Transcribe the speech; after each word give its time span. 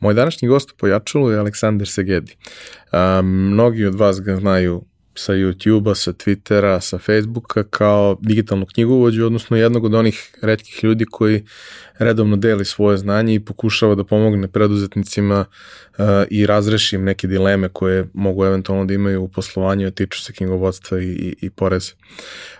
Moj 0.00 0.14
današnji 0.14 0.48
gost 0.48 0.70
u 0.70 0.74
Pojačalu 0.76 1.30
je 1.30 1.38
Aleksandar 1.38 1.88
Segedi. 1.88 2.36
Um, 2.92 3.26
mnogi 3.26 3.84
od 3.84 3.94
vas 3.94 4.20
ga 4.20 4.36
znaju 4.36 4.82
sa 5.14 5.32
YouTube-a, 5.32 5.94
sa 5.94 6.12
Twittera, 6.12 6.80
sa 6.80 6.98
Facebooka 6.98 7.62
kao 7.62 8.16
digitalnu 8.20 8.66
knjigovođu, 8.66 9.26
odnosno 9.26 9.56
jednog 9.56 9.84
od 9.84 9.94
onih 9.94 10.34
redkih 10.42 10.84
ljudi 10.84 11.04
koji 11.10 11.44
redovno 11.98 12.36
deli 12.36 12.64
svoje 12.64 12.96
znanje 12.96 13.34
i 13.34 13.44
pokušava 13.44 13.94
da 13.94 14.04
pomogne 14.04 14.48
preduzetnicima 14.48 15.44
uh, 15.44 16.04
i 16.30 16.46
razreši 16.46 16.96
im 16.96 17.04
neke 17.04 17.26
dileme 17.26 17.68
koje 17.68 18.06
mogu 18.14 18.44
eventualno 18.44 18.84
da 18.84 18.94
imaju 18.94 19.22
u 19.22 19.28
poslovanju, 19.28 19.86
a 19.86 19.90
tiču 19.90 20.22
se 20.22 20.32
knjigovodstva 20.32 21.00
i, 21.00 21.04
i, 21.04 21.34
i 21.40 21.50
poreze. 21.50 21.92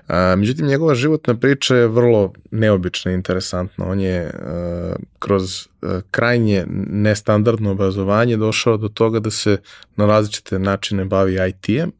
Uh, 0.08 0.14
međutim, 0.36 0.66
njegova 0.66 0.94
životna 0.94 1.34
priča 1.34 1.76
je 1.76 1.88
vrlo 1.88 2.32
neobična 2.50 3.12
i 3.12 3.14
interesantna. 3.14 3.86
On 3.86 4.00
je 4.00 4.24
uh, 4.24 4.94
kroz 5.18 5.69
krajnje 6.10 6.64
nestandardno 6.90 7.70
obrazovanje 7.70 8.36
došao 8.36 8.76
do 8.76 8.88
toga 8.88 9.20
da 9.20 9.30
se 9.30 9.56
na 9.96 10.06
različite 10.06 10.58
načine 10.58 11.04
bavi 11.04 11.38
IT-em, 11.48 11.92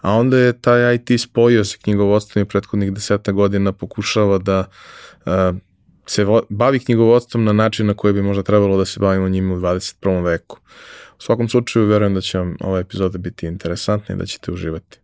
a 0.00 0.12
onda 0.12 0.38
je 0.38 0.60
taj 0.60 0.94
IT 0.94 1.20
spojio 1.20 1.64
sa 1.64 1.78
knjigovodstvom 1.82 2.42
i 2.42 2.48
prethodnih 2.48 2.92
deseta 2.92 3.32
godina 3.32 3.72
pokušava 3.72 4.38
da 4.38 4.64
uh, 5.26 5.32
se 6.06 6.26
bavi 6.48 6.78
knjigovodstvom 6.78 7.44
na 7.44 7.52
način 7.52 7.86
na 7.86 7.94
koji 7.94 8.14
bi 8.14 8.22
možda 8.22 8.42
trebalo 8.42 8.76
da 8.76 8.84
se 8.84 9.00
bavimo 9.00 9.28
njima 9.28 9.54
u 9.54 9.58
21. 9.58 10.24
veku. 10.24 10.60
U 11.18 11.22
svakom 11.22 11.48
slučaju 11.48 11.86
verujem 11.86 12.14
da 12.14 12.20
će 12.20 12.38
vam 12.38 12.56
ova 12.60 12.78
epizoda 12.78 13.18
biti 13.18 13.46
interesantna 13.46 14.14
i 14.14 14.18
da 14.18 14.26
ćete 14.26 14.52
uživati. 14.52 15.03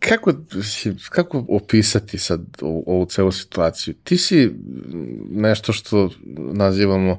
kako, 0.00 0.32
kako 1.10 1.44
opisati 1.48 2.18
sad 2.18 2.40
ovu 2.62 3.06
celu 3.06 3.32
situaciju? 3.32 3.94
Ti 4.04 4.16
si 4.16 4.50
nešto 5.30 5.72
što 5.72 6.10
nazivamo 6.36 7.18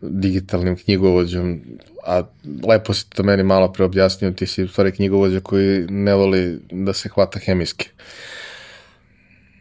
digitalnim 0.00 0.76
knjigovođom, 0.76 1.60
a 2.06 2.22
lepo 2.68 2.94
si 2.94 3.10
to 3.10 3.22
meni 3.22 3.42
malo 3.42 3.72
preobjasnio, 3.72 4.30
ti 4.30 4.46
si 4.46 4.62
u 4.62 4.68
stvari 4.68 4.92
knjigovođa 4.92 5.40
koji 5.40 5.86
ne 5.88 6.14
voli 6.14 6.60
da 6.70 6.92
se 6.92 7.08
hvata 7.08 7.38
hemijski. 7.38 7.88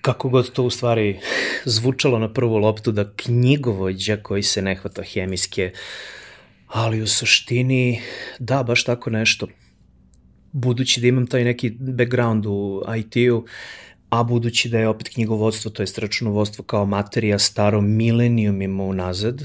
Kako 0.01 0.29
god 0.29 0.51
to 0.51 0.63
u 0.63 0.69
stvari 0.69 1.19
zvučalo 1.65 2.19
na 2.19 2.33
prvu 2.33 2.57
loptu 2.57 2.91
da 2.91 3.11
knjigovođa 3.15 4.17
koji 4.17 4.43
se 4.43 4.61
ne 4.61 4.75
hvata 4.75 5.03
hemijske, 5.03 5.71
ali 6.67 7.01
u 7.01 7.07
suštini 7.07 8.01
da, 8.39 8.63
baš 8.63 8.83
tako 8.83 9.09
nešto 9.09 9.47
budući 10.51 11.01
da 11.01 11.07
imam 11.07 11.27
taj 11.27 11.43
neki 11.43 11.69
background 11.69 12.45
u 12.45 12.83
IT-u, 12.97 13.45
a 14.09 14.23
budući 14.23 14.69
da 14.69 14.79
je 14.79 14.87
opet 14.87 15.09
knjigovodstvo, 15.09 15.71
to 15.71 15.83
je 15.83 15.87
računovodstvo 15.97 16.63
kao 16.63 16.85
materija 16.85 17.39
staro 17.39 17.81
milenijumima 17.81 18.83
unazad, 18.83 19.43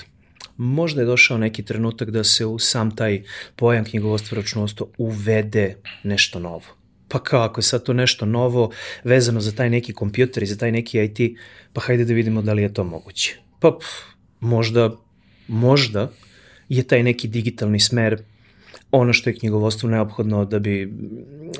možda 0.56 1.00
je 1.00 1.06
došao 1.06 1.38
neki 1.38 1.62
trenutak 1.62 2.10
da 2.10 2.24
se 2.24 2.46
u 2.46 2.58
sam 2.58 2.96
taj 2.96 3.22
pojam 3.56 3.84
knjigovodstva 3.84 4.36
računovodstva 4.36 4.86
uvede 4.98 5.76
nešto 6.02 6.38
novo. 6.38 6.64
Pa 7.08 7.22
kao 7.22 7.42
ako 7.42 7.58
je 7.58 7.62
sad 7.62 7.82
to 7.82 7.92
nešto 7.92 8.26
novo 8.26 8.70
vezano 9.04 9.40
za 9.40 9.52
taj 9.52 9.70
neki 9.70 9.92
kompjuter 9.92 10.42
i 10.42 10.46
za 10.46 10.56
taj 10.56 10.72
neki 10.72 11.04
IT, 11.04 11.38
pa 11.72 11.80
hajde 11.80 12.04
da 12.04 12.14
vidimo 12.14 12.42
da 12.42 12.52
li 12.52 12.62
je 12.62 12.74
to 12.74 12.84
moguće. 12.84 13.36
Pa 13.60 13.78
možda, 14.40 14.96
možda 15.48 16.10
je 16.68 16.82
taj 16.82 17.02
neki 17.02 17.28
digitalni 17.28 17.80
smer 17.80 18.22
ono 18.92 19.12
što 19.12 19.30
je 19.30 19.34
knjigovodstvo 19.34 19.88
neophodno 19.88 20.44
da 20.44 20.58
bi, 20.58 20.92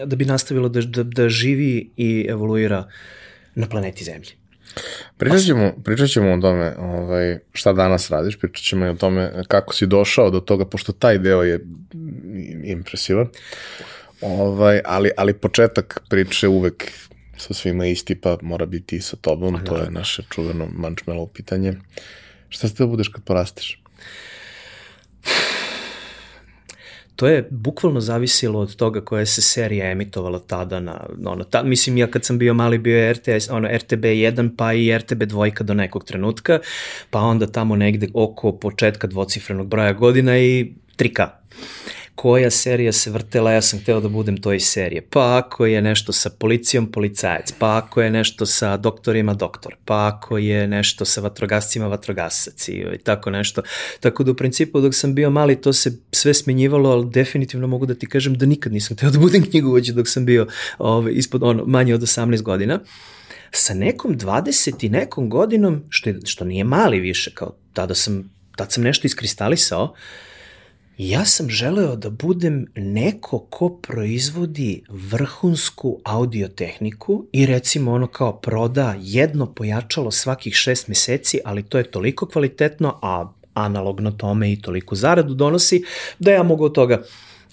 da 0.04 0.16
bi 0.16 0.24
nastavilo 0.24 0.68
da, 0.68 0.80
da, 0.80 1.02
da 1.02 1.28
živi 1.28 1.90
i 1.96 2.26
evoluira 2.28 2.88
na 3.54 3.66
planeti 3.66 4.04
Zemlji. 4.04 4.30
Pričat 5.16 5.40
ćemo, 5.40 5.72
pričat 5.84 6.08
ćemo 6.08 6.32
o 6.32 6.40
tome 6.40 6.74
ovaj, 6.78 7.38
šta 7.52 7.72
danas 7.72 8.10
radiš, 8.10 8.38
pričat 8.38 8.64
ćemo 8.64 8.86
i 8.86 8.88
o 8.88 8.94
tome 8.94 9.32
kako 9.48 9.74
si 9.74 9.86
došao 9.86 10.30
do 10.30 10.40
toga, 10.40 10.64
pošto 10.64 10.92
taj 10.92 11.18
deo 11.18 11.42
je 11.42 11.60
impresivan. 12.64 13.28
Ovaj, 14.20 14.80
ali, 14.84 15.10
ali 15.16 15.34
početak 15.34 16.02
priče 16.08 16.48
uvek 16.48 16.92
sa 17.36 17.54
svima 17.54 17.86
isti, 17.86 18.14
pa 18.14 18.38
mora 18.42 18.66
biti 18.66 18.96
i 18.96 19.00
sa 19.00 19.16
tobom, 19.16 19.64
to 19.64 19.76
je 19.76 19.90
naše 19.90 20.22
čuveno 20.30 20.68
mančmelo 20.72 21.26
pitanje. 21.26 21.74
Šta 22.48 22.68
ste 22.68 22.82
da 22.82 22.86
budeš 22.86 23.08
kad 23.08 23.24
porasteš? 23.24 23.82
To 27.16 27.26
je 27.26 27.48
bukvalno 27.50 28.00
zavisilo 28.00 28.60
od 28.60 28.76
toga 28.76 29.00
koja 29.00 29.26
se 29.26 29.42
serija 29.42 29.90
emitovala 29.90 30.38
tada 30.38 30.80
na, 30.80 31.06
ono, 31.26 31.44
ta, 31.44 31.62
mislim 31.62 31.96
ja 31.96 32.06
kad 32.06 32.24
sam 32.24 32.38
bio 32.38 32.54
mali 32.54 32.78
bio 32.78 32.98
je 32.98 33.12
RTS, 33.12 33.48
ono, 33.50 33.68
RTB 33.68 34.04
1 34.04 34.50
pa 34.56 34.72
i 34.72 34.98
RTB 34.98 35.22
2 35.22 35.62
do 35.62 35.74
nekog 35.74 36.04
trenutka, 36.04 36.58
pa 37.10 37.20
onda 37.20 37.46
tamo 37.46 37.76
negde 37.76 38.08
oko 38.14 38.52
početka 38.52 39.06
dvocifrenog 39.06 39.66
broja 39.66 39.92
godina 39.92 40.38
i 40.38 40.72
3K 40.98 41.28
koja 42.22 42.50
serija 42.50 42.92
se 42.92 43.10
vrtela, 43.10 43.52
ja 43.52 43.62
sam 43.62 43.80
hteo 43.80 44.00
da 44.00 44.08
budem 44.08 44.36
toj 44.36 44.60
serije. 44.60 45.02
Pa 45.10 45.36
ako 45.36 45.66
je 45.66 45.82
nešto 45.82 46.12
sa 46.12 46.30
policijom, 46.30 46.86
policajac. 46.92 47.52
Pa 47.58 47.76
ako 47.76 48.02
je 48.02 48.10
nešto 48.10 48.46
sa 48.46 48.76
doktorima, 48.76 49.34
doktor. 49.34 49.76
Pa 49.84 50.06
ako 50.06 50.38
je 50.38 50.68
nešto 50.68 51.04
sa 51.04 51.20
vatrogascima, 51.20 51.86
vatrogasac 51.86 52.68
i, 52.68 52.84
tako 53.04 53.30
nešto. 53.30 53.62
Tako 54.00 54.24
da 54.24 54.30
u 54.30 54.34
principu 54.34 54.80
dok 54.80 54.94
sam 54.94 55.14
bio 55.14 55.30
mali 55.30 55.60
to 55.60 55.72
se 55.72 55.98
sve 56.12 56.34
smenjivalo, 56.34 56.90
ali 56.90 57.10
definitivno 57.10 57.66
mogu 57.66 57.86
da 57.86 57.94
ti 57.94 58.06
kažem 58.06 58.34
da 58.34 58.46
nikad 58.46 58.72
nisam 58.72 58.96
hteo 58.96 59.10
da 59.10 59.18
budem 59.18 59.42
knjigovođa 59.50 59.92
dok 59.92 60.08
sam 60.08 60.26
bio 60.26 60.46
ovaj, 60.78 61.12
ispod, 61.12 61.42
ono, 61.42 61.64
manje 61.66 61.94
od 61.94 62.00
18 62.00 62.42
godina 62.42 62.80
sa 63.50 63.74
nekom 63.74 64.18
20 64.18 64.86
i 64.86 64.88
nekom 64.88 65.30
godinom, 65.30 65.82
što, 65.88 66.10
je, 66.10 66.20
što 66.24 66.44
nije 66.44 66.64
mali 66.64 67.00
više, 67.00 67.30
kao 67.34 67.56
tada 67.72 67.94
sam, 67.94 68.30
tad 68.56 68.72
sam 68.72 68.84
nešto 68.84 69.06
iskristalisao, 69.06 69.84
uh, 69.84 69.98
ja 71.08 71.24
sam 71.24 71.50
želeo 71.50 71.96
da 71.96 72.10
budem 72.10 72.66
neko 72.76 73.38
ko 73.38 73.68
proizvodi 73.68 74.84
vrhunsku 74.88 76.00
audiotehniku 76.04 77.26
i 77.32 77.46
recimo 77.46 77.92
ono 77.92 78.06
kao 78.06 78.32
proda 78.40 78.94
jedno 79.00 79.46
pojačalo 79.46 80.10
svakih 80.10 80.54
šest 80.54 80.88
meseci, 80.88 81.40
ali 81.44 81.62
to 81.62 81.78
je 81.78 81.90
toliko 81.90 82.26
kvalitetno, 82.26 82.98
a 83.02 83.32
analogno 83.54 84.10
tome 84.10 84.52
i 84.52 84.62
toliko 84.62 84.94
zaradu 84.94 85.34
donosi, 85.34 85.84
da 86.18 86.32
ja 86.32 86.42
mogu 86.42 86.64
od 86.64 86.74
toga 86.74 87.02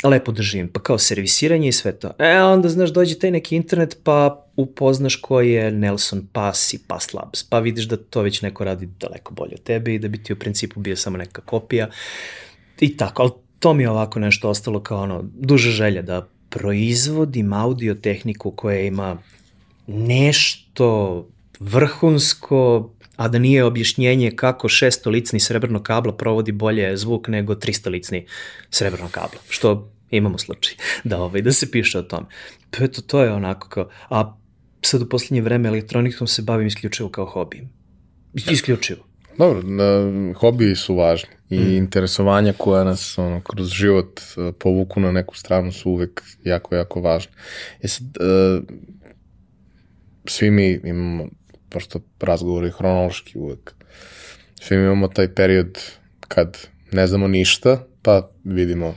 lepo 0.04 0.31
da 0.31 0.42
živim, 0.42 0.68
pa 0.68 0.80
kao 0.80 0.98
servisiranje 0.98 1.68
i 1.68 1.72
sve 1.72 1.92
to. 1.92 2.12
E, 2.19 2.42
onda, 2.42 2.69
znaš, 2.69 2.90
dođe 2.90 3.19
taj 3.19 3.31
neki 3.31 3.56
internet, 3.56 3.98
pa 4.04 4.46
upoznaš 4.56 5.16
ko 5.16 5.42
je 5.42 5.72
Nelson 5.72 6.28
Pass 6.34 6.74
i 6.74 6.80
Pass 6.88 7.13
Labs, 7.13 7.44
pa 7.44 7.60
vidiš 7.60 7.86
da 7.86 7.98
to 7.98 8.22
već 8.22 8.42
neko 8.42 8.63
radi 8.63 8.90
daleko 9.00 9.34
bolje 9.34 9.54
od 9.54 9.63
tebe 9.63 9.94
i 9.94 10.00
da 10.00 10.07
bi 10.07 10.24
ti 10.24 10.34
u 10.34 10.40
principu 10.40 10.80
bio 10.80 10.96
samo 10.96 11.18
neka 11.18 11.42
kopija 11.42 11.90
i 12.80 12.98
tako, 12.98 13.22
ali 13.22 13.31
to 13.60 13.74
mi 13.74 13.84
je 13.84 13.90
ovako 13.90 14.20
nešto 14.20 14.50
ostalo 14.50 14.84
kao 14.84 15.02
ono, 15.02 15.24
duža 15.34 15.70
želja 15.70 16.02
da 16.02 16.28
proizvodim 16.50 17.54
audio 17.54 17.94
tehniku 17.94 18.52
koja 18.52 18.80
ima 18.80 19.18
nešto 19.88 21.28
vrhunsko, 21.60 22.90
a 23.16 23.28
da 23.28 23.40
nije 23.40 23.64
objašnjenje 23.64 24.31
kako 24.31 24.68
600-licni 24.68 25.40
srebrno 25.40 25.84
kabla 25.84 26.14
provodi 26.14 26.52
bolje 26.52 26.98
zvuk 26.98 27.28
nego 27.28 27.56
300-licni 27.56 28.26
srebrno 28.70 29.08
kabla, 29.12 29.40
što 29.50 29.92
imamo 30.12 30.38
slučaj 30.38 30.75
da, 31.04 31.22
ovaj, 31.22 31.42
da 31.42 31.52
se 31.52 31.72
piše 31.72 32.00
o 32.00 32.02
tome. 32.02 32.25
Pa 32.72 32.84
eto, 32.84 33.02
to 33.02 33.24
je 33.24 33.32
onako 33.32 33.70
kao, 33.70 33.90
a 34.10 34.36
sad 34.82 35.02
u 35.02 35.10
poslednje 35.10 35.42
vreme 35.42 35.70
elektronikom 35.70 36.28
se 36.28 36.42
bavim 36.42 36.68
isključivo 36.68 37.10
kao 37.10 37.25
hobi. 37.25 37.68
Isključivo. 38.34 39.00
Dobro, 39.38 39.62
na, 39.62 40.34
hobiji 40.34 40.75
su 40.75 40.96
važni 40.96 41.38
i 41.50 41.60
mm. 41.60 41.78
interesovanja 41.78 42.54
koja 42.57 42.84
nas 42.84 43.18
ono, 43.18 43.42
kroz 43.42 43.68
život 43.68 44.19
uh, 44.19 44.54
povuku 44.60 45.00
na 45.00 45.12
neku 45.12 45.36
stranu 45.36 45.72
su 45.72 45.92
uvek 45.92 46.22
jako, 46.44 46.75
jako 46.75 47.01
važne. 47.01 47.31
E 47.81 47.88
sad, 47.88 48.06
uh, 48.06 48.63
svi 50.25 50.51
mi 50.51 50.80
imamo, 50.84 51.28
pošto 51.69 52.00
razgovori 52.19 52.72
hronološki 52.72 53.38
uvek, 53.38 53.74
svi 54.62 54.78
mi 54.78 54.84
imamo 54.84 55.07
taj 55.07 55.36
period 55.36 55.80
kad 56.28 56.57
ne 56.92 57.07
znamo 57.07 57.28
ništa, 57.28 57.84
pa 58.01 58.30
vidimo 58.44 58.96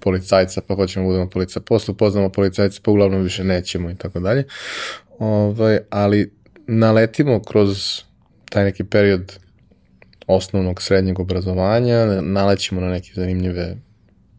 policajca, 0.00 0.60
pa 0.60 0.74
hoćemo 0.74 1.04
da 1.04 1.08
budemo 1.08 1.30
polica, 1.30 1.60
posle 1.60 1.96
poznamo 1.96 2.28
policajca, 2.28 2.80
pa 2.84 2.90
uglavnom 2.90 3.22
više 3.22 3.44
nećemo 3.44 3.90
i 3.90 3.96
tako 3.96 4.20
dalje. 4.20 4.44
Ovaj, 5.18 5.78
ali 5.90 6.32
naletimo 6.66 7.42
kroz 7.42 8.02
taj 8.50 8.64
neki 8.64 8.84
period 8.84 9.38
osnovnog 10.26 10.82
srednjeg 10.82 11.20
obrazovanja, 11.20 12.20
nalećemo 12.22 12.80
na 12.80 12.90
neke 12.90 13.10
zanimljive 13.14 13.76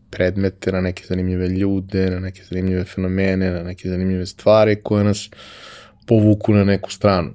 predmete, 0.10 0.72
na 0.72 0.82
neke 0.82 1.04
zanimljive 1.08 1.48
ljude, 1.48 2.10
na 2.12 2.20
neke 2.20 2.44
zanimljive 2.44 2.84
fenomene, 2.84 3.52
na 3.52 3.64
neke 3.64 3.90
zanimljive 3.90 4.26
stvari 4.26 4.76
koje 4.84 5.04
nas 5.04 5.30
povuku 6.06 6.54
na 6.54 6.64
neku 6.64 6.92
stranu, 6.92 7.34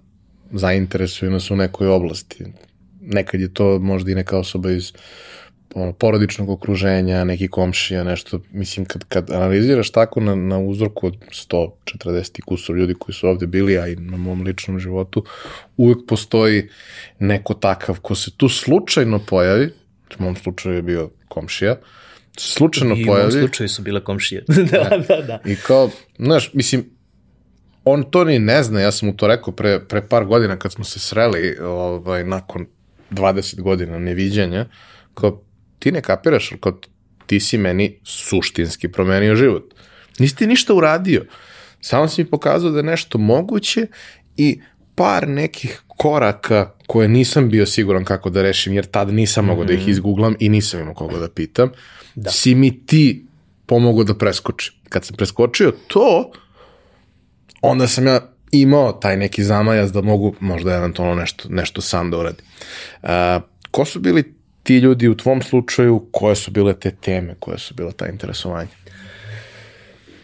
zainteresuju 0.52 1.30
nas 1.30 1.50
u 1.50 1.56
nekoj 1.56 1.88
oblasti. 1.88 2.44
Nekad 3.00 3.40
je 3.40 3.54
to 3.54 3.78
možda 3.78 4.10
i 4.10 4.14
neka 4.14 4.38
osoba 4.38 4.70
iz 4.70 4.92
ono, 5.74 5.92
porodičnog 5.92 6.50
okruženja, 6.50 7.24
neki 7.24 7.48
komšija, 7.48 8.04
nešto, 8.04 8.40
mislim, 8.50 8.86
kad, 8.86 9.04
kad 9.04 9.30
analiziraš 9.30 9.90
tako 9.90 10.20
na, 10.20 10.34
na 10.34 10.58
uzorku 10.58 11.06
od 11.06 11.16
140 11.94 12.40
kusur 12.40 12.76
ljudi 12.76 12.94
koji 12.94 13.14
su 13.14 13.28
ovde 13.28 13.46
bili, 13.46 13.78
a 13.78 13.88
i 13.88 13.96
na 13.96 14.16
mom 14.16 14.42
ličnom 14.42 14.78
životu, 14.78 15.24
uvek 15.76 15.98
postoji 16.08 16.68
neko 17.18 17.54
takav 17.54 18.00
ko 18.00 18.14
se 18.14 18.30
tu 18.36 18.48
slučajno 18.48 19.18
pojavi, 19.18 19.70
u 20.18 20.22
mom 20.22 20.36
slučaju 20.36 20.76
je 20.76 20.82
bio 20.82 21.10
komšija, 21.28 21.76
slučajno 22.38 22.94
I 22.98 23.06
pojavi. 23.06 23.32
I 23.32 23.36
u 23.36 23.38
mom 23.38 23.46
slučaju 23.46 23.68
su 23.68 23.82
bile 23.82 24.04
komšije. 24.04 24.44
da, 24.72 25.02
da, 25.08 25.22
da. 25.22 25.40
I 25.44 25.56
kao, 25.56 25.90
znaš, 26.18 26.50
mislim, 26.54 26.84
on 27.84 28.02
to 28.10 28.24
ni 28.24 28.38
ne 28.38 28.62
zna, 28.62 28.80
ja 28.80 28.92
sam 28.92 29.08
mu 29.08 29.16
to 29.16 29.26
rekao 29.26 29.52
pre, 29.52 29.80
pre 29.80 30.08
par 30.08 30.24
godina 30.24 30.56
kad 30.56 30.72
smo 30.72 30.84
se 30.84 30.98
sreli, 30.98 31.56
ovaj, 31.62 32.24
nakon 32.24 32.66
20 33.10 33.60
godina 33.60 33.98
neviđanja, 33.98 34.66
kao, 35.14 35.42
ti 35.82 35.92
ne 35.92 36.02
kapiraš, 36.02 36.52
kao 36.60 36.78
ti 37.26 37.40
si 37.40 37.58
meni 37.58 37.98
suštinski 38.04 38.88
promenio 38.88 39.36
život. 39.36 39.74
Nisi 40.18 40.36
ti 40.36 40.46
ništa 40.46 40.74
uradio. 40.74 41.24
Samo 41.80 42.08
si 42.08 42.22
mi 42.22 42.30
pokazao 42.30 42.70
da 42.70 42.78
je 42.78 42.82
nešto 42.82 43.18
moguće 43.18 43.86
i 44.36 44.60
par 44.94 45.28
nekih 45.28 45.82
koraka 45.86 46.70
koje 46.86 47.08
nisam 47.08 47.48
bio 47.48 47.66
siguran 47.66 48.04
kako 48.04 48.30
da 48.30 48.42
rešim, 48.42 48.72
jer 48.72 48.86
tad 48.86 49.14
nisam 49.14 49.44
mogao 49.44 49.64
mm 49.64 49.66
da 49.66 49.72
ih 49.72 49.80
mhm. 49.80 49.90
izgooglam 49.90 50.36
i 50.40 50.48
nisam 50.48 50.80
imao 50.80 50.94
koga 50.94 51.18
da 51.18 51.28
pitam, 51.28 51.70
da. 52.14 52.30
si 52.30 52.54
mi 52.54 52.86
ti 52.86 53.26
pomogao 53.66 54.04
da 54.04 54.14
preskočim. 54.14 54.74
Kad 54.88 55.04
sam 55.04 55.16
preskočio 55.16 55.72
to, 55.86 56.32
onda 57.62 57.88
sam 57.88 58.06
ja 58.06 58.20
imao 58.50 58.92
taj 58.92 59.16
neki 59.16 59.44
zamajac 59.44 59.90
da 59.90 60.00
mogu 60.00 60.34
možda 60.40 60.74
eventualno 60.74 61.14
nešto, 61.14 61.48
nešto 61.48 61.80
sam 61.80 62.10
da 62.10 62.18
uradim. 62.18 62.44
Uh, 63.02 63.08
ko 63.70 63.84
su 63.84 64.00
bili 64.00 64.41
ti 64.62 64.78
ljudi 64.78 65.08
u 65.08 65.16
tvom 65.16 65.42
slučaju, 65.42 66.06
koje 66.10 66.36
su 66.36 66.50
bile 66.50 66.74
te 66.74 66.90
teme, 66.90 67.34
koje 67.38 67.58
su 67.58 67.74
bile 67.74 67.92
ta 67.92 68.08
interesovanja? 68.08 68.70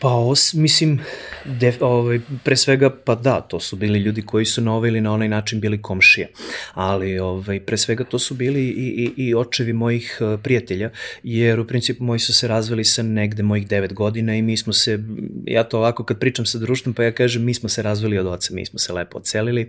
Pa, 0.00 0.08
os, 0.08 0.54
mislim, 0.54 1.00
def, 1.48 1.76
ovaj, 1.80 2.20
pre 2.44 2.56
svega, 2.56 2.90
pa 2.90 3.14
da, 3.14 3.40
to 3.40 3.60
su 3.60 3.76
bili 3.76 3.98
ljudi 3.98 4.22
koji 4.22 4.44
su 4.44 4.62
na 4.62 4.74
ovaj 4.74 4.88
ili 4.88 5.00
na 5.00 5.12
onaj 5.12 5.28
način 5.28 5.60
bili 5.60 5.82
komšije, 5.82 6.28
ali 6.74 7.18
ovaj, 7.18 7.60
pre 7.60 7.76
svega 7.76 8.04
to 8.04 8.18
su 8.18 8.34
bili 8.34 8.60
i, 8.68 9.12
i, 9.16 9.26
i 9.26 9.34
očevi 9.34 9.72
mojih 9.72 10.18
uh, 10.20 10.40
prijatelja, 10.40 10.90
jer 11.22 11.60
u 11.60 11.66
principu 11.66 12.04
moji 12.04 12.18
su 12.18 12.34
se 12.34 12.48
razveli 12.48 12.84
sa 12.84 13.02
negde 13.02 13.42
mojih 13.42 13.66
devet 13.68 13.92
godina 13.92 14.36
i 14.36 14.42
mi 14.42 14.56
smo 14.56 14.72
se, 14.72 14.98
ja 15.46 15.64
to 15.64 15.78
ovako 15.78 16.04
kad 16.04 16.18
pričam 16.18 16.46
sa 16.46 16.58
društvom, 16.58 16.94
pa 16.94 17.04
ja 17.04 17.12
kažem 17.12 17.44
mi 17.44 17.54
smo 17.54 17.68
se 17.68 17.82
razveli 17.82 18.18
od 18.18 18.26
oca, 18.26 18.54
mi 18.54 18.66
smo 18.66 18.78
se 18.78 18.92
lepo 18.92 19.18
ocelili 19.18 19.68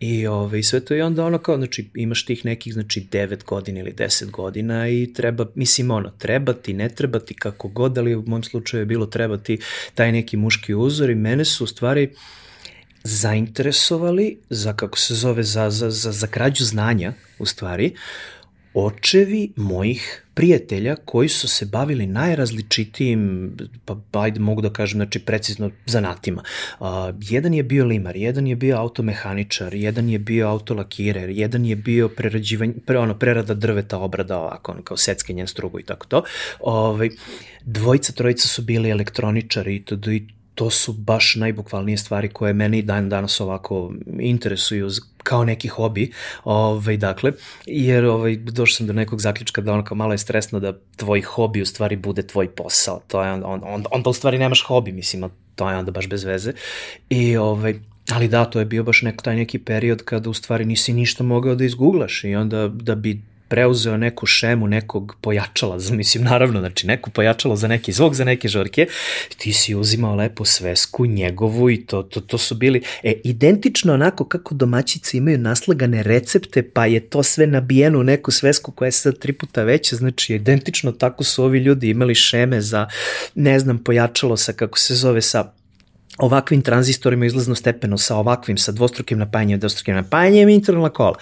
i 0.00 0.26
ovaj, 0.26 0.62
sve 0.62 0.80
to 0.80 0.94
i 0.94 1.00
onda 1.00 1.24
ono 1.24 1.38
kao, 1.38 1.56
znači 1.56 1.88
imaš 1.94 2.24
tih 2.24 2.44
nekih, 2.44 2.72
znači 2.72 3.06
devet 3.12 3.44
godina 3.44 3.80
ili 3.80 3.92
deset 3.92 4.30
godina 4.30 4.88
i 4.88 5.12
treba, 5.14 5.46
mislim 5.54 5.90
ono, 5.90 6.10
treba 6.18 6.52
ti, 6.52 6.72
ne 6.72 6.88
treba 6.88 7.18
ti, 7.18 7.34
kako 7.34 7.68
god, 7.68 7.98
ali 7.98 8.14
u 8.14 8.24
mom 8.26 8.42
slučaju 8.42 8.82
je 8.82 8.86
bilo 8.86 9.06
treba 9.06 9.36
ti 9.36 9.58
taj 9.94 10.12
neki 10.12 10.36
muški 10.36 10.74
uzor 10.74 11.10
i 11.10 11.14
mene 11.18 11.44
su 11.44 11.64
u 11.64 11.66
stvari 11.66 12.10
zainteresovali 13.04 14.38
za, 14.50 14.72
kako 14.72 14.98
se 14.98 15.14
zove, 15.14 15.42
za, 15.42 15.70
za, 15.70 15.90
za, 15.90 16.12
za 16.12 16.26
krađu 16.26 16.64
znanja, 16.64 17.12
u 17.38 17.46
stvari, 17.46 17.94
očevi 18.74 19.52
mojih 19.56 20.24
prijatelja 20.34 20.96
koji 21.04 21.28
su 21.28 21.48
se 21.48 21.66
bavili 21.66 22.06
najrazličitijim, 22.06 23.52
pa 23.84 24.22
ajde 24.22 24.40
mogu 24.40 24.60
da 24.62 24.72
kažem, 24.72 24.98
znači 24.98 25.18
precizno 25.18 25.70
zanatima. 25.86 26.42
Uh, 26.80 26.86
jedan 27.20 27.54
je 27.54 27.62
bio 27.62 27.84
limar, 27.84 28.16
jedan 28.16 28.46
je 28.46 28.56
bio 28.56 28.76
automehaničar, 28.76 29.74
jedan 29.74 30.08
je 30.08 30.18
bio 30.18 30.48
autolakirer, 30.48 31.30
jedan 31.30 31.64
je 31.64 31.76
bio 31.76 32.08
prerađivanje, 32.08 32.74
pre, 32.86 32.98
ono, 32.98 33.18
prerada 33.18 33.54
drveta, 33.54 33.98
obrada, 33.98 34.38
ovako, 34.38 34.72
ono, 34.72 34.82
kao 34.82 34.96
seckenje 34.96 35.46
strugu 35.46 35.80
i 35.80 35.82
tako 35.82 36.06
to. 36.06 36.22
Ove, 36.60 36.88
ovaj, 36.88 37.10
dvojica, 37.64 38.12
trojica 38.12 38.48
su 38.48 38.62
bili 38.62 38.90
elektroničari 38.90 39.76
i 39.76 39.84
to, 39.84 40.10
i 40.10 40.26
to 40.58 40.70
su 40.70 40.92
baš 40.92 41.34
najbukvalnije 41.36 41.98
stvari 41.98 42.28
koje 42.28 42.52
mene 42.52 42.78
i 42.78 42.82
dan 42.82 43.08
danas 43.08 43.40
ovako 43.40 43.92
interesuju 44.20 44.90
kao 45.22 45.44
neki 45.44 45.68
hobi, 45.68 46.12
ovaj, 46.44 46.96
dakle, 46.96 47.32
jer 47.66 48.04
ovaj, 48.04 48.36
došao 48.36 48.74
sam 48.74 48.86
do 48.86 48.92
nekog 48.92 49.20
zaključka 49.20 49.60
da 49.60 49.72
ono 49.72 49.84
kao 49.84 49.96
malo 49.96 50.12
je 50.12 50.18
stresno 50.18 50.60
da 50.60 50.78
tvoj 50.96 51.20
hobi 51.20 51.62
u 51.62 51.66
stvari 51.66 51.96
bude 51.96 52.22
tvoj 52.26 52.48
posao, 52.48 53.00
to 53.08 53.24
je 53.24 53.32
on, 53.32 53.42
on, 53.44 53.60
on, 53.64 53.84
onda 53.90 54.10
u 54.10 54.12
stvari 54.12 54.38
nemaš 54.38 54.64
hobi, 54.66 54.92
mislim, 54.92 55.30
to 55.54 55.70
je 55.70 55.76
onda 55.76 55.90
baš 55.90 56.08
bez 56.08 56.24
veze. 56.24 56.52
I 57.10 57.36
ovaj, 57.36 57.80
Ali 58.10 58.28
da, 58.28 58.44
to 58.44 58.58
je 58.58 58.64
bio 58.64 58.82
baš 58.82 59.02
neko 59.02 59.22
taj 59.24 59.36
neki 59.36 59.58
period 59.58 60.02
kada 60.04 60.30
u 60.30 60.34
stvari 60.34 60.64
nisi 60.64 60.92
ništa 60.92 61.24
mogao 61.24 61.54
da 61.54 61.64
izguglaš 61.64 62.24
i 62.24 62.34
onda 62.34 62.68
da 62.68 62.94
bi 62.94 63.20
preuzeo 63.48 63.96
neku 63.96 64.26
šemu 64.26 64.66
nekog 64.66 65.16
pojačala, 65.20 65.78
mislim 65.90 66.24
naravno, 66.24 66.60
znači 66.60 66.86
neku 66.86 67.10
pojačalo 67.10 67.56
za 67.56 67.68
neki 67.68 67.92
zvuk, 67.92 68.14
za 68.14 68.24
neke 68.24 68.48
žorke, 68.48 68.86
ti 69.36 69.52
si 69.52 69.74
uzimao 69.74 70.14
lepo 70.14 70.44
svesku 70.44 71.06
njegovu 71.06 71.70
i 71.70 71.86
to, 71.86 72.02
to, 72.02 72.20
to 72.20 72.38
su 72.38 72.54
bili 72.54 72.82
e, 73.02 73.12
identično 73.24 73.94
onako 73.94 74.24
kako 74.24 74.54
domaćice 74.54 75.16
imaju 75.16 75.38
naslagane 75.38 76.02
recepte, 76.02 76.62
pa 76.62 76.86
je 76.86 77.00
to 77.00 77.22
sve 77.22 77.46
nabijeno 77.46 77.98
u 77.98 78.02
neku 78.02 78.30
svesku 78.30 78.72
koja 78.72 78.86
je 78.86 78.92
sad 78.92 79.18
tri 79.18 79.32
puta 79.32 79.62
veća, 79.62 79.96
znači 79.96 80.34
identično 80.34 80.92
tako 80.92 81.24
su 81.24 81.44
ovi 81.44 81.58
ljudi 81.58 81.90
imali 81.90 82.14
šeme 82.14 82.60
za, 82.60 82.86
ne 83.34 83.58
znam, 83.58 83.78
pojačalo 83.78 84.36
sa, 84.36 84.52
kako 84.52 84.78
se 84.78 84.94
zove, 84.94 85.22
sa 85.22 85.52
ovakvim 86.18 86.62
tranzistorima 86.62 87.26
izlazno 87.26 87.54
stepeno, 87.54 87.98
sa 87.98 88.16
ovakvim, 88.16 88.58
sa 88.58 88.72
dvostrukim 88.72 89.18
napajanjem, 89.18 89.60
dvostrukim 89.60 89.94
napajanjem 89.94 90.48
i 90.48 90.54
interna 90.54 90.88
kola 90.88 91.16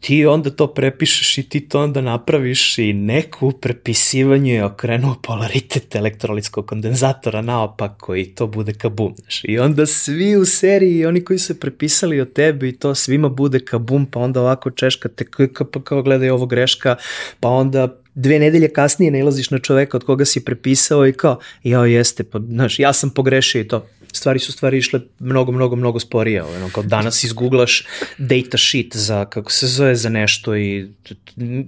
ti 0.00 0.26
onda 0.26 0.50
to 0.50 0.66
prepišeš 0.66 1.38
i 1.38 1.42
ti 1.42 1.60
to 1.60 1.80
onda 1.80 2.00
napraviš 2.00 2.78
i 2.78 2.92
neku 2.92 3.52
prepisivanje 3.52 4.54
je 4.54 4.64
okrenuo 4.64 5.16
polaritet 5.22 5.94
elektrolitskog 5.94 6.66
kondenzatora 6.66 7.42
naopako 7.42 8.16
i 8.16 8.24
to 8.24 8.46
bude 8.46 8.72
kabum. 8.72 9.14
I 9.42 9.58
onda 9.58 9.86
svi 9.86 10.36
u 10.36 10.44
seriji, 10.44 11.06
oni 11.06 11.24
koji 11.24 11.38
su 11.38 11.60
prepisali 11.60 12.20
od 12.20 12.32
tebe 12.32 12.68
i 12.68 12.76
to 12.76 12.94
svima 12.94 13.28
bude 13.28 13.60
kabum, 13.64 14.06
pa 14.06 14.20
onda 14.20 14.40
ovako 14.40 14.70
češkate 14.70 15.24
pa 15.72 15.82
kao 15.82 16.02
gledaj 16.02 16.30
ovo 16.30 16.46
greška, 16.46 16.96
pa 17.40 17.48
onda 17.48 17.98
dve 18.14 18.38
nedelje 18.38 18.68
kasnije 18.68 19.10
nailaziš 19.10 19.50
na 19.50 19.58
čoveka 19.58 19.96
od 19.96 20.04
koga 20.04 20.24
si 20.24 20.44
prepisao 20.44 21.06
i 21.06 21.12
kao, 21.12 21.38
jao 21.62 21.86
jeste, 21.86 22.24
pa, 22.24 22.38
znaš, 22.38 22.78
ja 22.78 22.92
sam 22.92 23.10
pogrešio 23.10 23.60
i 23.60 23.68
to, 23.68 23.86
stvari 24.18 24.38
su 24.38 24.52
stvari 24.52 24.78
išle 24.78 25.00
mnogo, 25.18 25.52
mnogo, 25.52 25.76
mnogo 25.76 26.00
sporije. 26.00 26.42
Ono, 26.42 26.70
kao 26.74 26.82
danas 26.82 27.24
izgooglaš 27.24 27.86
data 28.18 28.58
sheet 28.58 28.96
za, 28.96 29.24
kako 29.24 29.52
se 29.52 29.66
zove, 29.66 29.94
za 29.94 30.08
nešto 30.08 30.56
i 30.56 30.88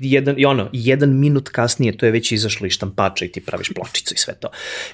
jedan, 0.00 0.34
i 0.38 0.44
ono, 0.44 0.70
jedan 0.72 1.18
minut 1.18 1.48
kasnije 1.48 1.96
to 1.96 2.06
je 2.06 2.12
već 2.12 2.32
izašlo 2.32 2.66
iz 2.66 2.72
štampača 2.72 3.24
i 3.24 3.28
ti 3.28 3.40
praviš 3.40 3.70
pločicu 3.74 4.14
i 4.14 4.18
sve 4.18 4.34
to. 4.34 4.48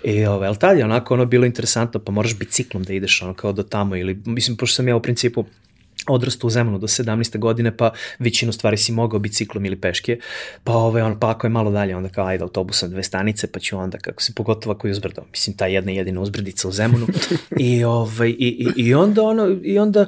I, 0.05 0.27
ove, 0.27 0.47
ali 0.47 0.59
tad 0.59 0.79
je 0.79 0.85
onako 0.85 1.15
ono 1.15 1.25
bilo 1.25 1.47
interesantno, 1.47 2.01
pa 2.01 2.13
moraš 2.13 2.39
biciklom 2.39 2.83
da 2.83 2.93
ideš 2.93 3.23
ono 3.23 3.35
kao 3.35 3.53
do 3.53 3.63
tamo 3.63 3.97
ili, 3.97 4.23
mislim, 4.25 4.57
pošto 4.57 4.75
sam 4.75 4.89
ja 4.89 4.97
u 4.97 5.03
principu 5.03 5.45
odrastao 6.09 6.49
u 6.49 6.51
Zemunu 6.51 6.79
do 6.79 6.87
17. 6.87 7.39
godine, 7.39 7.77
pa 7.77 7.91
većinu 8.19 8.53
stvari 8.53 8.77
si 8.77 8.93
mogao 8.93 9.19
biciklom 9.19 9.65
ili 9.65 9.77
peške, 9.77 10.19
pa, 10.65 10.73
ovaj, 10.73 11.03
on, 11.03 11.21
pa 11.21 11.31
ako 11.31 11.47
je 11.47 11.51
malo 11.51 11.71
dalje, 11.71 11.97
onda 11.97 12.09
kao 12.09 12.27
ajde 12.27 12.43
autobusom 12.43 12.91
dve 12.91 13.03
stanice, 13.03 13.53
pa 13.53 13.59
ću 13.59 13.79
onda, 13.79 13.99
kako 13.99 14.23
se 14.23 14.33
pogotovo 14.35 14.75
ako 14.75 14.87
je 14.87 14.91
uzbrdo, 14.91 15.23
mislim, 15.31 15.57
ta 15.57 15.67
jedna 15.67 15.93
jedina 15.93 16.21
uzbrdica 16.21 16.69
u 16.69 16.73
Zemunu, 16.73 17.07
i, 17.61 17.85
ovaj, 17.85 18.29
i, 18.29 18.35
i, 18.39 18.69
i 18.77 18.95
onda 18.95 19.23
ono, 19.23 19.59
i 19.63 19.79
onda, 19.79 20.07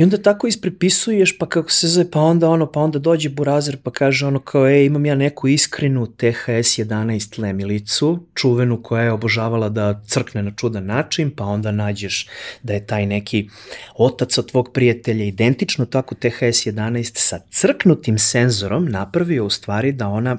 I 0.00 0.02
onda 0.02 0.22
tako 0.22 0.46
isprepisuješ, 0.46 1.38
pa 1.38 1.48
kako 1.48 1.70
se 1.70 1.88
zove, 1.88 2.10
pa 2.10 2.20
onda 2.20 2.48
ono, 2.48 2.72
pa 2.72 2.80
onda 2.80 2.98
dođe 2.98 3.28
burazer 3.28 3.76
pa 3.82 3.90
kaže 3.90 4.26
ono 4.26 4.40
kao, 4.40 4.68
ej, 4.68 4.86
imam 4.86 5.06
ja 5.06 5.14
neku 5.14 5.48
iskrenu 5.48 6.06
THS 6.06 6.78
11 6.78 7.38
lemilicu, 7.40 8.18
čuvenu 8.34 8.82
koja 8.82 9.02
je 9.02 9.12
obožavala 9.12 9.68
da 9.68 10.00
crkne 10.06 10.42
na 10.42 10.50
čudan 10.56 10.86
način, 10.86 11.30
pa 11.36 11.44
onda 11.44 11.70
nađeš 11.70 12.28
da 12.62 12.72
je 12.72 12.86
taj 12.86 13.06
neki 13.06 13.48
otac 13.94 14.38
od 14.38 14.50
tvog 14.50 14.70
prijatelja 14.72 15.24
identično 15.24 15.86
tako 15.86 16.14
THS 16.14 16.66
11 16.66 17.12
sa 17.14 17.38
crknutim 17.50 18.18
senzorom 18.18 18.88
napravio 18.88 19.46
u 19.46 19.50
stvari 19.50 19.92
da 19.92 20.08
ona 20.08 20.38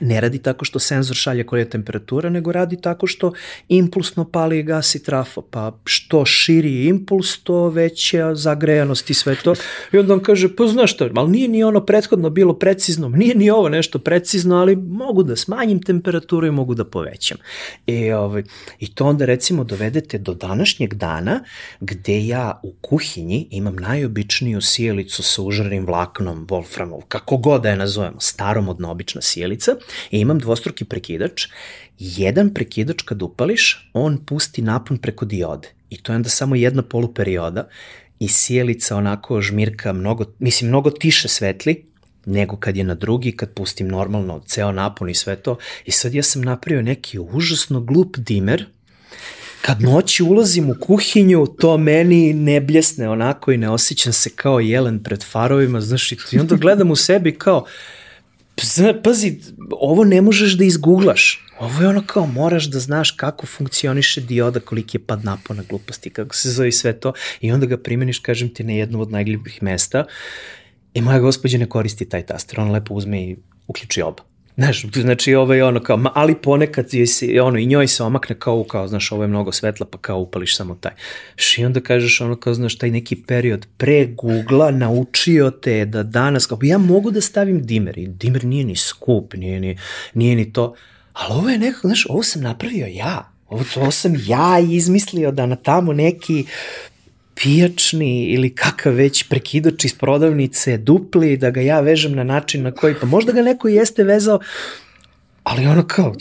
ne 0.00 0.20
radi 0.20 0.38
tako 0.38 0.64
što 0.64 0.78
senzor 0.78 1.16
šalje 1.16 1.46
koja 1.46 1.60
je 1.60 1.70
temperatura, 1.70 2.30
nego 2.30 2.52
radi 2.52 2.80
tako 2.80 3.06
što 3.06 3.32
impulsno 3.68 4.24
pali 4.24 4.58
i 4.58 4.62
gasi 4.62 5.02
trafo, 5.02 5.42
pa 5.42 5.78
što 5.84 6.24
širi 6.26 6.86
impuls, 6.86 7.38
to 7.38 7.68
veća 7.68 8.34
zagrejanost 8.34 9.10
i 9.10 9.14
sve 9.14 9.36
to. 9.36 9.54
I 9.92 9.98
onda 9.98 10.14
on 10.14 10.20
kaže, 10.20 10.56
pa 10.56 10.66
znaš 10.66 10.94
što, 10.94 11.08
ali 11.14 11.30
nije 11.30 11.48
ni 11.48 11.64
ono 11.64 11.86
prethodno 11.86 12.30
bilo 12.30 12.58
precizno, 12.58 13.08
nije 13.08 13.34
ni 13.34 13.50
ovo 13.50 13.68
nešto 13.68 13.98
precizno, 13.98 14.56
ali 14.56 14.76
mogu 14.76 15.22
da 15.22 15.36
smanjim 15.36 15.82
temperaturu 15.82 16.46
i 16.46 16.50
mogu 16.50 16.74
da 16.74 16.84
povećam. 16.84 17.38
I, 17.86 18.12
ovaj, 18.12 18.42
I 18.80 18.94
to 18.94 19.06
onda 19.06 19.24
recimo 19.24 19.64
dovedete 19.64 20.18
do 20.18 20.34
današnjeg 20.34 20.94
dana 20.94 21.44
gde 21.80 22.26
ja 22.26 22.60
u 22.62 22.72
kuhinji 22.80 23.48
imam 23.50 23.76
najobičniju 23.76 24.60
sjelicu 24.60 25.22
sa 25.22 25.42
užarnim 25.42 25.86
vlaknom, 25.86 26.46
Wolframov, 26.46 27.00
kako 27.08 27.36
god 27.36 27.62
da 27.62 27.70
je 27.70 27.76
nazovemo, 27.76 28.20
starom 28.20 28.68
od 28.68 28.80
obična 28.94 29.20
sjelica, 29.20 29.76
i 30.10 30.20
imam 30.20 30.38
dvostruki 30.38 30.84
prekidač. 30.84 31.46
Jedan 31.98 32.54
prekidač 32.54 33.02
kad 33.02 33.22
upališ, 33.22 33.90
on 33.92 34.18
pusti 34.26 34.62
napon 34.62 34.98
preko 34.98 35.24
diode. 35.24 35.68
I 35.90 36.02
to 36.02 36.12
je 36.12 36.16
onda 36.16 36.28
samo 36.28 36.54
jedna 36.54 36.82
poluperioda 36.82 37.68
i 38.18 38.28
sjelica 38.28 38.96
onako 38.96 39.40
žmirka 39.40 39.92
mnogo, 39.92 40.24
mislim, 40.38 40.68
mnogo 40.68 40.90
tiše 40.90 41.28
svetli, 41.28 41.84
nego 42.26 42.56
kad 42.56 42.76
je 42.76 42.84
na 42.84 42.94
drugi, 42.94 43.32
kad 43.32 43.54
pustim 43.54 43.88
normalno 43.88 44.40
ceo 44.46 44.72
napon 44.72 45.10
i 45.10 45.14
sve 45.14 45.36
to. 45.36 45.56
I 45.84 45.90
sad 45.90 46.14
ja 46.14 46.22
sam 46.22 46.42
napravio 46.42 46.82
neki 46.82 47.18
užasno 47.18 47.80
glup 47.80 48.16
dimer, 48.16 48.66
kad 49.62 49.80
noći 49.82 50.22
ulazim 50.22 50.70
u 50.70 50.74
kuhinju, 50.80 51.46
to 51.46 51.78
meni 51.78 52.32
ne 52.32 52.60
bljesne 52.60 53.08
onako 53.08 53.52
i 53.52 53.56
ne 53.56 53.70
osjećam 53.70 54.12
se 54.12 54.30
kao 54.30 54.60
jelen 54.60 55.02
pred 55.02 55.24
farovima, 55.24 55.80
znaš, 55.80 56.12
i 56.12 56.38
onda 56.40 56.56
gledam 56.56 56.90
u 56.90 56.96
sebi 56.96 57.38
kao, 57.38 57.64
pazi, 59.02 59.40
ovo 59.70 60.04
ne 60.04 60.22
možeš 60.22 60.58
da 60.58 60.64
izguglaš. 60.64 61.46
Ovo 61.60 61.82
je 61.82 61.88
ono 61.88 62.02
kao 62.06 62.26
moraš 62.26 62.64
da 62.64 62.78
znaš 62.78 63.10
kako 63.10 63.46
funkcioniše 63.46 64.20
dioda, 64.20 64.60
koliki 64.60 64.96
je 64.96 65.04
pad 65.06 65.24
napona 65.24 65.62
gluposti, 65.68 66.10
kako 66.10 66.34
se 66.34 66.50
zove 66.50 66.72
sve 66.72 67.00
to 67.00 67.12
i 67.40 67.52
onda 67.52 67.66
ga 67.66 67.76
primeniš, 67.76 68.18
kažem 68.18 68.54
ti, 68.54 68.64
na 68.64 68.72
jednom 68.72 69.00
od 69.00 69.10
najgljubih 69.10 69.62
mesta 69.62 70.04
i 70.94 71.00
moja 71.00 71.18
gospođa 71.18 71.58
ne 71.58 71.68
koristi 71.68 72.08
taj 72.08 72.26
taster, 72.26 72.60
ona 72.60 72.72
lepo 72.72 72.94
uzme 72.94 73.22
i 73.22 73.36
uključi 73.66 74.02
oba. 74.02 74.22
Znaš, 74.56 74.86
znači 74.94 75.34
ovo 75.34 75.54
je 75.54 75.64
ono 75.64 75.80
kao, 75.80 76.04
ali 76.14 76.34
ponekad 76.34 76.94
je 76.94 77.06
se, 77.06 77.40
ono, 77.42 77.58
i 77.58 77.66
njoj 77.66 77.88
se 77.88 78.02
omakne 78.02 78.38
kao, 78.38 78.64
kao, 78.64 78.88
znaš, 78.88 79.12
ovo 79.12 79.22
je 79.22 79.28
mnogo 79.28 79.52
svetla, 79.52 79.86
pa 79.86 79.98
kao 79.98 80.18
upališ 80.18 80.56
samo 80.56 80.74
taj. 80.74 80.92
I 81.58 81.64
onda 81.64 81.80
kažeš 81.80 82.20
ono 82.20 82.36
kao, 82.36 82.54
znaš, 82.54 82.78
taj 82.78 82.90
neki 82.90 83.16
period 83.16 83.66
pre 83.76 84.06
Google-a 84.06 84.70
naučio 84.70 85.50
te 85.50 85.84
da 85.84 86.02
danas, 86.02 86.46
kao, 86.46 86.58
ja 86.62 86.78
mogu 86.78 87.10
da 87.10 87.20
stavim 87.20 87.66
dimer 87.66 87.98
i 87.98 88.06
dimer 88.06 88.44
nije 88.44 88.64
ni 88.64 88.76
skup, 88.76 89.34
nije 89.34 89.60
ni, 89.60 89.78
nije 90.14 90.36
ni 90.36 90.52
to, 90.52 90.74
ali 91.12 91.34
ovo 91.34 91.48
je 91.48 91.58
nekako, 91.58 91.88
znaš, 91.88 92.06
ovo 92.08 92.22
sam 92.22 92.42
napravio 92.42 92.86
ja. 92.86 93.30
Ovo, 93.48 93.64
ovo 93.76 93.90
sam 93.90 94.12
ja 94.26 94.58
izmislio 94.70 95.30
da 95.30 95.46
na 95.46 95.56
tamo 95.56 95.92
neki 95.92 96.44
pijačni 97.34 98.24
ili 98.24 98.54
kakav 98.54 98.92
već 98.92 99.28
prekidač 99.28 99.84
iz 99.84 99.94
prodavnice 99.94 100.76
dupli, 100.76 101.36
da 101.36 101.50
ga 101.50 101.60
ja 101.60 101.80
vežem 101.80 102.12
na 102.12 102.24
način 102.24 102.62
na 102.62 102.72
koji, 102.72 102.94
pa 103.00 103.06
možda 103.06 103.32
ga 103.32 103.42
neko 103.42 103.68
jeste 103.68 104.04
vezao, 104.04 104.40
ali 105.42 105.66
ono 105.66 105.86
kao, 105.86 106.14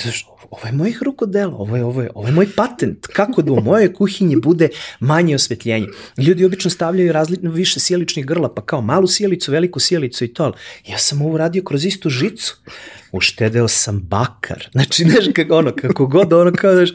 ovo 0.54 0.68
je 0.68 0.72
mojih 0.74 1.04
rukodela, 1.04 1.56
ovo 1.56 1.76
je, 1.76 1.84
ovo, 1.84 2.02
je, 2.02 2.10
ovo 2.16 2.28
je 2.28 2.34
moj 2.34 2.48
patent, 2.56 3.08
kako 3.08 3.42
da 3.42 3.52
u 3.52 3.62
mojoj 3.62 3.94
kuhinji 3.94 4.36
bude 4.36 4.70
manje 5.00 5.36
osvetljenje. 5.36 5.88
Ljudi 6.18 6.46
obično 6.46 6.72
stavljaju 6.72 7.12
različno 7.12 7.52
više 7.52 7.80
sjeličnih 7.80 8.26
grla, 8.26 8.54
pa 8.54 8.62
kao 8.62 8.82
malu 8.82 9.08
sjelicu, 9.08 9.52
veliku 9.52 9.80
sjelicu 9.80 10.26
i 10.26 10.34
to, 10.34 10.44
ali 10.44 10.54
ja 10.88 10.98
sam 10.98 11.22
ovo 11.22 11.38
radio 11.38 11.64
kroz 11.64 11.86
istu 11.86 12.10
žicu. 12.10 12.58
Uštedeo 13.12 13.68
sam 13.68 14.00
bakar. 14.00 14.70
Znači, 14.72 15.04
znaš, 15.04 15.26
kako, 15.36 15.58
ono, 15.58 15.72
kako 15.76 16.08
god, 16.08 16.34
ono 16.34 16.52
kao, 16.52 16.74
znaš, 16.74 16.92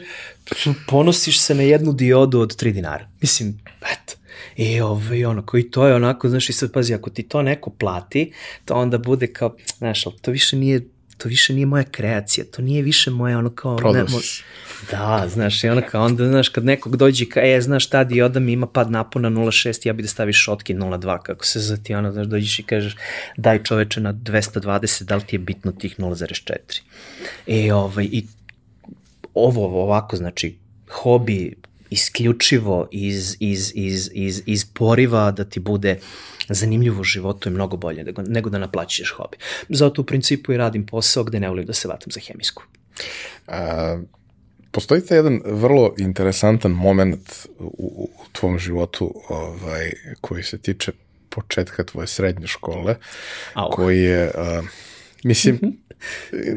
ponosiš 0.87 1.39
se 1.39 1.55
na 1.55 1.63
jednu 1.63 1.93
diodu 1.93 2.39
od 2.39 2.63
3 2.63 2.73
dinara. 2.73 3.07
Mislim, 3.21 3.59
eto. 3.81 4.13
I 4.55 4.81
ovaj, 4.81 5.25
ono, 5.25 5.45
koji 5.45 5.71
to 5.71 5.87
je 5.87 5.95
onako, 5.95 6.29
znaš, 6.29 6.49
i 6.49 6.53
sad 6.53 6.71
pazi, 6.71 6.93
ako 6.93 7.09
ti 7.09 7.23
to 7.23 7.41
neko 7.41 7.69
plati, 7.69 8.31
to 8.65 8.73
onda 8.73 8.97
bude 8.97 9.27
kao, 9.27 9.55
znaš, 9.77 10.03
to 10.21 10.31
više 10.31 10.57
nije 10.57 10.87
to 11.19 11.29
više 11.29 11.53
nije 11.53 11.65
moja 11.65 11.83
kreacija, 11.83 12.45
to 12.51 12.61
nije 12.61 12.81
više 12.81 13.11
moja 13.11 13.37
ono 13.37 13.49
kao... 13.49 13.77
Ne, 13.93 14.03
mo, 14.03 14.19
da, 14.91 15.25
znaš, 15.29 15.63
i 15.63 15.69
ono 15.69 15.81
kao 15.91 16.05
onda, 16.05 16.27
znaš, 16.27 16.49
kad 16.49 16.65
nekog 16.65 16.97
dođe 16.97 17.25
ka, 17.25 17.41
e, 17.43 17.61
znaš, 17.61 17.87
ta 17.87 18.03
dioda 18.03 18.39
mi 18.39 18.51
ima 18.51 18.67
pad 18.67 18.91
napona 18.91 19.29
0.6, 19.29 19.87
ja 19.87 19.93
bi 19.93 20.01
da 20.01 20.07
staviš 20.07 20.43
šotki 20.43 20.73
0.2, 20.73 21.21
kako 21.23 21.45
se 21.45 21.59
za 21.59 21.77
ti, 21.77 21.95
ono, 21.95 22.11
znaš, 22.11 22.27
dođeš 22.27 22.59
i 22.59 22.63
kažeš, 22.63 22.95
daj 23.37 23.63
čoveče 23.63 24.01
na 24.01 24.13
220, 24.13 25.03
da 25.03 25.15
li 25.15 25.21
ti 25.21 25.35
je 25.35 25.39
bitno 25.39 25.71
tih 25.71 25.99
0.4. 25.99 26.81
E, 27.47 27.73
ovaj, 27.73 28.05
i 28.05 28.25
ovo 29.33 29.83
ovako, 29.83 30.15
znači, 30.15 30.55
hobi 30.89 31.55
isključivo 31.89 32.87
iz, 32.91 33.35
iz, 33.39 33.71
iz, 33.75 34.09
iz, 34.13 34.41
iz 34.45 34.65
poriva 34.65 35.31
da 35.31 35.43
ti 35.43 35.59
bude 35.59 35.99
zanimljivo 36.49 37.01
u 37.01 37.03
životu 37.03 37.49
je 37.49 37.53
mnogo 37.53 37.77
bolje 37.77 38.03
nego, 38.03 38.21
nego 38.21 38.49
da 38.49 38.57
naplaćuješ 38.57 39.13
hobi. 39.17 39.37
Zato 39.69 40.01
u 40.01 40.05
principu 40.05 40.53
i 40.53 40.57
radim 40.57 40.85
posao 40.85 41.23
gde 41.23 41.39
ne 41.39 41.49
volim 41.49 41.65
da 41.65 41.73
se 41.73 41.87
vatam 41.87 42.11
za 42.11 42.19
hemijsku. 42.19 42.63
A, 43.47 43.99
postoji 44.71 45.05
te 45.05 45.15
jedan 45.15 45.41
vrlo 45.45 45.93
interesantan 45.97 46.71
moment 46.71 47.47
u, 47.59 48.09
u 48.23 48.25
tvom 48.31 48.59
životu 48.59 49.13
ovaj, 49.29 49.91
koji 50.21 50.43
se 50.43 50.57
tiče 50.57 50.91
početka 51.29 51.83
tvoje 51.83 52.07
srednje 52.07 52.47
škole, 52.47 52.95
Au. 53.53 53.69
koji 53.71 53.99
je, 53.99 54.31
a, 54.35 54.61
mislim, 55.23 55.59
-hmm 55.59 55.73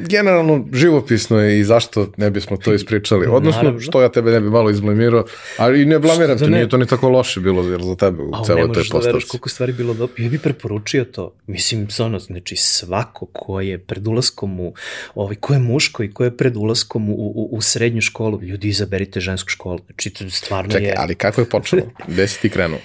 generalno 0.08 0.66
živopisno 0.72 1.40
je 1.40 1.60
i 1.60 1.64
zašto 1.64 2.12
ne 2.16 2.30
bismo 2.30 2.56
to 2.56 2.74
ispričali. 2.74 3.26
Odnosno, 3.26 3.62
Naravno. 3.62 3.80
što 3.80 4.02
ja 4.02 4.08
tebe 4.08 4.30
ne 4.30 4.40
bi 4.40 4.50
malo 4.50 4.70
izblamirao, 4.70 5.24
ali 5.56 5.82
i 5.82 5.84
ne 5.84 5.98
blamiram 5.98 6.38
te, 6.38 6.44
da 6.44 6.50
nije 6.50 6.68
to 6.68 6.76
ni 6.76 6.86
tako 6.86 7.08
loše 7.08 7.40
bilo 7.40 7.68
jer 7.70 7.82
za 7.82 7.96
tebe 7.96 8.22
u 8.22 8.32
celoj 8.46 8.62
toj 8.62 8.74
postavci. 8.74 9.06
Ne 9.06 9.12
možeš 9.12 9.26
da 9.26 9.30
koliko 9.30 9.48
stvari 9.48 9.72
bilo 9.72 9.94
dobro. 9.94 10.22
Ja 10.22 10.28
bih 10.28 10.40
preporučio 10.40 11.04
to. 11.04 11.34
Mislim, 11.46 11.88
ono, 11.98 12.18
znači 12.18 12.56
svako 12.56 13.26
ko 13.26 13.60
je 13.60 13.78
pred 13.78 14.06
ulaskom 14.06 14.60
u, 14.60 14.74
ovaj, 15.14 15.36
ko 15.36 15.52
je 15.52 15.58
muško 15.58 16.02
i 16.02 16.10
ko 16.10 16.24
je 16.24 16.36
pred 16.36 16.56
ulaskom 16.56 17.10
u, 17.10 17.14
u, 17.14 17.48
u 17.52 17.60
srednju 17.60 18.00
školu, 18.00 18.42
ljudi 18.42 18.68
izaberite 18.68 19.20
žensku 19.20 19.50
školu. 19.50 19.78
Znači, 19.86 20.10
to 20.10 20.30
stvarno 20.30 20.72
Čekaj, 20.72 20.86
je... 20.86 20.94
ali 20.98 21.14
kako 21.14 21.40
je 21.40 21.44
počelo? 21.44 21.82
Gde 22.08 22.28
si 22.28 22.40
ti 22.40 22.48
krenuo? 22.48 22.78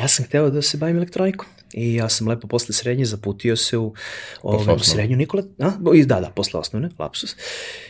ja 0.00 0.08
sam 0.08 0.24
hteo 0.24 0.50
da 0.50 0.62
se 0.62 0.76
bavim 0.76 0.96
elektronikom. 0.96 1.46
I 1.76 1.94
ja 1.94 2.08
sam 2.08 2.28
lepo 2.28 2.46
posle 2.46 2.74
srednje 2.74 3.04
zaputio 3.04 3.56
se 3.56 3.78
u 3.78 3.94
ovaj, 4.42 4.78
srednju 4.78 5.16
Nikola, 5.16 5.42
a, 5.58 5.70
da, 6.04 6.20
da, 6.20 6.32
posle 6.36 6.60
osnovne, 6.60 6.88
lapsus. 6.98 7.36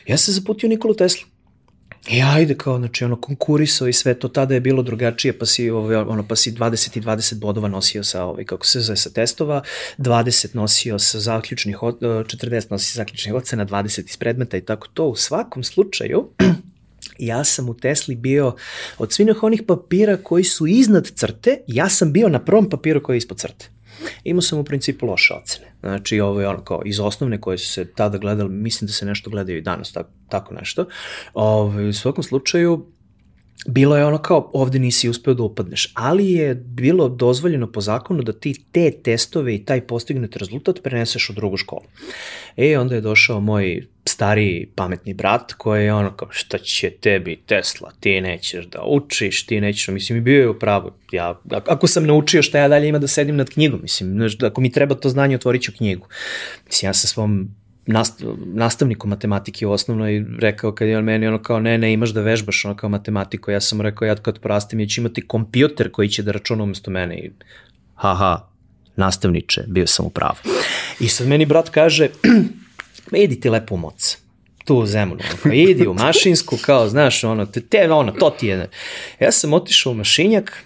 Ja 0.06 0.16
sam 0.16 0.34
zaputio 0.34 0.68
Nikolu 0.68 0.94
Teslu. 0.94 1.26
I 2.10 2.22
ajde 2.22 2.54
kao, 2.54 2.78
znači, 2.78 3.04
ono, 3.04 3.20
konkurisao 3.20 3.88
i 3.88 3.92
sve 3.92 4.14
to, 4.14 4.28
tada 4.28 4.54
je 4.54 4.60
bilo 4.60 4.82
drugačije, 4.82 5.38
pa 5.38 5.46
si, 5.46 5.70
ovaj, 5.70 5.96
ono, 5.96 6.28
pa 6.28 6.36
si 6.36 6.52
20 6.52 6.98
i 6.98 7.00
20 7.00 7.38
bodova 7.38 7.68
nosio 7.68 8.04
sa, 8.04 8.24
ovaj, 8.24 8.44
kako 8.44 8.66
se 8.66 8.80
zove, 8.80 8.96
sa 8.96 9.10
testova, 9.10 9.62
20 9.98 10.54
nosio 10.54 10.98
sa 10.98 11.20
zaključnih, 11.20 11.76
40 11.76 12.66
nosi 12.70 12.96
zaključnih 12.96 13.34
ocena, 13.34 13.66
20 13.66 14.08
iz 14.08 14.16
predmeta 14.16 14.56
i 14.56 14.60
tako 14.60 14.88
to. 14.94 15.04
U 15.04 15.16
svakom 15.16 15.64
slučaju, 15.64 16.28
ja 17.18 17.44
sam 17.44 17.68
u 17.68 17.74
Tesli 17.74 18.14
bio 18.14 18.54
od 18.98 19.12
svih 19.12 19.42
onih 19.42 19.62
papira 19.66 20.16
koji 20.16 20.44
su 20.44 20.66
iznad 20.66 21.10
crte, 21.14 21.58
ja 21.66 21.88
sam 21.88 22.12
bio 22.12 22.28
na 22.28 22.44
prvom 22.44 22.70
papiru 22.70 23.02
koji 23.02 23.16
je 23.16 23.18
ispod 23.18 23.38
crte. 23.38 23.75
Imao 24.24 24.42
sam 24.42 24.58
u 24.58 24.64
principu 24.64 25.06
loše 25.06 25.34
ocene. 25.34 25.72
Znači, 25.80 26.20
ovo 26.20 26.40
je 26.40 26.48
ono 26.48 26.64
kao 26.64 26.82
iz 26.84 27.00
osnovne 27.00 27.40
koje 27.40 27.58
su 27.58 27.72
se 27.72 27.92
tada 27.92 28.18
gledali, 28.18 28.50
mislim 28.50 28.86
da 28.86 28.92
se 28.92 29.06
nešto 29.06 29.30
gledaju 29.30 29.58
i 29.58 29.62
danas, 29.62 29.92
tako, 29.92 30.10
tako 30.28 30.54
nešto. 30.54 30.86
Ove, 31.34 31.68
ovaj, 31.74 31.88
u 31.88 31.92
svakom 31.92 32.24
slučaju, 32.24 32.86
bilo 33.66 33.96
je 33.96 34.04
ono 34.04 34.18
kao 34.18 34.50
ovde 34.52 34.78
nisi 34.78 35.08
uspeo 35.08 35.34
da 35.34 35.42
upadneš, 35.42 35.92
ali 35.94 36.32
je 36.32 36.54
bilo 36.54 37.08
dozvoljeno 37.08 37.72
po 37.72 37.80
zakonu 37.80 38.22
da 38.22 38.32
ti 38.32 38.64
te 38.72 38.90
testove 38.90 39.54
i 39.54 39.64
taj 39.64 39.80
postignut 39.80 40.36
rezultat 40.36 40.82
preneseš 40.82 41.30
u 41.30 41.32
drugu 41.32 41.56
školu. 41.56 41.82
E, 42.56 42.78
onda 42.78 42.94
je 42.94 43.00
došao 43.00 43.40
moj 43.40 43.86
stariji 44.04 44.68
pametni 44.74 45.14
brat 45.14 45.52
koji 45.52 45.84
je 45.84 45.94
ono 45.94 46.16
kao 46.16 46.28
šta 46.30 46.58
će 46.58 46.90
tebi 46.90 47.36
Tesla, 47.46 47.92
ti 48.00 48.20
nećeš 48.20 48.66
da 48.66 48.82
učiš, 48.82 49.46
ti 49.46 49.60
nećeš, 49.60 49.88
mislim 49.88 50.18
i 50.18 50.20
bio 50.20 50.40
je 50.40 50.48
u 50.48 50.58
pravu. 50.58 50.92
Ja, 51.12 51.40
ako 51.50 51.86
sam 51.86 52.06
naučio 52.06 52.42
šta 52.42 52.58
ja 52.58 52.68
dalje 52.68 52.88
ima 52.88 52.98
da 52.98 53.08
sedim 53.08 53.36
nad 53.36 53.50
knjigom, 53.50 53.82
mislim, 53.82 54.28
ako 54.42 54.60
mi 54.60 54.72
treba 54.72 54.94
to 54.94 55.08
znanje 55.08 55.34
otvorit 55.34 55.62
ću 55.62 55.72
knjigu. 55.76 56.08
Mislim, 56.66 56.88
ja 56.88 56.94
sa 56.94 57.06
svom 57.06 57.48
nastavniku 58.46 59.08
matematike 59.08 59.66
u 59.66 59.70
osnovnoj 59.70 60.24
rekao 60.38 60.72
kad 60.72 60.88
je 60.88 60.98
on 60.98 61.04
meni 61.04 61.26
ono 61.26 61.42
kao 61.42 61.60
ne, 61.60 61.78
ne, 61.78 61.92
imaš 61.92 62.10
da 62.10 62.20
vežbaš 62.20 62.64
ono 62.64 62.76
kao 62.76 62.90
matematiku, 62.90 63.50
ja 63.50 63.60
sam 63.60 63.80
rekao 63.80 64.06
ja 64.06 64.14
kad 64.14 64.38
porastem 64.38 64.80
ja 64.80 64.86
ću 64.86 65.00
imati 65.00 65.26
kompjuter 65.26 65.90
koji 65.90 66.08
će 66.08 66.22
da 66.22 66.32
računa 66.32 66.62
umesto 66.62 66.90
mene 66.90 67.18
i 67.18 67.30
haha, 67.94 68.48
nastavniče, 68.96 69.64
bio 69.66 69.86
sam 69.86 70.06
u 70.06 70.10
pravu. 70.10 70.36
I 71.00 71.08
sad 71.08 71.28
meni 71.28 71.46
brat 71.46 71.68
kaže, 71.68 72.08
idi 73.12 73.40
ti 73.40 73.50
lepo 73.50 73.74
u 73.74 73.78
moc 73.78 74.18
tu 74.66 74.76
u 74.76 74.86
Zemunu, 74.86 75.20
kao, 75.42 75.52
idi 75.52 75.86
u 75.86 75.94
mašinsku, 75.94 76.56
kao, 76.56 76.88
znaš, 76.88 77.24
ono, 77.24 77.46
te, 77.46 77.60
te, 77.60 77.92
ono, 77.92 78.12
to 78.12 78.30
ti 78.30 78.46
je. 78.46 78.68
Ja 79.20 79.32
sam 79.32 79.52
otišao 79.52 79.92
u 79.92 79.94
mašinjak, 79.94 80.64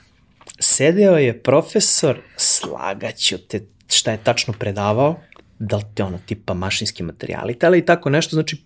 sedeo 0.59 1.17
je 1.19 1.43
profesor, 1.43 2.19
slagaću 2.37 3.39
te 3.39 3.61
šta 3.89 4.11
je 4.11 4.25
tačno 4.25 4.55
predavao, 4.59 5.21
da 5.61 5.77
li 5.77 5.83
te 5.95 6.05
ono 6.05 6.19
tipa 6.27 6.55
mašinski 6.55 7.03
materijali, 7.03 7.57
ali 7.63 7.79
i 7.79 7.85
tako 7.85 8.11
nešto, 8.11 8.37
znači 8.37 8.57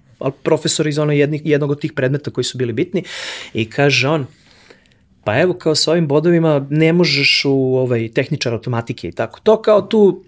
profesor 0.42 0.86
iz 0.86 0.98
ono 0.98 1.12
jednih, 1.12 1.42
jednog 1.44 1.70
od 1.70 1.80
tih 1.80 1.92
predmeta 1.92 2.30
koji 2.30 2.44
su 2.44 2.58
bili 2.58 2.72
bitni 2.72 3.04
i 3.54 3.70
kaže 3.70 4.08
on, 4.08 4.26
pa 5.24 5.40
evo 5.40 5.54
kao 5.54 5.74
sa 5.74 5.90
ovim 5.90 6.08
bodovima 6.08 6.66
ne 6.70 6.92
možeš 6.92 7.44
u 7.44 7.76
ovaj 7.76 8.08
tehničar 8.08 8.52
automatike 8.52 9.08
i 9.08 9.12
tako. 9.12 9.40
To 9.40 9.62
kao 9.62 9.82
tu 9.82 10.24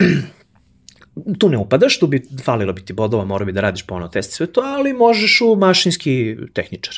tu 1.38 1.48
ne 1.48 1.58
upadaš, 1.58 1.98
tu 1.98 2.06
bi 2.06 2.22
falilo 2.44 2.72
biti 2.72 2.92
bodova, 2.92 3.24
mora 3.24 3.44
bi 3.44 3.52
da 3.52 3.60
radiš 3.60 3.86
ponovno 3.86 4.08
test 4.08 4.32
sve 4.32 4.46
to, 4.46 4.60
ali 4.60 4.92
možeš 4.92 5.40
u 5.40 5.56
mašinski 5.56 6.36
tehničar. 6.52 6.94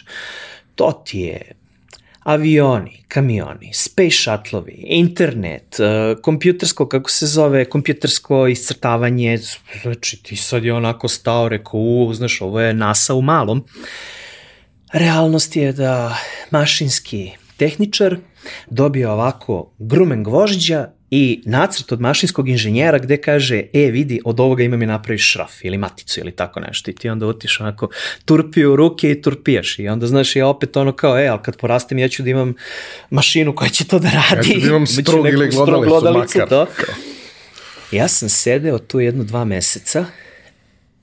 To 0.75 1.03
ti 1.07 1.21
je 1.21 1.53
avioni, 2.29 3.05
kamioni, 3.09 3.71
space 3.73 4.11
shuttle 4.11 4.63
internet, 4.77 5.77
uh, 5.81 6.21
kompjutersko, 6.23 6.89
kako 6.89 7.11
se 7.11 7.27
zove, 7.27 7.65
kompjutersko 7.65 8.47
iscrtavanje, 8.47 9.39
znači 9.83 10.23
ti 10.23 10.37
sad 10.37 10.65
je 10.65 10.75
onako 10.75 11.09
stao, 11.09 11.49
rekao, 11.49 11.81
u, 11.81 12.15
znaš, 12.15 12.41
ovo 12.41 12.61
je 12.61 12.75
NASA 12.75 13.15
u 13.15 13.23
malom. 13.23 13.65
Realnost 14.93 15.57
je 15.57 15.73
da 15.73 16.17
mašinski 16.51 17.31
tehničar 17.57 18.17
dobio 18.71 19.13
ovako 19.13 19.75
grumen 19.79 20.25
gvožđa 20.25 20.89
i 21.11 21.43
nacrt 21.45 21.93
od 21.93 22.01
mašinskog 22.01 22.49
inženjera 22.49 22.99
gde 22.99 23.17
kaže, 23.17 23.63
e 23.73 23.91
vidi, 23.91 24.21
od 24.25 24.41
ovoga 24.41 24.63
ima 24.63 24.77
mi 24.77 24.87
napraviš 24.87 25.33
šraf 25.33 25.65
ili 25.65 25.79
maticu 25.79 26.21
ili 26.21 26.33
tako 26.33 26.61
nešto 26.61 26.91
i 26.91 26.95
ti 26.95 27.09
onda 27.09 27.27
otiš 27.27 27.61
onako 27.61 27.89
turpiju 28.25 28.73
u 28.73 28.77
ruke 28.77 29.11
i 29.11 29.23
turpijaš 29.23 29.79
i 29.79 29.89
onda 29.89 30.07
znaš 30.07 30.37
ja 30.37 30.47
opet 30.47 30.77
ono 30.77 30.93
kao, 30.93 31.19
e, 31.19 31.27
ali 31.27 31.41
kad 31.43 31.57
porastem 31.57 31.99
ja 31.99 32.09
ću 32.09 32.23
da 32.23 32.31
imam 32.31 32.55
mašinu 33.11 33.55
koja 33.55 33.69
će 33.69 33.85
to 33.85 33.99
da 33.99 34.11
radi. 34.31 34.49
Ja 34.49 34.55
ću 34.55 34.61
da 34.61 34.67
imam 34.67 34.87
strug 34.87 35.27
ili 35.27 35.49
glodalicu, 35.51 35.89
glodalicu 35.89 36.39
makar. 36.39 36.49
To. 36.49 36.67
Ja 37.93 38.09
sam 38.09 38.29
sedeo 38.29 38.79
tu 38.79 39.01
jedno 39.01 39.25
dva 39.25 39.45
meseca 39.45 40.07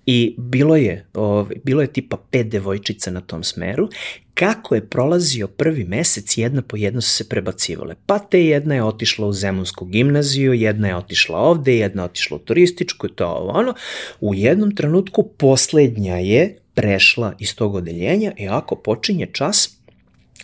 I 0.06 0.36
bilo 0.38 0.76
je, 0.76 1.06
ovaj, 1.14 1.56
bilo 1.64 1.82
je 1.82 1.94
tipa 1.94 2.18
pet 2.32 2.48
devojčica 2.48 3.12
na 3.12 3.22
tom 3.22 3.44
smeru. 3.44 3.90
Kako 4.34 4.76
je 4.76 4.90
prolazio 4.90 5.48
prvi 5.48 5.84
mesec, 5.84 6.38
jedna 6.38 6.62
po 6.62 6.78
jedna 6.78 7.02
su 7.02 7.10
se 7.10 7.30
prebacivale. 7.30 7.96
Pa 8.06 8.20
te 8.20 8.46
jedna 8.46 8.76
je 8.76 8.84
otišla 8.84 9.28
u 9.28 9.34
Zemunsku 9.34 9.86
gimnaziju, 9.86 10.54
jedna 10.54 10.88
je 10.88 10.96
otišla 10.96 11.40
ovde, 11.40 11.78
jedna 11.78 12.02
je 12.02 12.06
otišla 12.06 12.38
u 12.38 12.40
turističku 12.40 13.08
to 13.08 13.28
ovo 13.28 13.52
ono. 13.52 13.74
U 14.20 14.36
jednom 14.36 14.76
trenutku 14.76 15.24
poslednja 15.38 16.16
je 16.16 16.58
prešla 16.74 17.34
iz 17.40 17.56
tog 17.56 17.76
odeljenja 17.76 18.32
i 18.38 18.48
ako 18.48 18.76
počinje 18.76 19.28
čas, 19.32 19.78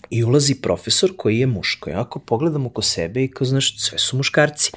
i 0.09 0.23
ulazi 0.23 0.61
profesor 0.61 1.11
koji 1.17 1.39
je 1.39 1.47
muško. 1.47 1.89
I 1.89 1.93
ako 1.93 2.19
pogledam 2.19 2.65
oko 2.65 2.81
sebe 2.81 3.23
i 3.23 3.27
kao, 3.27 3.47
znaš, 3.47 3.79
sve 3.79 3.97
su 3.97 4.17
muškarci. 4.17 4.71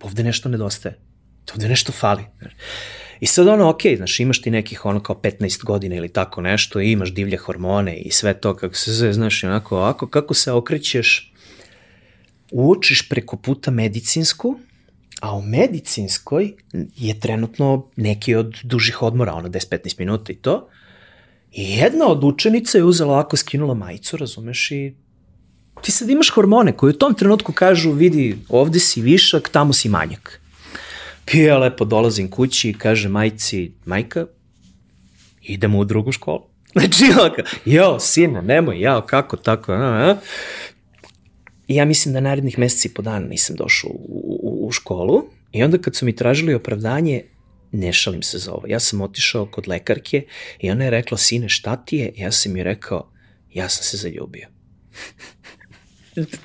Ovde 0.00 0.22
nešto 0.22 0.48
nedostaje 0.48 1.01
ovde 1.52 1.68
nešto 1.68 1.92
fali. 1.92 2.24
I 3.20 3.26
sad 3.26 3.48
ono, 3.48 3.70
ok, 3.70 3.80
znaš, 3.96 4.20
imaš 4.20 4.42
ti 4.42 4.50
nekih 4.50 4.86
ono 4.86 5.00
kao 5.00 5.16
15 5.22 5.64
godina 5.64 5.94
ili 5.94 6.08
tako 6.08 6.40
nešto, 6.40 6.80
i 6.80 6.92
imaš 6.92 7.14
divlje 7.14 7.36
hormone 7.36 7.96
i 7.96 8.10
sve 8.10 8.34
to, 8.34 8.56
kako 8.56 8.74
se 8.74 8.92
zove, 8.92 9.12
znaš, 9.12 9.44
onako, 9.44 9.76
ovako, 9.76 10.06
kako 10.06 10.34
se 10.34 10.52
okrećeš, 10.52 11.32
učiš 12.50 13.08
preko 13.08 13.36
puta 13.36 13.70
medicinsku, 13.70 14.58
a 15.20 15.36
u 15.36 15.42
medicinskoj 15.42 16.52
je 16.96 17.20
trenutno 17.20 17.86
neki 17.96 18.34
od 18.34 18.58
dužih 18.62 19.02
odmora, 19.02 19.34
ono 19.34 19.48
10-15 19.48 19.98
minuta 19.98 20.32
i 20.32 20.36
to, 20.36 20.68
i 21.52 21.76
jedna 21.76 22.06
od 22.06 22.24
učenica 22.24 22.78
je 22.78 22.84
uzela 22.84 23.12
ovako, 23.12 23.36
skinula 23.36 23.74
majicu, 23.74 24.16
razumeš, 24.16 24.70
i 24.70 24.94
ti 25.82 25.92
sad 25.92 26.10
imaš 26.10 26.30
hormone 26.30 26.76
koji 26.76 26.90
u 26.90 26.98
tom 26.98 27.14
trenutku 27.14 27.52
kažu, 27.52 27.90
vidi, 27.90 28.38
ovde 28.48 28.78
si 28.78 29.00
višak, 29.00 29.48
tamo 29.48 29.72
si 29.72 29.88
manjak. 29.88 30.41
I 31.32 31.38
ja 31.38 31.58
lepo 31.58 31.84
dolazim 31.84 32.30
kući 32.30 32.70
i 32.70 32.74
kaže 32.74 33.08
majci, 33.08 33.72
majka, 33.84 34.26
idemo 35.42 35.78
u 35.78 35.84
drugu 35.84 36.12
školu. 36.12 36.42
Znači, 36.72 37.04
ovako, 37.18 37.42
jo, 37.64 38.00
sine, 38.00 38.42
nemoj, 38.42 38.80
jao, 38.80 39.02
kako, 39.02 39.36
tako, 39.36 39.72
a, 39.72 39.76
a. 39.76 40.16
I 41.68 41.74
ja 41.74 41.84
mislim 41.84 42.14
da 42.14 42.20
narednih 42.20 42.58
meseci 42.58 42.94
po 42.94 43.02
dana 43.02 43.26
nisam 43.26 43.56
došao 43.56 43.90
u, 43.90 44.38
u, 44.42 44.66
u 44.66 44.72
školu 44.72 45.24
i 45.52 45.62
onda 45.62 45.78
kad 45.78 45.96
su 45.96 46.04
mi 46.04 46.16
tražili 46.16 46.54
opravdanje, 46.54 47.22
ne 47.72 47.92
šalim 47.92 48.22
se 48.22 48.38
za 48.38 48.52
ovo. 48.52 48.66
Ja 48.66 48.80
sam 48.80 49.00
otišao 49.00 49.46
kod 49.46 49.68
lekarke 49.68 50.24
i 50.60 50.70
ona 50.70 50.84
je 50.84 50.90
rekla, 50.90 51.18
sine, 51.18 51.48
šta 51.48 51.76
ti 51.76 51.96
je? 51.96 52.12
Ja 52.16 52.32
sam 52.32 52.52
mi 52.52 52.62
rekao, 52.62 53.10
ja 53.54 53.68
sam 53.68 53.84
se 53.84 53.96
zaljubio 53.96 54.48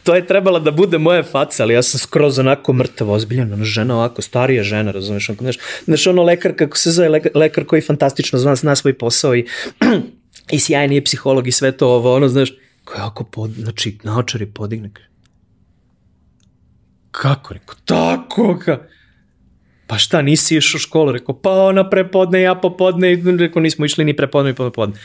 to 0.03 0.15
je 0.15 0.27
trebala 0.27 0.59
da 0.59 0.71
bude 0.71 0.97
moja 0.97 1.23
faca, 1.23 1.63
ali 1.63 1.73
ja 1.73 1.81
sam 1.83 1.99
skroz 1.99 2.39
onako 2.39 2.73
mrtav, 2.73 3.11
ozbiljan, 3.11 3.53
ona 3.53 3.65
žena 3.65 3.95
ovako, 3.95 4.21
starija 4.21 4.63
žena, 4.63 4.91
razumeš, 4.91 5.29
znaš, 5.39 5.57
znaš 5.85 6.07
ono 6.07 6.23
lekar, 6.23 6.55
kako 6.55 6.77
se 6.77 6.91
zove, 6.91 7.09
lekar, 7.09 7.31
lekar 7.35 7.65
koji 7.65 7.81
fantastično 7.81 8.39
zna, 8.39 8.55
zna 8.55 8.75
svoj 8.75 8.97
posao 8.97 9.35
i, 9.35 9.45
i 10.55 10.59
sjajni 10.59 10.95
je 10.95 11.03
psiholog 11.03 11.47
i 11.47 11.51
sve 11.51 11.71
to 11.71 11.87
ovo, 11.87 12.15
ono, 12.15 12.27
znaš, 12.27 12.53
koja 12.83 13.07
ako 13.07 13.23
pod, 13.23 13.51
znači, 13.51 13.97
naočari 14.03 14.45
podigne. 14.45 14.91
Kako, 17.11 17.53
rekao, 17.53 17.75
tako, 17.85 18.59
ka, 18.65 18.79
pa 19.87 19.97
šta, 19.97 20.21
nisi 20.21 20.55
išao 20.55 20.77
u 20.77 20.79
školu, 20.79 21.11
rekao, 21.11 21.41
pa 21.41 21.51
ona 21.51 21.89
prepodne, 21.89 22.41
ja 22.41 22.55
popodne, 22.55 23.17
rekao, 23.39 23.61
nismo 23.61 23.85
išli 23.85 24.05
ni 24.05 24.15
prepodne, 24.15 24.51
ni 24.51 24.55
popodne. 24.55 24.95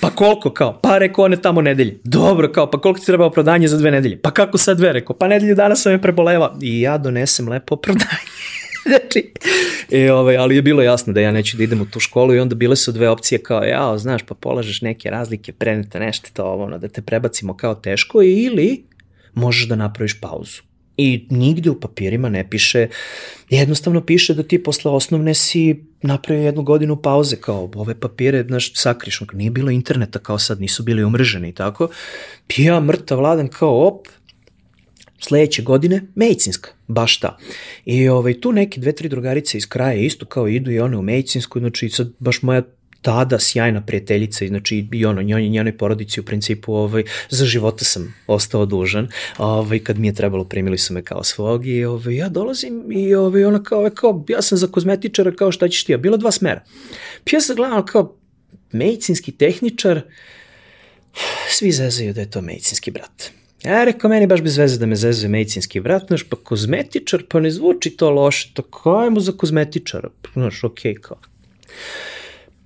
Pa 0.00 0.10
koliko 0.10 0.50
kao? 0.50 0.80
Pa 0.82 0.98
rekao 0.98 1.24
one 1.24 1.42
tamo 1.42 1.62
nedelje. 1.62 1.98
Dobro 2.04 2.52
kao, 2.52 2.70
pa 2.70 2.80
koliko 2.80 3.00
ti 3.00 3.06
treba 3.06 3.26
opravdanje 3.26 3.68
za 3.68 3.76
dve 3.78 3.90
nedelje? 3.90 4.18
Pa 4.22 4.30
kako 4.30 4.58
sad 4.58 4.76
dve? 4.76 4.92
Rekao, 4.92 5.16
pa 5.16 5.28
nedelju 5.28 5.54
dana 5.54 5.76
sam 5.76 5.92
me 5.92 6.02
preboleva. 6.02 6.56
I 6.62 6.80
ja 6.80 6.98
donesem 6.98 7.48
lepo 7.48 7.74
opravdanje. 7.74 8.30
znači, 8.88 9.32
e, 9.90 10.12
ovaj, 10.12 10.36
ali 10.36 10.56
je 10.56 10.62
bilo 10.62 10.82
jasno 10.82 11.12
da 11.12 11.20
ja 11.20 11.32
neću 11.32 11.56
da 11.56 11.62
idem 11.62 11.80
u 11.80 11.86
tu 11.86 12.00
školu 12.00 12.34
i 12.34 12.38
onda 12.38 12.54
bile 12.54 12.76
su 12.76 12.92
dve 12.92 13.08
opcije 13.08 13.42
kao, 13.42 13.62
ja, 13.62 13.98
znaš, 13.98 14.22
pa 14.22 14.34
polažeš 14.34 14.82
neke 14.82 15.10
razlike, 15.10 15.52
prenete 15.52 16.00
nešto, 16.00 16.28
to 16.32 16.54
ono, 16.54 16.78
da 16.78 16.88
te 16.88 17.02
prebacimo 17.02 17.56
kao 17.56 17.74
teško 17.74 18.22
ili 18.22 18.84
možeš 19.34 19.68
da 19.68 19.76
napraviš 19.76 20.20
pauzu. 20.20 20.69
I 21.02 21.26
nigde 21.30 21.70
u 21.70 21.80
papirima 21.80 22.28
ne 22.28 22.50
piše, 22.50 22.88
jednostavno 23.50 24.00
piše 24.06 24.34
da 24.34 24.42
ti 24.42 24.62
posle 24.62 24.90
osnovne 24.90 25.34
si 25.34 25.84
napravio 26.02 26.44
jednu 26.44 26.62
godinu 26.62 27.02
pauze, 27.02 27.36
kao 27.36 27.70
ove 27.74 28.00
papire, 28.00 28.44
znaš, 28.48 28.72
sakriš, 28.74 29.20
nije 29.32 29.50
bilo 29.50 29.70
interneta 29.70 30.18
kao 30.18 30.38
sad, 30.38 30.60
nisu 30.60 30.82
bili 30.82 31.04
umrženi 31.04 31.48
i 31.48 31.52
tako. 31.52 31.88
I 32.56 32.64
ja 32.64 32.80
mrtav 32.80 33.18
vladan 33.18 33.48
kao, 33.48 33.86
op, 33.86 34.08
sledeće 35.20 35.62
godine 35.62 36.02
medicinska, 36.14 36.70
baš 36.88 37.20
ta. 37.20 37.36
I 37.84 38.08
ovaj, 38.08 38.40
tu 38.40 38.52
neke 38.52 38.80
dve, 38.80 38.92
tri 38.92 39.08
drugarice 39.08 39.58
iz 39.58 39.68
kraja 39.68 39.94
isto 39.94 40.26
kao 40.26 40.48
idu 40.48 40.70
i 40.70 40.80
one 40.80 40.96
u 40.96 41.02
medicinsku, 41.02 41.58
znači 41.58 41.88
sad 41.88 42.12
baš 42.18 42.42
moja 42.42 42.62
tada 43.02 43.38
sjajna 43.38 43.80
prijateljica, 43.80 44.46
znači 44.46 44.88
i 44.92 45.04
ono, 45.04 45.22
njoj, 45.22 45.48
njenoj 45.48 45.78
porodici 45.78 46.20
u 46.20 46.24
principu 46.24 46.74
ovaj, 46.74 47.04
za 47.28 47.44
života 47.44 47.84
sam 47.84 48.14
ostao 48.26 48.66
dužan, 48.66 49.08
ovaj, 49.38 49.78
kad 49.78 49.98
mi 49.98 50.06
je 50.06 50.14
trebalo 50.14 50.44
primili 50.44 50.78
su 50.78 50.94
me 50.94 51.02
kao 51.02 51.24
svog 51.24 51.66
i 51.66 51.84
ovaj, 51.84 52.16
ja 52.16 52.28
dolazim 52.28 52.92
i 52.92 53.14
ovaj, 53.14 53.44
ona 53.44 53.62
kao, 53.62 53.90
kao, 53.94 54.24
ja 54.28 54.42
sam 54.42 54.58
za 54.58 54.66
kozmetičara, 54.66 55.32
kao 55.32 55.52
šta 55.52 55.68
ćeš 55.68 55.84
ti, 55.84 55.94
a 55.94 55.98
bilo 55.98 56.16
dva 56.16 56.30
smera. 56.30 56.64
Pa 57.24 57.36
ja 57.36 57.40
sam 57.40 57.56
gledala 57.56 57.84
kao 57.84 58.16
medicinski 58.72 59.32
tehničar, 59.32 60.00
svi 61.48 61.72
zezaju 61.72 62.12
da 62.12 62.20
je 62.20 62.30
to 62.30 62.40
medicinski 62.40 62.90
brat. 62.90 63.30
Ja 63.64 63.84
rekao, 63.84 64.10
meni 64.10 64.26
baš 64.26 64.40
bez 64.42 64.56
veze 64.56 64.78
da 64.78 64.86
me 64.86 64.96
zezuje 64.96 65.28
medicinski 65.28 65.80
brat, 65.80 66.06
znaš, 66.06 66.22
pa 66.22 66.36
kozmetičar, 66.36 67.24
pa 67.28 67.40
ne 67.40 67.50
zvuči 67.50 67.90
to 67.90 68.10
loše, 68.10 68.50
to 68.54 68.62
kao 68.62 68.98
ajmo 68.98 69.20
za 69.20 69.32
kozmetičara, 69.32 70.08
znaš, 70.34 70.64
okej, 70.64 70.94
okay, 70.94 71.00
kao 71.00 71.18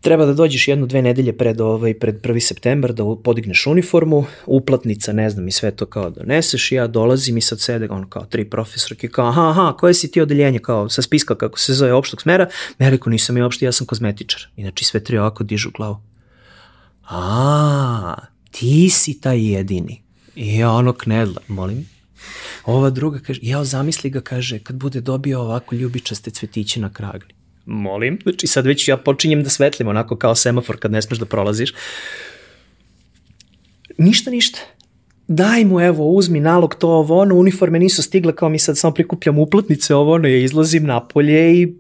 treba 0.05 0.27
da 0.27 0.33
dođeš 0.35 0.69
jedno, 0.69 0.87
dve 0.87 1.03
nedelje 1.03 1.33
pred, 1.33 1.61
ovaj, 1.61 1.95
pred 1.99 2.21
1. 2.21 2.41
septembar 2.41 2.93
da 2.93 3.05
podigneš 3.25 3.67
uniformu, 3.67 4.25
uplatnica, 4.47 5.13
ne 5.13 5.31
znam, 5.31 5.49
i 5.49 5.53
sve 5.53 5.71
to 5.71 5.87
kao 5.87 6.11
doneseš 6.11 6.73
ja 6.73 6.87
dolazim 6.87 7.37
i 7.37 7.41
sad 7.41 7.61
sede 7.61 7.89
on 7.91 8.05
kao 8.09 8.25
tri 8.25 8.45
profesorke, 8.45 9.09
kao 9.09 9.29
aha, 9.29 9.49
aha, 9.51 9.77
koje 9.79 9.95
si 9.95 10.11
ti 10.11 10.21
odeljenje, 10.21 10.59
kao 10.59 10.89
sa 10.89 11.03
spiska 11.03 11.35
kako 11.35 11.59
se 11.59 11.75
zove 11.75 11.93
opštog 11.93 12.23
smera, 12.23 12.49
rekao 12.79 13.11
nisam 13.11 13.37
ja 13.37 13.45
uopšte, 13.45 13.65
ja 13.65 13.73
sam 13.73 13.87
kozmetičar. 13.87 14.49
Inači 14.57 14.85
sve 14.85 15.05
tri 15.05 15.19
ovako 15.19 15.45
dižu 15.45 15.71
glavu. 15.71 15.97
A, 17.09 18.15
ti 18.51 18.91
si 18.91 19.21
taj 19.21 19.53
jedini. 19.53 20.03
I 20.37 20.59
ja 20.59 20.71
ono 20.71 20.93
knedla, 20.93 21.41
molim, 21.49 21.87
Ova 22.65 22.91
druga 22.91 23.19
kaže, 23.19 23.41
ja 23.43 23.65
zamisli 23.65 24.11
ga, 24.11 24.21
kaže, 24.21 24.59
kad 24.59 24.77
bude 24.77 25.01
dobio 25.01 25.41
ovako 25.41 25.75
ljubičaste 25.75 26.31
cvetiće 26.31 26.81
na 26.81 26.93
kragli. 26.93 27.35
Molim, 27.67 28.19
znači 28.23 28.47
sad 28.47 28.67
već 28.67 28.89
ja 28.89 28.97
počinjem 28.97 29.43
da 29.43 29.51
svetlim 29.51 29.89
onako 29.89 30.17
kao 30.17 30.35
semafor 30.35 30.79
kad 30.79 30.93
ne 30.93 31.03
smeš 31.03 31.19
da 31.19 31.27
prolaziš. 31.27 31.75
Ništa, 33.99 34.31
ništa 34.31 34.61
daj 35.29 35.65
mu 35.65 35.81
evo, 35.81 36.07
uzmi 36.07 36.41
nalog 36.41 36.75
to 36.75 36.89
ovo 36.89 37.21
ono, 37.21 37.35
uniforme 37.35 37.79
nisu 37.79 38.03
stigle 38.03 38.37
kao 38.37 38.49
mi 38.49 38.59
sad 38.59 38.79
samo 38.79 38.95
prikupljam 38.95 39.39
uplatnice 39.39 39.95
ovo 39.95 40.13
ono, 40.13 40.29
ja 40.29 40.37
izlazim 40.37 40.85
napolje 40.85 41.63
i 41.63 41.75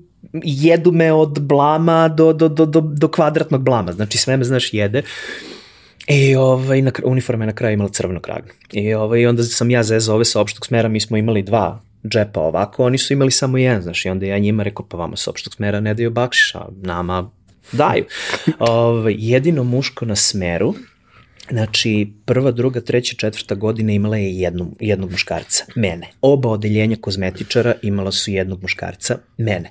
jedu 0.45 0.93
me 0.93 1.13
od 1.13 1.41
blama 1.41 2.09
do, 2.09 2.33
do, 2.33 2.49
do, 2.49 2.67
do, 2.67 2.81
do 2.81 3.09
kvadratnog 3.09 3.63
blama, 3.63 3.93
znači 3.93 4.19
sve 4.19 4.37
me, 4.37 4.45
znaš, 4.45 4.73
jede. 4.73 5.03
I 6.09 6.37
ovaj, 6.37 6.83
na, 6.83 6.93
uniforma 7.05 7.45
je 7.45 7.47
na 7.47 7.55
kraju 7.55 7.75
imala 7.75 7.91
crveno 7.91 8.21
kragno. 8.21 8.53
I 8.73 8.95
ovaj, 8.95 9.27
onda 9.27 9.43
sam 9.43 9.71
ja 9.71 9.83
zezao 9.83 10.15
ove 10.15 10.25
sa 10.25 10.41
opštog 10.41 10.67
smera, 10.67 10.89
mi 10.89 11.01
smo 11.01 11.17
imali 11.17 11.43
dva 11.43 11.81
džepa 12.09 12.41
ovako, 12.41 12.85
oni 12.85 12.99
su 12.99 13.13
imali 13.13 13.31
samo 13.31 13.59
jedan, 13.59 13.83
znaš, 13.83 14.05
i 14.05 14.09
onda 14.09 14.27
ja 14.27 14.39
njima 14.39 14.63
rekao, 14.63 14.87
pa 14.89 14.97
vama 14.97 15.17
sa 15.17 15.31
opštog 15.31 15.55
smera 15.55 15.81
ne 15.81 15.95
daju 15.95 16.11
bakšiš, 16.11 16.55
a 16.55 16.69
nama 16.83 17.31
daju. 17.73 18.05
ovaj, 18.59 19.15
jedino 19.19 19.65
muško 19.65 20.05
na 20.05 20.17
smeru, 20.17 20.75
Znači, 21.51 22.09
prva, 22.25 22.51
druga, 22.51 22.81
treća, 22.81 23.17
četvrta 23.17 23.55
godina 23.55 23.93
imala 23.93 24.17
je 24.17 24.39
jednu, 24.41 24.71
jednog 24.81 25.11
muškarca, 25.11 25.65
mene. 25.77 26.11
Oba 26.21 26.49
odeljenja 26.49 26.97
kozmetičara 27.01 27.75
imala 27.83 28.13
su 28.13 28.31
jednog 28.31 28.63
muškarca, 28.63 29.19
mene 29.39 29.71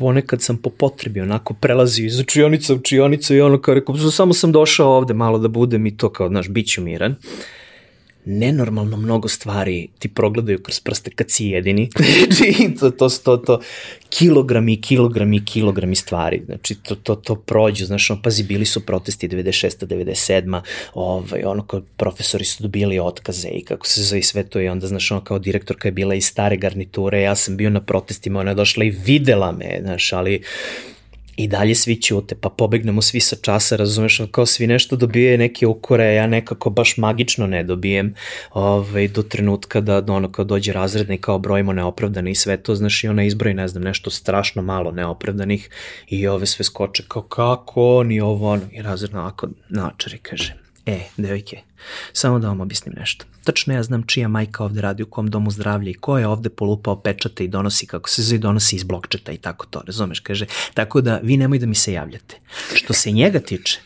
ponekad 0.00 0.42
sam 0.42 0.56
po 0.56 0.70
potrebi 0.70 1.20
onako 1.20 1.54
prelazio 1.54 2.06
iz 2.06 2.20
učionica 2.20 2.72
u 2.74 2.76
učionicu 2.76 3.34
i 3.34 3.40
ono 3.40 3.60
kao 3.60 3.74
rekao, 3.74 3.96
samo 3.96 4.34
sam 4.34 4.52
došao 4.52 4.96
ovde 4.96 5.14
malo 5.14 5.38
da 5.38 5.48
budem 5.48 5.86
i 5.86 5.96
to 5.96 6.12
kao, 6.12 6.28
znaš, 6.28 6.48
bit 6.48 6.68
ću 6.68 6.82
miran. 6.82 7.12
Uh, 7.12 7.59
nenormalno 8.24 8.96
mnogo 8.96 9.28
stvari 9.28 9.88
ti 9.98 10.08
progledaju 10.08 10.62
kroz 10.62 10.80
prste 10.80 11.10
kad 11.10 11.30
si 11.30 11.46
jedini. 11.46 11.90
Znači, 12.30 12.74
to, 12.80 12.90
to, 12.90 13.08
to, 13.08 13.36
to, 13.36 13.60
kilogrami, 14.10 14.80
kilogrami, 14.80 15.44
kilogrami 15.44 15.94
stvari. 15.94 16.42
Znači, 16.46 16.74
to, 16.74 16.94
to, 16.94 17.14
to 17.14 17.34
prođu, 17.34 17.86
znaš, 17.86 18.10
ono, 18.10 18.22
pazi, 18.22 18.42
bili 18.42 18.64
su 18.64 18.86
protesti 18.86 19.28
96. 19.28 19.86
97. 19.86 20.60
Ovaj, 20.94 21.42
ono, 21.44 21.66
kao 21.66 21.82
profesori 21.96 22.44
su 22.44 22.62
dobili 22.62 22.98
otkaze 22.98 23.48
i 23.48 23.64
kako 23.64 23.86
se 23.86 24.02
zove 24.02 24.22
sve 24.22 24.42
to 24.42 24.60
i 24.60 24.68
onda, 24.68 24.86
znaš, 24.86 25.10
ono, 25.10 25.24
kao 25.24 25.38
direktorka 25.38 25.88
je 25.88 25.92
bila 25.92 26.14
iz 26.14 26.26
stare 26.26 26.56
garniture, 26.56 27.22
ja 27.22 27.34
sam 27.34 27.56
bio 27.56 27.70
na 27.70 27.80
protestima, 27.80 28.40
ona 28.40 28.50
je 28.50 28.54
došla 28.54 28.84
i 28.84 28.90
videla 28.90 29.52
me, 29.52 29.78
znaš, 29.82 30.12
ali 30.12 30.42
i 31.36 31.48
dalje 31.48 31.74
svi 31.74 31.96
ćute, 31.96 32.34
pa 32.34 32.48
pobegnemo 32.48 33.02
svi 33.02 33.20
sa 33.20 33.36
časa, 33.36 33.76
razumeš, 33.76 34.20
kao 34.30 34.46
svi 34.46 34.66
nešto 34.66 34.96
dobije 34.96 35.38
neke 35.38 35.66
ukore, 35.66 36.14
ja 36.14 36.26
nekako 36.26 36.70
baš 36.70 36.96
magično 36.96 37.46
ne 37.46 37.64
dobijem 37.64 38.14
ovaj, 38.52 39.08
do 39.08 39.22
trenutka 39.22 39.80
da 39.80 40.04
ono 40.08 40.32
kao 40.32 40.44
dođe 40.44 40.72
razredna 40.72 41.14
i 41.14 41.18
kao 41.18 41.38
brojimo 41.38 41.72
neopravdane 41.72 42.30
i 42.30 42.34
sve 42.34 42.56
to, 42.56 42.74
znaš, 42.74 43.04
i 43.04 43.08
ona 43.08 43.24
izbroji, 43.24 43.54
ne 43.54 43.68
znam, 43.68 43.82
nešto 43.82 44.10
strašno 44.10 44.62
malo 44.62 44.90
neopravdanih 44.90 45.70
i 46.08 46.26
ove 46.26 46.46
sve 46.46 46.64
skoče 46.64 47.02
kao 47.08 47.22
kako 47.22 47.96
on 47.96 48.12
i 48.12 48.20
ovo 48.20 48.50
ono, 48.50 48.62
i 48.72 48.82
razredna 48.82 49.20
ovako 49.20 49.48
načari 49.68 50.18
kaže, 50.18 50.59
E, 50.86 51.00
devojke, 51.16 51.60
samo 52.12 52.38
da 52.38 52.48
vam 52.48 52.60
objasnim 52.60 52.94
nešto. 52.98 53.24
Tačno 53.44 53.74
ja 53.74 53.82
znam 53.82 54.02
čija 54.06 54.28
majka 54.28 54.64
ovde 54.64 54.80
radi 54.80 55.02
u 55.02 55.06
kom 55.06 55.30
domu 55.30 55.50
zdravlja 55.50 55.90
i 55.90 55.94
ko 55.94 56.18
je 56.18 56.26
ovde 56.26 56.48
polupao 56.48 57.00
pečate 57.02 57.44
i 57.44 57.48
donosi 57.48 57.86
kako 57.86 58.08
se 58.08 58.22
zove 58.22 58.38
donosi 58.38 58.76
iz 58.76 58.84
blokčeta 58.84 59.32
i 59.32 59.36
tako 59.36 59.66
to, 59.66 59.82
razumeš, 59.86 60.20
kaže. 60.20 60.46
Tako 60.74 61.00
da 61.00 61.20
vi 61.22 61.36
nemoj 61.36 61.58
da 61.58 61.66
mi 61.66 61.74
se 61.74 61.92
javljate. 61.92 62.36
Što 62.74 62.92
se 62.92 63.10
njega 63.10 63.40
tiče, 63.40 63.80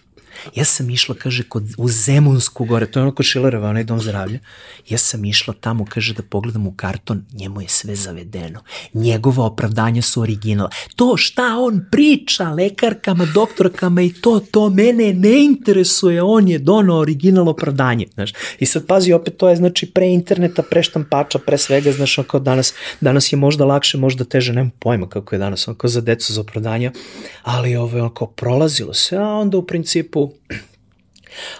Ja 0.54 0.64
sam 0.64 0.90
išla, 0.90 1.14
kaže, 1.14 1.42
kod, 1.42 1.64
u 1.78 1.88
Zemunsku 1.88 2.64
gore, 2.64 2.86
to 2.86 2.98
je 2.98 3.02
ono 3.02 3.14
kod 3.14 3.26
Šilereva, 3.26 3.68
onaj 3.68 3.84
dom 3.84 4.00
zdravlja. 4.00 4.38
Ja 4.88 4.98
sam 4.98 5.24
išla 5.24 5.54
tamo, 5.60 5.84
kaže, 5.88 6.14
da 6.14 6.22
pogledam 6.22 6.66
u 6.66 6.72
karton, 6.76 7.24
njemu 7.32 7.60
je 7.60 7.68
sve 7.68 7.96
zavedeno. 7.96 8.60
Njegova 8.94 9.44
opravdanja 9.44 10.02
su 10.02 10.22
originala. 10.22 10.70
To 10.96 11.16
šta 11.16 11.56
on 11.58 11.84
priča 11.90 12.50
lekarkama, 12.50 13.26
doktorkama 13.34 14.02
i 14.02 14.12
to, 14.12 14.40
to 14.40 14.70
mene 14.70 15.12
ne 15.12 15.44
interesuje, 15.44 16.22
on 16.22 16.48
je 16.48 16.58
dono 16.58 16.98
original 16.98 17.48
opravdanje, 17.48 18.06
znaš. 18.14 18.32
I 18.58 18.66
sad 18.66 18.86
pazi, 18.86 19.12
opet 19.12 19.36
to 19.36 19.48
je, 19.48 19.56
znači, 19.56 19.90
pre 19.90 20.06
interneta, 20.06 20.62
pre 20.62 20.82
štampača, 20.82 21.38
pre 21.38 21.58
svega, 21.58 21.92
znaš, 21.92 22.18
kao 22.26 22.40
danas, 22.40 22.74
danas 23.00 23.32
je 23.32 23.36
možda 23.36 23.64
lakše, 23.64 23.98
možda 23.98 24.24
teže, 24.24 24.52
nema 24.52 24.70
pojma 24.78 25.08
kako 25.08 25.34
je 25.34 25.38
danas, 25.38 25.68
onako 25.68 25.88
za 25.88 26.00
decu 26.00 26.32
za 26.32 26.40
opravdanja, 26.40 26.92
ali 27.42 27.76
ovo 27.76 27.96
je 27.96 28.02
onako 28.02 28.26
prolazilo 28.26 28.94
se, 28.94 29.16
a 29.16 29.28
onda 29.28 29.58
u 29.58 29.66
principu 29.66 30.23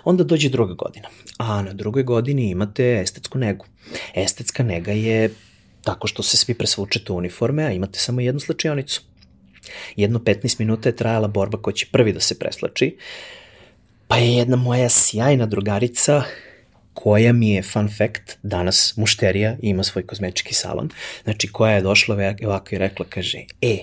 Onda 0.05 0.24
dođe 0.24 0.48
druga 0.48 0.74
godina, 0.74 1.09
a 1.38 1.62
na 1.62 1.72
drugoj 1.72 2.03
godini 2.03 2.50
imate 2.50 3.00
estetsku 3.03 3.38
negu. 3.38 3.66
Estetska 4.14 4.62
nega 4.62 4.92
je 4.92 5.31
tako 5.83 6.07
što 6.07 6.22
se 6.22 6.37
svi 6.37 6.55
presvučete 6.55 7.12
u 7.12 7.16
uniforme, 7.16 7.64
a 7.64 7.72
imate 7.72 7.98
samo 7.98 8.20
jednu 8.20 8.40
slačionicu. 8.40 9.03
Jedno 9.96 10.18
15 10.18 10.61
minuta 10.61 10.88
je 10.88 10.96
trajala 10.96 11.29
borba 11.29 11.59
ko 11.59 11.72
će 11.72 11.87
prvi 11.92 12.12
da 12.12 12.20
se 12.20 12.38
preslači, 12.38 12.96
pa 14.09 14.16
je 14.16 14.35
jedna 14.35 14.57
moja 14.57 14.88
sjajna 14.88 15.46
drugarica 15.46 16.22
koja 16.94 17.33
mi 17.33 17.50
je, 17.50 17.62
fun 17.62 17.88
fact, 17.98 18.38
danas 18.42 18.96
mušterija 18.96 19.57
ima 19.62 19.83
svoj 19.83 20.07
kozmetički 20.07 20.55
salon, 20.55 20.90
znači 21.24 21.48
koja 21.48 21.74
je 21.74 21.83
došla 21.83 22.35
ovako 22.44 22.74
i 22.74 22.79
rekla, 22.79 23.07
kaže, 23.09 23.38
e, 23.62 23.79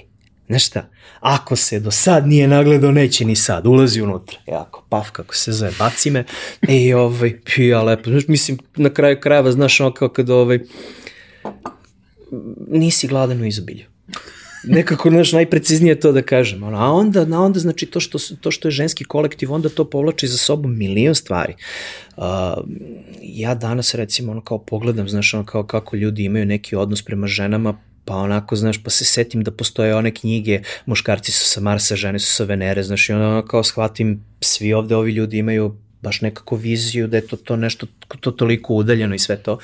Znaš 0.52 0.68
šta, 0.68 0.90
ako 1.20 1.56
se 1.56 1.80
do 1.80 1.92
sad 1.92 2.28
nije 2.28 2.48
nagledao, 2.48 2.92
neće 2.92 3.26
ni 3.26 3.36
sad, 3.36 3.68
ulazi 3.68 4.02
unutra. 4.02 4.38
Jako, 4.48 4.86
paf, 4.90 5.10
kako 5.10 5.36
se 5.36 5.52
zove, 5.52 5.72
baci 5.80 6.12
me. 6.12 6.26
I 6.68 6.94
ovaj, 6.94 7.40
pija 7.42 7.84
lepo. 7.84 8.10
Znaš, 8.10 8.28
mislim, 8.28 8.58
na 8.76 8.90
kraju 8.90 9.20
krajeva, 9.20 9.52
znaš, 9.52 9.80
ono 9.80 9.94
kao 9.94 10.10
kad 10.10 10.30
ovaj, 10.30 10.60
nisi 12.68 13.08
gladan 13.08 13.42
u 13.42 13.46
izobilju. 13.46 13.86
Nekako, 14.64 15.10
znaš, 15.10 15.32
najpreciznije 15.32 16.00
to 16.00 16.12
da 16.12 16.22
kažem. 16.22 16.64
A 16.64 16.94
onda, 16.94 17.26
a 17.32 17.40
onda 17.40 17.60
znači, 17.60 17.86
to 17.86 18.00
što, 18.00 18.18
to 18.42 18.52
što 18.52 18.68
je 18.68 18.72
ženski 18.72 19.04
kolektiv, 19.04 19.54
onda 19.54 19.70
to 19.70 19.90
povlači 19.90 20.28
za 20.28 20.38
sobom 20.38 20.78
milion 20.78 21.16
stvari. 21.16 21.54
Uh, 22.18 22.24
ja 23.22 23.56
danas, 23.56 23.96
recimo, 23.96 24.32
ono 24.32 24.42
kao 24.42 24.58
pogledam, 24.58 25.10
znaš, 25.10 25.34
ono 25.34 25.46
kao 25.46 25.64
kako 25.64 25.96
ljudi 25.96 26.24
imaju 26.24 26.46
neki 26.46 26.76
odnos 26.76 27.02
prema 27.02 27.28
ženama, 27.28 27.78
pa 28.06 28.16
onako, 28.16 28.56
znaš, 28.56 28.84
pa 28.84 28.90
se 28.90 29.06
setim 29.06 29.44
da 29.44 29.52
postoje 29.52 29.96
one 29.96 30.14
knjige, 30.14 30.62
muškarci 30.86 31.32
su 31.32 31.46
sa 31.46 31.62
Marsa, 31.62 31.96
žene 31.96 32.20
su 32.20 32.34
sa 32.34 32.44
Venere, 32.44 32.84
znaš, 32.84 33.10
i 33.10 33.14
ono 33.14 33.46
kao 33.46 33.64
shvatim, 33.64 34.24
svi 34.42 34.74
ovde 34.74 34.96
ovi 34.96 35.12
ljudi 35.12 35.38
imaju 35.38 35.76
baš 36.02 36.22
nekako 36.22 36.56
viziju 36.56 37.08
da 37.08 37.18
je 37.18 37.28
to, 37.28 37.36
to 37.36 37.56
nešto 37.56 37.88
to 38.20 38.32
toliko 38.32 38.74
udaljeno 38.74 39.16
i 39.16 39.20
sve 39.20 39.38
to. 39.38 39.58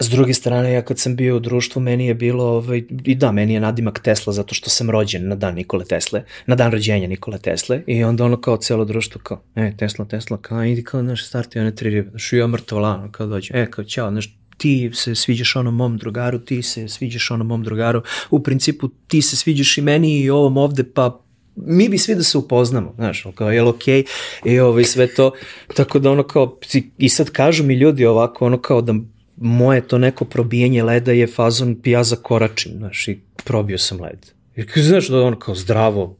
S 0.00 0.08
druge 0.08 0.34
strane, 0.34 0.72
ja 0.72 0.82
kad 0.82 0.98
sam 0.98 1.16
bio 1.16 1.36
u 1.36 1.40
društvu, 1.40 1.82
meni 1.82 2.06
je 2.06 2.14
bilo, 2.14 2.44
ovaj, 2.44 2.82
i 3.04 3.14
da, 3.14 3.32
meni 3.32 3.54
je 3.54 3.60
nadimak 3.60 4.00
Tesla 4.00 4.32
zato 4.32 4.54
što 4.54 4.70
sam 4.70 4.90
rođen 4.90 5.28
na 5.28 5.34
dan 5.34 5.54
Nikole 5.54 5.84
Tesle, 5.84 6.24
na 6.46 6.54
dan 6.54 6.72
rođenja 6.72 7.08
Nikole 7.08 7.38
Tesle 7.38 7.82
i 7.86 8.04
onda 8.04 8.24
ono 8.24 8.40
kao 8.40 8.56
celo 8.56 8.84
društvo 8.84 9.20
kao, 9.24 9.42
e, 9.54 9.72
Tesla, 9.76 10.04
Tesla, 10.04 10.36
kao, 10.36 10.64
idi 10.64 10.84
kao, 10.84 11.02
znaš, 11.02 11.26
starti 11.26 11.58
one 11.58 11.74
tri 11.74 11.90
ribe, 11.90 12.10
znaš, 12.10 12.32
ja 12.32 12.46
mrtvo 12.46 12.78
lano, 12.78 13.12
kao 13.12 13.26
dođe, 13.26 13.54
e, 13.54 13.70
kao, 13.70 13.84
ćao, 13.84 14.10
znaš, 14.10 14.38
ti 14.64 14.90
se 14.94 15.14
sviđaš 15.14 15.56
onom 15.56 15.74
mom 15.76 15.96
drugaru, 15.98 16.38
ti 16.38 16.62
se 16.62 16.88
sviđaš 16.88 17.30
onom 17.30 17.46
mom 17.46 17.64
drugaru, 17.64 18.02
u 18.30 18.42
principu 18.42 18.88
ti 18.88 19.22
se 19.22 19.36
sviđaš 19.36 19.78
i 19.78 19.82
meni 19.82 20.20
i 20.20 20.30
ovom 20.30 20.56
ovde, 20.56 20.84
pa 20.84 21.20
mi 21.56 21.88
bi 21.88 21.98
svi 21.98 22.14
da 22.14 22.22
se 22.22 22.38
upoznamo, 22.38 22.94
znaš, 22.96 23.26
kao, 23.34 23.50
jel 23.50 23.68
okej, 23.68 24.02
okay? 24.02 24.52
i 24.52 24.60
ovo 24.60 24.80
i 24.80 24.84
sve 24.84 25.06
to, 25.14 25.32
tako 25.76 25.98
da 25.98 26.10
ono 26.10 26.22
kao, 26.22 26.58
i 26.98 27.08
sad 27.08 27.30
kažu 27.30 27.64
mi 27.64 27.74
ljudi 27.74 28.06
ovako, 28.06 28.46
ono 28.46 28.58
kao 28.58 28.80
da 28.80 28.94
moje 29.36 29.80
to 29.88 29.98
neko 29.98 30.24
probijanje 30.24 30.82
leda 30.82 31.12
je 31.12 31.26
fazon 31.26 31.76
ja 31.84 32.04
zakoračim, 32.04 32.72
znaš, 32.78 33.08
i 33.08 33.20
probio 33.44 33.78
sam 33.78 34.00
led. 34.00 34.26
I 34.56 34.82
znaš 34.82 35.08
da 35.08 35.22
ono 35.22 35.38
kao 35.38 35.54
zdravo, 35.54 36.16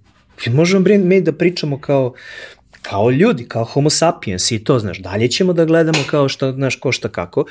i 0.47 0.51
možemo 0.51 0.85
mi 0.99 1.21
da 1.21 1.33
pričamo 1.33 1.81
kao, 1.81 2.13
kao 2.83 3.11
ljudi, 3.11 3.49
kao 3.49 3.65
homo 3.65 3.91
sapiens 3.91 4.53
i 4.53 4.65
to, 4.65 4.79
znaš, 4.79 4.99
dalje 4.99 5.29
ćemo 5.29 5.53
da 5.53 5.65
gledamo 5.65 6.05
kao 6.11 6.29
šta, 6.29 6.53
znaš, 6.53 6.77
ko 6.77 6.93
šta 6.93 7.09
kako, 7.09 7.45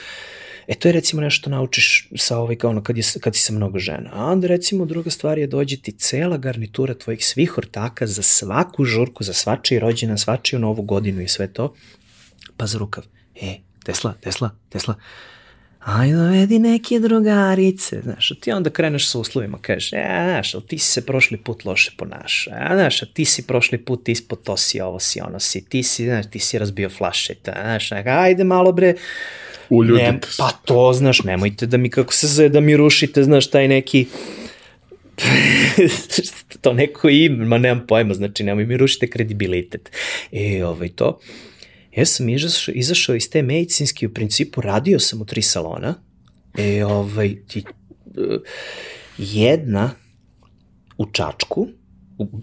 E 0.68 0.76
to 0.76 0.88
je 0.88 0.92
recimo 0.92 1.22
nešto 1.22 1.50
naučiš 1.50 2.10
sa 2.16 2.38
ovaj, 2.38 2.56
kao 2.56 2.70
ono 2.70 2.84
kad, 2.84 2.98
je, 2.98 3.04
kad 3.22 3.36
si 3.36 3.42
sa 3.42 3.54
mnogo 3.54 3.80
žena. 3.80 4.10
A 4.14 4.26
onda 4.26 4.48
recimo 4.48 4.86
druga 4.86 5.10
stvar 5.10 5.38
je 5.38 5.48
dođe 5.48 5.78
ti 5.78 5.92
cela 5.92 6.38
garnitura 6.38 6.94
tvojih 6.94 7.26
svih 7.26 7.58
ortaka 7.58 8.08
za 8.08 8.22
svaku 8.22 8.86
žurku, 8.86 9.24
za 9.24 9.34
svačiji 9.34 9.80
rođena, 9.80 10.18
svačiju 10.18 10.60
novu 10.60 10.82
godinu 10.82 11.22
i 11.22 11.28
sve 11.28 11.54
to. 11.54 11.74
Pa 12.58 12.66
za 12.66 12.78
rukav. 12.78 13.04
E, 13.42 13.56
Tesla, 13.84 14.14
Tesla, 14.22 14.50
Tesla 14.70 14.96
ajde 15.86 16.16
dovedi 16.16 16.60
neke 16.60 17.00
drugarice, 17.00 18.02
znaš, 18.02 18.32
ti 18.40 18.52
onda 18.52 18.70
kreneš 18.70 19.10
sa 19.10 19.20
uslovima, 19.20 19.58
kažeš, 19.62 19.94
e, 19.94 20.24
znaš, 20.24 20.56
ti 20.68 20.78
si 20.78 20.92
se 20.92 21.06
prošli 21.06 21.38
put 21.38 21.66
loše 21.66 21.92
ponašao, 21.98 22.54
a, 22.58 22.76
znaš, 22.76 23.02
ti 23.14 23.26
si 23.26 23.48
prošli 23.48 23.78
put 23.78 24.10
ispod 24.10 24.44
to 24.44 24.58
si, 24.58 24.82
ovo 24.82 25.00
si, 25.00 25.22
ono 25.22 25.40
si, 25.40 25.66
ti 25.66 25.84
si, 25.84 26.06
znaš, 26.06 26.26
ti 26.32 26.40
si 26.40 26.60
razbio 26.60 26.90
flaše, 26.90 27.34
znaš, 27.44 27.92
ajde 28.06 28.44
malo 28.44 28.72
bre, 28.72 28.94
Uljudite 29.70 30.12
ne, 30.12 30.20
Pa 30.38 30.52
to, 30.66 30.94
znaš, 30.94 31.24
nemojte 31.24 31.66
da 31.66 31.78
mi, 31.78 31.90
kako 31.90 32.14
se 32.14 32.28
zove, 32.28 32.50
da 32.50 32.60
mi 32.60 32.78
rušite, 32.78 33.24
znaš, 33.24 33.50
taj 33.50 33.68
neki 33.68 34.06
to 36.62 36.74
neko 36.74 37.10
ime, 37.10 37.46
ma 37.46 37.58
nemam 37.58 37.88
pojma, 37.88 38.14
znači 38.14 38.44
nemoj 38.44 38.66
mi 38.66 38.78
rušite 38.78 39.10
kredibilitet. 39.10 39.92
I 40.32 40.62
ovaj 40.62 40.90
to. 40.90 41.20
Ja 41.96 42.06
sam 42.06 42.30
izašao, 42.30 42.74
izašao 42.76 43.16
iz 43.16 43.30
te 43.30 43.42
medicinske, 43.42 44.08
u 44.08 44.14
principu 44.14 44.62
radio 44.62 45.00
sam 45.00 45.22
u 45.22 45.26
tri 45.26 45.42
salona, 45.42 45.96
e, 46.58 46.86
ovaj, 46.86 47.36
ti, 47.48 47.64
e, 48.06 48.38
jedna 49.18 49.92
u 50.98 51.06
Čačku, 51.12 51.68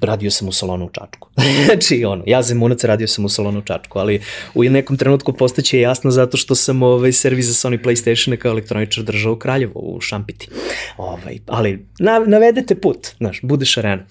radio 0.00 0.30
sam 0.30 0.48
u 0.48 0.52
salonu 0.52 0.86
u 0.86 0.90
Čačku. 0.90 1.28
znači, 1.66 2.04
ono, 2.04 2.24
ja 2.26 2.42
zemunac 2.42 2.84
radio 2.84 3.08
sam 3.08 3.24
u 3.24 3.28
salonu 3.28 3.58
u 3.58 3.62
Čačku, 3.62 3.98
ali 3.98 4.20
u 4.54 4.64
nekom 4.64 4.96
trenutku 4.96 5.32
postaće 5.32 5.80
jasno 5.80 6.10
zato 6.10 6.36
što 6.36 6.54
sam 6.54 6.82
ovaj, 6.82 7.12
servis 7.12 7.46
za 7.46 7.52
Sony 7.52 7.84
Playstation 7.84 8.36
kao 8.36 8.50
elektroničar 8.50 9.04
držao 9.04 9.32
u 9.32 9.36
Kraljevo, 9.36 9.80
u 9.80 10.00
Šampiti. 10.00 10.48
Ovaj, 10.96 11.38
ali 11.46 11.86
navedete 12.26 12.74
put, 12.74 13.08
znaš, 13.18 13.40
budeš 13.42 13.76
arena. 13.76 14.06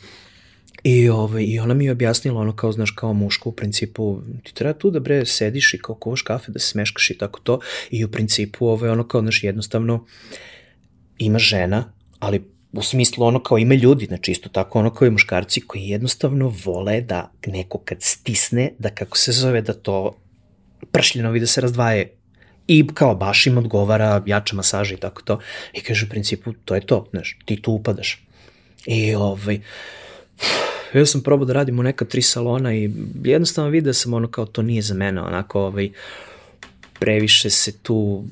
I, 0.84 1.10
ovaj, 1.10 1.44
I 1.44 1.60
ona 1.60 1.74
mi 1.74 1.86
je 1.86 1.92
objasnila 1.92 2.42
ono 2.42 2.56
kao, 2.56 2.72
znaš, 2.72 2.92
kao 2.92 3.14
muško 3.14 3.50
u 3.50 3.52
principu, 3.52 4.22
ti 4.44 4.54
treba 4.54 4.74
tu 4.74 4.92
da 4.92 5.00
bre 5.00 5.26
sediš 5.26 5.74
i 5.74 5.78
kao 5.78 5.96
kovaš 5.96 6.22
kafe, 6.22 6.52
da 6.52 6.60
se 6.60 6.68
smeškaš 6.68 7.10
i 7.10 7.18
tako 7.18 7.40
to. 7.40 7.60
I 7.92 8.06
u 8.06 8.12
principu 8.12 8.68
ovaj, 8.68 8.90
ono 8.90 9.08
kao, 9.08 9.22
znaš, 9.22 9.44
jednostavno 9.44 10.06
ima 11.18 11.40
žena, 11.40 11.94
ali 12.20 12.44
u 12.72 12.84
smislu 12.84 13.26
ono 13.26 13.44
kao 13.44 13.58
ima 13.58 13.76
ljudi, 13.76 14.06
znači 14.06 14.32
isto 14.32 14.50
tako 14.50 14.80
ono 14.80 14.94
kao 14.94 15.08
i 15.08 15.12
muškarci 15.12 15.62
koji 15.62 15.88
jednostavno 15.88 16.54
vole 16.66 17.02
da 17.02 17.32
neko 17.48 17.78
kad 17.78 17.98
stisne, 18.02 18.72
da 18.80 18.90
kako 18.90 19.18
se 19.18 19.32
zove, 19.32 19.62
da 19.62 19.74
to 19.74 20.16
pršljenovi 20.92 21.40
da 21.40 21.48
se 21.48 21.62
razdvaje 21.62 22.12
i 22.68 22.88
kao 22.94 23.16
baš 23.16 23.48
im 23.48 23.58
odgovara 23.58 24.24
jača 24.26 24.56
masaža 24.56 24.94
i 24.94 24.98
tako 24.98 25.22
to. 25.22 25.40
I 25.74 25.82
kaže 25.82 26.06
u 26.06 26.10
principu 26.10 26.54
to 26.66 26.76
je 26.76 26.82
to, 26.82 27.08
znaš, 27.12 27.38
ti 27.46 27.62
tu 27.62 27.72
upadaš. 27.72 28.24
I 28.86 29.16
ovaj, 29.16 29.60
ja 30.94 31.06
sam 31.06 31.22
probao 31.22 31.46
da 31.46 31.54
radim 31.54 31.80
u 31.80 31.84
neka 31.84 32.06
tri 32.06 32.22
salona 32.22 32.76
i 32.76 32.92
jednostavno 33.24 33.70
vidio 33.70 33.94
sam 33.94 34.14
ono 34.14 34.28
kao 34.28 34.46
to 34.46 34.62
nije 34.62 34.82
za 34.82 34.94
mene, 34.94 35.22
onako 35.22 35.62
ovaj, 35.62 35.90
previše 37.00 37.50
se 37.50 37.78
tu 37.78 38.24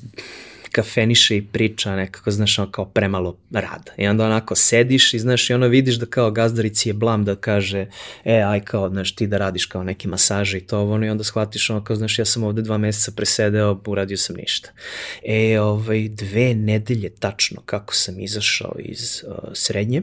kafeniše 0.72 1.36
i 1.36 1.42
priča 1.42 1.96
nekako, 1.96 2.30
znaš, 2.30 2.58
ono 2.58 2.70
kao 2.70 2.84
premalo 2.84 3.36
rada. 3.50 3.92
I 3.96 4.06
onda 4.06 4.26
onako 4.26 4.54
sediš 4.54 5.14
i 5.14 5.18
znaš, 5.18 5.50
i 5.50 5.54
ono 5.54 5.68
vidiš 5.68 5.94
da 5.96 6.06
kao 6.06 6.30
gazdarici 6.30 6.88
je 6.88 6.92
blam 6.92 7.24
da 7.24 7.36
kaže, 7.36 7.86
e, 8.24 8.42
aj 8.46 8.60
kao, 8.60 8.88
znaš, 8.88 9.14
ti 9.14 9.26
da 9.26 9.38
radiš 9.38 9.66
kao 9.66 9.82
neki 9.82 10.08
masaže 10.08 10.58
i 10.58 10.66
to 10.66 10.82
ono, 10.82 11.06
i 11.06 11.10
onda 11.10 11.24
shvatiš 11.24 11.70
ono 11.70 11.84
kao, 11.84 11.96
znaš, 11.96 12.18
ja 12.18 12.24
sam 12.24 12.44
ovde 12.44 12.62
dva 12.62 12.78
meseca 12.78 13.12
presedeo, 13.16 13.80
uradio 13.86 14.16
sam 14.16 14.36
ništa. 14.36 14.70
E, 15.24 15.60
ovaj, 15.60 16.08
dve 16.08 16.54
nedelje 16.54 17.10
tačno 17.10 17.62
kako 17.66 17.94
sam 17.94 18.20
izašao 18.20 18.74
iz 18.78 19.24
uh, 19.26 19.34
srednje, 19.54 20.02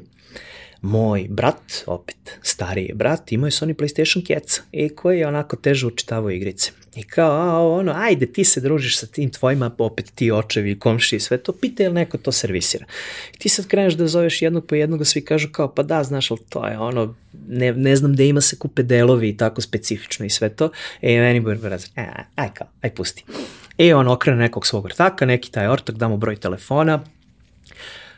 moj 0.82 1.28
brat, 1.30 1.84
opet 1.86 2.18
stariji 2.42 2.92
brat, 2.94 3.32
imao 3.32 3.48
je 3.48 3.52
Sony 3.52 3.74
PlayStation 3.74 4.26
keca 4.26 4.62
i 4.72 4.90
koji 4.90 5.20
je 5.20 5.28
onako 5.28 5.56
teže 5.56 5.88
učitavao 5.88 6.32
igrice. 6.32 6.72
I 6.96 7.04
kao, 7.04 7.74
ono, 7.80 7.94
ajde, 7.96 8.26
ti 8.26 8.44
se 8.44 8.62
družiš 8.62 9.00
sa 9.00 9.08
tim 9.08 9.32
tvojima, 9.32 9.72
opet 9.78 10.12
ti 10.16 10.32
očevi, 10.32 10.80
komši 10.80 11.16
i 11.16 11.20
sve 11.20 11.38
to, 11.38 11.52
pita 11.52 11.84
je 11.84 11.90
li 11.90 11.96
neko 11.96 12.18
to 12.18 12.32
servisira. 12.32 12.86
I 13.34 13.38
ti 13.38 13.50
sad 13.50 13.68
kreneš 13.68 13.94
da 13.94 14.08
zoveš 14.08 14.42
jednog 14.42 14.66
po 14.66 14.76
jednog, 14.76 15.02
a 15.02 15.06
svi 15.06 15.26
kažu 15.26 15.50
kao, 15.52 15.68
pa 15.76 15.84
da, 15.84 16.04
znaš, 16.04 16.32
ali 16.32 16.40
to 16.50 16.68
je 16.68 16.80
ono, 16.80 17.16
ne, 17.48 17.74
ne 17.74 17.96
znam 17.96 18.16
da 18.16 18.24
ima 18.24 18.42
se 18.42 18.56
kupe 18.56 18.84
delovi 18.84 19.30
i 19.30 19.38
tako 19.38 19.62
specifično 19.62 20.26
i 20.26 20.30
sve 20.30 20.50
to. 20.50 20.70
E, 21.02 21.20
meni 21.20 21.40
bude 21.40 21.70
razred, 21.70 21.92
e, 21.96 22.08
aj 22.36 22.50
kao, 22.54 22.68
aj 22.82 22.96
pusti. 22.96 23.24
E, 23.78 23.96
on 23.96 24.08
okrene 24.08 24.40
nekog 24.40 24.68
svog 24.68 24.86
ortaka, 24.86 25.26
neki 25.26 25.52
taj 25.52 25.68
ortak, 25.68 25.96
da 25.96 26.08
mu 26.08 26.18
broj 26.18 26.36
telefona, 26.36 27.04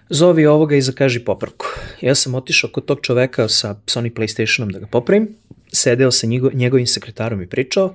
zovi 0.10 0.46
ovoga 0.46 0.76
i 0.76 0.82
zakaži 0.82 1.20
popravku. 1.20 1.66
Ja 2.02 2.16
sam 2.16 2.36
otišao 2.36 2.70
kod 2.70 2.86
tog 2.86 3.00
čoveka 3.02 3.48
sa 3.48 3.76
Sony 3.86 4.13
Playstationom 4.13 4.72
da 4.72 4.80
ga 4.80 4.88
popravim, 4.88 5.36
sedeo 5.74 6.12
sa 6.12 6.28
njego, 6.28 6.52
njegovim 6.54 6.88
sekretarom 6.88 7.42
i 7.42 7.48
pričao, 7.48 7.94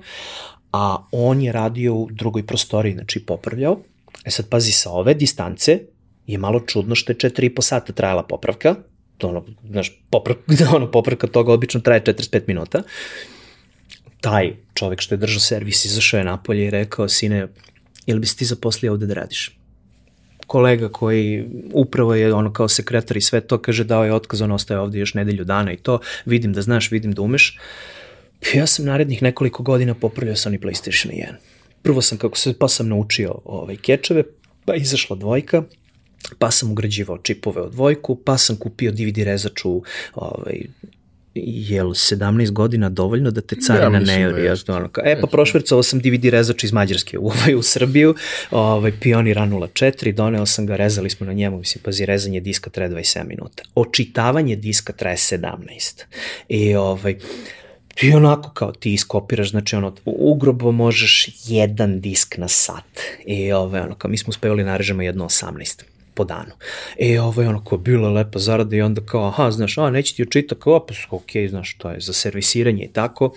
a 0.73 1.07
on 1.11 1.41
je 1.41 1.51
radio 1.51 1.95
u 1.95 2.07
drugoj 2.11 2.45
prostoriji, 2.45 2.93
znači 2.93 3.25
popravljao. 3.25 3.79
E 4.25 4.31
sad 4.31 4.49
pazi, 4.49 4.71
sa 4.71 4.91
ove 4.91 5.13
distance 5.13 5.79
je 6.27 6.37
malo 6.37 6.59
čudno 6.59 6.95
što 6.95 7.11
je 7.11 7.17
4,5 7.17 7.61
sata 7.61 7.93
trajala 7.93 8.23
popravka, 8.23 8.75
to 9.17 9.27
ono, 9.27 9.45
znaš, 9.69 10.01
popravka, 10.09 10.43
ono, 10.75 10.91
popravka 10.91 11.27
toga 11.27 11.53
obično 11.53 11.79
traje 11.79 12.03
45 12.03 12.41
minuta. 12.47 12.83
Taj 14.21 14.55
čovek 14.73 15.01
što 15.01 15.15
je 15.15 15.19
držao 15.19 15.39
servis 15.39 15.85
izašao 15.85 16.17
je 16.17 16.23
napolje 16.23 16.65
i 16.65 16.69
rekao, 16.69 17.09
sine, 17.09 17.47
jel 18.05 18.19
bi 18.19 18.27
se 18.27 18.35
ti 18.35 18.45
zaposlio 18.45 18.91
ovde 18.91 19.05
da 19.05 19.13
radiš? 19.13 19.57
kolega 20.47 20.89
koji 20.89 21.45
upravo 21.73 22.15
je 22.15 22.33
ono 22.33 22.53
kao 22.53 22.67
sekretar 22.67 23.17
i 23.17 23.21
sve 23.21 23.41
to, 23.41 23.57
kaže 23.57 23.83
dao 23.83 24.05
je 24.05 24.13
otkaz, 24.13 24.41
on 24.41 24.51
ostaje 24.51 24.79
ovde 24.79 24.99
još 24.99 25.13
nedelju 25.13 25.43
dana 25.43 25.73
i 25.73 25.77
to, 25.77 25.99
vidim 26.25 26.53
da 26.53 26.61
znaš, 26.61 26.91
vidim 26.91 27.11
da 27.11 27.21
umeš. 27.21 27.57
Ja 28.53 28.67
sam 28.67 28.85
narednih 28.85 29.23
nekoliko 29.23 29.63
godina 29.63 29.93
popravljao 29.93 30.35
Sony 30.35 30.59
PlayStation 30.59 31.09
1. 31.09 31.25
Prvo 31.81 32.01
sam, 32.01 32.17
kako 32.17 32.37
se, 32.37 32.53
pa 32.59 32.67
sam 32.67 32.89
naučio 32.89 33.35
ovaj, 33.45 33.75
kečeve, 33.75 34.23
pa 34.65 34.75
izašla 34.75 35.15
dvojka, 35.15 35.63
pa 36.39 36.51
sam 36.51 36.71
ugrađivao 36.71 37.17
čipove 37.17 37.61
od 37.61 37.71
dvojku, 37.71 38.15
pa 38.15 38.37
sam 38.37 38.55
kupio 38.55 38.91
DVD 38.91 39.17
rezač 39.17 39.65
u 39.65 39.83
ovaj, 40.13 40.61
je 41.35 41.83
li 41.83 41.89
17 41.89 42.51
godina 42.51 42.89
dovoljno 42.89 43.31
da 43.31 43.41
te 43.41 43.55
carina 43.55 43.97
ja, 43.97 44.03
ne 44.03 44.21
juri? 44.21 44.45
Ja, 44.45 44.55
ono, 44.67 44.89
e, 45.03 45.21
pa 45.21 45.27
prošvercovao 45.27 45.83
sam 45.83 45.99
DVD 45.99 46.25
rezač 46.25 46.63
iz 46.63 46.73
Mađarske 46.73 47.17
u, 47.17 47.25
ovaj, 47.27 47.55
u 47.55 47.61
Srbiju, 47.61 48.15
ovaj, 48.51 48.91
Pionir 48.99 49.37
A04, 49.37 50.13
doneo 50.13 50.45
sam 50.45 50.65
ga, 50.65 50.75
rezali 50.75 51.09
smo 51.09 51.25
na 51.25 51.33
njemu, 51.33 51.57
mislim, 51.57 51.83
pazi, 51.83 52.05
rezanje 52.05 52.39
diska 52.39 52.69
traje 52.69 52.89
27 52.89 53.27
minuta. 53.27 53.63
Očitavanje 53.75 54.55
diska 54.55 54.93
traje 54.93 55.17
17. 55.17 56.03
I, 56.49 56.75
ovaj, 56.75 57.15
I 58.01 58.11
onako 58.13 58.49
kao 58.49 58.71
ti 58.71 58.93
iskopiraš, 58.93 59.49
znači 59.49 59.75
ono, 59.75 59.95
ugrobo 60.05 60.71
možeš 60.71 61.29
jedan 61.45 62.01
disk 62.01 62.37
na 62.37 62.47
sat. 62.47 62.99
I 63.25 63.51
ovaj, 63.51 63.81
ono, 63.81 63.95
kao 63.95 64.11
mi 64.11 64.17
smo 64.17 64.29
uspevali 64.29 64.63
narežemo 64.63 65.01
jedno 65.01 65.25
18 65.25 65.83
po 66.13 66.23
danu. 66.23 66.51
E, 66.99 67.19
ovo 67.19 67.41
je 67.41 67.49
ono 67.49 67.63
kao 67.63 67.77
bila 67.77 68.09
lepa 68.09 68.39
zarada 68.39 68.75
i 68.75 68.81
onda 68.81 69.01
kao, 69.05 69.27
aha, 69.27 69.51
znaš, 69.51 69.77
a, 69.77 69.89
neće 69.89 70.15
ti 70.15 70.23
očita, 70.23 70.55
kao, 70.55 70.85
pa 70.85 70.93
ok, 71.09 71.29
znaš, 71.49 71.77
to 71.77 71.89
je 71.89 71.99
za 71.99 72.13
servisiranje 72.13 72.83
i 72.83 72.93
tako. 72.93 73.33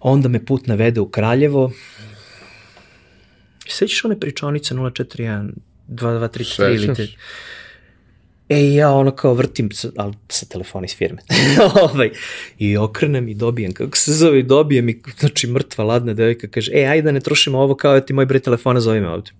Onda 0.00 0.28
me 0.28 0.44
put 0.44 0.66
navede 0.66 1.00
u 1.00 1.08
Kraljevo. 1.08 1.72
Sećaš 3.68 4.04
one 4.04 4.20
pričonice 4.20 4.74
041 4.74 5.50
2233 5.88 6.74
ili 6.74 6.94
te... 6.94 7.08
E, 8.52 8.74
ja 8.74 8.92
ono 8.92 9.10
kao 9.10 9.34
vrtim, 9.34 9.68
ali 9.96 10.14
sa 10.28 10.46
telefona 10.46 10.84
iz 10.84 10.96
firme. 10.96 11.22
ovaj, 11.82 12.10
I 12.58 12.76
okrenem 12.76 13.28
i 13.28 13.34
dobijem, 13.34 13.72
kako 13.72 13.96
se 13.96 14.12
zove, 14.12 14.42
dobijem 14.42 14.88
i, 14.88 15.02
znači, 15.18 15.46
mrtva, 15.46 15.84
ladna 15.84 16.14
devojka 16.14 16.48
kaže, 16.48 16.72
e, 16.74 16.84
ajde 16.84 17.02
da 17.02 17.12
ne 17.12 17.20
trošimo 17.20 17.58
ovo 17.58 17.74
kao 17.74 18.00
ti 18.00 18.12
moj 18.12 18.26
broj 18.26 18.40
telefona, 18.40 18.80
zove 18.80 19.00
me 19.00 19.08
ovde 19.08 19.30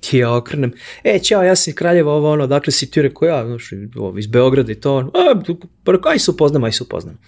ti 0.00 0.18
ja 0.18 0.34
okrenem, 0.34 0.72
e, 1.04 1.18
ćao, 1.18 1.42
ja 1.42 1.56
sam 1.56 1.70
iz 1.70 1.74
Kraljeva, 1.74 2.12
ovo 2.12 2.32
ono, 2.32 2.46
dakle 2.46 2.72
si 2.72 2.90
ti 2.90 3.02
rekao, 3.02 3.26
ja, 3.26 3.46
znaš, 3.46 3.70
iz 4.18 4.26
Beograda 4.26 4.72
i 4.72 4.74
to, 4.74 4.96
ono, 4.96 5.08
a, 5.08 5.40
pa 5.84 5.92
rekao, 5.92 6.12
aj 6.12 6.18
se 6.18 6.30
upoznam, 6.30 6.64
aj 6.64 6.72
se 6.72 6.82
upoznam. 6.82 7.18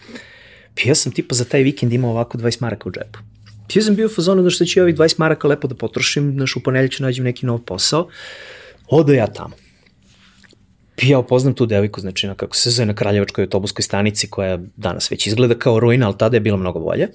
Pa 0.74 0.88
ja 0.88 0.94
sam 0.94 1.12
tipa 1.12 1.34
za 1.34 1.44
taj 1.44 1.62
vikend 1.62 1.92
imao 1.92 2.10
ovako 2.10 2.38
20 2.38 2.62
maraka 2.62 2.88
u 2.88 2.92
džepu. 2.92 3.18
Ja 3.74 3.82
sam 3.82 3.94
bio 3.94 4.06
u 4.06 4.10
fazonu 4.10 4.42
da 4.42 4.50
što 4.50 4.64
ću 4.64 4.80
ovih 4.80 4.94
20 4.94 5.18
maraka 5.18 5.48
lepo 5.48 5.68
da 5.68 5.74
potrošim, 5.74 6.32
znaš, 6.32 6.56
u 6.56 6.62
ponedlju 6.62 6.88
ću 6.88 7.02
nađem 7.02 7.24
neki 7.24 7.46
nov 7.46 7.58
posao. 7.58 8.08
Odo 8.86 9.12
ja 9.12 9.26
tamo. 9.26 9.67
Ja 11.02 11.18
upoznam 11.18 11.54
tu 11.54 11.66
devojku, 11.66 12.00
znači 12.00 12.26
na 12.26 12.34
kako 12.34 12.56
se 12.56 12.70
zove 12.70 12.86
na 12.86 12.94
Kraljevačkoj 12.94 13.42
autobuskoj 13.42 13.82
stanici 13.82 14.30
koja 14.30 14.58
danas 14.76 15.10
već 15.10 15.26
izgleda 15.26 15.54
kao 15.54 15.80
ruina, 15.80 16.06
ali 16.06 16.18
tada 16.18 16.36
je 16.36 16.40
bila 16.40 16.56
mnogo 16.56 16.80
bolje. 16.80 17.08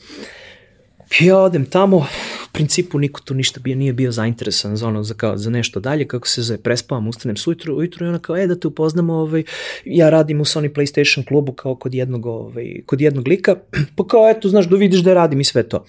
Ja 1.19 1.37
odem 1.37 1.65
tamo, 1.65 1.97
u 1.97 2.03
principu 2.51 2.99
niko 2.99 3.21
tu 3.21 3.33
ništa 3.33 3.59
bio, 3.59 3.75
nije 3.75 3.93
bio 3.93 4.11
zainteresan 4.11 4.75
za, 4.75 4.87
ono, 4.87 5.03
za, 5.03 5.13
kao, 5.13 5.37
za 5.37 5.49
nešto 5.49 5.79
dalje, 5.79 6.07
kako 6.07 6.27
se 6.27 6.41
zove, 6.41 6.57
prespavam, 6.57 7.07
ustanem 7.07 7.37
sujutru, 7.37 7.75
ujutru 7.77 8.05
i 8.05 8.09
ona 8.09 8.19
kao, 8.19 8.37
e, 8.37 8.47
da 8.47 8.55
te 8.59 8.67
upoznam, 8.67 9.09
ovaj, 9.09 9.43
ja 9.85 10.09
radim 10.09 10.41
u 10.41 10.45
Sony 10.45 10.73
PlayStation 10.73 11.27
klubu 11.27 11.51
kao 11.51 11.75
kod 11.75 11.93
jednog, 11.93 12.25
ovaj, 12.25 12.81
kod 12.85 13.01
jednog 13.01 13.27
lika, 13.27 13.55
pa 13.95 14.07
kao, 14.07 14.29
eto, 14.29 14.49
znaš, 14.49 14.65
da 14.65 14.75
vidiš 14.75 14.99
da 14.99 15.13
radim 15.13 15.41
i 15.41 15.43
sve 15.43 15.63
to. 15.69 15.85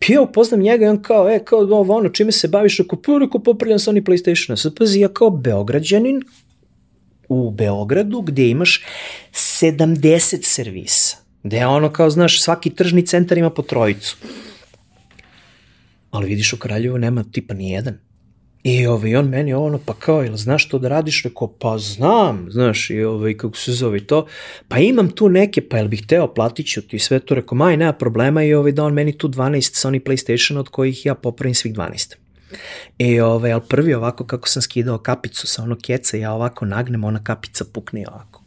Pa 0.00 0.12
ja 0.12 0.20
upoznam 0.20 0.60
njega 0.60 0.84
i 0.84 0.88
on 0.88 1.02
kao, 1.02 1.30
e, 1.30 1.38
kao, 1.44 1.58
ovo, 1.58 1.96
ono, 1.96 2.08
čime 2.08 2.32
se 2.32 2.48
baviš, 2.48 2.80
ako 2.80 2.96
pa, 2.96 3.18
rekao, 3.20 3.42
popravljam 3.42 3.78
Sony 3.78 4.02
PlayStation, 4.02 4.56
sad 4.56 4.78
pazi, 4.78 5.00
ja 5.00 5.08
kao 5.08 5.30
beograđanin, 5.30 6.22
u 7.28 7.50
Beogradu 7.50 8.22
gde 8.22 8.48
imaš 8.48 8.84
70 9.32 10.42
servisa, 10.42 11.16
gde 11.42 11.66
ono 11.66 11.92
kao, 11.92 12.10
znaš, 12.10 12.42
svaki 12.42 12.70
tržni 12.70 13.06
centar 13.06 13.38
ima 13.38 13.50
po 13.50 13.62
trojicu 13.62 14.16
ali 16.14 16.28
vidiš 16.28 16.52
u 16.52 16.56
Kraljevu 16.56 16.98
nema 16.98 17.24
tipa 17.32 17.54
ni 17.54 17.70
jedan. 17.70 17.98
I 18.62 18.86
ovaj, 18.86 19.16
on 19.16 19.28
meni 19.28 19.54
ono, 19.54 19.78
pa 19.86 19.94
kao, 19.94 20.24
ili 20.24 20.38
znaš 20.38 20.66
što 20.66 20.78
da 20.78 20.88
radiš? 20.88 21.22
Rekao, 21.22 21.48
pa 21.58 21.78
znam, 21.78 22.46
znaš, 22.50 22.90
i 22.90 23.02
ovaj, 23.02 23.36
kako 23.36 23.56
se 23.56 23.72
zove 23.72 24.06
to, 24.06 24.26
pa 24.68 24.78
imam 24.78 25.10
tu 25.10 25.28
neke, 25.28 25.68
pa 25.68 25.76
jel 25.76 25.88
bih 25.88 26.04
hteo, 26.04 26.34
platit 26.34 26.66
ću 26.66 26.82
ti 26.82 26.98
sve 26.98 27.18
to, 27.18 27.34
rekao, 27.34 27.58
maj, 27.58 27.76
nema 27.76 27.92
problema 27.92 28.44
i 28.44 28.54
ovaj, 28.54 28.72
da 28.72 28.84
on 28.84 28.92
meni 28.92 29.18
tu 29.18 29.28
12 29.28 29.86
Sony 29.86 30.00
PlayStation 30.02 30.58
od 30.58 30.68
kojih 30.68 31.06
ja 31.06 31.14
popravim 31.14 31.54
svih 31.54 31.74
12. 31.74 32.14
I 32.98 33.20
ovaj, 33.20 33.52
ali 33.52 33.62
prvi 33.68 33.94
ovako 33.94 34.26
kako 34.26 34.48
sam 34.48 34.62
skidao 34.62 34.98
kapicu 34.98 35.46
sa 35.46 35.62
onog 35.62 35.78
keca, 35.78 36.16
ja 36.16 36.32
ovako 36.32 36.64
nagnem, 36.64 37.04
ona 37.04 37.24
kapica 37.24 37.64
pukne 37.72 38.04
ovako. 38.08 38.44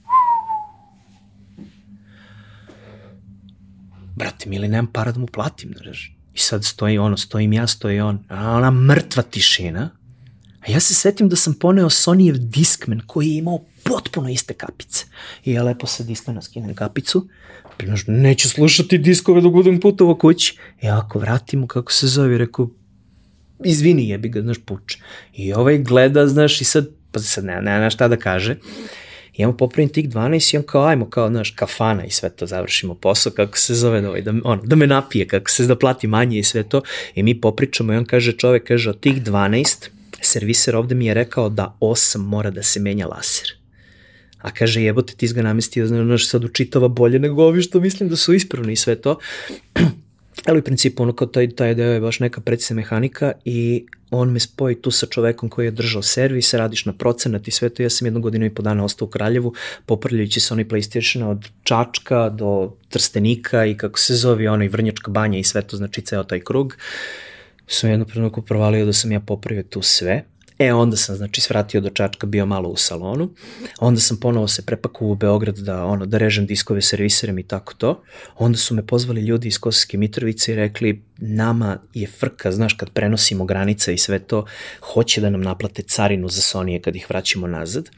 Brate, 4.15 4.49
mili, 4.49 4.67
nemam 4.67 4.87
para 4.87 5.11
da 5.11 5.19
mu 5.19 5.27
platim, 5.27 5.73
znaš 5.83 6.15
I 6.33 6.39
sad 6.39 6.65
stoji 6.65 6.97
ono, 6.97 7.17
stojim 7.17 7.53
ja, 7.53 7.67
stoji 7.67 7.99
on, 7.99 8.19
a 8.29 8.51
ona 8.51 8.71
mrtva 8.71 9.23
tišina. 9.23 9.89
A 10.67 10.71
ja 10.71 10.79
se 10.79 10.93
setim 10.93 11.29
da 11.29 11.35
sam 11.35 11.53
poneo 11.53 11.89
Sonyjev 11.89 12.37
Discman 12.37 13.01
koji 13.07 13.27
je 13.27 13.37
imao 13.37 13.59
potpuno 13.83 14.29
iste 14.29 14.53
kapice. 14.53 15.05
I 15.45 15.51
ja 15.51 15.63
lepo 15.63 15.87
sa 15.87 16.03
Discmana 16.03 16.41
skinem 16.41 16.75
kapicu, 16.75 17.27
znaš, 17.85 18.03
neću 18.07 18.49
slušati 18.49 18.97
diskove 18.97 19.41
dok 19.41 19.53
budem 19.53 19.79
putovo 19.79 20.15
kući. 20.15 20.57
I 20.81 20.87
ako 20.87 21.19
vratimo, 21.19 21.67
kako 21.67 21.91
se 21.91 22.07
zove, 22.07 22.37
rekao, 22.37 22.69
izvini 23.63 24.09
jebi 24.09 24.29
ga, 24.29 24.41
znaš, 24.41 24.57
puč. 24.65 24.97
I 25.33 25.53
ovaj 25.53 25.77
gleda, 25.77 26.27
znaš, 26.27 26.61
i 26.61 26.65
sad, 26.65 26.87
pa 27.11 27.19
sad 27.19 27.45
ne, 27.45 27.61
ne, 27.61 27.79
ne 27.79 27.89
šta 27.89 28.07
da 28.07 28.17
kaže. 28.17 28.55
I 29.37 29.45
mu 29.45 29.57
popravim 29.57 29.89
tih 29.89 30.09
12 30.09 30.53
i 30.53 30.57
on 30.57 30.63
kao, 30.63 30.85
ajmo, 30.85 31.09
kao, 31.09 31.29
znaš, 31.29 31.51
kafana 31.51 32.05
i 32.05 32.11
sve 32.11 32.29
to, 32.29 32.45
završimo 32.45 32.95
posao, 32.95 33.31
kako 33.31 33.57
se 33.57 33.75
zove, 33.75 34.01
da, 34.01 34.09
ovaj, 34.09 34.21
da, 34.21 34.33
ono, 34.43 34.61
da 34.63 34.75
me 34.75 34.87
napije, 34.87 35.27
kako 35.27 35.49
se 35.49 35.65
da 35.65 35.75
plati 35.75 36.07
manje 36.07 36.39
i 36.39 36.43
sve 36.43 36.63
to. 36.63 36.81
I 37.15 37.23
mi 37.23 37.41
popričamo 37.41 37.93
i 37.93 37.97
on 37.97 38.05
kaže, 38.05 38.31
čovek 38.31 38.67
kaže, 38.67 38.89
od 38.89 38.99
tih 38.99 39.23
12, 39.23 39.89
serviser 40.21 40.75
ovde 40.75 40.95
mi 40.95 41.05
je 41.05 41.13
rekao 41.13 41.49
da 41.49 41.77
8 41.79 42.17
mora 42.17 42.49
da 42.49 42.63
se 42.63 42.79
menja 42.79 43.07
laser. 43.07 43.57
A 44.41 44.51
kaže, 44.51 44.81
jebote, 44.81 45.13
ti 45.13 45.27
ga 45.27 45.41
namestio, 45.41 45.87
znaš, 45.87 46.27
sad 46.27 46.43
učitava 46.43 46.87
bolje 46.87 47.19
nego 47.19 47.43
ovi 47.43 47.61
što 47.61 47.79
mislim 47.79 48.09
da 48.09 48.15
su 48.15 48.33
ispravni 48.33 48.73
i 48.73 48.75
sve 48.75 48.95
to. 48.95 49.19
Ali 50.45 50.59
u 50.59 50.63
principu 50.63 51.03
ono 51.03 51.13
kao 51.13 51.27
taj, 51.27 51.49
taj 51.49 51.75
deo 51.75 51.91
je 51.91 51.99
baš 51.99 52.19
neka 52.19 52.41
precisa 52.41 52.73
mehanika 52.73 53.31
i 53.45 53.85
on 54.11 54.31
me 54.31 54.39
spoji 54.39 54.81
tu 54.81 54.91
sa 54.91 55.05
čovekom 55.05 55.49
koji 55.49 55.65
je 55.65 55.71
držao 55.71 56.01
servis, 56.01 56.53
radiš 56.53 56.85
na 56.85 56.93
procenat 56.93 57.47
i 57.47 57.51
sve 57.51 57.69
to. 57.69 57.83
Ja 57.83 57.89
sam 57.89 58.07
jednu 58.07 58.21
godinu 58.21 58.45
i 58.45 58.53
po 58.53 58.61
dana 58.61 58.83
ostao 58.83 59.05
u 59.05 59.09
Kraljevu, 59.09 59.53
poprljajući 59.85 60.39
se 60.39 60.53
onaj 60.53 60.65
PlayStation 60.65 61.23
od 61.29 61.49
Čačka 61.63 62.29
do 62.29 62.73
Trstenika 62.89 63.65
i 63.65 63.77
kako 63.77 63.99
se 63.99 64.15
zove 64.15 64.49
onaj 64.49 64.67
Vrnjačka 64.67 65.11
banja 65.11 65.39
i 65.39 65.43
sve 65.43 65.61
to, 65.61 65.77
znači 65.77 66.01
ceo 66.01 66.23
taj 66.23 66.39
krug. 66.39 66.77
Sam 67.67 67.89
jednu 67.89 68.05
prenoku 68.05 68.41
provalio 68.41 68.85
da 68.85 68.93
sam 68.93 69.11
ja 69.11 69.19
popravio 69.19 69.63
tu 69.63 69.81
sve 69.81 70.23
E, 70.59 70.73
onda 70.73 70.97
sam, 70.97 71.15
znači, 71.15 71.41
svratio 71.41 71.81
do 71.81 71.89
Čačka, 71.89 72.27
bio 72.27 72.45
malo 72.45 72.69
u 72.69 72.77
salonu, 72.77 73.29
onda 73.79 74.01
sam 74.01 74.17
ponovo 74.17 74.47
se 74.47 74.65
prepakuo 74.65 75.11
u 75.11 75.15
Beograd 75.15 75.57
da, 75.57 75.85
ono, 75.85 76.05
da 76.05 76.17
režem 76.17 76.45
diskove 76.45 76.81
serviserem 76.81 77.39
i 77.39 77.43
tako 77.43 77.73
to. 77.73 78.03
Onda 78.35 78.57
su 78.57 78.75
me 78.75 78.85
pozvali 78.85 79.21
ljudi 79.21 79.47
iz 79.47 79.59
Kosovske 79.59 79.97
Mitrovice 79.97 80.51
i 80.51 80.55
rekli, 80.55 81.03
nama 81.17 81.77
je 81.93 82.07
frka, 82.07 82.51
znaš, 82.51 82.73
kad 82.73 82.89
prenosimo 82.89 83.45
granice 83.45 83.93
i 83.93 83.97
sve 83.97 84.19
to, 84.19 84.45
hoće 84.93 85.21
da 85.21 85.29
nam 85.29 85.41
naplate 85.41 85.81
carinu 85.81 86.29
za 86.29 86.41
Sonije 86.41 86.81
kad 86.81 86.95
ih 86.95 87.05
vraćamo 87.09 87.47
nazad. 87.47 87.89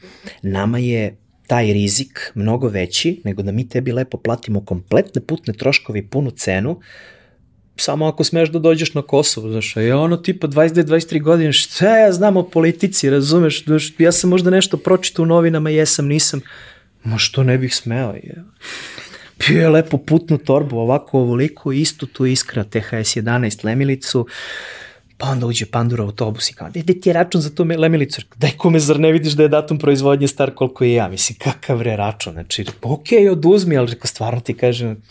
Nama 0.42 0.78
je 0.78 1.16
taj 1.46 1.72
rizik 1.72 2.32
mnogo 2.34 2.68
veći 2.68 3.20
nego 3.24 3.42
da 3.42 3.52
mi 3.52 3.68
tebi 3.68 3.92
lepo 3.92 4.18
platimo 4.18 4.64
kompletne 4.64 5.20
putne 5.20 5.54
troškove 5.54 5.98
i 5.98 6.06
punu 6.06 6.30
cenu, 6.30 6.80
samo 7.80 8.06
ako 8.06 8.24
smeš 8.24 8.48
da 8.48 8.58
dođeš 8.58 8.94
na 8.94 9.02
Kosovo, 9.02 9.50
znaš, 9.50 9.76
je 9.76 9.94
ono 9.94 10.16
tipa 10.16 10.48
22-23 10.48 11.22
godine, 11.22 11.52
šta 11.52 11.98
ja 11.98 12.12
znam 12.12 12.36
o 12.36 12.42
politici, 12.42 13.10
razumeš, 13.10 13.64
znaš, 13.64 13.92
ja 13.98 14.12
sam 14.12 14.30
možda 14.30 14.50
nešto 14.50 14.76
pročitao 14.76 15.22
u 15.22 15.26
novinama, 15.26 15.70
jesam, 15.70 16.06
nisam, 16.06 16.40
ma 17.04 17.18
što 17.18 17.42
ne 17.42 17.58
bih 17.58 17.74
smeo, 17.76 18.12
je. 18.12 18.44
Pio 19.38 19.60
je 19.60 19.68
lepo 19.68 19.98
putnu 19.98 20.38
torbu, 20.38 20.78
ovako 20.78 21.18
ovoliko, 21.18 21.72
istu 21.72 22.06
tu 22.06 22.26
iskra 22.26 22.64
THS 22.64 23.16
11 23.16 23.64
lemilicu, 23.64 24.26
pa 25.18 25.28
onda 25.28 25.46
uđe 25.46 25.66
Pandura 25.66 26.04
autobus 26.04 26.50
i 26.50 26.54
kao, 26.54 26.68
gde 26.74 27.00
ti 27.00 27.08
je 27.08 27.12
račun 27.12 27.40
za 27.40 27.54
tu 27.54 27.64
lemilicu? 27.78 28.22
Daj 28.36 28.50
kome, 28.56 28.80
zar 28.80 29.00
ne 29.00 29.12
vidiš 29.12 29.32
da 29.32 29.42
je 29.42 29.48
datum 29.48 29.78
proizvodnje 29.78 30.28
star 30.28 30.54
koliko 30.54 30.84
i 30.84 30.92
ja? 30.92 31.08
Mislim, 31.08 31.38
kakav 31.38 31.82
re 31.82 31.96
račun? 31.96 32.32
Znači, 32.32 32.64
okej, 32.82 33.18
okay, 33.18 33.30
oduzmi, 33.30 33.76
ali 33.76 33.90
reko, 33.90 34.06
stvarno 34.06 34.40
ti 34.40 34.54
kažem, 34.54 35.02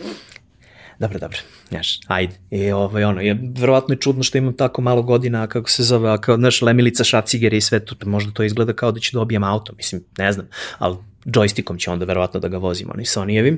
dobro, 1.00 1.20
dobro, 1.20 1.38
znaš, 1.70 2.00
ajde. 2.08 2.36
I 2.52 2.72
ovaj, 2.72 3.04
ono, 3.04 3.22
je, 3.22 3.38
verovatno 3.58 3.94
je 3.94 4.00
čudno 4.00 4.24
što 4.24 4.38
imam 4.38 4.58
tako 4.58 4.82
malo 4.82 5.02
godina, 5.02 5.48
kako 5.48 5.70
se 5.70 5.84
zove, 5.84 6.22
kao, 6.22 6.36
znaš, 6.36 6.62
lemilica, 6.62 7.04
šacigere 7.04 7.58
i 7.58 7.62
sve 7.62 7.80
to, 7.86 7.96
možda 8.06 8.32
to 8.32 8.44
izgleda 8.44 8.74
kao 8.74 8.92
da 8.92 9.00
ću 9.00 9.18
dobijem 9.18 9.44
auto, 9.44 9.74
mislim, 9.78 10.04
ne 10.18 10.32
znam, 10.32 10.48
ali 10.78 10.98
joystickom 11.26 11.80
će 11.80 11.92
onda 11.92 12.06
verovatno 12.06 12.40
da 12.40 12.48
ga 12.48 12.58
vozim, 12.58 12.90
oni 12.94 13.06
Sonyjevim. 13.06 13.58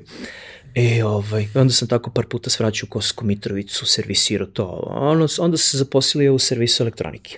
E, 0.76 1.04
ovaj, 1.04 1.48
onda 1.56 1.74
sam 1.74 1.88
tako 1.88 2.12
par 2.12 2.26
puta 2.26 2.50
svraćao 2.50 2.88
u 2.88 2.90
Kosovsku 2.90 3.26
Mitrovicu, 3.26 3.86
servisirao 3.86 4.48
to. 4.48 4.66
Ono, 4.88 5.28
onda 5.40 5.58
se 5.58 5.78
zaposlio 5.78 6.34
u 6.34 6.40
servisu 6.40 6.84
elektronike. 6.84 7.38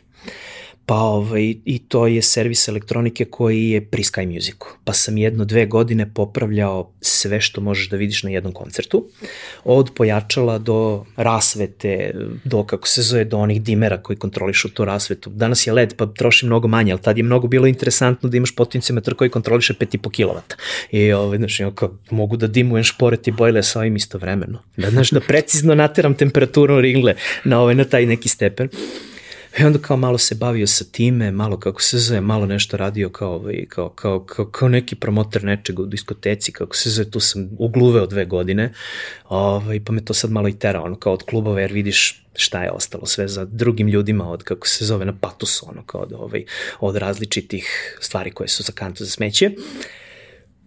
Pa 0.86 0.96
ovaj, 0.96 1.56
i 1.66 1.80
to 1.88 2.08
je 2.08 2.22
servis 2.22 2.68
elektronike 2.68 3.26
koji 3.26 3.70
je 3.70 3.82
pri 3.82 4.04
Sky 4.04 4.34
Musicu. 4.34 4.66
Pa 4.84 4.94
sam 4.94 5.18
jedno 5.18 5.46
dve 5.46 5.66
godine 5.66 6.14
popravljao 6.14 6.92
sve 7.02 7.42
što 7.42 7.62
možeš 7.62 7.90
da 7.90 7.98
vidiš 7.98 8.24
na 8.24 8.30
jednom 8.30 8.54
koncertu. 8.54 9.06
Od 9.64 9.92
pojačala 9.96 10.58
do 10.58 11.06
rasvete, 11.16 12.12
do 12.44 12.64
kako 12.64 12.88
se 12.88 13.02
zove, 13.02 13.24
do 13.26 13.38
onih 13.38 13.62
dimera 13.62 13.98
koji 13.98 14.18
kontrolišu 14.18 14.70
to 14.70 14.86
rasvetu. 14.86 15.30
Danas 15.30 15.68
je 15.68 15.74
LED 15.74 15.94
pa 15.98 16.06
troši 16.06 16.46
mnogo 16.46 16.68
manje, 16.68 16.92
ali 16.92 17.02
tad 17.02 17.18
je 17.18 17.24
mnogo 17.24 17.48
bilo 17.48 17.68
interesantno 17.68 18.30
da 18.30 18.38
imaš 18.38 18.56
potencijometar 18.56 19.14
koji 19.14 19.30
kontroliše 19.30 19.74
5,5 19.74 20.10
kW. 20.10 20.40
I 20.92 21.12
ovaj, 21.12 21.38
znaš, 21.38 21.58
kao, 21.76 21.98
mogu 22.12 22.38
da 22.38 22.48
dimujem 22.48 22.84
šporet 22.84 23.28
i 23.28 23.32
bojle 23.32 23.64
sa 23.64 23.80
ovim 23.80 23.96
istovremeno. 23.96 24.60
Da, 24.78 24.90
znaš, 24.90 25.12
da 25.12 25.20
precizno 25.20 25.76
nateram 25.76 26.14
temperaturu 26.14 26.82
ringle 26.82 27.16
na, 27.44 27.60
ovaj, 27.60 27.76
na 27.76 27.84
taj 27.84 28.06
neki 28.06 28.30
stepen. 28.30 28.70
I 29.60 29.64
onda 29.64 29.80
kao 29.80 29.98
malo 29.98 30.18
se 30.18 30.36
bavio 30.36 30.68
sa 30.68 30.86
time, 30.92 31.32
malo 31.32 31.60
kako 31.60 31.82
se 31.82 31.98
zove, 31.98 32.22
malo 32.22 32.46
nešto 32.46 32.78
radio 32.78 33.10
kao, 33.10 33.36
ovaj, 33.36 33.66
kao, 33.70 33.90
kao, 33.90 34.20
kao, 34.20 34.46
kao 34.46 34.70
neki 34.70 34.96
promotor 34.96 35.44
nečega 35.44 35.82
u 35.82 35.86
diskoteci, 35.86 36.52
kako 36.52 36.76
se 36.76 36.90
zove, 36.90 37.12
tu 37.12 37.20
sam 37.20 37.50
ugluveo 37.60 38.06
dve 38.06 38.26
godine, 38.26 38.74
ovaj, 39.30 39.80
pa 39.86 39.94
me 39.94 40.06
to 40.06 40.14
sad 40.14 40.32
malo 40.32 40.48
i 40.48 40.60
tera, 40.60 40.82
ono, 40.82 40.96
kao 40.96 41.14
od 41.14 41.24
klubova, 41.24 41.62
jer 41.62 41.72
vidiš 41.72 42.24
šta 42.36 42.64
je 42.64 42.72
ostalo 42.72 43.06
sve 43.06 43.28
za 43.28 43.46
drugim 43.46 43.88
ljudima 43.88 44.30
od, 44.30 44.44
kako 44.44 44.68
se 44.68 44.86
zove, 44.86 45.06
na 45.06 45.14
patusu, 45.22 45.66
ono, 45.70 45.84
kao 45.86 46.02
od, 46.02 46.14
ovaj, 46.14 46.46
od 46.80 46.96
različitih 46.96 47.98
stvari 48.02 48.32
koje 48.32 48.48
su 48.48 48.64
za 48.64 48.72
kantu 48.72 49.06
za 49.06 49.12
smeće. 49.12 49.52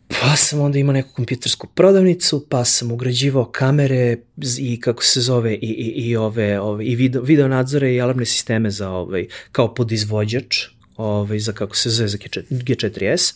Pa 0.08 0.36
sam 0.36 0.60
onda 0.60 0.78
imao 0.78 0.92
neku 0.92 1.12
kompjutersku 1.14 1.66
prodavnicu, 1.66 2.46
pa 2.48 2.64
sam 2.64 2.92
ugrađivao 2.92 3.44
kamere 3.44 4.16
i 4.58 4.80
kako 4.80 5.04
se 5.04 5.20
zove 5.20 5.54
i, 5.54 5.58
i, 5.58 6.08
i 6.08 6.16
ove, 6.16 6.60
ove 6.60 6.84
i 6.84 6.96
video, 6.96 7.22
video 7.22 7.48
nadzore 7.48 7.94
i 7.94 8.00
alarmne 8.00 8.26
sisteme 8.26 8.70
za 8.70 8.90
ovaj 8.90 9.26
kao 9.52 9.74
podizvođač, 9.74 10.64
ovaj 10.96 11.38
za 11.38 11.52
kako 11.52 11.76
se 11.76 11.90
zove 11.90 12.08
za 12.08 12.18
G4S. 12.18 13.34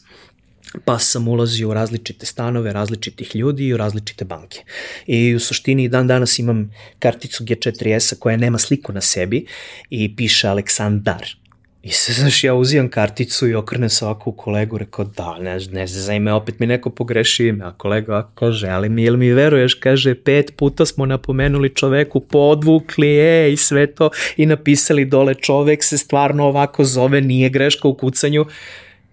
Pa 0.84 0.98
sam 0.98 1.28
ulazio 1.28 1.68
u 1.68 1.74
različite 1.74 2.26
stanove 2.26 2.72
različitih 2.72 3.36
ljudi 3.36 3.66
i 3.66 3.74
u 3.74 3.76
različite 3.76 4.24
banke. 4.24 4.62
I 5.06 5.34
u 5.34 5.40
suštini 5.40 5.88
dan 5.88 6.06
danas 6.06 6.38
imam 6.38 6.70
karticu 6.98 7.44
G4S-a 7.44 8.16
koja 8.18 8.36
nema 8.36 8.58
sliku 8.58 8.92
na 8.92 9.00
sebi 9.00 9.46
i 9.90 10.16
piše 10.16 10.48
Aleksandar 10.48 11.39
I 11.82 11.90
se, 11.90 12.12
znaš, 12.12 12.44
ja 12.44 12.54
uzimam 12.54 12.88
karticu 12.88 13.48
i 13.48 13.54
okrnem 13.54 13.88
se 13.88 14.04
ovako 14.04 14.30
u 14.30 14.32
kolegu, 14.32 14.78
rekao, 14.78 15.04
da, 15.04 15.38
ne, 15.38 15.58
ne 15.72 15.86
za 15.86 16.12
ime, 16.12 16.32
opet 16.32 16.58
mi 16.60 16.66
neko 16.66 16.90
pogreši 16.90 17.46
ime, 17.46 17.64
a 17.64 17.72
kolega 17.72 18.12
ovako 18.12 18.30
kaže, 18.34 18.68
ali 18.68 18.88
mi, 18.88 19.02
ili 19.04 19.16
mi 19.16 19.32
veruješ, 19.32 19.74
kaže, 19.74 20.14
pet 20.14 20.52
puta 20.56 20.86
smo 20.86 21.06
napomenuli 21.06 21.74
čoveku, 21.74 22.20
podvukli, 22.20 23.18
e, 23.18 23.52
i 23.52 23.56
sve 23.56 23.86
to, 23.86 24.10
i 24.36 24.46
napisali 24.46 25.04
dole, 25.04 25.34
čovek 25.34 25.84
se 25.84 25.98
stvarno 25.98 26.44
ovako 26.44 26.84
zove, 26.84 27.20
nije 27.20 27.48
greška 27.48 27.88
u 27.88 27.94
kucanju, 27.94 28.46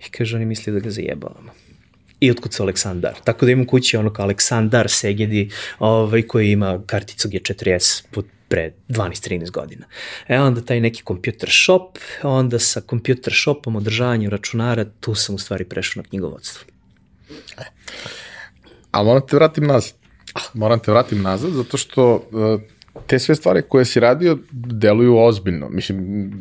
i 0.08 0.10
kaže, 0.10 0.36
oni 0.36 0.45
misli 0.45 0.73
da 0.73 0.80
ga 0.80 0.89
zajebavamo. 0.89 1.51
I 2.19 2.32
otkuca 2.32 2.63
Aleksandar. 2.63 3.13
Tako 3.23 3.45
da 3.45 3.51
imam 3.51 3.65
kući 3.65 3.97
ono 3.97 4.13
kao 4.13 4.23
Aleksandar 4.23 4.89
Segedi 4.89 5.49
ovaj, 5.80 6.21
koji 6.21 6.51
ima 6.51 6.82
karticu 6.86 7.30
G4S 7.30 8.03
pre 8.47 8.73
12-13 8.89 9.51
godina. 9.51 9.86
E 10.27 10.39
onda 10.39 10.62
taj 10.62 10.81
neki 10.81 11.03
computer 11.07 11.49
shop, 11.51 11.97
onda 12.23 12.60
sa 12.60 12.81
computer 12.89 13.33
shopom, 13.33 13.75
održavanjem 13.75 14.31
računara, 14.31 14.86
tu 14.99 15.15
sam 15.15 15.36
u 15.36 15.38
stvari 15.38 15.65
prešao 15.65 16.01
na 16.01 16.10
knjigovodstvo. 16.10 16.67
E. 17.57 17.63
Ali 18.91 19.05
moram 19.05 19.27
te 19.27 19.36
vratim 19.36 19.67
nazad. 19.67 19.93
Moram 20.53 20.79
te 20.79 20.91
vratim 20.91 21.21
nazad, 21.21 21.51
zato 21.51 21.77
što 21.77 22.13
uh, 22.15 22.62
te 23.07 23.19
sve 23.19 23.36
stvari 23.36 23.62
koje 23.69 23.86
si 23.86 23.99
radio 23.99 24.38
deluju 24.51 25.17
ozbiljno. 25.17 25.69
Mislim, 25.69 26.31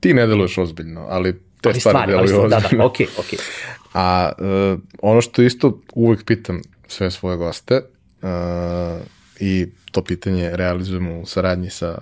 ti 0.00 0.14
ne 0.14 0.26
deluješ 0.26 0.58
ozbiljno, 0.58 1.06
ali 1.08 1.32
te 1.32 1.68
ali 1.68 1.80
stvari, 1.80 1.96
stvari 1.96 2.12
deluju 2.12 2.28
stvari, 2.28 2.54
ozbiljno. 2.54 2.70
Da, 2.70 2.76
da, 2.76 2.86
okej, 2.86 3.06
okay, 3.06 3.20
okej. 3.20 3.38
Okay. 3.38 3.42
A 3.94 4.32
uh, 4.38 4.80
ono 5.02 5.20
što 5.20 5.42
isto 5.42 5.80
uvek 5.94 6.24
pitam 6.24 6.60
sve 6.88 7.10
svoje 7.10 7.36
goste, 7.36 7.80
uh, 8.22 8.28
i 9.40 9.66
to 9.92 10.04
pitanje 10.04 10.50
realizujemo 10.52 11.20
u 11.20 11.26
saradnji 11.26 11.70
sa 11.70 11.98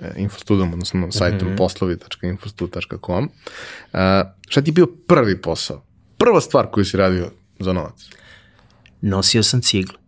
e, 0.00 0.12
Infostudom, 0.16 0.72
odnosno 0.72 1.12
sajtom 1.12 1.48
mm 1.48 1.52
-hmm. 1.52 1.56
poslovi.infostud.com. 1.56 3.24
Uh, 3.24 3.98
šta 4.48 4.62
ti 4.62 4.68
je 4.68 4.72
bio 4.72 4.86
prvi 4.86 5.42
posao? 5.42 5.84
Prva 6.18 6.40
stvar 6.40 6.66
koju 6.70 6.84
si 6.84 6.96
radio 6.96 7.30
za 7.58 7.72
novac? 7.72 8.08
Nosio 9.00 9.42
sam 9.42 9.62
ciglu. 9.62 9.98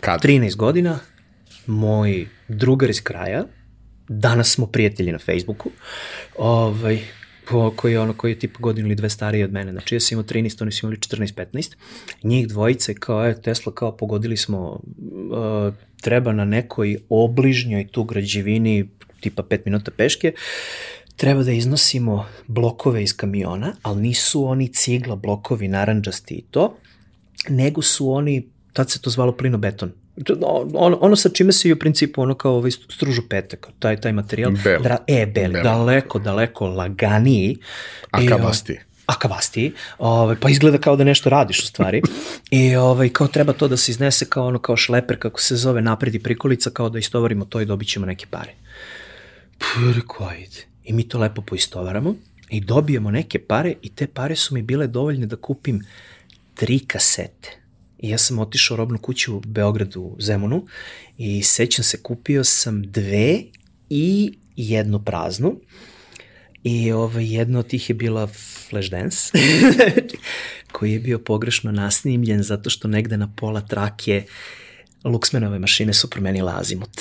Kad? 0.00 0.24
13 0.24 0.56
godina, 0.56 0.98
moj 1.66 2.28
drugar 2.48 2.90
iz 2.90 3.02
kraja, 3.02 3.44
danas 4.08 4.52
smo 4.52 4.66
prijatelji 4.66 5.12
na 5.12 5.18
Facebooku, 5.18 5.70
ovaj, 6.38 7.02
po, 7.50 7.72
koji 7.76 7.92
je 7.92 8.00
ono 8.00 8.12
koji 8.12 8.32
je 8.32 8.38
tipa 8.38 8.58
godinu 8.60 8.88
ili 8.88 8.94
dve 8.94 9.10
stariji 9.10 9.44
od 9.44 9.52
mene. 9.52 9.72
Znači 9.72 9.94
ja 9.94 10.00
sam 10.00 10.16
imao 10.16 10.24
13, 10.24 10.62
oni 10.62 10.72
su 10.72 10.86
imali 10.86 10.96
14-15. 10.96 11.74
Njih 12.22 12.48
dvojice 12.48 12.94
kao 12.94 13.24
je 13.24 13.42
Tesla 13.42 13.72
kao 13.74 13.96
pogodili 13.96 14.36
smo 14.36 14.70
uh, 14.70 15.74
treba 16.00 16.32
na 16.32 16.44
nekoj 16.44 16.96
obližnjoj 17.08 17.86
tu 17.86 18.04
građevini 18.04 18.88
tipa 19.20 19.42
5 19.42 19.60
minuta 19.64 19.90
peške 19.90 20.32
treba 21.16 21.42
da 21.42 21.52
iznosimo 21.52 22.26
blokove 22.46 23.02
iz 23.02 23.16
kamiona, 23.16 23.72
ali 23.82 24.02
nisu 24.02 24.44
oni 24.44 24.68
cigla 24.68 25.16
blokovi 25.16 25.68
naranđasti 25.68 26.34
i 26.34 26.42
to, 26.50 26.76
nego 27.48 27.82
su 27.82 28.10
oni, 28.10 28.48
tad 28.72 28.90
se 28.90 29.00
to 29.00 29.10
zvalo 29.10 29.36
plinobeton, 29.36 29.92
ono, 30.74 30.98
ono 31.00 31.16
sa 31.16 31.28
čime 31.28 31.52
se 31.52 31.68
i 31.68 31.72
u 31.72 31.78
principu 31.78 32.22
ono 32.22 32.34
kao 32.34 32.52
ovaj 32.52 32.70
stružu 32.70 33.22
petek, 33.28 33.66
taj, 33.78 34.00
taj 34.00 34.12
materijal. 34.12 34.52
Beli. 34.64 34.82
Dra, 34.82 34.98
e, 35.06 35.26
beli, 35.26 35.52
beli. 35.52 35.64
daleko, 35.64 36.18
daleko 36.18 36.66
laganiji. 36.66 37.56
Akabasti. 38.10 38.78
akabasti, 39.06 39.72
ovaj, 39.98 40.36
pa 40.40 40.50
izgleda 40.50 40.78
kao 40.78 40.96
da 40.96 41.04
nešto 41.04 41.30
radiš 41.30 41.58
u 41.58 41.66
stvari. 41.66 42.02
I 42.50 42.76
ovaj, 42.76 43.08
kao 43.08 43.28
treba 43.28 43.52
to 43.52 43.68
da 43.68 43.76
se 43.76 43.92
iznese 43.92 44.24
kao 44.28 44.46
ono 44.46 44.58
kao 44.58 44.76
šleper, 44.76 45.18
kako 45.18 45.40
se 45.40 45.56
zove, 45.56 45.82
napred 45.82 46.14
i 46.14 46.22
prikolica, 46.22 46.70
kao 46.70 46.88
da 46.88 46.98
istovarimo 46.98 47.44
to 47.44 47.60
i 47.60 47.64
dobit 47.64 47.88
ćemo 47.88 48.06
neke 48.06 48.26
pare. 48.30 48.54
Prko, 49.58 50.24
ajde. 50.24 50.66
I 50.84 50.92
mi 50.92 51.08
to 51.08 51.18
lepo 51.18 51.42
poistovaramo 51.42 52.14
i 52.50 52.60
dobijemo 52.60 53.10
neke 53.10 53.38
pare 53.38 53.74
i 53.82 53.88
te 53.88 54.06
pare 54.06 54.36
su 54.36 54.54
mi 54.54 54.62
bile 54.62 54.86
dovoljne 54.86 55.26
da 55.26 55.36
kupim 55.36 55.80
tri 56.54 56.78
kasete 56.78 57.65
I 57.98 58.08
ja 58.08 58.18
sam 58.18 58.38
otišao 58.38 58.76
robnu 58.76 58.98
kuću 58.98 59.36
u 59.36 59.40
Beogradu, 59.40 60.00
u 60.00 60.16
Zemunu 60.20 60.66
i 61.18 61.42
sećam 61.42 61.84
se, 61.84 62.02
kupio 62.02 62.44
sam 62.44 62.82
dve 62.82 63.42
i 63.90 64.38
jednu 64.56 65.04
praznu. 65.04 65.60
I 66.64 66.92
ovaj, 66.92 67.34
jedna 67.34 67.58
od 67.58 67.66
tih 67.66 67.90
je 67.90 67.94
bila 67.94 68.26
Flashdance, 68.68 69.32
koji 70.72 70.92
je 70.92 70.98
bio 70.98 71.18
pogrešno 71.18 71.72
nasnimljen 71.72 72.42
zato 72.42 72.70
što 72.70 72.88
negde 72.88 73.16
na 73.16 73.32
pola 73.36 73.60
trake 73.60 74.24
Luxmanove 75.04 75.58
mašine 75.58 75.94
su 75.94 76.10
promenile 76.10 76.52
azimut. 76.56 77.00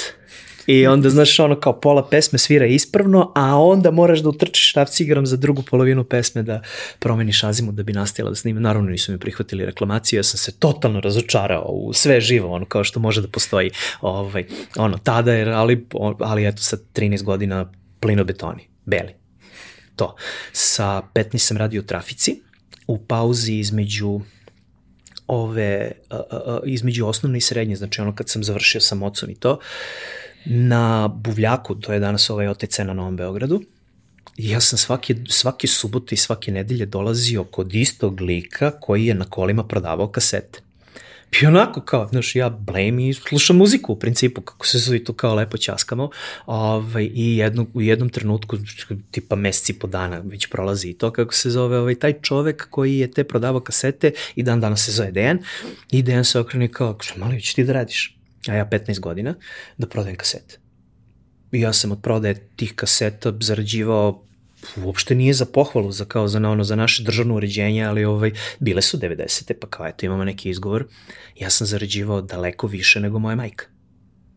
I 0.68 0.88
onda, 0.88 1.09
znaš, 1.09 1.39
ono 1.39 1.59
kao 1.59 1.80
pola 1.80 2.07
pesme 2.09 2.39
svira 2.39 2.66
ispravno, 2.66 3.32
a 3.36 3.59
onda 3.59 3.91
moraš 3.91 4.20
da 4.20 4.30
utrčiš 4.30 4.74
cigaram 4.89 5.26
za 5.26 5.38
drugu 5.38 5.61
polovinu 5.61 6.03
pesme 6.03 6.43
da 6.43 6.61
promeniš 6.99 7.43
azimu 7.43 7.72
da 7.72 7.84
bi 7.84 7.93
nastavila 7.93 8.30
da 8.30 8.36
snima. 8.36 8.59
Naravno 8.59 8.89
nisu 8.89 9.11
mi 9.11 9.20
prihvatili 9.20 9.66
reklamaciju, 9.66 10.20
ja 10.20 10.24
sam 10.24 10.38
se 10.38 10.59
totalno 10.59 10.99
razočarao 10.99 11.66
u 11.66 11.93
sve 11.93 12.22
živo, 12.22 12.49
ono 12.49 12.66
kao 12.66 12.84
što 12.84 12.99
može 12.99 13.22
da 13.22 13.28
postoji 13.28 13.72
ovaj, 14.01 14.45
ono, 14.76 14.97
tada 14.97 15.34
je, 15.34 15.53
ali, 15.53 15.86
ali 16.20 16.47
eto 16.47 16.61
sa 16.61 16.78
13 16.93 17.24
godina 17.24 17.72
plinobetoni, 17.99 18.68
beli. 18.86 19.13
To. 19.95 20.16
Sa 20.51 21.01
15 21.13 21.38
sam 21.38 21.57
radio 21.57 21.82
u 21.82 21.86
trafici, 21.86 22.41
u 22.88 22.97
pauzi 22.97 23.53
između 23.53 24.20
ove, 25.28 25.91
a, 26.09 26.22
a, 26.32 26.59
između 26.66 27.07
osnovne 27.07 27.38
i 27.38 27.41
srednje, 27.41 27.76
znači 27.76 28.01
ono 28.01 28.16
kad 28.16 28.30
sam 28.30 28.43
završio 28.43 28.82
sa 28.82 28.95
mocom 28.95 29.30
i 29.30 29.36
to, 29.36 29.51
uh, 29.51 29.59
na 30.46 31.08
Buvljaku, 31.08 31.76
to 31.76 31.93
je 31.93 32.00
danas 32.00 32.30
ovaj 32.30 32.48
OTC 32.48 32.78
na 32.78 32.93
Novom 32.93 33.16
Beogradu, 33.16 33.62
I 34.38 34.50
ja 34.50 34.60
sam 34.62 34.78
svake, 34.78 35.16
svake 35.30 35.68
subote 35.68 36.16
i 36.16 36.18
svake 36.18 36.52
nedelje 36.52 36.86
dolazio 36.86 37.43
kod 37.43 37.76
istog 37.76 38.22
lika 38.22 38.72
koji 38.80 39.06
je 39.06 39.14
na 39.14 39.26
kolima 39.26 39.64
prodavao 39.64 40.08
kasete. 40.08 40.60
I 41.41 41.46
onako 41.46 41.82
kao, 41.82 42.08
znaš, 42.08 42.36
ja 42.36 42.50
blame 42.50 43.10
i 43.10 43.14
slušam 43.14 43.58
muziku 43.58 43.93
u 43.93 44.00
principu, 44.00 44.41
kako 44.41 44.68
se 44.68 44.80
zove 44.80 45.04
tu 45.04 45.14
kao 45.14 45.36
lepo 45.36 45.58
ćaskamo. 45.58 46.10
Ovaj, 46.46 47.10
I 47.14 47.38
jedno, 47.38 47.66
u 47.74 47.82
jednom 47.82 48.10
trenutku, 48.10 48.58
tipa 49.12 49.36
meseci 49.36 49.80
po 49.80 49.88
dana 49.88 50.22
već 50.26 50.48
prolazi 50.48 50.89
i 50.89 50.93
to 50.93 51.12
kako 51.12 51.34
se 51.34 51.50
zove, 51.50 51.78
ovaj, 51.80 51.96
taj 51.96 52.14
čovek 52.22 52.68
koji 52.70 52.98
je 52.98 53.12
te 53.12 53.24
prodavao 53.24 53.62
kasete 53.62 54.12
i 54.36 54.43
dan 54.43 54.62
danas 54.62 54.86
se 54.86 54.91
zove 54.91 55.12
Dejan. 55.12 55.39
I 55.91 56.02
Dejan 56.02 56.26
se 56.26 56.39
okrene 56.39 56.68
kao, 56.68 56.98
mali, 57.16 57.41
će 57.41 57.56
ti 57.56 57.64
da 57.64 57.74
radiš? 57.74 58.14
A 58.48 58.54
ja 58.54 58.70
15 58.72 59.00
godina, 59.00 59.36
da 59.78 59.88
prodajem 59.88 60.18
kasete. 60.18 60.60
I 61.52 61.62
ja 61.62 61.74
sam 61.74 61.91
od 61.91 62.02
prodaje 62.02 62.48
tih 62.56 62.74
kaseta 62.76 63.34
zarađivao 63.39 64.26
uopšte 64.84 65.16
nije 65.16 65.34
za 65.34 65.46
pohvalu, 65.46 65.91
za 65.91 66.06
kao 66.06 66.28
za, 66.28 66.38
ono, 66.38 66.64
za 66.64 66.76
naše 66.76 67.04
državno 67.04 67.36
uređenje, 67.36 67.84
ali 67.84 68.06
ovaj, 68.06 68.32
bile 68.60 68.82
su 68.82 68.98
90. 68.98 69.54
pa 69.62 69.68
kao 69.68 69.88
eto 69.88 70.06
imamo 70.06 70.24
neki 70.24 70.50
izgovor. 70.50 70.86
Ja 71.39 71.50
sam 71.50 71.68
zarađivao 71.68 72.22
daleko 72.22 72.68
više 72.68 73.00
nego 73.00 73.20
moja 73.20 73.36
majka. 73.36 73.66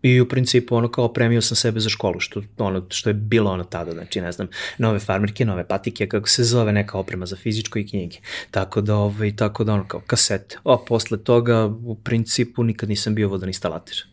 I 0.03 0.21
u 0.21 0.29
principu 0.29 0.77
ono 0.77 0.91
kao 0.91 1.05
opremio 1.05 1.43
sam 1.43 1.57
sebe 1.57 1.81
za 1.81 1.89
školu, 1.89 2.21
što, 2.21 2.43
ono, 2.59 2.87
što 2.91 3.11
je 3.11 3.15
bilo 3.15 3.51
ono 3.51 3.65
tada, 3.65 3.93
znači 3.93 4.21
ne 4.21 4.33
znam, 4.33 4.49
nove 4.79 4.99
farmerke, 4.99 5.45
nove 5.45 5.69
patike, 5.69 6.09
kako 6.09 6.29
se 6.29 6.45
zove, 6.45 6.73
neka 6.73 6.99
oprema 6.99 7.27
za 7.27 7.37
fizičko 7.37 7.79
i 7.79 7.89
knjige. 7.89 8.17
Tako 8.51 8.81
da, 8.81 8.97
ovaj, 8.97 9.37
tako 9.37 9.65
da 9.65 9.75
ono 9.75 9.89
kao 9.89 10.01
kasete. 10.07 10.59
A 10.65 10.77
posle 10.87 11.19
toga 11.19 11.67
u 11.67 11.95
principu 12.05 12.63
nikad 12.63 12.89
nisam 12.89 13.15
bio 13.15 13.29
vodan 13.29 13.49
instalater. 13.49 14.05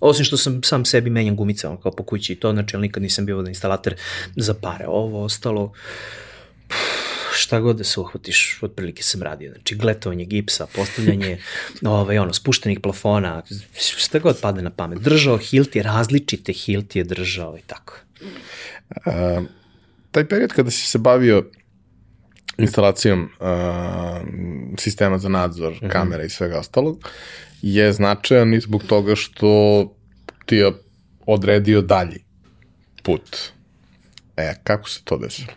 Osim 0.00 0.24
što 0.24 0.36
sam 0.36 0.62
sam 0.62 0.84
sebi 0.84 1.10
menjam 1.10 1.36
gumice, 1.36 1.68
ono 1.68 1.80
kao 1.80 1.92
po 1.92 2.02
kući 2.02 2.32
i 2.32 2.36
to, 2.36 2.52
znači 2.52 2.76
nikad 2.76 3.02
nisam 3.02 3.26
bio 3.26 3.36
vodan 3.36 3.50
instalater 3.50 3.94
za 4.36 4.54
pare. 4.54 4.86
Ovo 4.88 5.24
ostalo, 5.24 5.72
šta 7.34 7.60
god 7.60 7.76
da 7.76 7.84
se 7.84 8.00
uhvatiš, 8.00 8.58
otprilike 8.62 9.02
sam 9.02 9.22
radio. 9.22 9.52
Znači, 9.52 9.74
gletovanje 9.74 10.24
gipsa, 10.24 10.66
postavljanje 10.66 11.38
ovaj, 11.82 12.18
ono, 12.18 12.32
spuštenih 12.32 12.80
plafona, 12.80 13.42
šta 13.74 14.18
god 14.18 14.40
padne 14.40 14.62
na 14.62 14.70
pamet. 14.70 14.98
Držao 14.98 15.38
Hilti, 15.38 15.82
različite 15.82 16.52
Hilti 16.52 16.98
je 16.98 17.04
držao 17.04 17.58
i 17.58 17.62
tako. 17.66 17.98
A, 19.06 19.42
taj 20.10 20.28
period 20.28 20.52
kada 20.52 20.70
si 20.70 20.86
se 20.86 20.98
bavio 20.98 21.50
instalacijom 22.58 23.22
uh, 23.22 23.48
sistema 24.78 25.18
za 25.18 25.28
nadzor, 25.28 25.72
mm 25.72 25.76
-hmm. 25.76 25.90
kamera 25.90 26.24
i 26.24 26.28
svega 26.28 26.58
ostalog, 26.58 27.08
je 27.62 27.92
značajan 27.92 28.54
i 28.54 28.60
zbog 28.60 28.82
toga 28.82 29.14
što 29.14 29.48
ti 30.46 30.56
je 30.56 30.72
odredio 31.26 31.82
dalji 31.82 32.24
put. 33.02 33.36
E, 34.36 34.54
kako 34.64 34.88
se 34.88 35.00
to 35.04 35.18
desilo? 35.18 35.52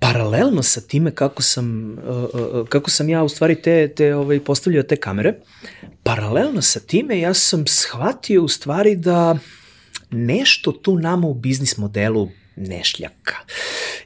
Paralelno 0.00 0.62
sa 0.62 0.80
time 0.80 1.10
kako 1.10 1.42
sam, 1.42 1.98
uh, 1.98 2.24
uh, 2.34 2.68
kako 2.68 2.90
sam 2.90 3.08
ja 3.08 3.22
u 3.22 3.28
stvari 3.28 3.62
te, 3.62 3.88
te 3.88 4.14
ovaj, 4.14 4.40
postavljao 4.40 4.82
te 4.82 4.96
kamere, 4.96 5.34
paralelno 6.02 6.62
sa 6.62 6.80
time 6.80 7.20
ja 7.20 7.34
sam 7.34 7.66
shvatio 7.66 8.42
u 8.42 8.48
stvari 8.48 8.96
da 8.96 9.38
nešto 10.10 10.72
tu 10.72 10.98
nama 10.98 11.26
u 11.26 11.34
biznis 11.34 11.76
modelu 11.76 12.28
nešljaka. 12.56 13.36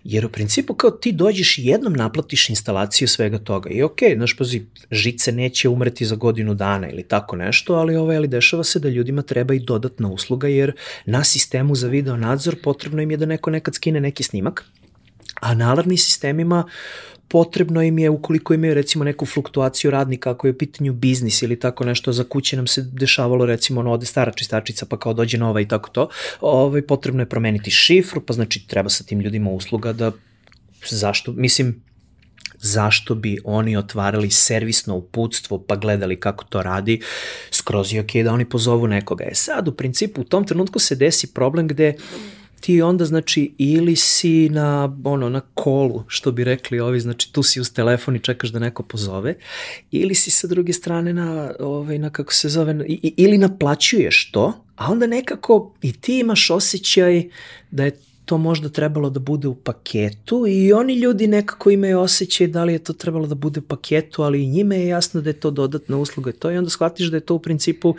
Jer 0.05 0.27
u 0.27 0.29
principu 0.29 0.75
kao 0.75 0.91
ti 0.91 1.13
dođeš 1.13 1.59
i 1.59 1.67
jednom 1.67 1.93
naplatiš 1.93 2.49
instalaciju 2.49 3.09
svega 3.09 3.39
toga 3.39 3.71
i 3.71 3.83
okej, 3.83 4.09
okay, 4.09 4.17
znaš, 4.17 4.37
pazi, 4.37 4.67
žice 4.91 5.33
neće 5.33 5.69
umreti 5.69 6.05
za 6.05 6.17
godinu 6.17 6.55
dana 6.55 6.91
ili 6.91 7.03
tako 7.03 7.37
nešto, 7.37 7.75
ali 7.75 7.97
ovaj, 7.97 8.17
ali 8.17 8.29
dešava 8.29 8.65
se 8.65 8.79
da 8.79 8.89
ljudima 8.89 9.23
treba 9.23 9.55
i 9.55 9.59
dodatna 9.59 10.09
usluga 10.09 10.49
jer 10.49 10.73
na 11.07 11.25
sistemu 11.25 11.75
za 11.75 11.89
video 11.89 12.17
nadzor 12.17 12.57
potrebno 12.63 13.03
im 13.03 13.11
je 13.11 13.17
da 13.17 13.27
neko 13.27 13.51
nekad 13.51 13.75
skine 13.75 14.01
neki 14.01 14.23
snimak 14.23 14.65
a 15.45 15.55
na 15.55 15.71
alarmnim 15.71 15.99
sistemima 15.99 16.65
potrebno 17.29 17.83
im 17.83 17.99
je, 17.99 18.11
ukoliko 18.11 18.55
imaju 18.55 18.75
recimo 18.75 19.05
neku 19.05 19.27
fluktuaciju 19.27 19.91
radnika, 19.91 20.31
ako 20.31 20.47
je 20.47 20.51
u 20.51 20.59
pitanju 20.59 20.93
biznis 20.93 21.43
ili 21.43 21.59
tako 21.61 21.85
nešto, 21.85 22.13
za 22.13 22.25
kuće 22.25 22.57
nam 22.57 22.67
se 22.67 22.83
dešavalo 22.83 23.47
recimo 23.47 23.81
ono 23.81 23.93
ode 23.93 24.07
stara 24.07 24.33
čistačica 24.33 24.87
pa 24.87 24.99
kao 24.99 25.15
dođe 25.15 25.39
nova 25.39 25.61
i 25.61 25.69
tako 25.69 25.91
to, 25.91 26.09
ovaj, 26.41 26.83
potrebno 26.83 27.23
je 27.23 27.29
promeniti 27.29 27.71
šifru, 27.71 28.21
pa 28.21 28.33
znači 28.33 28.67
treba 28.67 28.89
sa 28.89 29.05
tim 29.05 29.21
ljudima 29.21 29.51
usluga 29.51 29.93
da 29.93 30.13
zašto, 30.91 31.33
mislim, 31.33 31.83
zašto 32.59 33.15
bi 33.15 33.39
oni 33.45 33.77
otvarali 33.77 34.31
servisno 34.31 34.97
uputstvo 34.97 35.59
pa 35.59 35.77
gledali 35.77 36.21
kako 36.21 36.45
to 36.45 36.63
radi, 36.63 37.01
skroz 37.51 37.93
je 37.93 38.01
ok 38.01 38.15
da 38.25 38.33
oni 38.33 38.45
pozovu 38.45 38.87
nekoga. 38.87 39.25
E 39.25 39.35
sad, 39.35 39.69
u 39.69 39.73
principu, 39.73 40.21
u 40.21 40.25
tom 40.25 40.47
trenutku 40.47 40.79
se 40.79 40.97
desi 40.97 41.35
problem 41.35 41.69
gde 41.69 41.95
ti 42.65 42.83
onda 42.83 43.05
znači 43.05 43.55
ili 43.59 43.97
si 43.97 44.49
na 44.49 44.97
ono 45.05 45.29
na 45.29 45.41
kolu 45.41 46.05
što 46.07 46.33
bi 46.33 46.45
rekli 46.45 46.81
ovi 46.81 47.01
znači 47.01 47.33
tu 47.33 47.43
si 47.43 47.61
uz 47.61 47.73
telefon 47.73 48.17
i 48.17 48.21
čekaš 48.21 48.51
da 48.51 48.59
neko 48.59 48.83
pozove 48.83 49.35
ili 49.91 50.15
si 50.15 50.31
sa 50.31 50.47
druge 50.47 50.73
strane 50.73 51.13
na 51.13 51.53
ovaj 51.61 51.99
na 51.99 52.11
kako 52.11 52.33
se 52.33 52.49
zove 52.49 52.85
i, 52.89 53.15
ili 53.17 53.39
naplaćuješ 53.39 54.31
to 54.31 54.65
a 54.77 54.93
onda 54.93 55.07
nekako 55.07 55.75
i 55.83 55.93
ti 55.93 56.19
imaš 56.19 56.51
osjećaj 56.51 57.29
da 57.71 57.85
je 57.85 57.97
to 58.25 58.39
možda 58.39 58.69
trebalo 58.69 59.11
da 59.11 59.21
bude 59.21 59.49
u 59.49 59.55
paketu 59.55 60.47
i 60.49 60.73
oni 60.73 60.95
ljudi 60.95 61.27
nekako 61.27 61.71
imaju 61.71 62.01
osjećaj 62.01 62.47
da 62.47 62.65
li 62.65 62.73
je 62.73 62.79
to 62.79 62.93
trebalo 62.93 63.27
da 63.27 63.35
bude 63.35 63.61
u 63.61 63.63
paketu, 63.63 64.23
ali 64.23 64.43
i 64.43 64.47
njime 64.47 64.77
je 64.77 64.87
jasno 64.87 65.21
da 65.21 65.31
je 65.31 65.41
to 65.41 65.51
dodatna 65.51 65.97
usluga 65.97 66.31
i 66.31 66.33
to 66.33 66.51
i 66.51 66.57
onda 66.57 66.71
shvatiš 66.71 67.07
da 67.07 67.17
je 67.17 67.21
to 67.21 67.35
u 67.35 67.39
principu 67.39 67.95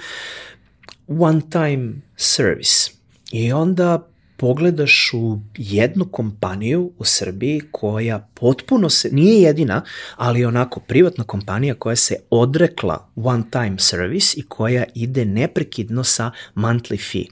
one 1.07 1.41
time 1.51 1.93
service. 2.18 2.91
I 3.32 3.51
onda 3.53 4.14
pogledaš 4.38 5.12
u 5.14 5.40
jednu 5.58 6.06
kompaniju 6.06 6.92
u 6.98 7.06
Srbiji 7.06 7.62
koja 7.72 8.28
potpuno 8.34 8.90
se, 8.90 9.10
nije 9.12 9.42
jedina, 9.42 9.82
ali 10.16 10.46
onako 10.46 10.80
privatna 10.80 11.24
kompanija 11.24 11.76
koja 11.76 11.96
se 11.96 12.16
odrekla 12.30 13.10
one 13.16 13.44
time 13.52 13.76
service 13.80 14.40
i 14.40 14.44
koja 14.44 14.84
ide 14.96 15.26
neprekidno 15.26 16.04
sa 16.04 16.32
monthly 16.56 17.12
fee. 17.12 17.26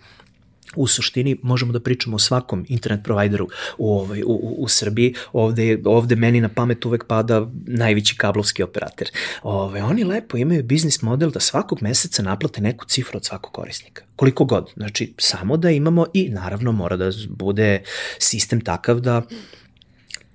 U 0.75 0.87
suštini 0.87 1.37
možemo 1.41 1.73
da 1.73 1.79
pričamo 1.79 2.15
o 2.15 2.19
svakom 2.19 2.65
internet 2.69 3.03
provideru 3.03 3.47
u, 3.77 3.99
ovaj, 3.99 4.23
u, 4.23 4.55
u, 4.57 4.67
Srbiji. 4.67 5.13
Ovde, 5.33 5.81
ovde 5.85 6.15
meni 6.15 6.41
na 6.41 6.49
pamet 6.49 6.85
uvek 6.85 7.03
pada 7.07 7.47
najveći 7.65 8.17
kablovski 8.17 8.63
operator. 8.63 9.07
Ove, 9.43 9.63
ovaj, 9.63 9.81
oni 9.81 10.03
lepo 10.03 10.37
imaju 10.37 10.63
biznis 10.63 11.01
model 11.01 11.31
da 11.31 11.39
svakog 11.39 11.81
meseca 11.81 12.23
naplate 12.23 12.61
neku 12.61 12.85
cifru 12.85 13.17
od 13.17 13.25
svakog 13.25 13.51
korisnika. 13.51 14.03
Koliko 14.15 14.45
god. 14.45 14.69
Znači, 14.73 15.13
samo 15.17 15.57
da 15.57 15.69
imamo 15.69 16.05
i 16.13 16.29
naravno 16.29 16.71
mora 16.71 16.97
da 16.97 17.09
bude 17.29 17.81
sistem 18.19 18.61
takav 18.61 18.99
da 18.99 19.21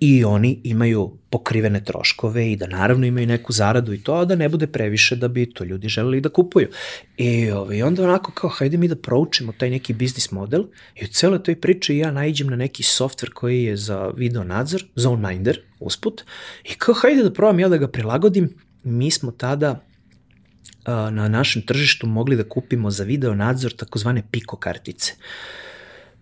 i 0.00 0.24
oni 0.24 0.60
imaju 0.64 1.18
pokrivene 1.30 1.84
troškove 1.84 2.52
i 2.52 2.56
da 2.56 2.66
naravno 2.66 3.06
imaju 3.06 3.26
neku 3.26 3.52
zaradu 3.52 3.92
i 3.92 4.02
to, 4.02 4.14
a 4.14 4.24
da 4.24 4.34
ne 4.34 4.48
bude 4.48 4.66
previše 4.66 5.16
da 5.16 5.28
bi 5.28 5.50
to 5.50 5.64
ljudi 5.64 5.88
želeli 5.88 6.20
da 6.20 6.28
kupuju. 6.28 6.68
I, 7.16 7.50
ovaj, 7.50 7.82
onda 7.82 8.04
onako 8.04 8.32
kao, 8.32 8.50
hajde 8.50 8.76
mi 8.76 8.88
da 8.88 8.96
proučimo 8.96 9.52
taj 9.52 9.70
neki 9.70 9.92
biznis 9.92 10.30
model 10.30 10.64
i 10.94 11.04
u 11.04 11.08
celoj 11.08 11.42
toj 11.42 11.60
priči 11.60 11.96
ja 11.96 12.10
najđem 12.10 12.46
na 12.46 12.56
neki 12.56 12.82
softver 12.82 13.30
koji 13.34 13.64
je 13.64 13.76
za 13.76 14.12
video 14.16 14.44
nadzor, 14.44 14.84
ZoneMinder, 14.96 15.60
usput, 15.80 16.24
i 16.64 16.74
kao, 16.74 16.94
hajde 16.94 17.22
da 17.22 17.32
probam 17.32 17.60
ja 17.60 17.68
da 17.68 17.76
ga 17.76 17.88
prilagodim. 17.88 18.54
Mi 18.84 19.10
smo 19.10 19.30
tada 19.30 19.84
a, 20.84 21.10
na 21.10 21.28
našem 21.28 21.62
tržištu 21.62 22.06
mogli 22.06 22.36
da 22.36 22.48
kupimo 22.48 22.90
za 22.90 23.04
video 23.04 23.34
nadzor 23.34 23.72
takozvane 23.72 24.22
Pico 24.30 24.56
kartice. 24.56 25.12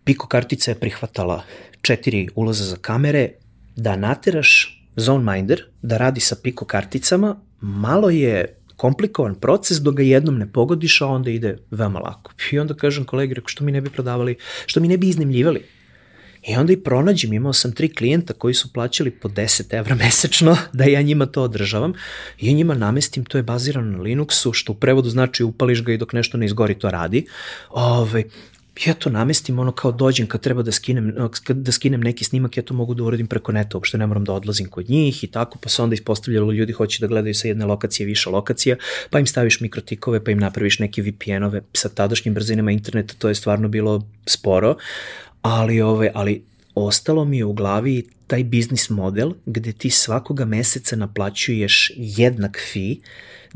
Pico 0.05 0.27
kartica 0.27 0.71
je 0.71 0.81
prihvatala 0.81 1.43
četiri 1.83 2.29
ulaza 2.35 2.65
za 2.65 2.77
kamere, 2.77 3.31
da 3.77 3.97
nateraš 3.97 4.83
ZoneMinder 4.97 5.63
da 5.83 5.97
radi 5.97 6.21
sa 6.21 6.37
Pico 6.43 6.65
karticama, 6.65 7.37
malo 7.61 8.11
je 8.11 8.57
komplikovan 8.77 9.35
proces 9.35 9.79
dok 9.79 9.95
ga 9.95 10.03
jednom 10.03 10.39
ne 10.39 10.53
pogodiš, 10.53 11.01
a 11.01 11.07
onda 11.07 11.31
ide 11.31 11.59
veoma 11.71 11.99
lako. 11.99 12.33
I 12.53 12.59
onda 12.59 12.75
kažem 12.75 13.05
kolegi, 13.05 13.35
reko, 13.35 13.49
što 13.49 13.65
mi 13.65 13.73
ne 13.73 13.81
bi 13.81 13.91
prodavali, 13.91 14.37
što 14.67 14.81
mi 14.81 14.89
ne 14.89 14.97
bi 14.97 15.09
iznemljivali? 15.09 15.63
I 16.49 16.55
onda 16.57 16.73
i 16.73 16.77
pronađem, 16.77 17.33
imao 17.33 17.53
sam 17.53 17.73
tri 17.73 17.95
klijenta 17.95 18.33
koji 18.33 18.55
su 18.55 18.73
plaćali 18.73 19.11
po 19.11 19.29
10 19.29 19.75
evra 19.75 19.95
mesečno 20.05 20.57
da 20.73 20.85
ja 20.85 21.03
njima 21.03 21.27
to 21.27 21.43
održavam 21.43 21.93
i 22.39 22.47
ja 22.47 22.53
njima 22.53 22.75
namestim, 22.75 23.25
to 23.25 23.39
je 23.39 23.43
bazirano 23.43 23.97
na 23.97 24.05
Linuxu, 24.05 24.51
što 24.53 24.73
u 24.73 24.75
prevodu 24.75 25.11
znači 25.11 25.45
upališ 25.45 25.83
ga 25.85 25.93
i 25.93 25.99
dok 25.99 26.13
nešto 26.13 26.39
ne 26.39 26.47
izgori 26.47 26.79
to 26.79 26.91
radi. 26.91 27.27
Ove, 27.71 28.01
ovaj, 28.01 28.25
ja 28.87 28.95
to 28.95 29.11
namestim, 29.11 29.59
ono 29.59 29.73
kao 29.73 29.93
dođem 29.93 30.27
kad 30.27 30.41
treba 30.41 30.63
da 30.63 30.73
skinem, 30.73 31.15
da 31.49 31.73
skinem 31.73 32.01
neki 32.01 32.25
snimak, 32.25 32.57
ja 32.57 32.63
to 32.63 32.75
mogu 32.75 32.95
da 32.95 33.05
uradim 33.05 33.27
preko 33.27 33.53
neta, 33.53 33.77
uopšte 33.77 33.99
ne 33.99 34.07
moram 34.07 34.25
da 34.25 34.33
odlazim 34.33 34.69
kod 34.69 34.91
njih 34.91 35.25
i 35.25 35.27
tako, 35.27 35.59
pa 35.59 35.69
se 35.69 35.83
onda 35.83 35.95
ispostavljalo 35.95 36.53
ljudi 36.53 36.73
hoće 36.73 37.01
da 37.01 37.07
gledaju 37.07 37.35
sa 37.35 37.49
jedne 37.49 37.65
lokacije 37.65 38.07
više 38.07 38.31
lokacija, 38.31 38.77
pa 39.11 39.19
im 39.19 39.27
staviš 39.27 39.61
mikrotikove, 39.61 40.25
pa 40.25 40.31
im 40.31 40.39
napraviš 40.39 40.79
neke 40.79 41.03
VPN-ove 41.03 41.63
sa 41.73 41.89
tadašnjim 41.89 42.35
brzinama 42.35 42.71
interneta, 42.71 43.15
to 43.19 43.29
je 43.29 43.35
stvarno 43.35 43.69
bilo 43.69 44.07
sporo, 44.27 44.77
ali, 45.43 45.81
ove, 45.81 46.11
ali 46.15 46.43
ostalo 46.75 47.25
mi 47.25 47.39
je 47.39 47.45
u 47.45 47.53
glavi 47.53 48.05
taj 48.27 48.45
biznis 48.45 48.91
model 48.91 49.33
gde 49.47 49.73
ti 49.73 49.91
svakoga 49.91 50.45
meseca 50.45 50.97
naplaćuješ 50.97 51.93
jednak 51.97 52.59
fee, 52.73 52.97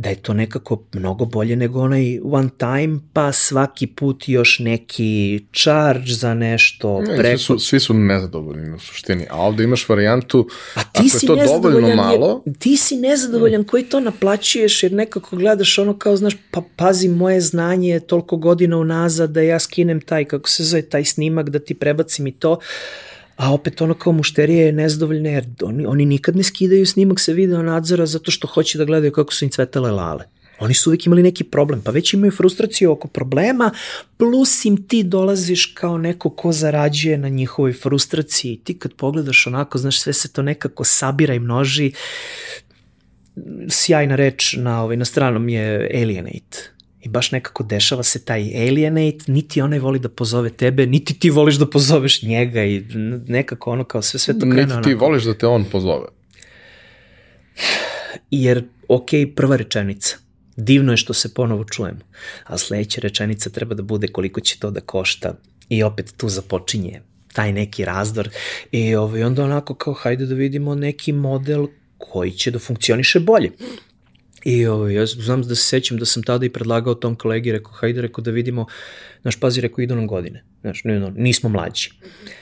da 0.00 0.08
je 0.08 0.16
to 0.16 0.34
nekako 0.34 0.82
mnogo 0.92 1.24
bolje 1.24 1.56
nego 1.56 1.80
onaj 1.80 2.20
one 2.24 2.48
time, 2.58 3.00
pa 3.12 3.32
svaki 3.32 3.86
put 3.86 4.28
još 4.28 4.58
neki 4.58 5.40
charge 5.52 6.12
za 6.12 6.34
nešto. 6.34 7.00
Ne, 7.00 7.16
preko... 7.16 7.38
svi, 7.38 7.44
su, 7.44 7.58
svi 7.58 7.80
su 7.80 7.94
nezadovoljni 7.94 8.74
u 8.74 8.78
suštini, 8.78 9.26
a 9.30 9.36
ovde 9.36 9.64
imaš 9.64 9.88
varijantu, 9.88 10.48
a 10.74 10.80
ti 10.82 11.10
ako 11.26 11.32
je 11.32 11.46
to 11.46 11.46
dovoljno 11.46 11.94
malo... 11.96 12.42
Jer, 12.46 12.56
ti 12.58 12.76
si 12.76 12.96
nezadovoljan 12.96 13.64
koji 13.64 13.82
to 13.82 14.00
naplaćuješ, 14.00 14.82
jer 14.82 14.92
nekako 14.92 15.36
gledaš 15.36 15.78
ono 15.78 15.98
kao, 15.98 16.16
znaš, 16.16 16.36
pa 16.50 16.62
pazi, 16.76 17.08
moje 17.08 17.40
znanje 17.40 17.90
je 17.90 18.00
toliko 18.00 18.36
godina 18.36 18.76
unazad 18.76 19.30
da 19.30 19.40
ja 19.40 19.58
skinem 19.58 20.00
taj, 20.00 20.24
kako 20.24 20.48
se 20.48 20.64
zove, 20.64 20.82
taj 20.82 21.04
snimak, 21.04 21.50
da 21.50 21.58
ti 21.58 21.74
prebacim 21.74 22.26
i 22.26 22.32
to 22.32 22.58
a 23.40 23.52
opet 23.52 23.80
ono 23.80 23.94
kao 23.94 24.12
mušterije 24.12 24.66
je 24.66 24.72
nezadovoljne 24.72 25.32
jer 25.32 25.46
oni, 25.62 25.86
oni 25.86 26.04
nikad 26.04 26.36
ne 26.36 26.42
skidaju 26.42 26.86
snimak 26.86 27.20
sa 27.20 27.32
video 27.32 27.62
nadzora 27.62 28.06
zato 28.06 28.30
što 28.30 28.46
hoće 28.46 28.78
da 28.78 28.84
gledaju 28.84 29.12
kako 29.12 29.34
su 29.34 29.44
im 29.44 29.50
cvetale 29.50 29.90
lale. 29.90 30.24
Oni 30.58 30.74
su 30.74 30.90
uvijek 30.90 31.06
imali 31.06 31.22
neki 31.22 31.44
problem, 31.44 31.80
pa 31.82 31.90
već 31.90 32.14
imaju 32.14 32.32
frustraciju 32.32 32.92
oko 32.92 33.08
problema, 33.08 33.70
plus 34.16 34.64
im 34.64 34.88
ti 34.88 35.02
dolaziš 35.02 35.66
kao 35.66 35.98
neko 35.98 36.30
ko 36.30 36.52
zarađuje 36.52 37.18
na 37.18 37.28
njihovoj 37.28 37.72
frustraciji. 37.72 38.60
Ti 38.64 38.78
kad 38.78 38.94
pogledaš 38.94 39.46
onako, 39.46 39.78
znaš, 39.78 40.00
sve 40.00 40.12
se 40.12 40.32
to 40.32 40.42
nekako 40.42 40.84
sabira 40.84 41.34
i 41.34 41.40
množi. 41.40 41.92
Sjajna 43.68 44.16
reč 44.16 44.56
na, 44.56 44.82
ovaj, 44.82 44.96
na 44.96 45.04
stranom 45.04 45.48
je 45.48 45.90
alienate 45.94 46.79
I 47.00 47.08
baš 47.08 47.32
nekako 47.32 47.62
dešava 47.62 48.02
se 48.02 48.24
taj 48.24 48.68
alienate, 48.68 49.32
niti 49.32 49.60
onaj 49.60 49.78
voli 49.78 49.98
da 49.98 50.08
pozove 50.08 50.50
tebe, 50.50 50.86
niti 50.86 51.18
ti 51.18 51.30
voliš 51.30 51.56
da 51.56 51.66
pozoveš 51.70 52.22
njega 52.22 52.64
i 52.64 52.84
nekako 53.26 53.70
ono 53.70 53.84
kao 53.84 54.02
sve 54.02 54.20
sve 54.20 54.38
to 54.38 54.46
krene 54.50 54.76
Niti 54.76 54.88
ti 54.88 54.94
voliš 54.94 55.24
da 55.24 55.34
te 55.34 55.46
on 55.46 55.64
pozove. 55.64 56.06
Jer, 58.30 58.64
ok, 58.88 59.08
prva 59.36 59.56
rečenica. 59.56 60.16
Divno 60.56 60.92
je 60.92 60.96
što 60.96 61.12
se 61.12 61.34
ponovo 61.34 61.64
čujemo. 61.64 62.00
A 62.44 62.58
sledeća 62.58 63.00
rečenica 63.00 63.50
treba 63.50 63.74
da 63.74 63.82
bude 63.82 64.08
koliko 64.08 64.40
će 64.40 64.58
to 64.58 64.70
da 64.70 64.80
košta. 64.80 65.34
I 65.68 65.82
opet 65.82 66.14
tu 66.16 66.28
započinje 66.28 67.00
taj 67.32 67.52
neki 67.52 67.84
razdor. 67.84 68.28
I 68.72 68.94
ovaj, 68.94 69.22
onda 69.22 69.44
onako 69.44 69.74
kao 69.74 69.94
hajde 69.94 70.26
da 70.26 70.34
vidimo 70.34 70.74
neki 70.74 71.12
model 71.12 71.66
koji 71.98 72.30
će 72.30 72.50
da 72.50 72.58
funkcioniše 72.58 73.20
bolje. 73.20 73.50
I 74.44 74.66
ovaj, 74.66 74.94
ja 74.94 75.06
znam 75.06 75.42
da 75.42 75.54
se 75.54 75.62
sećam 75.62 75.98
da 75.98 76.04
sam 76.04 76.22
tada 76.22 76.46
i 76.46 76.50
predlagao 76.50 76.94
tom 76.94 77.16
kolegi, 77.16 77.52
rekao, 77.52 77.72
hajde, 77.72 78.00
rekao 78.00 78.22
da 78.22 78.30
vidimo, 78.30 78.66
znaš, 79.22 79.40
pazi, 79.40 79.60
rekao, 79.60 79.82
idu 79.82 79.96
nam 79.96 80.06
godine, 80.06 80.44
znaš, 80.60 80.82
nismo 81.14 81.48
mlađi. 81.48 81.90
Mm 82.02 82.39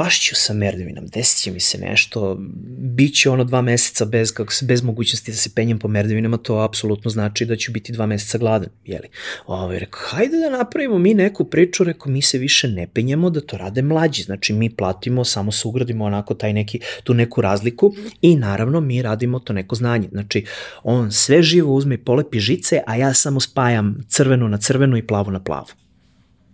pašću 0.00 0.34
sa 0.34 0.54
merdevinom, 0.54 1.06
desit 1.06 1.42
će 1.42 1.50
mi 1.50 1.60
se 1.60 1.78
nešto, 1.78 2.36
bit 2.78 3.14
će 3.14 3.30
ono 3.30 3.44
dva 3.44 3.62
meseca 3.62 4.04
bez, 4.04 4.32
kako 4.32 4.52
se, 4.52 4.66
bez 4.66 4.82
mogućnosti 4.82 5.30
da 5.30 5.36
se 5.36 5.50
penjem 5.54 5.78
po 5.78 5.88
merdevinama, 5.88 6.36
to 6.36 6.56
apsolutno 6.56 7.10
znači 7.10 7.46
da 7.46 7.56
ću 7.56 7.72
biti 7.72 7.92
dva 7.92 8.06
meseca 8.06 8.38
gladan, 8.38 8.68
jeli. 8.84 9.08
Ovo, 9.46 9.62
ovaj, 9.62 9.78
rekao, 9.78 10.00
hajde 10.04 10.36
da 10.36 10.50
napravimo 10.50 10.98
mi 10.98 11.14
neku 11.14 11.44
priču, 11.44 11.84
rekao, 11.84 12.12
mi 12.12 12.22
se 12.22 12.38
više 12.38 12.68
ne 12.68 12.86
penjemo 12.86 13.30
da 13.30 13.40
to 13.40 13.56
rade 13.56 13.82
mlađi, 13.82 14.22
znači 14.22 14.52
mi 14.52 14.70
platimo, 14.70 15.24
samo 15.24 15.52
se 15.52 15.68
ugradimo 15.68 16.04
onako 16.04 16.34
taj 16.34 16.52
neki, 16.52 16.80
tu 17.04 17.14
neku 17.14 17.40
razliku 17.40 17.94
i 18.22 18.36
naravno 18.36 18.80
mi 18.80 19.02
radimo 19.02 19.38
to 19.38 19.52
neko 19.52 19.74
znanje, 19.74 20.08
znači 20.12 20.44
on 20.82 21.12
sve 21.12 21.42
živo 21.42 21.74
uzme 21.74 21.94
i 21.94 22.04
polepi 22.04 22.40
žice, 22.40 22.82
a 22.86 22.96
ja 22.96 23.14
samo 23.14 23.40
spajam 23.40 23.98
crveno 24.08 24.48
na 24.48 24.58
crveno 24.58 24.96
i 24.96 25.06
plavo 25.06 25.30
na 25.30 25.40
plavo. 25.40 25.79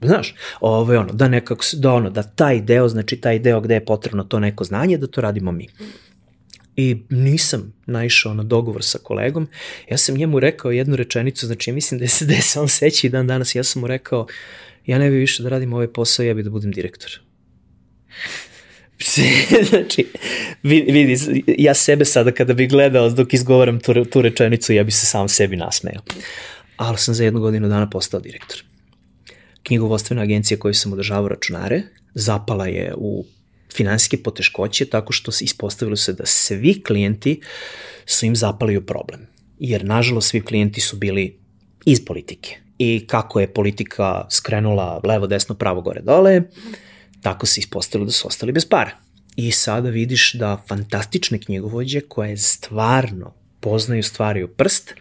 Znaš, 0.03 0.35
ovo 0.61 0.93
je 0.93 0.99
ono, 0.99 1.13
da 1.13 1.29
nekako, 1.29 1.65
da 1.73 1.93
ono, 1.93 2.11
da 2.11 2.23
taj 2.23 2.61
deo, 2.61 2.89
znači 2.89 3.17
taj 3.17 3.39
deo 3.39 3.61
gde 3.61 3.75
je 3.75 3.85
potrebno 3.85 4.25
to 4.25 4.39
neko 4.41 4.65
znanje, 4.65 4.99
da 4.99 5.07
to 5.07 5.21
radimo 5.21 5.53
mi. 5.53 5.69
I 6.77 6.97
nisam 7.11 7.73
naišao 7.87 8.35
na 8.35 8.43
dogovor 8.43 8.85
sa 8.85 8.99
kolegom. 8.99 9.49
Ja 9.91 9.97
sam 9.97 10.17
njemu 10.17 10.41
rekao 10.41 10.71
jednu 10.71 10.97
rečenicu, 10.97 11.47
znači 11.47 11.73
mislim 11.73 12.01
da, 12.01 12.09
se, 12.09 12.27
se 12.43 12.61
on 12.61 12.69
seća 12.69 13.07
i 13.07 13.11
dan 13.11 13.27
danas, 13.27 13.55
ja 13.55 13.65
sam 13.65 13.81
mu 13.81 13.87
rekao, 13.87 14.27
ja 14.87 14.99
ne 14.99 15.11
bih 15.11 15.19
više 15.19 15.43
da 15.43 15.49
radim 15.49 15.73
ovaj 15.73 15.93
posao, 15.93 16.25
ja 16.25 16.35
bih 16.35 16.45
da 16.45 16.51
budem 16.51 16.73
direktor. 16.73 17.21
znači, 19.71 20.07
vidi, 20.63 21.17
ja 21.59 21.75
sebe 21.75 22.05
sada 22.05 22.33
kada 22.33 22.55
bih 22.55 22.71
gledao 22.71 23.11
dok 23.11 23.35
izgovaram 23.35 23.81
tu, 23.81 24.05
tu 24.05 24.23
rečenicu, 24.23 24.73
ja 24.73 24.85
bih 24.85 24.95
se 24.95 25.07
sam 25.07 25.29
sebi 25.29 25.57
nasmejao. 25.57 26.03
Ali 26.77 26.99
sam 26.99 27.15
za 27.15 27.25
jednu 27.25 27.41
godinu 27.41 27.69
dana 27.69 27.91
postao 27.91 28.21
direktor 28.21 28.76
knjigovostvena 29.67 30.23
agencija 30.23 30.59
koju 30.59 30.75
sam 30.75 30.93
održavao 30.93 31.29
računare, 31.29 31.83
zapala 32.15 32.67
je 32.67 32.95
u 32.97 33.25
finansijske 33.75 34.23
poteškoće 34.23 34.85
tako 34.85 35.13
što 35.13 35.33
se 35.33 35.45
ispostavilo 35.45 35.97
se 35.97 36.13
da 36.13 36.27
svi 36.27 36.83
klijenti 36.83 37.41
su 38.07 38.27
im 38.27 38.37
zapali 38.37 38.77
u 38.77 38.87
problem. 38.87 39.27
Jer, 39.59 39.85
nažalost, 39.85 40.29
svi 40.29 40.41
klijenti 40.41 40.81
su 40.81 40.97
bili 40.97 41.39
iz 41.85 42.05
politike. 42.05 42.57
I 42.79 43.07
kako 43.07 43.41
je 43.41 43.53
politika 43.53 44.27
skrenula 44.31 45.01
levo, 45.05 45.27
desno, 45.27 45.55
pravo, 45.55 45.81
gore, 45.81 46.01
dole, 46.01 46.43
tako 47.23 47.47
se 47.47 47.61
ispostavilo 47.61 48.07
da 48.07 48.13
su 48.13 48.29
ostali 48.29 48.53
bez 48.53 48.67
para. 48.67 48.91
I 49.37 49.51
sada 49.51 49.91
vidiš 49.91 50.33
da 50.35 50.63
fantastične 50.69 51.39
knjigovođe 51.41 52.01
koje 52.01 52.37
stvarno 52.37 53.35
poznaju 53.61 54.03
stvari 54.03 54.45
u 54.45 54.49
prst, 54.49 54.95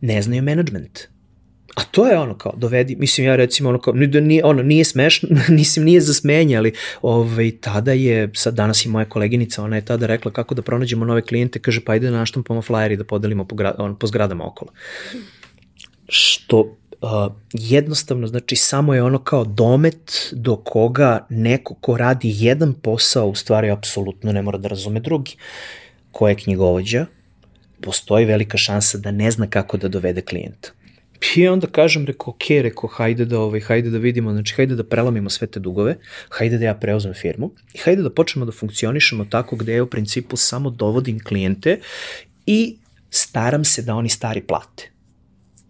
ne 0.00 0.22
znaju 0.22 0.42
management 0.42 1.08
A 1.74 1.84
to 1.84 2.06
je 2.06 2.18
ono 2.18 2.34
kao, 2.38 2.52
dovedi, 2.56 2.96
mislim 2.96 3.26
ja 3.26 3.36
recimo 3.36 3.68
ono 3.68 3.78
kao, 3.80 3.92
da 3.92 4.20
nije, 4.20 4.44
ono, 4.44 4.62
nije 4.62 4.84
smešno, 4.84 5.28
nisam 5.48 5.84
nije 5.88 6.00
za 6.00 6.14
smenje, 6.14 6.56
ali 6.56 6.72
ovaj, 7.02 7.50
tada 7.60 7.92
je, 7.92 8.30
sad 8.34 8.54
danas 8.54 8.84
i 8.84 8.88
moja 8.88 9.04
koleginica, 9.04 9.62
ona 9.62 9.76
je 9.76 9.84
tada 9.84 10.06
rekla 10.06 10.30
kako 10.30 10.54
da 10.54 10.62
pronađemo 10.62 11.04
nove 11.04 11.22
klijente, 11.22 11.58
kaže 11.58 11.80
pa 11.84 11.92
ajde 11.92 12.10
da 12.10 12.16
naštampamo 12.16 12.62
flyer 12.62 12.92
i 12.92 12.96
da 12.96 13.04
podelimo 13.04 13.44
po, 13.44 13.54
gra, 13.54 13.74
on, 13.78 13.96
po 13.96 14.06
zgradama 14.06 14.46
okolo. 14.46 14.70
Što 16.08 16.60
uh, 16.60 17.32
jednostavno, 17.52 18.26
znači 18.26 18.56
samo 18.56 18.94
je 18.94 19.02
ono 19.02 19.18
kao 19.18 19.44
domet 19.44 20.28
do 20.32 20.56
koga 20.56 21.26
neko 21.30 21.74
ko 21.74 21.96
radi 21.96 22.34
jedan 22.34 22.74
posao 22.74 23.26
u 23.26 23.34
stvari 23.34 23.70
apsolutno 23.70 24.32
ne 24.32 24.42
mora 24.42 24.58
da 24.58 24.68
razume 24.68 25.00
drugi. 25.00 25.36
Ko 26.12 26.28
je 26.28 26.34
knjigovođa, 26.34 27.06
postoji 27.80 28.24
velika 28.24 28.58
šansa 28.58 28.98
da 28.98 29.10
ne 29.10 29.30
zna 29.30 29.46
kako 29.46 29.76
da 29.76 29.88
dovede 29.88 30.20
klijenta 30.20 30.79
I 31.36 31.48
onda 31.48 31.66
kažem, 31.66 32.06
reko, 32.06 32.30
ok, 32.30 32.50
reko, 32.62 32.86
hajde 32.86 33.24
da, 33.24 33.40
ovaj, 33.40 33.60
hajde 33.60 33.90
da 33.90 33.98
vidimo, 33.98 34.32
znači, 34.32 34.54
hajde 34.54 34.74
da 34.74 34.84
prelamimo 34.84 35.30
sve 35.30 35.46
te 35.46 35.60
dugove, 35.60 35.96
hajde 36.28 36.58
da 36.58 36.64
ja 36.64 36.74
preuzmem 36.74 37.14
firmu 37.14 37.50
i 37.74 37.78
hajde 37.78 38.02
da 38.02 38.10
počnemo 38.10 38.46
da 38.46 38.52
funkcionišemo 38.52 39.24
tako 39.24 39.56
gde 39.56 39.74
ja 39.74 39.82
u 39.82 39.86
principu 39.86 40.36
samo 40.36 40.70
dovodim 40.70 41.18
klijente 41.24 41.80
i 42.46 42.76
staram 43.10 43.64
se 43.64 43.82
da 43.82 43.94
oni 43.94 44.08
stari 44.08 44.40
plate. 44.40 44.90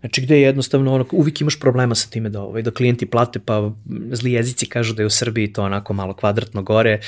Znači 0.01 0.22
gde 0.22 0.36
je 0.36 0.42
jednostavno 0.42 0.94
ono, 0.94 1.07
uvijek 1.12 1.40
imaš 1.40 1.61
problema 1.61 1.94
sa 1.94 2.09
time 2.11 2.28
da, 2.28 2.42
ovaj, 2.42 2.62
da 2.62 2.70
klijenti 2.70 3.07
plate, 3.07 3.38
pa 3.38 3.72
zli 4.12 4.32
jezici 4.32 4.66
kažu 4.66 4.94
da 4.94 5.03
je 5.03 5.07
u 5.07 5.11
Srbiji 5.11 5.53
to 5.53 5.62
onako 5.62 5.92
malo 5.92 6.14
kvadratno 6.14 6.62
gore, 6.62 7.01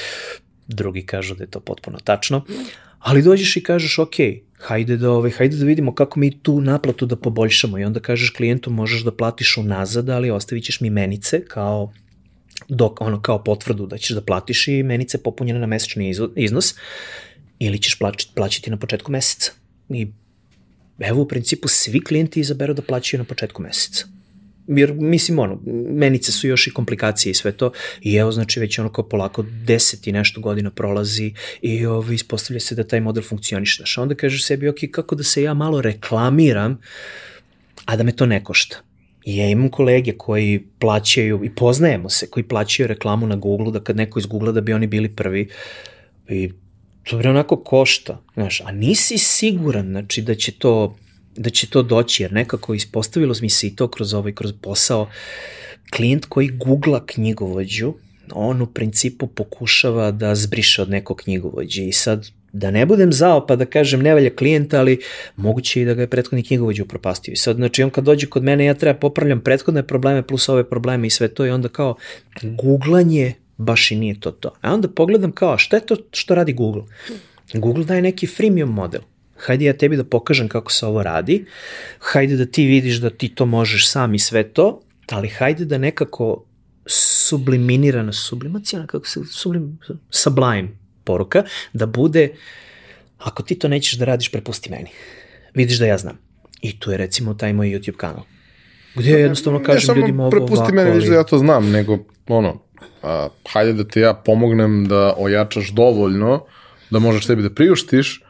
drugi 0.69 1.07
kažu 1.07 1.35
da 1.35 1.45
je 1.45 1.51
to 1.51 1.61
potpuno 1.61 1.99
tačno, 2.05 2.45
ali 2.99 3.23
dođeš 3.23 3.57
i 3.57 3.63
kažeš 3.63 3.99
ok, 3.99 4.15
hajde 4.59 4.97
da, 4.97 5.11
ovaj, 5.11 5.31
hajde 5.31 5.57
da 5.57 5.65
vidimo 5.65 5.95
kako 5.95 6.21
mi 6.21 6.39
tu 6.43 6.61
naplatu 6.61 7.07
da 7.07 7.17
poboljšamo 7.17 7.79
i 7.79 7.85
onda 7.85 8.01
kažeš 8.01 8.31
klijentu 8.31 8.71
možeš 8.71 9.03
da 9.03 9.13
platiš 9.13 9.57
unazad, 9.57 10.09
ali 10.09 10.31
ostavit 10.31 10.65
ćeš 10.65 10.81
mi 10.81 10.91
menice 10.91 11.45
kao 11.45 11.93
dok, 12.69 13.01
ono, 13.01 13.23
kao 13.23 13.45
potvrdu 13.45 13.87
da 13.87 13.99
ćeš 13.99 14.11
da 14.11 14.21
platiš 14.21 14.69
i 14.69 14.83
menice 14.83 15.23
popunjene 15.23 15.61
na 15.61 15.67
mesečni 15.67 16.15
iznos 16.37 16.75
ili 17.59 17.79
ćeš 17.79 17.99
plaćati, 17.99 18.33
plaćati 18.35 18.71
na 18.71 18.77
početku 18.77 19.13
meseca. 19.13 19.53
I 19.89 20.09
evo 20.99 21.23
u 21.23 21.29
principu 21.29 21.69
svi 21.69 22.05
klijenti 22.05 22.41
izaberu 22.41 22.75
da 22.75 22.83
plaćaju 22.83 23.19
na 23.19 23.25
početku 23.25 23.63
meseca. 23.63 24.07
Jer, 24.67 24.93
mislim, 24.95 25.39
ono, 25.39 25.61
menice 25.91 26.33
su 26.33 26.49
još 26.49 26.67
i 26.67 26.71
komplikacije 26.71 27.31
i 27.31 27.35
sve 27.35 27.53
to, 27.53 27.73
i 28.01 28.15
evo, 28.15 28.33
znači, 28.33 28.61
već 28.61 28.79
ono 28.79 28.93
kao 28.93 29.09
polako 29.09 29.45
deset 29.67 30.07
i 30.07 30.13
nešto 30.13 30.41
godina 30.41 30.71
prolazi 30.71 31.35
i 31.63 31.87
ovo, 31.87 31.97
ovaj, 31.97 32.15
ispostavlja 32.15 32.61
se 32.61 32.75
da 32.75 32.85
taj 32.85 33.01
model 33.01 33.23
funkcioniše. 33.23 33.77
Znaš, 33.77 33.99
onda 33.99 34.15
kažeš 34.15 34.47
sebi, 34.47 34.69
ok, 34.69 34.77
kako 34.91 35.15
da 35.15 35.23
se 35.23 35.43
ja 35.43 35.55
malo 35.55 35.81
reklamiram, 35.81 36.79
a 37.85 37.97
da 37.97 38.03
me 38.03 38.17
to 38.17 38.27
ne 38.27 38.45
košta. 38.45 38.77
I 39.25 39.37
ja 39.37 39.49
imam 39.49 39.69
kolege 39.69 40.13
koji 40.19 40.65
plaćaju, 40.79 41.45
i 41.45 41.55
poznajemo 41.55 42.09
se, 42.09 42.31
koji 42.31 42.45
plaćaju 42.45 42.87
reklamu 42.87 43.27
na 43.27 43.37
Google, 43.37 43.73
da 43.73 43.81
kad 43.81 43.97
neko 43.97 44.19
iz 44.19 44.27
Google 44.27 44.53
da 44.53 44.61
bi 44.61 44.73
oni 44.73 44.87
bili 44.87 45.09
prvi, 45.09 45.49
i 46.29 46.53
to 47.05 47.19
bre 47.19 47.31
onako 47.31 47.57
košta, 47.57 48.23
znaš, 48.35 48.61
a 48.61 48.73
nisi 48.73 49.19
siguran, 49.19 49.87
znači, 49.87 50.23
da 50.23 50.35
će 50.35 50.53
to, 50.53 50.97
da 51.37 51.51
će 51.51 51.67
to 51.67 51.83
doći, 51.83 52.23
jer 52.23 52.33
nekako 52.33 52.75
ispostavilo 52.75 53.35
mi 53.43 53.51
se 53.51 53.67
i 53.67 53.77
to 53.77 53.89
kroz 53.89 54.15
ovaj, 54.15 54.33
kroz 54.33 54.53
posao, 54.61 55.09
klijent 55.91 56.25
koji 56.25 56.49
googla 56.49 57.07
knjigovođu, 57.07 57.95
on 58.33 58.63
u 58.63 58.67
principu 58.67 59.27
pokušava 59.27 60.11
da 60.11 60.35
zbriše 60.35 60.83
od 60.83 60.91
nekog 60.91 61.17
knjigovođe 61.17 61.85
i 61.85 61.93
sad 61.93 62.27
da 62.53 62.71
ne 62.71 62.87
budem 62.87 63.13
zao 63.13 63.47
pa 63.47 63.57
da 63.57 63.65
kažem 63.65 64.03
ne 64.03 64.15
valja 64.15 64.31
klijenta, 64.37 64.79
ali 64.79 64.99
moguće 65.37 65.83
i 65.83 65.85
da 65.85 65.95
ga 65.95 66.01
je 66.01 66.07
prethodni 66.07 66.43
knjigovođa 66.43 66.83
upropastio. 66.83 67.33
I 67.33 67.37
sad, 67.37 67.57
znači, 67.57 67.83
on 67.83 67.91
kad 67.91 68.05
dođe 68.05 68.27
kod 68.27 68.43
mene, 68.43 68.65
ja 68.65 68.75
treba 68.75 68.99
popravljam 68.99 69.41
prethodne 69.41 69.87
probleme 69.87 70.23
plus 70.23 70.49
ove 70.49 70.69
probleme 70.69 71.07
i 71.07 71.11
sve 71.11 71.29
to 71.29 71.47
i 71.47 71.51
onda 71.51 71.69
kao 71.69 71.95
googlanje 72.43 73.35
baš 73.57 73.91
i 73.91 73.97
nije 73.97 74.21
to 74.21 74.31
to. 74.31 74.51
A 74.61 74.75
onda 74.75 74.89
pogledam 74.89 75.33
kao, 75.33 75.59
šta 75.59 75.77
je 75.77 75.87
to 75.87 75.97
što 76.13 76.35
radi 76.35 76.53
Google? 76.53 76.83
Google 77.55 77.85
daje 77.85 78.03
neki 78.03 78.27
freemium 78.27 78.71
model. 78.71 79.01
Hajde 79.47 79.65
ja 79.65 79.73
tebi 79.77 79.97
da 79.97 80.05
pokažem 80.05 80.49
kako 80.49 80.73
se 80.73 80.87
ovo 80.87 81.03
radi, 81.03 81.45
hajde 81.99 82.37
da 82.37 82.47
ti 82.47 82.67
vidiš 82.67 82.97
da 82.97 83.11
ti 83.11 83.29
to 83.29 83.47
možeš 83.47 83.89
sam 83.91 84.15
i 84.15 84.19
sve 84.19 84.43
to, 84.43 84.81
ali 85.11 85.29
hajde 85.29 85.65
da 85.65 85.79
nekako 85.79 86.45
subliminirana, 86.87 88.13
sublimacijana, 88.13 88.87
kako 88.87 89.07
se, 89.07 89.21
sublim, 89.31 89.79
sublime 90.11 90.69
poruka, 91.05 91.45
da 91.73 91.87
bude, 91.87 92.29
ako 93.19 93.43
ti 93.43 93.59
to 93.59 93.69
nećeš 93.69 93.99
da 93.99 94.05
radiš, 94.05 94.31
prepusti 94.31 94.71
meni. 94.71 94.91
Vidiš 95.55 95.79
da 95.79 95.87
ja 95.87 95.99
znam. 95.99 96.19
I 96.63 96.79
tu 96.81 96.91
je 96.91 96.97
recimo 96.97 97.35
taj 97.35 97.53
moj 97.53 97.67
YouTube 97.67 97.97
kanal. 97.97 98.23
Gde 98.95 99.11
ja 99.11 99.19
jednostavno 99.19 99.63
kažem 99.63 99.97
ljudima 99.97 100.23
ovo 100.23 100.37
ovako. 100.37 100.41
Ne 100.41 100.49
samo 100.49 100.57
prepusti 100.57 100.75
meni, 100.75 100.91
vidiš 100.91 101.09
da 101.09 101.15
ja 101.15 101.25
to 101.25 101.39
znam, 101.39 101.71
nego 101.71 101.99
ono, 102.29 102.63
a, 103.03 103.29
hajde 103.49 103.73
da 103.73 103.85
te 103.85 104.01
ja 104.01 104.15
pomognem 104.15 104.85
da 104.89 105.15
ojačaš 105.19 105.71
dovoljno 105.71 106.45
da 106.91 106.99
možeš 106.99 107.27
sebi 107.27 107.43
da 107.43 107.51
priuštiš 107.51 108.23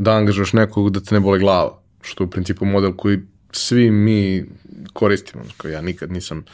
da 0.00 0.12
angažaš 0.12 0.52
nekog 0.52 0.90
da 0.90 1.00
te 1.00 1.14
ne 1.14 1.20
bole 1.20 1.38
glava. 1.38 1.78
Što 2.02 2.24
je 2.24 2.26
u 2.26 2.30
principu 2.30 2.64
model 2.64 2.92
koji 2.92 3.18
svi 3.52 3.90
mi 3.90 4.44
koristimo. 4.92 5.44
Znači, 5.44 5.74
ja 5.74 5.80
nikad 5.80 6.12
nisam 6.12 6.44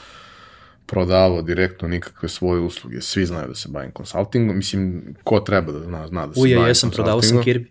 prodavao 0.86 1.42
direktno 1.42 1.88
nikakve 1.88 2.28
svoje 2.28 2.60
usluge. 2.60 3.00
Svi 3.00 3.26
znaju 3.26 3.48
da 3.48 3.54
se 3.54 3.68
bavim 3.68 3.90
konsultingom. 3.90 4.56
Mislim, 4.56 5.14
ko 5.24 5.40
treba 5.40 5.72
da 5.72 5.80
zna, 5.80 6.06
zna 6.08 6.26
da 6.26 6.34
se 6.34 6.40
Uje, 6.40 6.56
bavim 6.56 6.68
ja 6.68 6.74
sam 6.74 6.90
prodavao 6.90 7.22
sam 7.22 7.38
Kirby. 7.38 7.66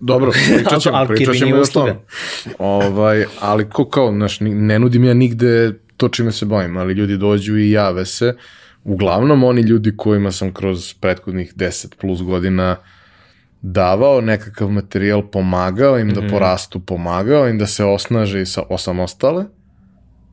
Dobro, 0.00 0.32
pričat 0.56 0.80
ćemo, 0.80 1.06
pričat 1.08 1.34
ćemo 1.34 1.56
i 1.56 1.60
o 1.60 1.64
tome. 1.64 1.96
Ovaj, 2.58 3.24
ali 3.40 3.68
ko 3.70 3.88
kao, 3.88 4.12
znaš, 4.12 4.40
ne 4.40 4.78
nudim 4.78 5.04
ja 5.04 5.14
nigde 5.14 5.72
to 5.96 6.08
čime 6.08 6.32
se 6.32 6.46
bavim, 6.46 6.76
ali 6.76 6.94
ljudi 6.94 7.16
dođu 7.16 7.56
i 7.56 7.70
jave 7.70 8.06
se. 8.06 8.36
Uglavnom, 8.84 9.44
oni 9.44 9.60
ljudi 9.60 9.96
kojima 9.96 10.32
sam 10.32 10.54
kroz 10.54 10.94
prethodnih 10.94 11.54
10 11.56 11.94
plus 12.00 12.22
godina 12.22 12.76
davao 13.62 14.20
nekakav 14.20 14.68
materijal, 14.68 15.30
pomagao 15.30 15.98
im 15.98 16.06
mm 16.06 16.10
-hmm. 16.10 16.14
da 16.14 16.20
mhm. 16.20 16.30
porastu, 16.30 16.80
pomagao 16.80 17.48
im 17.48 17.58
da 17.58 17.66
se 17.66 17.84
osnaže 17.84 18.42
i 18.42 18.46
sa 18.46 18.62
osamostale 18.68 19.44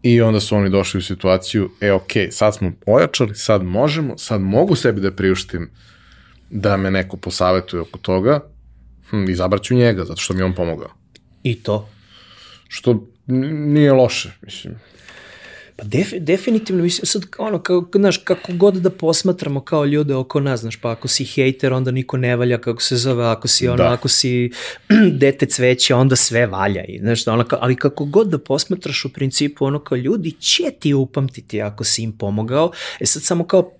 i 0.03 0.21
onda 0.21 0.39
su 0.39 0.55
oni 0.55 0.69
došli 0.69 0.97
u 0.97 1.01
situaciju, 1.01 1.69
e 1.82 1.91
ok, 1.91 2.11
sad 2.32 2.55
smo 2.55 2.71
ojačali, 2.86 3.36
sad 3.36 3.63
možemo, 3.63 4.17
sad 4.17 4.41
mogu 4.41 4.75
sebi 4.75 5.01
da 5.01 5.11
priuštim 5.11 5.69
da 6.49 6.78
me 6.78 6.91
neko 6.91 7.17
posavetuje 7.17 7.82
oko 7.82 7.97
toga, 7.97 8.39
hm, 9.09 9.30
izabraću 9.30 9.75
njega, 9.75 10.05
zato 10.05 10.21
što 10.21 10.34
mi 10.34 10.41
on 10.41 10.53
pomogao. 10.55 10.89
I 11.43 11.55
to? 11.63 11.89
Što 12.67 13.07
nije 13.28 13.93
loše, 13.93 14.32
mislim. 14.41 14.75
Pa 15.78 15.84
def, 15.84 16.13
definitivno, 16.19 16.84
mislim, 16.84 17.05
sad, 17.05 17.25
ono, 17.38 17.59
kao, 17.59 17.86
znaš, 17.95 18.17
kako 18.17 18.53
god 18.53 18.73
da 18.73 18.89
posmatramo 18.89 19.61
kao 19.61 19.86
ljude 19.86 20.15
oko 20.15 20.39
nas, 20.39 20.59
znaš, 20.59 20.75
pa 20.75 20.91
ako 20.91 21.07
si 21.07 21.25
hejter, 21.25 21.73
onda 21.73 21.91
niko 21.91 22.17
ne 22.17 22.36
valja, 22.36 22.57
kako 22.57 22.82
se 22.82 22.95
zove, 22.95 23.25
ako 23.25 23.47
si, 23.47 23.67
ono, 23.67 23.78
da. 23.78 23.93
ako 23.93 24.07
si 24.07 24.51
dete 25.21 25.45
cveće, 25.45 25.95
onda 25.95 26.15
sve 26.15 26.47
valja, 26.47 26.86
i, 26.86 26.99
znaš, 26.99 27.28
ono, 27.28 27.45
ali 27.49 27.75
kako 27.75 28.05
god 28.05 28.28
da 28.28 28.38
posmatraš 28.38 29.05
u 29.05 29.13
principu, 29.13 29.65
ono, 29.65 29.80
kao 29.80 29.95
ljudi 29.95 30.32
će 30.32 30.71
ti 30.80 30.93
upamtiti 30.93 31.61
ako 31.61 31.84
si 31.84 32.03
im 32.03 32.17
pomogao, 32.17 32.71
e 32.99 33.05
sad 33.05 33.23
samo 33.23 33.47
kao 33.47 33.76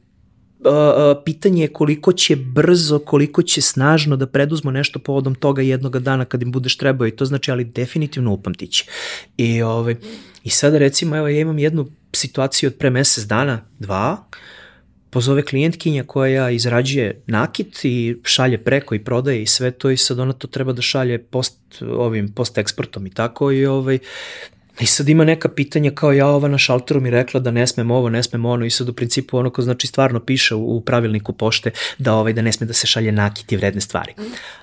pitanje 1.26 1.62
je 1.62 1.68
koliko 1.68 2.14
će 2.14 2.36
brzo, 2.36 3.00
koliko 3.00 3.44
će 3.44 3.62
snažno 3.62 4.16
da 4.16 4.28
preduzmo 4.28 4.72
nešto 4.72 5.00
povodom 5.00 5.36
toga 5.36 5.62
jednog 5.62 6.00
dana 6.00 6.26
kad 6.26 6.42
im 6.42 6.52
budeš 6.52 6.78
trebao 6.78 7.08
i 7.08 7.12
to 7.12 7.26
znači, 7.26 7.52
ali 7.52 7.64
definitivno 7.64 8.34
upamtići. 8.34 8.86
I, 9.38 9.62
ovaj, 9.62 9.96
I 10.44 10.50
sada 10.50 10.78
recimo, 10.78 11.18
evo 11.18 11.28
ja 11.28 11.40
imam 11.40 11.60
jednu 11.60 11.88
situaciju 12.14 12.68
od 12.68 12.76
pre 12.76 12.90
mesec 12.90 13.24
dana, 13.24 13.62
dva, 13.80 14.28
pozove 15.10 15.42
klijentkinja 15.46 16.04
koja 16.04 16.50
izrađuje 16.50 17.22
nakit 17.28 17.86
i 17.86 18.18
šalje 18.24 18.58
preko 18.58 18.96
i 18.96 19.04
prodaje 19.04 19.42
i 19.42 19.46
sve 19.46 19.72
to 19.72 19.90
i 19.90 19.98
sad 19.98 20.20
ona 20.20 20.34
to 20.34 20.48
treba 20.48 20.74
da 20.74 20.82
šalje 20.82 21.18
post 21.24 21.58
ovim 21.82 22.34
post 22.34 22.58
eksportom 22.58 23.08
i 23.08 23.10
tako 23.10 23.52
i 23.52 23.66
ovaj 23.66 24.00
I 24.80 24.86
sad 24.86 25.10
ima 25.10 25.26
neka 25.26 25.50
pitanja 25.50 25.92
kao 25.92 26.12
ja 26.12 26.28
ova 26.28 26.48
na 26.48 26.58
šalteru 26.58 27.02
mi 27.02 27.10
rekla 27.10 27.40
da 27.40 27.52
ne 27.52 27.68
smem 27.68 27.92
ovo, 27.92 28.10
ne 28.10 28.24
smem 28.24 28.46
ono 28.46 28.66
i 28.66 28.70
sad 28.70 28.90
u 28.90 28.94
principu 28.94 29.38
ono 29.38 29.50
ko 29.50 29.62
znači 29.62 29.88
stvarno 29.88 30.20
piše 30.20 30.56
u, 30.56 30.78
u 30.78 30.82
pravilniku 30.82 31.34
pošte 31.34 31.72
da 31.98 32.14
ovaj 32.14 32.34
da 32.34 32.42
ne 32.42 32.52
sme 32.52 32.68
da 32.68 32.74
se 32.74 32.88
šalje 32.88 33.12
nakit 33.12 33.52
i 33.52 33.58
vredne 33.58 33.82
stvari. 33.82 34.14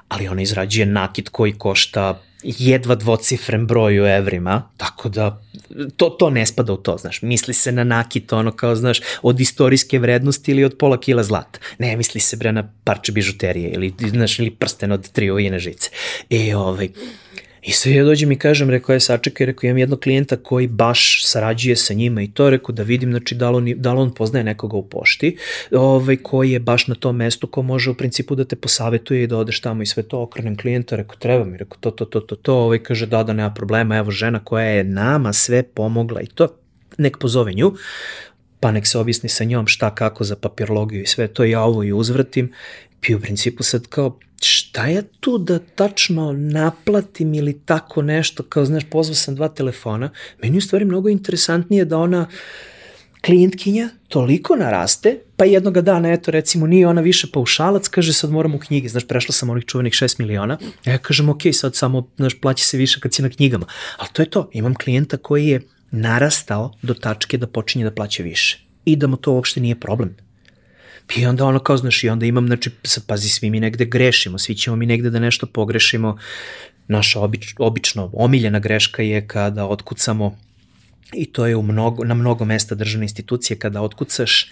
Ali 0.09 0.29
ona 0.29 0.43
izrađuje 0.43 0.87
nakit 0.87 1.29
koji 1.29 1.53
košta 1.53 2.21
jedva 2.45 2.95
dvocifren 2.95 3.67
broj 3.67 4.01
u 4.01 4.07
evrima, 4.07 4.63
tako 4.77 5.09
da 5.09 5.43
to, 5.97 6.11
to 6.11 6.31
ne 6.31 6.47
spada 6.47 6.73
u 6.73 6.77
to, 6.77 6.97
znaš, 6.97 7.23
misli 7.23 7.55
se 7.55 7.73
na 7.73 7.85
nakit, 7.85 8.33
ono 8.33 8.53
kao, 8.53 8.77
znaš, 8.77 9.01
od 9.23 9.41
istorijske 9.41 9.99
vrednosti 9.99 10.51
ili 10.51 10.65
od 10.65 10.77
pola 10.79 11.01
kila 11.01 11.23
zlata. 11.23 11.59
Ne, 11.79 11.97
misli 11.97 12.21
se 12.21 12.37
bre 12.37 12.53
na 12.53 12.71
parče 12.85 13.13
bižuterije 13.13 13.71
ili, 13.71 13.95
znaš, 14.09 14.39
ili 14.39 14.51
prsten 14.51 14.93
od 14.93 15.11
tri 15.11 15.31
ujene 15.31 15.59
žice. 15.59 15.91
E, 16.31 16.57
ovaj, 16.57 16.89
I 17.65 17.73
sad 17.73 17.93
ja 17.93 18.05
dođem 18.05 18.33
i 18.33 18.39
kažem, 18.39 18.71
rekao 18.71 18.93
je 18.93 19.01
sačekaj, 19.01 19.47
rekao 19.47 19.67
imam 19.69 19.79
jednog 19.79 20.01
klijenta 20.01 20.37
koji 20.37 20.67
baš 20.67 21.27
sarađuje 21.27 21.77
sa 21.77 21.95
njima. 21.95 22.23
I 22.23 22.29
to, 22.29 22.51
rekao 22.51 22.73
da 22.73 22.83
vidim 22.83 23.11
znači, 23.11 23.35
da, 23.35 23.51
li 23.51 23.57
on, 23.57 23.81
da 23.81 23.93
li 23.93 24.01
on 24.01 24.15
poznaje 24.15 24.45
nekoga 24.45 24.77
u 24.77 24.89
pošti, 24.89 25.37
ovaj, 25.73 26.17
koji 26.17 26.51
je 26.51 26.61
baš 26.61 26.87
na 26.87 26.95
tom 26.95 27.17
mestu 27.17 27.47
ko 27.47 27.63
može 27.63 27.91
u 27.91 27.95
principu 27.95 28.35
da 28.35 28.45
te 28.45 28.57
posavetuje 28.57 29.23
i 29.23 29.27
da 29.27 29.39
odeš 29.39 29.61
tamo 29.61 29.83
i 29.83 29.87
sve 29.87 30.03
to 30.03 30.23
okrenem 30.23 30.57
klijenta, 30.57 30.97
rekao 30.97 31.17
treba 31.17 31.45
mi, 31.45 31.57
rekao 31.57 31.79
to, 31.81 31.91
to, 31.91 32.05
to, 32.05 32.21
to, 32.21 32.37
to, 32.37 32.55
ovaj 32.55 32.79
kaže 32.79 33.07
da, 33.07 33.23
da 33.23 33.33
nema 33.33 33.55
problema, 33.55 33.97
evo 33.97 34.11
žena 34.11 34.45
koja 34.45 34.67
je 34.67 34.85
nama 34.85 35.33
sve 35.33 35.63
pomogla. 35.63 36.21
I 36.21 36.27
to, 36.27 36.49
nek 36.99 37.19
pozove 37.19 37.53
nju, 37.53 37.73
pa 38.61 38.71
nek 38.71 38.87
se 38.87 38.99
objasni 38.99 39.29
sa 39.29 39.45
njom 39.45 39.67
šta 39.67 39.95
kako 39.95 40.25
za 40.25 40.37
papirologiju 40.37 41.03
i 41.03 41.07
sve 41.07 41.29
to, 41.29 41.45
ja 41.45 41.63
ovo 41.63 41.83
i 41.85 41.93
uzvratim 41.93 42.53
i 43.09 43.15
u 43.15 43.21
principu 43.21 43.63
sad 43.63 43.87
kao 43.87 44.19
šta 44.43 44.87
je 44.87 45.03
tu 45.21 45.39
da 45.39 45.59
tačno 45.59 46.33
naplatim 46.33 47.35
ili 47.35 47.61
tako 47.65 48.03
nešto, 48.03 48.43
kao 48.43 48.65
znaš, 48.65 48.85
pozvao 48.91 49.15
sam 49.15 49.35
dva 49.35 49.49
telefona, 49.49 50.11
meni 50.43 50.59
u 50.59 50.61
stvari 50.61 50.85
mnogo 50.85 51.09
interesantnije 51.09 51.85
da 51.85 51.99
ona 51.99 52.29
klijentkinja 53.25 53.89
toliko 54.09 54.57
naraste, 54.57 55.19
pa 55.37 55.45
jednoga 55.45 55.81
dana, 55.81 56.13
eto 56.13 56.31
recimo, 56.31 56.67
nije 56.67 56.89
ona 56.89 57.01
više 57.01 57.27
paušalac, 57.33 57.89
kaže 57.89 58.13
sad 58.13 58.31
moram 58.31 58.55
u 58.55 58.59
knjigi, 58.59 58.89
znaš, 58.89 59.09
prešla 59.09 59.33
sam 59.33 59.51
onih 59.51 59.65
čuvenih 59.65 59.93
6 59.93 60.21
miliona, 60.21 60.59
ja 60.85 60.99
kažem, 60.99 61.29
ok, 61.29 61.43
sad 61.53 61.77
samo, 61.77 62.09
znaš, 62.17 62.41
plaći 62.41 62.65
se 62.65 62.77
više 62.77 63.01
kad 63.01 63.15
si 63.15 63.23
na 63.23 63.31
knjigama, 63.31 63.67
ali 63.97 64.09
to 64.13 64.23
je 64.23 64.31
to, 64.31 64.51
imam 64.53 64.75
klijenta 64.75 65.17
koji 65.17 65.47
je 65.47 65.61
narastao 65.91 66.73
do 66.83 66.95
tačke 66.95 67.39
da 67.39 67.47
počinje 67.47 67.85
da 67.85 67.91
plaća 67.91 68.23
više 68.23 68.65
i 68.85 68.97
da 68.97 69.07
mu 69.07 69.17
to 69.17 69.33
uopšte 69.33 69.61
nije 69.61 69.81
problem. 69.81 70.17
I 71.17 71.27
onda 71.27 71.45
ono 71.45 71.59
kao, 71.59 71.77
znaš, 71.77 72.05
i 72.05 72.09
onda 72.09 72.27
imam, 72.27 72.47
znači, 72.47 72.71
pazi, 73.07 73.29
svi 73.29 73.51
mi 73.51 73.61
negde 73.61 73.85
grešimo, 73.85 74.39
svi 74.39 74.55
ćemo 74.55 74.77
mi 74.77 74.87
negde 74.87 75.11
da 75.11 75.19
nešto 75.19 75.47
pogrešimo. 75.47 76.19
Naša 76.89 77.21
obič, 77.21 77.55
obično 77.59 78.11
omiljena 78.13 78.59
greška 78.59 79.03
je 79.03 79.29
kada 79.29 79.67
otkucamo, 79.67 80.39
i 81.13 81.27
to 81.27 81.47
je 81.47 81.57
u 81.57 81.63
mnogo, 81.63 82.05
na 82.05 82.15
mnogo 82.15 82.45
mesta 82.45 82.75
državne 82.75 83.05
institucije, 83.05 83.59
kada 83.59 83.83
otkucaš 83.83 84.51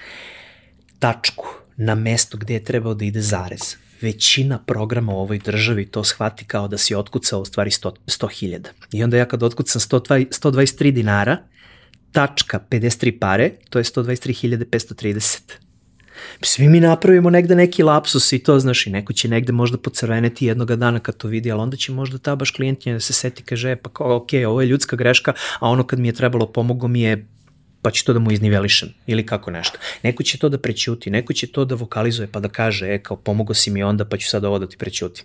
tačku 0.98 1.46
na 1.76 1.94
mesto 1.94 2.38
gde 2.38 2.54
je 2.54 2.64
trebao 2.64 2.94
da 2.94 3.04
ide 3.04 3.20
zarez. 3.20 3.76
Većina 4.00 4.58
programa 4.58 5.12
u 5.12 5.18
ovoj 5.18 5.38
državi 5.38 5.86
to 5.86 6.04
shvati 6.04 6.44
kao 6.44 6.68
da 6.68 6.78
si 6.78 6.94
otkucao 6.94 7.40
u 7.40 7.44
stvari 7.44 7.70
100.000. 7.70 7.92
100 8.06 8.68
I 8.92 9.04
onda 9.04 9.16
ja 9.16 9.24
kad 9.24 9.42
otkucam 9.42 9.80
120, 9.80 10.26
123 10.42 10.90
dinara, 10.90 11.36
tačka 12.12 12.60
53 12.70 13.18
pare, 13.18 13.50
to 13.70 13.78
je 13.78 13.84
123.530. 13.84 15.71
Svi 16.42 16.68
mi 16.68 16.80
napravimo 16.80 17.30
negde 17.30 17.54
neki 17.54 17.82
lapsus 17.82 18.32
i 18.32 18.38
to, 18.38 18.58
znaš, 18.58 18.86
i 18.86 18.90
neko 18.90 19.12
će 19.12 19.28
negde 19.28 19.52
možda 19.52 19.78
pocrveneti 19.78 20.46
jednog 20.46 20.76
dana 20.76 21.00
kad 21.00 21.16
to 21.16 21.28
vidi, 21.28 21.52
ali 21.52 21.60
onda 21.60 21.76
će 21.76 21.92
možda 21.92 22.18
ta 22.18 22.36
baš 22.36 22.50
klijentnja 22.50 22.92
da 22.92 23.00
se 23.00 23.12
seti, 23.12 23.42
kaže, 23.42 23.70
e, 23.70 23.76
pa 23.76 23.90
kao, 23.90 24.16
ok, 24.16 24.28
ovo 24.46 24.60
je 24.60 24.66
ljudska 24.66 24.96
greška, 24.96 25.32
a 25.60 25.68
ono 25.68 25.86
kad 25.86 25.98
mi 25.98 26.08
je 26.08 26.12
trebalo 26.12 26.46
pomogo 26.46 26.88
mi 26.88 27.00
je 27.00 27.26
pa 27.82 27.90
će 27.90 28.04
to 28.04 28.12
da 28.12 28.18
mu 28.18 28.32
iznivelišem 28.32 28.88
ili 29.06 29.26
kako 29.26 29.50
nešto. 29.50 29.78
Neko 30.02 30.22
će 30.22 30.38
to 30.38 30.48
da 30.48 30.58
prećuti, 30.58 31.10
neko 31.10 31.32
će 31.32 31.46
to 31.46 31.64
da 31.64 31.74
vokalizuje 31.74 32.28
pa 32.32 32.40
da 32.40 32.48
kaže, 32.48 32.94
e, 32.94 33.02
kao 33.02 33.16
pomogo 33.16 33.54
si 33.54 33.70
mi 33.70 33.82
onda 33.82 34.04
pa 34.04 34.16
ću 34.16 34.28
sad 34.28 34.44
ovo 34.44 34.58
da 34.58 34.68
ti 34.68 34.76
prećutim. 34.76 35.24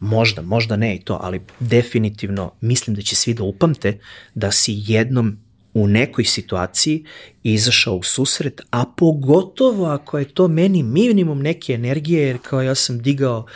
Možda, 0.00 0.42
možda 0.42 0.76
ne 0.76 0.96
i 0.96 1.00
to, 1.00 1.18
ali 1.22 1.40
definitivno 1.60 2.52
mislim 2.60 2.96
da 2.96 3.02
će 3.02 3.16
svi 3.16 3.34
da 3.34 3.42
upamte 3.42 3.98
da 4.34 4.50
si 4.50 4.74
jednom 4.86 5.38
u 5.74 5.86
nekoj 5.86 6.24
situaciji 6.24 7.04
izašao 7.42 7.94
u 7.94 8.02
susret, 8.02 8.60
a 8.70 8.84
pogotovo 8.96 9.86
ako 9.86 10.18
je 10.18 10.24
to 10.24 10.48
meni 10.48 10.82
minimum 10.82 11.42
neke 11.42 11.72
energije, 11.72 12.22
jer 12.22 12.38
kao 12.42 12.62
ja 12.62 12.74
sam 12.74 13.02
digao 13.02 13.46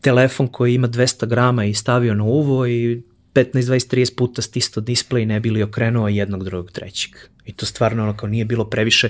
telefon 0.00 0.48
koji 0.48 0.74
ima 0.74 0.88
200 0.88 1.26
grama 1.26 1.64
i 1.64 1.74
stavio 1.74 2.14
na 2.14 2.24
uvo 2.24 2.66
i 2.66 3.02
15, 3.34 3.52
20, 3.52 3.96
30 3.96 4.16
puta 4.16 4.42
stisto 4.42 4.80
display 4.80 5.24
ne 5.24 5.40
bili 5.40 5.62
okrenuo 5.62 6.08
jednog, 6.08 6.44
drugog, 6.44 6.72
trećeg. 6.72 7.12
I 7.44 7.52
to 7.52 7.66
stvarno 7.66 8.02
onako 8.02 8.26
nije 8.26 8.44
bilo 8.44 8.70
previše. 8.70 9.08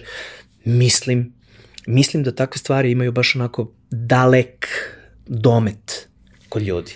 Mislim, 0.64 1.32
mislim 1.86 2.22
da 2.22 2.34
takve 2.34 2.58
stvari 2.58 2.90
imaju 2.90 3.12
baš 3.12 3.36
onako 3.36 3.72
dalek 3.90 4.68
domet 5.26 6.08
kod 6.48 6.62
ljudi. 6.62 6.92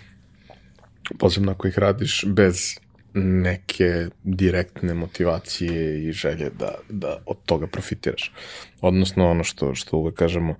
Posebno 1.18 1.52
ako 1.52 1.68
ih 1.68 1.78
radiš 1.78 2.24
bez 2.26 2.74
neke 3.14 4.06
direktne 4.22 4.94
motivacije 4.94 6.08
i 6.08 6.12
želje 6.12 6.50
da, 6.58 6.74
da 6.88 7.18
od 7.26 7.36
toga 7.46 7.66
profitiraš. 7.66 8.32
Odnosno 8.80 9.30
ono 9.30 9.44
što, 9.44 9.74
što 9.74 9.96
uvek 9.96 10.14
kažemo, 10.14 10.54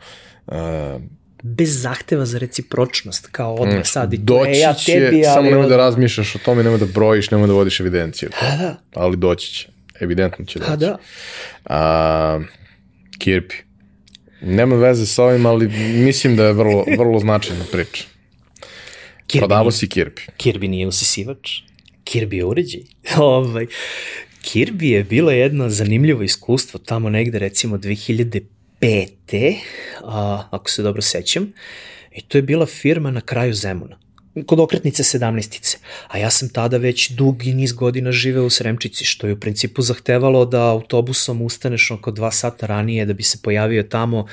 uh, 0.47 0.55
bez 1.43 1.83
zahteva 1.83 2.27
za 2.27 2.39
recipročnost, 2.39 3.29
kao 3.33 3.55
odme 3.55 3.79
mm, 3.79 3.85
sad 3.85 4.15
i 4.15 4.27
to, 4.27 4.47
e, 4.47 4.59
ja 4.59 4.75
tebi, 4.75 5.23
će, 5.23 5.29
ali... 5.29 5.35
Samo 5.35 5.51
nemoj 5.51 5.69
da 5.69 5.77
razmišljaš 5.77 6.35
o 6.35 6.39
tome, 6.39 6.63
nemoj 6.63 6.79
da 6.79 6.87
brojiš, 6.87 7.31
nemoj 7.31 7.47
da 7.47 7.53
vodiš 7.53 7.81
evidenciju. 7.81 8.31
Ha, 8.33 8.57
da. 8.57 8.77
Ali 8.95 9.17
doći 9.17 9.53
će, 9.53 9.69
evidentno 10.01 10.45
će 10.45 10.59
doći. 10.59 10.71
Ha, 10.71 10.77
da. 10.77 10.99
A, 11.65 12.41
Kirpi. 13.19 13.55
Nema 14.43 14.77
veze 14.77 15.07
sa 15.07 15.25
ovim, 15.25 15.47
ali 15.47 15.69
mislim 16.05 16.37
da 16.37 16.45
je 16.45 16.53
vrlo, 16.53 16.85
vrlo 16.99 17.19
značajna 17.19 17.65
priča. 17.73 18.05
Kirby 19.27 19.39
Prodavo 19.39 19.71
si 19.71 19.89
Kirpi. 19.89 20.23
Kirby 20.39 20.69
nije 20.69 20.87
usisivač. 20.87 21.63
Kirby 22.13 22.43
uređaj. 22.45 22.81
ovaj, 23.19 23.67
Kirby 24.43 24.85
je 24.85 25.05
bilo 25.05 25.31
jedno 25.31 25.69
zanimljivo 25.69 26.23
iskustvo 26.23 26.81
tamo 26.81 27.11
negde 27.11 27.39
recimo 27.39 27.79
2005 27.79 29.57
a, 30.05 30.49
ako 30.51 30.71
se 30.71 30.83
dobro 30.83 31.03
sećam. 31.03 31.53
I 32.13 32.23
to 32.23 32.39
je 32.39 32.43
bila 32.43 32.67
firma 32.67 33.11
na 33.11 33.21
kraju 33.21 33.55
Zemuna 33.55 34.03
kod 34.47 34.61
okretnice 34.61 35.03
17. 35.03 35.77
A 36.09 36.19
ja 36.19 36.31
sam 36.31 36.49
tada 36.49 36.77
već 36.77 37.11
dugi 37.11 37.55
niz 37.55 37.73
godina 37.73 38.13
živeo 38.13 38.45
u 38.45 38.51
Sremčici, 38.51 39.05
što 39.05 39.27
je 39.27 39.33
u 39.33 39.41
principu 39.41 39.83
zahtevalo 39.83 40.45
da 40.45 40.71
autobusom 40.71 41.43
ustaneš 41.43 41.91
oko 41.91 42.11
dva 42.11 42.31
sata 42.31 42.67
ranije 42.67 43.07
da 43.07 43.13
bi 43.13 43.23
se 43.23 43.39
pojavio 43.43 43.83
tamo, 43.83 44.27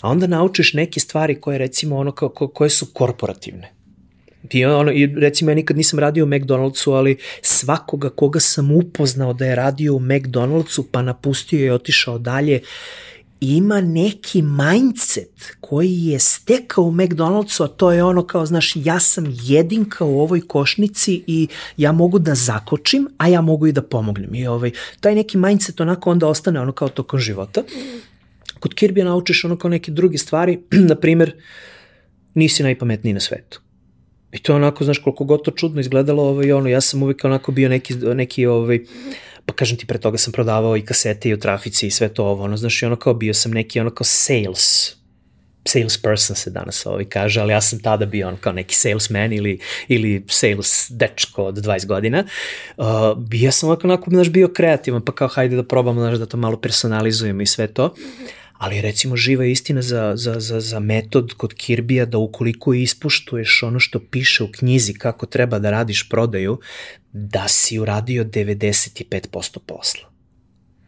a 0.00 0.08
onda 0.08 0.26
naučiš 0.26 0.72
neke 0.72 1.00
stvari 1.00 1.40
koje 1.40 1.58
recimo 1.58 1.96
ono 1.96 2.12
ko, 2.12 2.48
koje 2.48 2.70
su 2.70 2.86
korporativne. 2.92 3.75
I, 4.54 4.64
ono, 4.64 4.92
recimo 5.16 5.50
ja 5.50 5.54
nikad 5.54 5.76
nisam 5.76 5.98
radio 5.98 6.24
u 6.24 6.28
McDonald'su, 6.28 6.92
ali 6.92 7.16
svakoga 7.42 8.10
koga 8.10 8.40
sam 8.40 8.70
upoznao 8.70 9.32
da 9.32 9.46
je 9.46 9.56
radio 9.56 9.94
u 9.94 10.00
McDonald'su 10.00 10.84
pa 10.92 11.02
napustio 11.02 11.66
i 11.66 11.70
otišao 11.70 12.18
dalje, 12.18 12.60
ima 13.40 13.80
neki 13.80 14.42
mindset 14.42 15.56
koji 15.60 15.92
je 15.92 16.18
stekao 16.18 16.84
u 16.84 16.92
McDonald'su, 16.92 17.64
a 17.64 17.68
to 17.68 17.92
je 17.92 18.04
ono 18.04 18.26
kao, 18.26 18.46
znaš, 18.46 18.72
ja 18.74 19.00
sam 19.00 19.24
jedinka 19.42 20.04
u 20.04 20.20
ovoj 20.20 20.40
košnici 20.40 21.24
i 21.26 21.48
ja 21.76 21.92
mogu 21.92 22.18
da 22.18 22.34
zakočim, 22.34 23.08
a 23.18 23.28
ja 23.28 23.40
mogu 23.40 23.66
i 23.66 23.72
da 23.72 23.82
pomognem. 23.82 24.34
I 24.34 24.46
ovaj, 24.46 24.70
taj 25.00 25.14
neki 25.14 25.38
mindset 25.38 25.80
onako 25.80 26.10
onda 26.10 26.28
ostane 26.28 26.60
ono 26.60 26.72
kao 26.72 26.88
tokom 26.88 27.20
života. 27.20 27.62
Kod 28.60 28.74
Kirby 28.74 29.04
naučiš 29.04 29.44
ono 29.44 29.56
kao 29.56 29.70
neke 29.70 29.92
druge 29.92 30.18
stvari, 30.18 30.58
na 30.90 30.94
primer, 30.94 31.32
nisi 32.34 32.62
najpametniji 32.62 33.14
na 33.14 33.20
svetu. 33.20 33.60
I 34.32 34.38
to 34.38 34.54
onako, 34.54 34.84
znaš, 34.84 34.98
koliko 34.98 35.24
god 35.24 35.44
to 35.44 35.50
čudno 35.50 35.80
izgledalo, 35.80 36.22
ovaj, 36.22 36.52
ono, 36.52 36.68
ja 36.68 36.80
sam 36.80 37.02
uvijek 37.02 37.24
onako 37.24 37.52
bio 37.52 37.68
neki, 37.68 37.94
neki 37.94 38.46
ovaj, 38.46 38.80
pa 39.46 39.54
kažem 39.54 39.78
ti, 39.78 39.86
pre 39.86 39.98
toga 39.98 40.18
sam 40.18 40.32
prodavao 40.32 40.76
i 40.76 40.84
kasete 40.84 41.28
i 41.28 41.34
u 41.34 41.40
trafici 41.40 41.86
i 41.86 41.90
sve 41.90 42.08
to 42.08 42.24
ovo, 42.24 42.44
ono, 42.44 42.56
znaš, 42.56 42.82
i 42.82 42.86
ono 42.86 42.96
kao 42.96 43.14
bio 43.14 43.34
sam 43.34 43.52
neki 43.52 43.80
ono 43.80 43.90
kao 43.90 44.04
sales, 44.04 44.96
salesperson 45.68 46.36
se 46.36 46.50
danas 46.50 46.86
ovaj 46.86 47.04
kaže, 47.04 47.40
ali 47.40 47.52
ja 47.52 47.60
sam 47.60 47.78
tada 47.78 48.06
bio 48.06 48.28
on 48.28 48.36
kao 48.36 48.52
neki 48.52 48.74
salesman 48.74 49.32
ili, 49.32 49.58
ili 49.88 50.24
sales 50.28 50.86
dečko 50.90 51.44
od 51.44 51.54
20 51.54 51.86
godina. 51.86 52.24
Uh, 52.76 52.84
ja 53.32 53.52
sam 53.52 53.68
ovako, 53.68 53.86
onako, 53.86 54.10
znaš, 54.10 54.30
bio 54.30 54.48
kreativan, 54.48 55.04
pa 55.04 55.12
kao 55.12 55.28
hajde 55.28 55.56
da 55.56 55.62
probamo, 55.62 56.00
znaš, 56.00 56.18
da 56.18 56.26
to 56.26 56.36
malo 56.36 56.56
personalizujemo 56.56 57.42
i 57.42 57.46
sve 57.46 57.66
to. 57.66 57.94
Ali 58.58 58.80
recimo 58.80 59.16
živa 59.16 59.44
istina 59.44 59.82
za, 59.82 60.12
za, 60.16 60.40
za, 60.40 60.60
za 60.60 60.80
metod 60.80 61.34
kod 61.34 61.54
Kirbija 61.54 62.06
da 62.06 62.18
ukoliko 62.18 62.74
ispuštuješ 62.74 63.62
ono 63.62 63.80
što 63.80 64.00
piše 64.10 64.44
u 64.44 64.52
knjizi 64.52 64.94
kako 64.94 65.26
treba 65.26 65.58
da 65.58 65.70
radiš 65.70 66.08
prodaju, 66.08 66.58
da 67.12 67.48
si 67.48 67.78
uradio 67.78 68.24
95% 68.24 69.58
posla. 69.66 70.15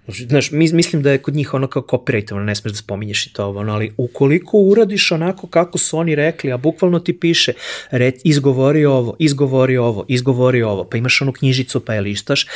Znaš, 0.08 0.50
mislim 0.50 1.02
da 1.02 1.10
je 1.10 1.18
kod 1.18 1.34
njih 1.34 1.54
ono 1.54 1.66
kao 1.66 1.82
copyrightovano, 1.82 2.44
ne 2.44 2.54
smeš 2.54 2.72
da 2.72 2.78
spominješ 2.78 3.26
i 3.26 3.32
to 3.32 3.50
ono, 3.50 3.72
ali 3.72 3.92
ukoliko 3.96 4.58
uradiš 4.58 5.12
onako 5.12 5.46
kako 5.46 5.78
su 5.78 5.98
oni 5.98 6.14
rekli, 6.14 6.52
a 6.52 6.56
bukvalno 6.56 6.98
ti 6.98 7.20
piše, 7.20 7.52
red, 7.90 8.14
izgovori 8.24 8.84
ovo, 8.84 9.16
izgovori 9.18 9.76
ovo, 9.76 10.04
izgovori 10.08 10.62
ovo, 10.62 10.84
pa 10.84 10.96
imaš 10.96 11.22
onu 11.22 11.32
knjižicu 11.32 11.80
pa 11.80 11.94
je 11.94 12.00
lištaš, 12.00 12.46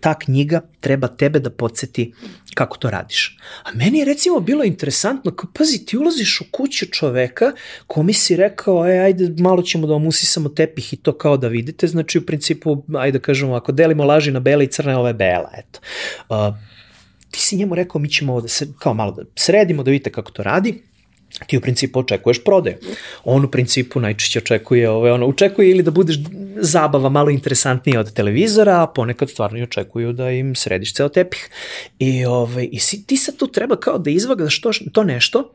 ta 0.00 0.18
knjiga 0.18 0.60
treba 0.80 1.08
tebe 1.08 1.38
da 1.38 1.50
podsjeti 1.50 2.12
kako 2.54 2.76
to 2.76 2.90
radiš. 2.90 3.38
A 3.62 3.68
meni 3.74 3.98
je 3.98 4.04
recimo 4.04 4.40
bilo 4.40 4.64
interesantno, 4.64 5.30
kao, 5.30 5.50
pazi, 5.58 5.86
ti 5.86 5.98
ulaziš 5.98 6.40
u 6.40 6.44
kuću 6.50 6.86
čoveka 6.86 7.52
komi 7.86 8.12
si 8.12 8.36
rekao, 8.36 8.88
e, 8.88 8.98
ajde, 8.98 9.42
malo 9.42 9.62
ćemo 9.62 9.86
da 9.86 9.94
omusisamo 9.94 10.48
tepih 10.48 10.92
i 10.92 10.96
to 10.96 11.18
kao 11.18 11.36
da 11.36 11.48
vidite, 11.48 11.86
znači 11.86 12.18
u 12.18 12.26
principu, 12.26 12.84
ajde 12.94 13.18
da 13.18 13.22
kažemo, 13.22 13.54
ako 13.54 13.72
delimo 13.72 14.04
laži 14.04 14.30
na 14.30 14.40
bele 14.40 14.64
i 14.64 14.68
crne, 14.68 14.96
ove 14.96 15.12
bela, 15.14 15.50
eto. 15.58 15.80
Uh, 16.28 16.72
ti 17.32 17.40
si 17.40 17.56
njemu 17.56 17.74
rekao 17.74 18.00
mi 18.00 18.08
ćemo 18.08 18.40
da 18.40 18.48
se, 18.48 18.68
kao 18.78 18.94
malo 18.94 19.12
da 19.12 19.22
sredimo, 19.34 19.82
da 19.82 19.90
vidite 19.90 20.12
kako 20.12 20.30
to 20.30 20.42
radi, 20.42 20.82
ti 21.46 21.56
u 21.58 21.60
principu 21.60 22.00
očekuješ 22.00 22.44
prodaju. 22.44 22.76
On 23.24 23.44
u 23.44 23.50
principu 23.50 24.00
najčešće 24.00 24.38
očekuje, 24.38 24.90
ove, 24.90 25.12
ono, 25.12 25.26
očekuje 25.26 25.70
ili 25.70 25.82
da 25.82 25.90
budeš 25.90 26.16
zabava 26.56 27.08
malo 27.08 27.30
interesantnija 27.30 28.00
od 28.00 28.12
televizora, 28.12 28.82
a 28.82 28.86
ponekad 28.86 29.30
stvarno 29.30 29.58
i 29.58 29.62
očekuju 29.62 30.12
da 30.12 30.30
im 30.30 30.54
središ 30.54 30.94
ceo 30.94 31.08
tepih. 31.08 31.48
I, 31.98 32.24
ove, 32.24 32.64
i 32.64 32.78
si, 32.78 33.06
ti 33.06 33.16
sad 33.16 33.36
tu 33.36 33.46
treba 33.46 33.76
kao 33.76 33.98
da 33.98 34.10
izvagaš 34.10 34.60
to, 34.60 34.70
to 34.92 35.04
nešto 35.04 35.54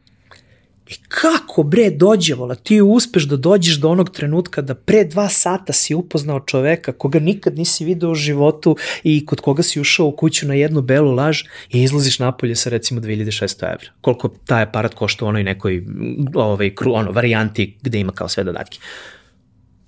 I 0.90 0.96
kako 1.08 1.64
bre 1.64 1.90
dođe, 1.90 2.34
vola, 2.34 2.56
ti 2.56 2.82
uspeš 2.82 3.24
da 3.24 3.38
dođeš 3.38 3.76
do 3.76 3.90
onog 3.90 4.10
trenutka 4.10 4.62
da 4.62 4.76
pre 4.76 5.04
dva 5.04 5.30
sata 5.30 5.74
si 5.74 5.96
upoznao 5.96 6.40
čoveka 6.40 6.92
koga 6.92 7.20
nikad 7.20 7.58
nisi 7.58 7.86
video 7.86 8.12
u 8.12 8.16
životu 8.16 8.76
i 9.04 9.26
kod 9.26 9.42
koga 9.42 9.64
si 9.64 9.82
ušao 9.82 10.06
u 10.06 10.12
kuću 10.12 10.48
na 10.48 10.54
jednu 10.54 10.82
belu 10.82 11.12
laž 11.12 11.42
i 11.70 11.84
izlaziš 11.84 12.20
napolje 12.20 12.56
sa 12.56 12.70
recimo 12.70 13.02
2600 13.02 13.64
evra. 13.64 13.90
Koliko 14.02 14.28
taj 14.28 14.64
aparat 14.64 14.94
košta 14.94 15.26
u 15.26 15.28
onoj 15.28 15.44
nekoj 15.44 15.86
ovaj, 16.34 16.72
ono, 16.86 17.12
varijanti 17.12 17.78
gde 17.82 18.00
ima 18.00 18.12
kao 18.12 18.30
sve 18.30 18.44
dodatke. 18.44 18.80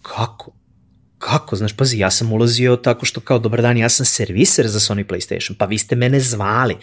Kako? 0.01 0.51
Kako? 1.17 1.55
Znaš, 1.55 1.73
pazi, 1.73 1.99
ja 1.99 2.11
sam 2.11 2.31
ulazio 2.31 2.75
tako 2.75 3.05
što 3.05 3.21
kao, 3.21 3.39
dobar 3.39 3.61
dan, 3.61 3.77
ja 3.77 3.89
sam 3.89 4.05
serviser 4.05 4.67
za 4.67 4.79
Sony 4.79 5.03
PlayStation, 5.03 5.53
pa 5.57 5.65
vi 5.65 5.77
ste 5.77 5.95
mene 5.95 6.19
zvali 6.19 6.75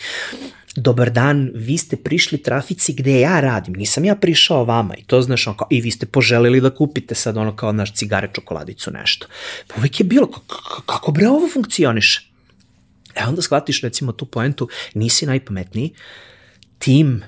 dobar 0.77 1.11
dan, 1.11 1.51
vi 1.55 1.79
ste 1.79 1.97
prišli 1.97 2.43
trafici 2.43 2.93
gde 2.93 3.21
ja 3.21 3.41
radim, 3.41 3.75
nisam 3.75 4.05
ja 4.05 4.17
prišao 4.17 4.65
vama 4.65 4.95
i 4.97 5.05
to 5.05 5.23
znaš 5.23 5.47
ono 5.47 5.57
kao, 5.57 5.69
i 5.71 5.81
vi 5.81 5.91
ste 5.91 6.07
poželeli 6.07 6.61
da 6.61 6.71
kupite 6.71 7.15
sad 7.15 7.37
ono 7.37 7.57
kao 7.57 7.73
naš 7.73 7.95
cigare, 7.95 8.31
čokoladicu, 8.33 8.91
nešto. 8.91 9.27
Pa 9.67 9.75
uvek 9.79 10.01
je 10.01 10.05
bilo, 10.05 10.31
kako 10.87 11.13
bre 11.13 11.29
ovo 11.29 11.49
funkcioniše? 11.53 12.31
E 13.15 13.25
onda 13.25 13.43
shvatiš 13.43 13.83
recimo 13.83 14.13
tu 14.13 14.27
poentu, 14.27 14.69
nisi 14.95 15.27
najpametniji, 15.27 15.95
tim 16.79 17.23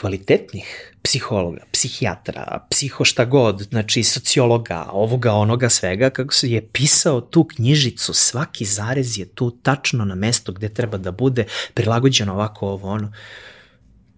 kvalitetnih 0.00 0.94
psihologa, 1.02 1.64
psihijatra, 1.72 2.66
psiho 2.70 3.04
šta 3.04 3.24
god, 3.24 3.60
znači 3.60 4.02
sociologa, 4.02 4.86
ovoga, 4.92 5.32
onoga, 5.32 5.68
svega, 5.68 6.10
kako 6.10 6.34
se 6.34 6.50
je 6.50 6.66
pisao 6.72 7.20
tu 7.20 7.44
knjižicu, 7.44 8.14
svaki 8.14 8.64
zarez 8.64 9.18
je 9.18 9.24
tu 9.24 9.50
tačno 9.50 10.04
na 10.04 10.14
mesto 10.14 10.52
gde 10.52 10.68
treba 10.68 10.98
da 10.98 11.12
bude 11.12 11.44
prilagođeno 11.74 12.32
ovako 12.32 12.68
ovo 12.68 12.88
ono. 12.88 13.12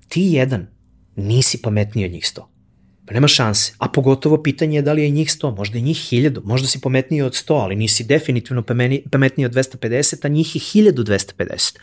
Ti 0.08 0.22
jedan 0.22 0.66
nisi 1.16 1.62
pametniji 1.62 2.06
od 2.06 2.12
njih 2.12 2.28
sto. 2.28 2.50
Pa 3.06 3.14
nema 3.14 3.28
šanse. 3.28 3.72
A 3.78 3.88
pogotovo 3.88 4.42
pitanje 4.42 4.78
je 4.78 4.82
da 4.82 4.92
li 4.92 5.02
je 5.02 5.10
njih 5.10 5.28
100, 5.28 5.56
možda 5.56 5.78
je 5.78 5.82
njih 5.82 5.96
1000, 5.96 6.40
možda 6.44 6.68
si 6.68 6.80
pametniji 6.80 7.22
od 7.22 7.32
100, 7.32 7.54
ali 7.54 7.76
nisi 7.76 8.04
definitivno 8.04 8.62
pametniji 9.10 9.46
od 9.46 9.52
250, 9.52 10.26
a 10.26 10.28
njih 10.28 10.56
je 10.56 10.60
1250. 10.60 11.76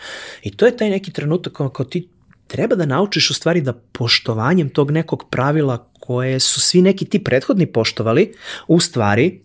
I 0.43 0.51
to 0.51 0.65
je 0.65 0.77
taj 0.77 0.89
neki 0.89 1.11
trenutak 1.11 1.53
kao 1.53 1.85
ti 1.85 2.09
treba 2.51 2.75
da 2.75 2.85
naučiš 2.85 3.29
u 3.29 3.33
stvari 3.33 3.61
da 3.61 3.73
poštovanjem 3.73 4.69
tog 4.69 4.91
nekog 4.91 5.29
pravila 5.29 5.87
koje 5.99 6.39
su 6.39 6.61
svi 6.61 6.81
neki 6.81 7.05
ti 7.05 7.23
prethodni 7.23 7.65
poštovali, 7.65 8.33
u 8.67 8.79
stvari 8.79 9.39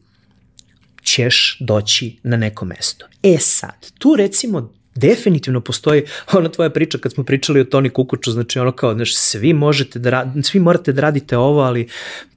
ćeš 1.03 1.57
doći 1.61 2.17
na 2.23 2.37
neko 2.37 2.65
mesto. 2.65 3.07
E 3.23 3.37
sad, 3.39 3.93
tu 3.99 4.17
recimo 4.17 4.73
definitivno 4.95 5.61
postoji 5.61 6.03
ona 6.33 6.49
tvoja 6.49 6.71
priča 6.71 6.99
kad 6.99 7.13
smo 7.13 7.25
pričali 7.25 7.61
o 7.61 7.65
Toni 7.65 7.91
Kukuču, 7.91 8.33
znači 8.33 8.59
ono 8.59 8.73
kao, 8.73 8.95
znaš, 8.95 9.17
svi 9.17 9.53
možete 9.53 9.99
da, 9.99 10.33
svi 10.43 10.61
morate 10.61 10.93
da 10.93 11.01
radite 11.01 11.37
ovo, 11.37 11.61
ali 11.61 11.89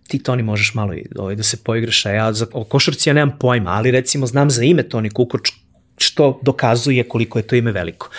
ti 0.08 0.24
Toni 0.24 0.44
možeš 0.44 0.74
malo 0.74 0.94
i 0.94 1.06
ovaj, 1.16 1.36
da 1.36 1.44
se 1.44 1.58
poigraš, 1.64 2.06
a 2.06 2.12
ja 2.12 2.34
za, 2.34 2.48
o 2.54 2.64
košarci 2.64 3.10
ja 3.10 3.14
nemam 3.14 3.38
pojma, 3.40 3.72
ali 3.72 3.92
recimo 3.92 4.26
znam 4.26 4.50
za 4.50 4.64
ime 4.64 4.84
Toni 4.84 5.10
Kukuč, 5.10 5.52
što 5.98 6.40
dokazuje 6.44 7.04
koliko 7.04 7.40
je 7.40 7.48
to 7.48 7.56
ime 7.56 7.72
veliko. 7.72 8.10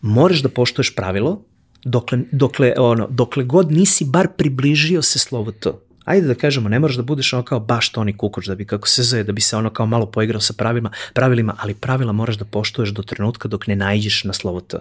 Moraš 0.00 0.42
da 0.42 0.48
poštoješ 0.48 0.94
pravilo, 0.94 1.44
dokle, 1.84 2.18
dokle, 2.32 2.74
ono, 2.78 3.06
dokle 3.10 3.44
god 3.44 3.72
nisi 3.72 4.04
bar 4.04 4.28
približio 4.36 5.02
se 5.02 5.18
slovo 5.18 5.52
T 5.52 5.70
ajde 6.08 6.26
da 6.26 6.34
kažemo, 6.34 6.68
ne 6.68 6.78
moraš 6.78 6.96
da 6.96 7.02
budeš 7.02 7.32
ono 7.32 7.42
kao 7.42 7.60
baš 7.60 7.92
Toni 7.92 8.16
Kukoč, 8.16 8.46
da 8.46 8.54
bi 8.54 8.64
kako 8.64 8.88
se 8.88 9.02
zove, 9.02 9.24
da 9.24 9.32
bi 9.32 9.40
se 9.40 9.56
ono 9.56 9.70
kao 9.70 9.86
malo 9.86 10.06
poigrao 10.06 10.40
sa 10.40 10.52
pravilima, 10.52 10.90
pravilima, 11.14 11.56
ali 11.58 11.74
pravila 11.74 12.12
moraš 12.12 12.36
da 12.36 12.44
poštuješ 12.44 12.90
do 12.90 13.02
trenutka 13.02 13.48
dok 13.48 13.66
ne 13.66 13.76
najđeš 13.76 14.24
na 14.24 14.32
slovo 14.32 14.60
T. 14.60 14.78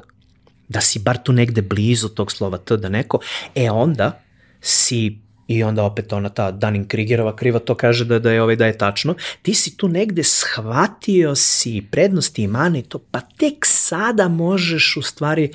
Da 0.68 0.82
si 0.82 1.00
bar 1.00 1.18
tu 1.24 1.34
negde 1.34 1.62
blizu 1.62 2.10
tog 2.10 2.32
slova 2.32 2.58
T, 2.58 2.78
da 2.78 2.90
neko, 2.90 3.20
e 3.56 3.70
onda 3.72 4.22
si 4.62 5.20
I 5.48 5.64
onda 5.64 5.84
opet 5.84 6.14
ona 6.14 6.30
ta 6.30 6.52
Dunning-Krigerova 6.52 7.36
kriva 7.36 7.60
to 7.60 7.76
kaže 7.76 8.06
da, 8.06 8.20
da 8.20 8.32
je 8.32 8.42
ovaj 8.42 8.56
da 8.56 8.66
je 8.66 8.78
tačno. 8.78 9.16
Ti 9.42 9.54
si 9.54 9.78
tu 9.78 9.88
negde 9.88 10.24
shvatio 10.24 11.36
si 11.36 11.84
prednosti 11.92 12.44
i 12.44 12.48
mane 12.48 12.80
i 12.80 12.84
to, 12.84 13.00
pa 13.12 13.22
tek 13.22 13.66
sada 13.66 14.28
možeš 14.28 14.98
u 14.98 15.02
stvari 15.02 15.52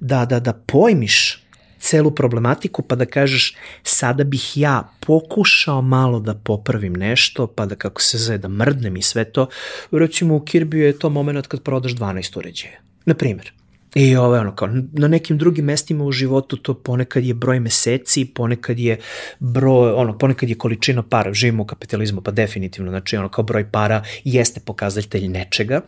da, 0.00 0.24
da, 0.24 0.40
da 0.40 0.52
pojmiš 0.52 1.44
celu 1.84 2.10
problematiku 2.10 2.82
pa 2.82 2.96
da 2.96 3.06
kažeš 3.06 3.56
sada 3.82 4.24
bih 4.24 4.56
ja 4.56 4.88
pokušao 5.00 5.82
malo 5.82 6.20
da 6.20 6.34
popravim 6.34 6.92
nešto 6.92 7.46
pa 7.46 7.66
da 7.66 7.74
kako 7.74 8.02
se 8.02 8.18
zove 8.18 8.38
da 8.38 8.48
mrdnem 8.48 8.96
i 8.96 9.02
sve 9.02 9.24
to. 9.24 9.48
Recimo 9.90 10.36
u 10.36 10.40
Kirbiju 10.40 10.86
je 10.86 10.98
to 10.98 11.10
moment 11.10 11.46
kad 11.46 11.62
prodaš 11.62 11.92
12 11.92 12.38
uređaja. 12.38 12.80
Na 13.06 13.14
primjer. 13.14 13.52
I 13.94 14.16
ovo 14.16 14.34
je 14.34 14.40
ono 14.40 14.54
kao, 14.54 14.68
na 14.92 15.08
nekim 15.08 15.38
drugim 15.38 15.64
mestima 15.64 16.04
u 16.04 16.12
životu 16.12 16.56
to 16.56 16.74
ponekad 16.74 17.24
je 17.24 17.34
broj 17.34 17.60
meseci, 17.60 18.24
ponekad 18.24 18.78
je 18.78 18.98
broj, 19.38 19.92
ono, 19.92 20.18
ponekad 20.18 20.48
je 20.48 20.54
količina 20.54 21.02
para, 21.02 21.32
živimo 21.32 21.62
u 21.62 21.66
kapitalizmu, 21.66 22.20
pa 22.20 22.30
definitivno, 22.30 22.90
znači 22.90 23.16
ono 23.16 23.28
kao 23.28 23.44
broj 23.44 23.70
para 23.70 24.02
jeste 24.24 24.60
pokazatelj 24.60 25.28
nečega, 25.28 25.80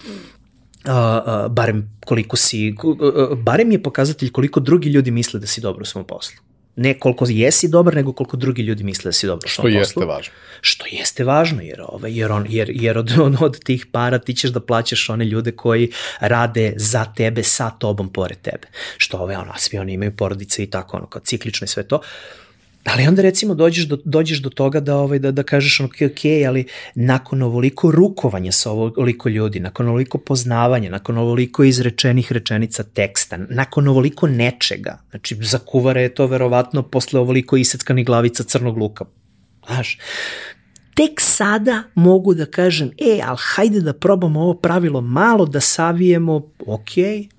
uh, 0.84 1.52
barem 1.52 1.98
koliko 2.04 2.36
si, 2.36 2.74
uh, 2.84 3.38
barem 3.38 3.72
je 3.72 3.82
pokazatelj 3.82 4.30
koliko 4.30 4.60
drugi 4.60 4.88
ljudi 4.88 5.10
misle 5.10 5.40
da 5.40 5.46
si 5.46 5.60
dobro 5.60 5.82
u 5.82 5.86
svom 5.86 6.04
poslu. 6.04 6.36
Ne 6.76 6.98
koliko 6.98 7.26
jesi 7.28 7.68
dobar, 7.68 7.94
nego 7.94 8.12
koliko 8.12 8.36
drugi 8.36 8.62
ljudi 8.62 8.84
misle 8.84 9.08
da 9.08 9.12
si 9.12 9.26
poslu. 9.26 9.48
Što 9.48 9.68
jeste 9.68 10.04
važno. 10.04 10.32
Što 10.60 10.84
jeste 10.90 11.24
važno, 11.24 11.62
jer, 11.62 11.80
ovaj, 11.88 12.18
jer, 12.18 12.32
on, 12.32 12.46
jer, 12.48 12.70
jer 12.74 12.98
od, 12.98 13.12
od, 13.26 13.36
od 13.40 13.64
tih 13.64 13.86
para 13.92 14.18
ti 14.18 14.34
ćeš 14.34 14.50
da 14.50 14.60
plaćaš 14.60 15.10
one 15.10 15.24
ljude 15.24 15.52
koji 15.52 15.90
rade 16.20 16.72
za 16.76 17.04
tebe, 17.04 17.42
sa 17.42 17.70
tobom, 17.70 18.08
pored 18.08 18.38
tebe. 18.40 18.68
Što 18.96 19.18
ove, 19.18 19.36
ono, 19.38 19.52
svi 19.56 19.78
oni 19.78 19.92
imaju 19.92 20.16
porodice 20.16 20.62
i 20.62 20.70
tako, 20.70 20.96
ono, 20.96 21.06
kao 21.06 21.22
ciklično 21.22 21.64
i 21.64 21.68
sve 21.68 21.82
to. 21.82 21.96
Uh, 21.96 22.45
Ali 22.92 23.06
onda 23.06 23.22
recimo 23.22 23.54
dođeš 23.54 23.84
do, 23.84 23.98
dođeš 24.04 24.38
do 24.38 24.50
toga 24.50 24.80
da, 24.80 24.96
ovaj, 24.96 25.18
da, 25.18 25.30
da 25.30 25.42
kažeš 25.42 25.80
ok, 25.80 25.94
ok, 26.10 26.24
ali 26.48 26.64
nakon 26.94 27.42
ovoliko 27.42 27.90
rukovanja 27.90 28.52
sa 28.52 28.70
ovoliko 28.70 29.28
ljudi, 29.28 29.60
nakon 29.60 29.88
ovoliko 29.88 30.18
poznavanja, 30.18 30.90
nakon 30.90 31.18
ovoliko 31.18 31.64
izrečenih 31.64 32.32
rečenica 32.32 32.82
teksta, 32.82 33.36
nakon 33.36 33.88
ovoliko 33.88 34.26
nečega, 34.26 34.98
znači 35.10 35.36
za 35.40 35.58
kuvare 35.58 36.02
je 36.02 36.14
to 36.14 36.26
verovatno 36.26 36.82
posle 36.82 37.20
ovoliko 37.20 37.56
iseckanih 37.56 38.06
glavica 38.06 38.44
crnog 38.44 38.76
luka, 38.76 39.04
Znaš, 39.66 39.98
tek 40.96 41.20
sada 41.20 41.82
mogu 41.94 42.34
da 42.34 42.46
kažem, 42.46 42.90
e, 42.98 43.20
ali 43.24 43.38
hajde 43.40 43.80
da 43.80 43.92
probamo 43.92 44.40
ovo 44.40 44.54
pravilo 44.54 45.00
malo, 45.00 45.46
da 45.46 45.60
savijemo, 45.60 46.50
ok, 46.66 46.90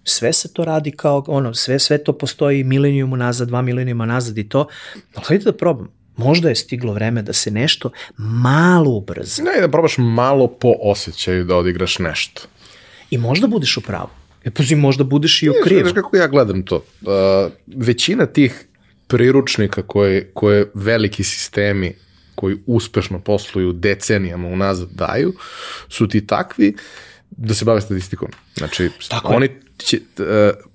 sve 0.04 0.34
se 0.34 0.54
to 0.54 0.66
radi 0.66 0.92
kao, 0.92 1.24
ono, 1.28 1.54
sve, 1.54 1.80
sve 1.80 2.04
to 2.04 2.14
postoji 2.14 2.64
milenijumu 2.64 3.18
nazad, 3.18 3.48
dva 3.48 3.62
milenijuma 3.62 4.06
nazad 4.06 4.38
i 4.38 4.50
to, 4.50 4.68
ali 5.16 5.26
hajde 5.28 5.44
da 5.44 5.52
probam. 5.52 5.98
Možda 6.18 6.50
je 6.50 6.56
stiglo 6.56 6.94
vreme 6.94 7.22
da 7.22 7.34
se 7.34 7.52
nešto 7.52 7.90
malo 8.18 8.92
ubrza. 8.92 9.44
Ne, 9.44 9.62
da 9.62 9.72
probaš 9.72 9.96
malo 9.98 10.48
po 10.48 10.74
osjećaju 10.82 11.44
da 11.44 11.56
odigraš 11.56 12.00
nešto. 12.00 12.42
I 13.12 13.18
možda 13.18 13.48
budeš 13.48 13.78
u 13.78 13.82
pravu. 13.82 14.10
E, 14.44 14.52
pazi, 14.52 14.76
možda 14.76 15.04
budeš 15.04 15.44
i 15.44 15.50
u 15.50 15.54
krivu. 15.64 15.82
Znaš 15.82 15.94
kako 15.94 16.18
ja 16.18 16.28
gledam 16.28 16.66
to? 16.66 16.76
Uh, 16.76 17.52
većina 17.68 18.26
tih 18.26 18.66
priručnika 19.08 19.82
koje, 19.82 20.32
koje 20.34 20.72
veliki 20.74 21.24
sistemi 21.24 21.96
koji 22.38 22.58
uspešno 22.66 23.20
posluju 23.20 23.74
decenijama 23.74 24.48
unazad 24.48 24.90
daju, 24.92 25.34
su 25.90 26.08
ti 26.08 26.28
takvi 26.28 26.76
da 27.30 27.54
se 27.54 27.66
bave 27.66 27.82
statistikom. 27.82 28.30
Znači, 28.56 28.90
Tako 29.10 29.34
oni 29.34 29.50
će, 29.78 30.00
uh, 30.20 30.26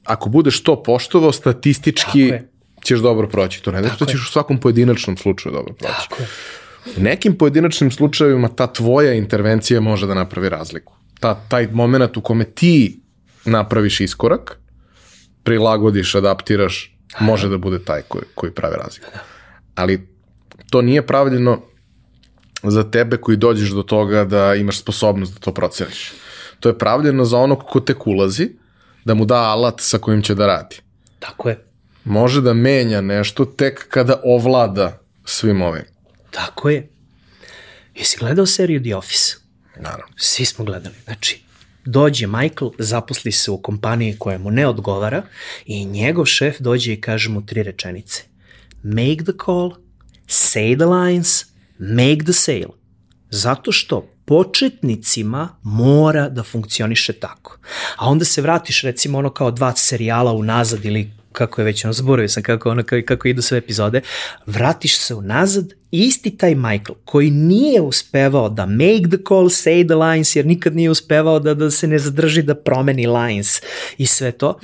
ako 0.05 0.29
budeš 0.29 0.63
to 0.63 0.83
poštovao, 0.83 1.33
statistički 1.33 2.33
ćeš 2.85 3.01
dobro 3.01 3.29
proći. 3.29 3.63
To 3.63 3.73
ne 3.73 3.83
znači 3.83 4.05
da 4.05 4.07
ćeš 4.07 4.29
u 4.29 4.33
svakom 4.33 4.61
pojedinačnom 4.61 5.17
slučaju 5.17 5.53
dobro 5.53 5.75
proći. 5.75 6.09
Tako 6.09 6.23
je. 6.23 6.29
U 6.97 7.03
nekim 7.03 7.39
pojedinačnim 7.39 7.91
slučajevima 7.91 8.49
ta 8.49 8.67
tvoja 8.67 9.13
intervencija 9.13 9.81
može 9.81 10.07
da 10.07 10.15
napravi 10.15 10.49
razliku. 10.49 10.97
Ta, 11.21 11.35
taj 11.49 11.69
moment 11.73 12.17
u 12.17 12.21
kome 12.21 12.45
ti 12.45 13.01
napraviš 13.45 14.01
iskorak, 14.01 14.59
prilagodiš, 15.43 16.15
adaptiraš, 16.15 16.97
može 17.21 17.49
da 17.49 17.59
bude 17.59 17.85
taj 17.85 18.03
koji, 18.03 18.25
koji 18.35 18.53
pravi 18.53 18.77
razliku. 18.77 19.11
Ali 19.75 20.12
to 20.73 20.83
nije 20.83 21.07
pravljeno 21.07 21.61
za 22.63 22.91
tebe 22.91 23.17
koji 23.17 23.37
dođeš 23.37 23.71
do 23.71 23.83
toga 23.83 24.25
da 24.25 24.55
imaš 24.55 24.79
sposobnost 24.79 25.35
da 25.35 25.41
to 25.41 25.55
proceniš. 25.55 26.13
To 26.61 26.69
je 26.69 26.79
pravljeno 26.79 27.25
za 27.25 27.39
onog 27.39 27.59
ko 27.69 27.81
tek 27.81 28.07
ulazi, 28.07 28.49
da 29.05 29.15
mu 29.15 29.25
da 29.25 29.37
alat 29.37 29.81
sa 29.81 29.99
kojim 29.99 30.23
će 30.23 30.35
da 30.35 30.47
radi. 30.47 30.81
Tako 31.19 31.49
je. 31.49 31.59
Može 32.05 32.41
da 32.41 32.55
menja 32.55 33.01
nešto 33.01 33.45
tek 33.45 33.89
kada 33.89 34.21
ovlada 34.25 35.01
svim 35.25 35.63
ovim. 35.63 35.85
Tako 36.31 36.71
je. 36.71 36.89
Jesi 37.95 38.17
gledao 38.19 38.47
seriju 38.47 38.83
The 38.83 38.97
Office? 38.97 39.37
Naravno. 39.77 40.15
Svi 40.17 40.45
smo 40.45 40.65
gledali. 40.65 40.95
Znači, 41.05 41.43
dođe 41.85 42.27
Michael, 42.27 42.71
zaposli 42.79 43.33
se 43.33 43.51
u 43.51 43.59
kompaniji 43.63 44.17
koja 44.19 44.39
mu 44.39 44.51
ne 44.51 44.67
odgovara 44.67 45.23
i 45.67 45.85
njegov 45.85 46.25
šef 46.25 46.61
dođe 46.61 46.93
i 46.93 47.01
kaže 47.01 47.29
mu 47.29 47.47
tri 47.47 47.63
rečenice. 47.63 48.23
Make 48.83 49.25
the 49.25 49.37
call, 49.45 49.83
say 50.27 50.77
the 50.77 50.87
lines, 50.87 51.45
make 51.79 52.25
the 52.25 52.33
sale. 52.33 52.83
Zato 53.31 53.73
što 53.73 54.09
početnicima 54.25 55.49
mora 55.63 56.29
da 56.29 56.43
funkcioniše 56.43 57.13
tako. 57.13 57.59
A 57.97 58.09
onda 58.09 58.25
se 58.25 58.43
vratiš 58.43 58.83
recimo 58.83 59.19
ono 59.19 59.31
kao 59.31 59.51
dva 59.51 59.77
serijala 59.77 60.33
unazad 60.33 60.85
ili 60.85 61.11
kako 61.33 61.61
je 61.61 61.65
već 61.65 61.85
ono, 61.85 61.93
zaboravio 61.93 62.29
sam 62.29 62.43
kako, 62.43 62.71
ono, 62.71 62.83
kako, 62.83 63.07
kako 63.07 63.29
idu 63.29 63.43
sve 63.43 63.59
epizode, 63.59 64.01
vratiš 64.47 64.99
se 64.99 65.15
unazad, 65.15 65.73
isti 65.91 66.37
taj 66.37 66.55
Michael 66.55 66.95
koji 67.05 67.31
nije 67.31 67.81
uspevao 67.81 68.49
da 68.49 68.67
make 68.67 69.09
the 69.11 69.25
call, 69.29 69.45
say 69.45 69.87
the 69.87 69.95
lines, 69.95 70.37
jer 70.37 70.47
nikad 70.47 70.77
nije 70.77 70.91
uspevao 70.91 71.41
da, 71.41 71.55
da 71.55 71.71
se 71.71 71.89
ne 71.89 71.99
zadrži 71.99 72.43
da 72.43 72.55
promeni 72.55 73.07
lines 73.07 73.63
i 73.99 74.07
sve 74.07 74.33
to, 74.33 74.59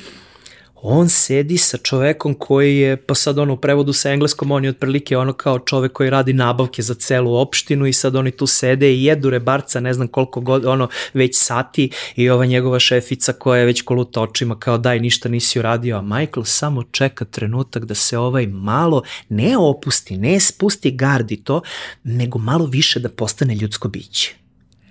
on 0.82 1.08
sedi 1.08 1.56
sa 1.58 1.78
čovekom 1.78 2.34
koji 2.34 2.78
je, 2.78 2.96
pa 2.96 3.14
sad 3.14 3.38
ono 3.38 3.52
u 3.52 3.56
prevodu 3.56 3.92
sa 3.92 4.10
engleskom, 4.10 4.50
on 4.50 4.64
je 4.64 4.70
otprilike 4.70 5.16
ono 5.16 5.32
kao 5.32 5.58
čovek 5.58 5.92
koji 5.92 6.10
radi 6.10 6.32
nabavke 6.32 6.82
za 6.82 6.94
celu 6.94 7.36
opštinu 7.36 7.86
i 7.86 7.92
sad 7.92 8.16
oni 8.16 8.30
tu 8.30 8.46
sede 8.46 8.94
i 8.94 9.04
jedu 9.04 9.30
rebarca 9.30 9.80
ne 9.80 9.94
znam 9.94 10.08
koliko 10.08 10.40
god, 10.40 10.64
ono 10.64 10.88
već 11.14 11.38
sati 11.38 11.90
i 12.16 12.30
ova 12.30 12.46
njegova 12.46 12.78
šefica 12.78 13.32
koja 13.32 13.60
je 13.60 13.66
već 13.66 13.82
koluta 13.82 14.20
očima 14.20 14.58
kao 14.58 14.78
daj 14.78 15.00
ništa 15.00 15.28
nisi 15.28 15.58
uradio, 15.58 15.96
a 15.96 16.02
Michael 16.02 16.44
samo 16.44 16.82
čeka 16.82 17.24
trenutak 17.24 17.84
da 17.84 17.94
se 17.94 18.18
ovaj 18.18 18.46
malo 18.46 19.02
ne 19.28 19.56
opusti, 19.58 20.16
ne 20.16 20.40
spusti 20.40 20.90
gardi 20.90 21.36
to, 21.36 21.60
nego 22.04 22.38
malo 22.38 22.66
više 22.66 23.00
da 23.00 23.08
postane 23.08 23.54
ljudsko 23.54 23.88
biće 23.88 24.47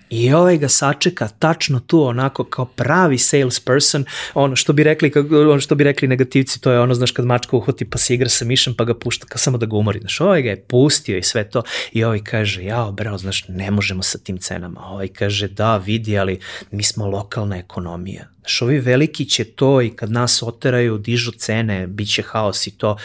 I 0.10 0.34
ovaj 0.34 0.58
ga 0.58 0.70
sačeka 0.70 1.28
tačno 1.28 1.80
tu 1.80 2.04
onako 2.04 2.44
kao 2.44 2.66
pravi 2.66 3.18
salesperson, 3.18 4.06
ono 4.34 4.56
što 4.56 4.74
bi 4.74 4.84
rekli, 4.84 5.12
ono 5.32 5.60
što 5.60 5.76
bi 5.76 5.84
rekli 5.84 6.08
negativci, 6.08 6.62
to 6.62 6.72
je 6.72 6.80
ono, 6.80 6.94
znaš, 6.94 7.12
kad 7.12 7.26
mačka 7.26 7.58
uhvati 7.58 7.86
pa 7.86 7.98
se 7.98 8.14
igra 8.14 8.30
sa 8.30 8.46
mišem 8.46 8.74
pa 8.74 8.84
ga 8.84 8.94
pušta 8.94 9.26
ka, 9.26 9.38
samo 9.38 9.58
da 9.58 9.66
ga 9.66 9.76
umori. 9.76 10.00
Znaš, 10.00 10.22
ovaj 10.22 10.42
ga 10.42 10.50
je 10.50 10.62
pustio 10.62 11.18
i 11.18 11.24
sve 11.24 11.50
to 11.50 11.64
i 11.92 12.04
ovaj 12.04 12.20
kaže, 12.24 12.64
jao, 12.64 12.92
brao, 12.92 13.18
znaš, 13.18 13.46
ne 13.48 13.72
možemo 13.72 14.04
sa 14.04 14.18
tim 14.18 14.38
cenama. 14.38 14.82
Ovaj 14.86 15.08
kaže, 15.08 15.48
da, 15.48 15.78
vidi, 15.78 16.18
ali 16.18 16.40
mi 16.72 16.84
smo 16.84 17.08
lokalna 17.08 17.58
ekonomija. 17.58 18.28
Znaš, 18.40 18.62
ovi 18.62 18.80
veliki 18.80 19.26
će 19.26 19.44
to 19.44 19.82
i 19.82 19.90
kad 19.90 20.12
nas 20.12 20.44
oteraju, 20.44 20.98
dižu 20.98 21.32
cene, 21.32 21.88
bit 21.88 22.14
će 22.14 22.22
haos 22.22 22.68
i 22.68 22.72
to 22.72 22.98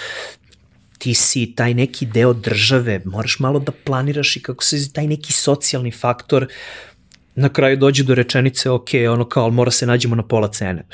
ti 1.03 1.15
si 1.15 1.53
taj 1.57 1.75
neki 1.75 2.07
deo 2.07 2.33
države, 2.33 3.01
moraš 3.05 3.39
malo 3.39 3.59
da 3.59 3.73
planiraš 3.73 4.37
i 4.37 4.43
kako 4.43 4.65
se 4.65 4.93
taj 4.93 5.07
neki 5.07 5.33
socijalni 5.33 5.91
faktor 5.91 6.47
na 7.35 7.49
kraju 7.49 7.77
dođe 7.77 8.05
do 8.05 8.15
rečenice, 8.15 8.71
ok, 8.71 8.89
ono 9.11 9.25
kao, 9.25 9.51
mora 9.51 9.71
se 9.71 9.87
nađemo 9.87 10.17
na 10.17 10.23
pola 10.23 10.49
cene. 10.49 10.85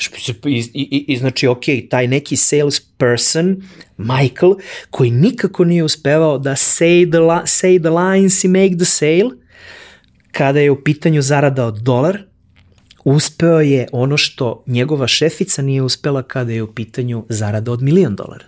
I, 0.44 0.64
i, 0.74 1.04
i, 1.08 1.16
znači, 1.16 1.46
ok, 1.46 1.64
taj 1.90 2.06
neki 2.06 2.36
sales 2.36 2.80
person, 2.80 3.62
Michael, 3.96 4.54
koji 4.90 5.10
nikako 5.10 5.64
nije 5.64 5.84
uspevao 5.84 6.38
da 6.38 6.50
say 6.50 7.10
the, 7.10 7.18
say 7.46 7.80
the 7.80 7.90
lines 7.90 8.44
i 8.44 8.48
make 8.48 8.76
the 8.76 8.84
sale, 8.84 9.30
kada 10.32 10.60
je 10.60 10.70
u 10.70 10.82
pitanju 10.82 11.22
zarada 11.22 11.66
od 11.66 11.78
dolar, 11.78 12.18
uspeo 13.04 13.60
je 13.60 13.86
ono 13.92 14.16
što 14.16 14.62
njegova 14.66 15.06
šefica 15.06 15.62
nije 15.62 15.82
uspela 15.82 16.22
kada 16.22 16.52
je 16.52 16.62
u 16.62 16.74
pitanju 16.74 17.26
zarada 17.28 17.72
od 17.72 17.82
milion 17.82 18.16
dolara. 18.16 18.44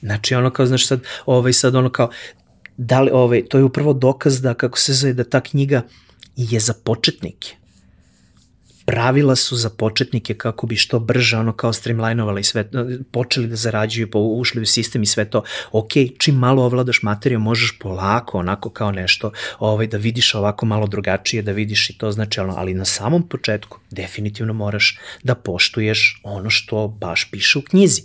Znači 0.00 0.34
ono 0.34 0.50
kao, 0.50 0.66
znaš 0.66 0.86
sad, 0.86 1.00
ovaj 1.26 1.52
sad 1.52 1.74
ono 1.74 1.90
kao, 1.90 2.10
da 2.76 3.00
li, 3.00 3.10
ovaj, 3.12 3.44
to 3.48 3.58
je 3.58 3.64
upravo 3.64 3.92
dokaz 3.92 4.42
da, 4.42 4.54
kako 4.54 4.78
se 4.78 4.92
zove, 4.92 5.12
da 5.12 5.24
ta 5.24 5.40
knjiga 5.40 5.82
je 6.36 6.60
za 6.60 6.74
početnike. 6.84 7.56
Pravila 8.86 9.36
su 9.36 9.56
za 9.56 9.70
početnike 9.70 10.34
kako 10.34 10.66
bi 10.66 10.76
što 10.76 10.98
brže 10.98 11.36
ono 11.36 11.52
kao 11.52 11.72
streamlinovali 11.72 12.44
sve, 12.44 12.70
počeli 13.10 13.46
da 13.46 13.56
zarađuju, 13.56 14.10
pa 14.10 14.18
ušli 14.18 14.62
u 14.62 14.66
sistem 14.66 15.02
i 15.02 15.06
sve 15.06 15.30
to. 15.30 15.42
Ok, 15.72 15.90
čim 16.18 16.34
malo 16.34 16.64
ovladaš 16.64 17.02
materiju, 17.02 17.38
možeš 17.38 17.78
polako, 17.78 18.38
onako 18.38 18.70
kao 18.70 18.92
nešto, 18.92 19.32
ovaj, 19.58 19.86
da 19.86 19.96
vidiš 19.96 20.34
ovako 20.34 20.66
malo 20.66 20.86
drugačije, 20.86 21.42
da 21.42 21.52
vidiš 21.52 21.90
i 21.90 21.98
to 21.98 22.12
znači, 22.12 22.40
ali 22.40 22.74
na 22.74 22.84
samom 22.84 23.28
početku 23.28 23.78
definitivno 23.90 24.52
moraš 24.52 24.98
da 25.22 25.34
poštuješ 25.34 26.20
ono 26.22 26.50
što 26.50 26.88
baš 26.88 27.30
piše 27.30 27.58
u 27.58 27.62
knjizi. 27.62 28.02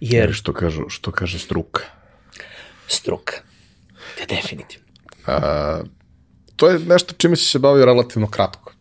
Jer... 0.00 0.34
Što, 0.34 0.52
kažu, 0.52 0.88
što 0.88 1.10
kaže 1.10 1.38
struka. 1.38 1.82
Struka. 2.88 3.34
Definitivno. 4.28 4.86
A, 5.26 5.80
to 6.58 6.68
je 6.68 6.78
nešto 6.78 7.14
čime 7.18 7.36
si 7.36 7.44
se 7.44 7.58
bavio 7.58 7.84
relativno 7.84 8.30
kratko, 8.30 8.72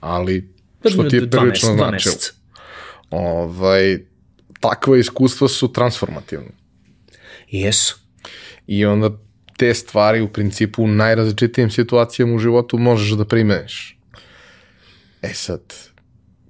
ali 0.00 0.54
što 0.90 1.02
ti 1.02 1.16
je 1.16 1.30
prilično 1.30 1.72
značilo. 1.74 2.14
Ovaj, 3.10 3.98
takva 4.60 4.98
iskustva 4.98 5.48
su 5.48 5.72
transformativne. 5.72 6.50
Jesu. 7.48 7.98
I 8.66 8.84
onda 8.84 9.10
te 9.56 9.74
stvari 9.74 10.20
u 10.20 10.28
principu 10.28 10.82
u 10.82 10.88
najrazličitijim 10.88 11.70
situacijama 11.70 12.34
u 12.34 12.38
životu 12.38 12.78
možeš 12.78 13.10
da 13.10 13.24
primeniš. 13.24 13.98
E 15.22 15.34
sad, 15.34 15.74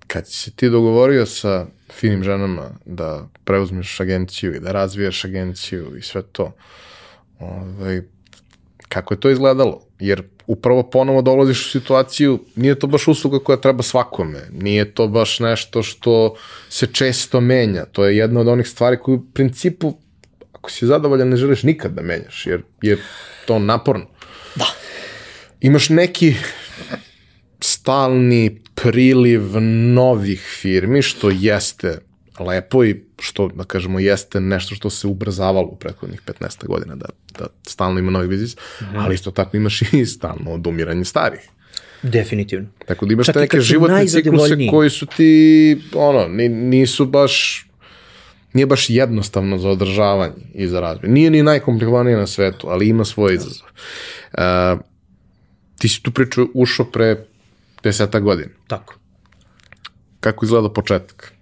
kad 0.07 0.27
si 0.29 0.39
se 0.39 0.51
ti 0.51 0.71
dogovorio 0.71 1.27
sa 1.27 1.67
finim 1.93 2.23
ženama 2.25 2.71
da 2.85 3.29
preuzmeš 3.45 4.01
agenciju 4.01 4.55
i 4.55 4.61
da 4.61 4.73
razvijaš 4.73 5.25
agenciju 5.25 5.97
i 5.99 6.03
sve 6.03 6.23
to, 6.23 6.53
ovaj, 7.39 8.03
kako 8.89 9.15
je 9.15 9.21
to 9.21 9.31
izgledalo? 9.31 9.87
Jer 9.99 10.23
upravo 10.47 10.83
ponovo 10.91 11.23
dolaziš 11.23 11.67
u 11.67 11.71
situaciju, 11.71 12.39
nije 12.57 12.79
to 12.79 12.87
baš 12.87 13.09
usluga 13.09 13.39
koja 13.39 13.57
treba 13.57 13.83
svakome, 13.83 14.41
nije 14.53 14.95
to 14.95 15.09
baš 15.09 15.41
nešto 15.41 15.83
što 15.83 16.35
se 16.69 16.87
često 16.87 17.41
menja, 17.41 17.85
to 17.85 18.05
je 18.05 18.17
jedna 18.17 18.41
od 18.41 18.49
onih 18.49 18.69
stvari 18.69 18.97
koju 18.97 19.17
u 19.17 19.33
principu, 19.35 19.97
ako 20.53 20.71
si 20.71 20.87
zadovoljan, 20.87 21.29
ne 21.29 21.37
želiš 21.37 21.63
nikad 21.63 21.93
da 21.93 22.03
menjaš, 22.03 22.47
jer 22.47 22.63
je 22.83 22.99
to 23.47 23.59
naporno. 23.59 24.07
Da. 24.55 24.67
Imaš 25.61 25.89
neki 25.89 26.35
stalni 27.61 28.63
priliv 28.75 29.43
novih 29.95 30.41
firmi, 30.61 31.03
što 31.03 31.31
jeste 31.31 31.99
lepo 32.39 32.85
i 32.85 33.06
što, 33.19 33.49
da 33.49 33.65
kažemo, 33.65 33.99
jeste 33.99 34.41
nešto 34.41 34.75
što 34.75 34.91
se 34.91 35.07
ubrzavalo 35.07 35.67
u 35.67 35.77
prethodnih 35.77 36.23
15 36.27 36.67
godina, 36.67 36.95
da, 36.95 37.07
da 37.39 37.47
stalno 37.67 37.99
ima 37.99 38.11
novi 38.11 38.29
biznis, 38.29 38.57
mm 38.57 38.85
-hmm. 38.85 39.05
ali 39.05 39.15
isto 39.15 39.31
tako 39.31 39.57
imaš 39.57 39.83
i 39.93 40.07
stalno 40.07 40.53
odumiranje 40.53 41.05
starih. 41.05 41.41
Definitivno. 42.03 42.69
Tako 42.87 43.07
da 43.07 43.13
imaš 43.13 43.27
te 43.27 43.41
neke 43.41 43.61
životne 43.61 44.07
cikluse 44.07 44.57
koji 44.71 44.91
su 44.91 45.07
ti, 45.07 45.79
ono, 45.95 46.29
nisu 46.49 47.07
baš 47.07 47.67
nije 48.57 48.67
baš 48.67 48.91
jednostavno 48.91 49.59
za 49.59 49.69
održavanje 49.69 50.49
i 50.55 50.69
za 50.69 50.81
razvoj. 50.81 51.09
Nije 51.09 51.31
ni 51.31 51.43
najkomplikovanije 51.43 52.17
na 52.17 52.27
svetu, 52.27 52.69
ali 52.69 52.89
ima 52.89 53.05
svoj 53.05 53.35
izazov. 53.35 53.69
Uh, 54.33 54.81
ti 55.79 55.89
si 55.89 56.03
tu 56.03 56.11
priču 56.11 56.49
ušao 56.55 56.87
pre 56.87 57.25
deseta 57.83 58.21
godina. 58.21 58.51
Tako. 58.67 58.95
Kako 60.21 60.45
izgleda 60.45 60.73
početak? 60.73 61.33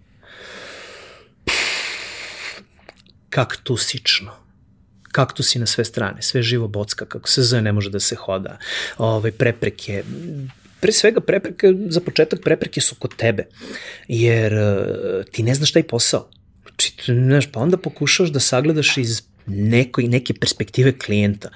Kaktusično 3.34 4.44
kaktusi 5.14 5.58
na 5.58 5.66
sve 5.66 5.84
strane, 5.84 6.22
sve 6.22 6.42
živo 6.42 6.68
bocka, 6.68 7.06
kako 7.06 7.28
se 7.28 7.42
zove, 7.42 7.62
ne 7.62 7.72
može 7.72 7.90
da 7.90 8.00
se 8.00 8.16
hoda, 8.18 8.58
ove, 8.98 9.30
prepreke, 9.32 10.02
pre 10.80 10.92
svega 10.92 11.20
prepreke, 11.20 11.70
za 11.88 12.00
početak 12.00 12.42
prepreke 12.42 12.80
su 12.80 12.98
kod 12.98 13.14
tebe, 13.16 13.46
jer 14.08 14.54
uh, 14.54 15.24
ti 15.32 15.42
ne 15.42 15.54
znaš 15.54 15.72
taj 15.72 15.86
posao. 15.86 16.28
Znači, 16.62 16.94
znaš, 17.06 17.46
pa 17.52 17.60
onda 17.60 17.78
pokušaš 17.78 18.34
da 18.34 18.40
sagledaš 18.40 18.96
iz 18.98 19.22
neko, 19.46 20.02
neke 20.02 20.34
perspektive 20.34 20.98
klijenta. 20.98 21.50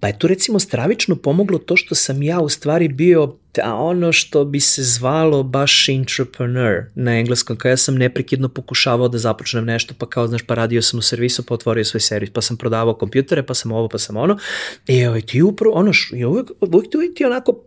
Pa 0.00 0.12
je 0.12 0.18
tu 0.18 0.28
recimo 0.28 0.60
stravično 0.60 1.16
pomoglo 1.16 1.58
to 1.58 1.76
što 1.76 1.94
sam 1.94 2.22
ja 2.22 2.40
u 2.40 2.48
stvari 2.48 2.88
bio 2.88 3.38
ta 3.52 3.74
ono 3.74 4.12
što 4.12 4.44
bi 4.44 4.60
se 4.60 4.82
zvalo 4.82 5.42
baš 5.42 5.88
entrepreneur 5.88 6.84
na 6.94 7.18
engleskom, 7.18 7.56
kao 7.56 7.68
ja 7.68 7.76
sam 7.76 7.94
neprekidno 7.94 8.48
pokušavao 8.48 9.08
da 9.08 9.18
započnem 9.18 9.64
nešto, 9.64 9.94
pa 9.98 10.06
kao, 10.06 10.28
znaš, 10.28 10.42
pa 10.42 10.54
radio 10.54 10.82
sam 10.82 10.98
u 10.98 11.02
servisu, 11.02 11.42
pa 11.42 11.54
otvorio 11.54 11.84
svoj 11.84 12.00
servis, 12.00 12.30
pa 12.30 12.40
sam 12.40 12.56
prodavao 12.56 12.94
kompjutere, 12.94 13.42
pa 13.42 13.54
sam 13.54 13.72
ovo, 13.72 13.88
pa 13.88 13.98
sam 13.98 14.16
ono. 14.16 14.38
I 14.86 15.06
ovaj, 15.06 15.20
ti 15.20 15.42
upravo, 15.42 15.74
ono, 15.74 15.92
š, 15.92 16.16
i 16.16 16.24
uvijek, 16.24 16.50
uvijek 16.94 17.14
ti, 17.14 17.24
onako, 17.24 17.60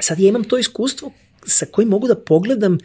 sad 0.00 0.20
ja 0.20 0.28
imam 0.28 0.44
to 0.44 0.58
iskustvo 0.58 1.12
sa 1.46 1.66
kojim 1.66 1.88
mogu 1.88 2.08
da 2.08 2.14
pogledam 2.14 2.78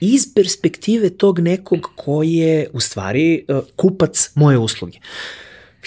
iz 0.00 0.34
perspektive 0.34 1.10
tog 1.10 1.38
nekog 1.38 1.90
koji 1.96 2.32
je 2.32 2.68
u 2.72 2.80
stvari 2.80 3.44
uh, 3.48 3.58
kupac 3.76 4.30
moje 4.34 4.58
usluge. 4.58 4.98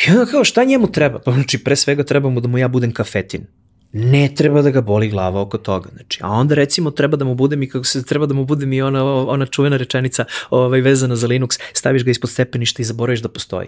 I 0.08 0.12
onda 0.12 0.26
kao, 0.26 0.43
šta 0.43 0.64
njemu 0.64 0.91
treba? 0.91 1.20
Pa 1.20 1.32
znači, 1.32 1.64
pre 1.64 1.76
svega 1.76 2.04
treba 2.04 2.30
mu 2.30 2.41
da 2.41 2.47
mu 2.47 2.58
ja 2.58 2.68
budem 2.68 2.93
kafetin 2.93 3.45
ne 3.94 4.30
treba 4.36 4.62
da 4.62 4.70
ga 4.72 4.82
boli 4.82 5.10
glava 5.10 5.42
oko 5.42 5.58
toga. 5.58 5.89
Znači, 5.94 6.20
a 6.24 6.30
onda 6.30 6.56
recimo 6.56 6.92
treba 6.92 7.18
da 7.18 7.26
mu 7.26 7.36
bude 7.36 7.56
mi 7.56 7.70
kako 7.70 7.86
se 7.86 8.06
treba 8.06 8.26
da 8.26 8.34
mu 8.34 8.46
bude 8.46 8.66
mi 8.66 8.82
ona 8.82 9.06
ona 9.06 9.46
čuvena 9.46 9.78
rečenica 9.78 10.26
ovaj 10.50 10.82
vezana 10.82 11.16
za 11.16 11.28
Linux, 11.28 11.60
staviš 11.74 12.04
ga 12.04 12.12
ispod 12.12 12.30
stepeništa 12.30 12.82
i 12.82 12.86
zaboraviš 12.86 13.22
da 13.22 13.30
postoji. 13.30 13.68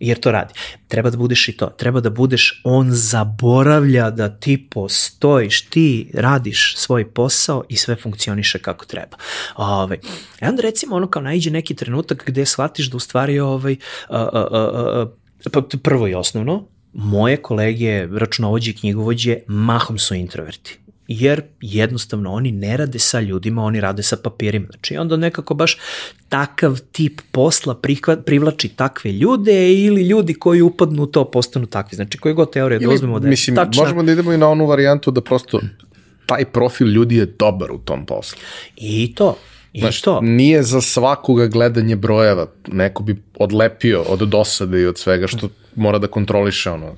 Jer 0.00 0.20
to 0.20 0.32
radi. 0.32 0.54
Treba 0.88 1.10
da 1.10 1.16
budeš 1.16 1.48
i 1.48 1.56
to. 1.56 1.66
Treba 1.66 2.00
da 2.00 2.10
budeš, 2.10 2.60
on 2.64 2.88
zaboravlja 2.90 4.10
da 4.10 4.28
ti 4.28 4.68
postojiš, 4.70 5.68
ti 5.68 6.10
radiš 6.14 6.74
svoj 6.76 7.10
posao 7.10 7.64
i 7.68 7.76
sve 7.76 7.96
funkcioniše 7.96 8.58
kako 8.58 8.84
treba. 8.84 9.16
Ovaj. 9.56 9.98
E 10.40 10.48
onda 10.48 10.62
recimo 10.62 10.96
ono 10.96 11.06
kao 11.10 11.22
najđe 11.22 11.50
neki 11.50 11.74
trenutak 11.74 12.24
gde 12.26 12.46
shvatiš 12.46 12.90
da 12.90 12.96
u 12.96 13.00
stvari 13.00 13.38
ovaj, 13.38 13.76
a, 14.08 14.28
a, 14.32 14.46
a, 14.50 15.06
a, 15.44 15.50
pa 15.52 15.62
prvo 15.82 16.08
i 16.08 16.14
osnovno, 16.14 16.68
moje 16.94 17.36
kolege, 17.36 18.06
računovođe 18.06 18.70
i 18.70 18.74
knjigovođe, 18.74 19.38
mahom 19.46 19.98
su 19.98 20.14
introverti 20.14 20.78
jer 21.08 21.42
jednostavno 21.60 22.32
oni 22.32 22.52
ne 22.52 22.76
rade 22.76 22.98
sa 22.98 23.20
ljudima, 23.20 23.64
oni 23.64 23.80
rade 23.80 24.02
sa 24.02 24.16
papirima. 24.16 24.66
Znači 24.70 24.96
onda 24.96 25.16
nekako 25.16 25.54
baš 25.54 25.78
takav 26.28 26.80
tip 26.92 27.20
posla 27.32 27.80
privlači 28.26 28.68
takve 28.68 29.12
ljude 29.12 29.72
ili 29.72 30.02
ljudi 30.02 30.34
koji 30.34 30.62
upadnu 30.62 31.02
u 31.02 31.06
to 31.06 31.30
postanu 31.30 31.66
takvi. 31.66 31.96
Znači 31.96 32.18
koji 32.18 32.34
god 32.34 32.52
teorija 32.52 32.78
da 32.78 32.90
uzmemo 32.90 33.20
da 33.20 33.26
je 33.26 33.30
mislim, 33.30 33.56
tačna. 33.56 33.82
Možemo 33.82 34.02
da 34.02 34.12
idemo 34.12 34.32
i 34.32 34.38
na 34.38 34.48
onu 34.48 34.66
varijantu 34.66 35.10
da 35.10 35.20
prosto 35.20 35.60
taj 36.26 36.44
profil 36.44 36.88
ljudi 36.88 37.16
je 37.16 37.26
dobar 37.26 37.72
u 37.72 37.78
tom 37.78 38.06
poslu. 38.06 38.38
I 38.76 39.14
to. 39.14 39.36
I 39.74 39.80
Znaš, 39.80 40.00
to. 40.00 40.20
nije 40.22 40.62
za 40.62 40.80
svakoga 40.80 41.46
gledanje 41.46 41.96
brojeva. 41.96 42.46
Neko 42.66 43.02
bi 43.02 43.22
odlepio 43.38 44.02
od 44.02 44.18
dosade 44.18 44.80
i 44.80 44.86
od 44.86 44.98
svega 44.98 45.26
što 45.26 45.48
mora 45.74 45.98
da 45.98 46.06
kontroliše 46.06 46.70
ono 46.70 46.94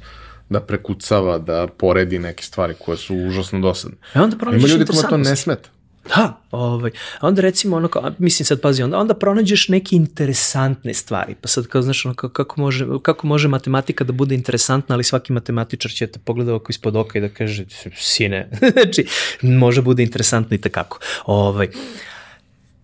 da 0.48 0.60
prekucava, 0.60 1.38
da 1.38 1.66
poredi 1.78 2.18
neke 2.18 2.42
stvari 2.42 2.74
koje 2.84 2.98
su 2.98 3.16
užasno 3.16 3.60
dosadne. 3.60 3.96
E 4.14 4.20
onda 4.20 4.36
Ima 4.42 4.68
ljudi 4.68 4.84
kojima 4.84 5.08
to 5.08 5.16
ne 5.16 5.36
smeta. 5.36 5.68
Da, 6.08 6.40
ovaj, 6.50 6.90
onda 7.20 7.42
recimo 7.42 7.76
ono 7.76 7.88
kao, 7.88 8.12
mislim 8.18 8.46
sad 8.46 8.60
pazi, 8.60 8.82
onda, 8.82 8.98
onda 8.98 9.14
pronađeš 9.14 9.68
neke 9.68 9.96
interesantne 9.96 10.94
stvari, 10.94 11.34
pa 11.40 11.48
sad 11.48 11.66
kao 11.66 11.82
znaš 11.82 12.06
ono 12.06 12.14
kao, 12.14 12.30
kako, 12.30 12.60
može, 12.60 12.86
kako 13.02 13.26
može 13.26 13.48
matematika 13.48 14.04
da 14.04 14.12
bude 14.12 14.34
interesantna, 14.34 14.94
ali 14.94 15.04
svaki 15.04 15.32
matematičar 15.32 15.90
će 15.90 16.06
te 16.06 16.18
pogleda 16.18 16.54
oko 16.54 16.70
ispod 16.70 16.96
oka 16.96 17.18
i 17.18 17.22
da 17.22 17.28
kaže, 17.28 17.64
sine, 17.96 18.50
znači, 18.72 19.06
može 19.42 19.82
bude 19.82 20.02
interesantno 20.02 20.54
i 20.54 20.60
takako. 20.60 20.98
Ovaj, 21.24 21.68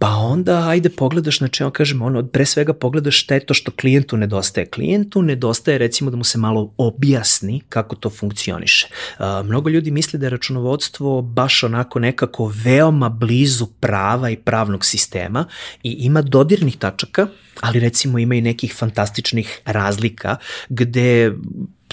Pa 0.03 0.09
onda, 0.09 0.68
ajde, 0.68 0.88
pogledaš, 0.88 1.38
znači, 1.38 1.62
on 1.62 1.70
kažem, 1.70 2.03
ono, 2.03 2.26
pre 2.26 2.46
svega 2.46 2.72
pogledaš 2.72 3.20
šta 3.20 3.34
je 3.34 3.46
to 3.46 3.55
što 3.55 3.70
klijentu 3.70 4.16
nedostaje. 4.16 4.66
Klijentu 4.66 5.22
nedostaje, 5.22 5.78
recimo, 5.78 6.11
da 6.11 6.16
mu 6.16 6.24
se 6.24 6.38
malo 6.38 6.72
objasni 6.76 7.61
kako 7.68 7.96
to 7.96 8.11
funkcioniše. 8.11 8.88
Uh, 9.18 9.24
mnogo 9.46 9.70
ljudi 9.70 9.90
misle 9.90 10.18
da 10.18 10.26
je 10.26 10.30
računovodstvo 10.30 11.22
baš 11.22 11.62
onako 11.62 11.98
nekako 11.98 12.53
veoma 12.64 13.09
blizu 13.09 13.66
prava 13.66 14.30
i 14.30 14.36
pravnog 14.36 14.84
sistema 14.84 15.44
i 15.82 15.90
ima 15.90 16.22
dodirnih 16.22 16.76
tačaka, 16.76 17.26
ali 17.61 17.80
recimo 17.80 18.18
ima 18.18 18.34
i 18.34 18.40
nekih 18.40 18.74
fantastičnih 18.74 19.61
razlika 19.64 20.36
gde 20.68 21.32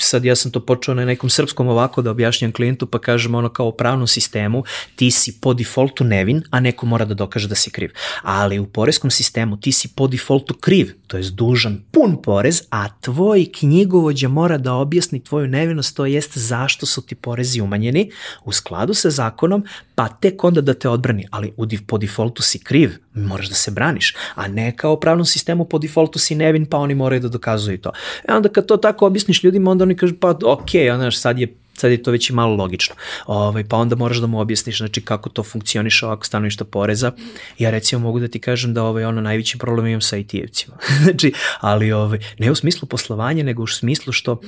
sad 0.01 0.25
ja 0.25 0.35
sam 0.35 0.51
to 0.51 0.65
počeo 0.65 0.93
na 0.93 1.05
nekom 1.05 1.29
srpskom 1.29 1.67
ovako 1.67 2.01
da 2.01 2.11
objašnjam 2.11 2.51
klijentu 2.51 2.85
pa 2.85 2.99
kažem 2.99 3.35
ono 3.35 3.49
kao 3.49 3.67
u 3.67 3.71
pravnom 3.71 4.07
sistemu 4.07 4.63
ti 4.95 5.11
si 5.11 5.41
po 5.41 5.53
defaultu 5.53 6.03
nevin, 6.03 6.43
a 6.49 6.59
neko 6.59 6.85
mora 6.85 7.05
da 7.05 7.13
dokaže 7.13 7.47
da 7.47 7.55
si 7.55 7.71
kriv. 7.71 7.89
Ali 8.21 8.59
u 8.59 8.67
poreskom 8.67 9.11
sistemu 9.11 9.57
ti 9.57 9.71
si 9.71 9.87
po 9.95 10.07
defaultu 10.07 10.53
kriv, 10.53 10.93
to 11.07 11.17
je 11.17 11.23
dužan 11.31 11.81
pun 11.91 12.21
porez, 12.21 12.61
a 12.69 12.89
tvoj 12.89 13.45
knjigovođa 13.59 14.27
mora 14.27 14.57
da 14.57 14.73
objasni 14.73 15.23
tvoju 15.23 15.47
nevinost, 15.47 15.95
to 15.95 16.05
jest 16.05 16.37
zašto 16.37 16.85
su 16.85 17.01
ti 17.01 17.15
porezi 17.15 17.61
umanjeni 17.61 18.11
u 18.45 18.51
skladu 18.51 18.93
sa 18.93 19.09
zakonom, 19.09 19.65
pa 19.95 20.07
tek 20.07 20.43
onda 20.43 20.61
da 20.61 20.73
te 20.73 20.89
odbrani, 20.89 21.27
ali 21.31 21.53
u, 21.57 21.65
po 21.87 21.97
defaultu 21.97 22.43
si 22.43 22.59
kriv, 22.59 22.91
moraš 23.13 23.49
da 23.49 23.55
se 23.55 23.71
braniš, 23.71 24.15
a 24.35 24.47
ne 24.47 24.75
kao 24.75 24.99
pravnom 24.99 25.25
sistemu 25.25 25.65
po 25.65 25.79
defaultu 25.79 26.19
si 26.19 26.35
nevin, 26.35 26.65
pa 26.65 26.77
oni 26.77 26.95
moraju 26.95 27.21
da 27.21 27.29
dokazuju 27.29 27.77
to. 27.77 27.91
E 28.27 28.33
onda 28.33 28.49
kad 28.49 28.65
to 28.65 28.77
tako 28.77 29.05
objasniš 29.05 29.43
ljudima, 29.43 29.71
onda 29.71 29.83
oni 29.83 29.95
kažu 29.95 30.15
pa 30.19 30.29
ok, 30.29 30.71
znaš, 30.95 31.19
sad 31.19 31.39
je 31.39 31.47
sad 31.79 31.91
je 31.91 32.03
to 32.03 32.11
već 32.11 32.29
i 32.29 32.33
malo 32.33 32.55
logično. 32.55 32.95
Ovaj, 33.25 33.63
pa 33.63 33.77
onda 33.77 33.95
moraš 33.95 34.17
da 34.17 34.27
mu 34.27 34.39
objasniš 34.39 34.77
znači, 34.77 35.01
kako 35.01 35.29
to 35.29 35.43
funkcioniše 35.43 36.05
ovako 36.05 36.25
stanovišta 36.25 36.65
poreza. 36.65 37.11
Ja 37.57 37.69
recimo 37.69 38.01
mogu 38.01 38.19
da 38.19 38.27
ti 38.27 38.39
kažem 38.39 38.73
da 38.73 38.83
ovaj, 38.83 39.05
ono 39.05 39.21
najveći 39.21 39.57
problem 39.57 39.87
imam 39.87 40.01
sa 40.01 40.17
IT-evcima. 40.17 40.75
znači, 41.03 41.33
ali 41.59 41.91
ovaj, 41.91 42.19
ne 42.39 42.51
u 42.51 42.55
smislu 42.55 42.87
poslovanja, 42.87 43.43
nego 43.43 43.63
u 43.63 43.67
smislu 43.67 44.13
što 44.13 44.41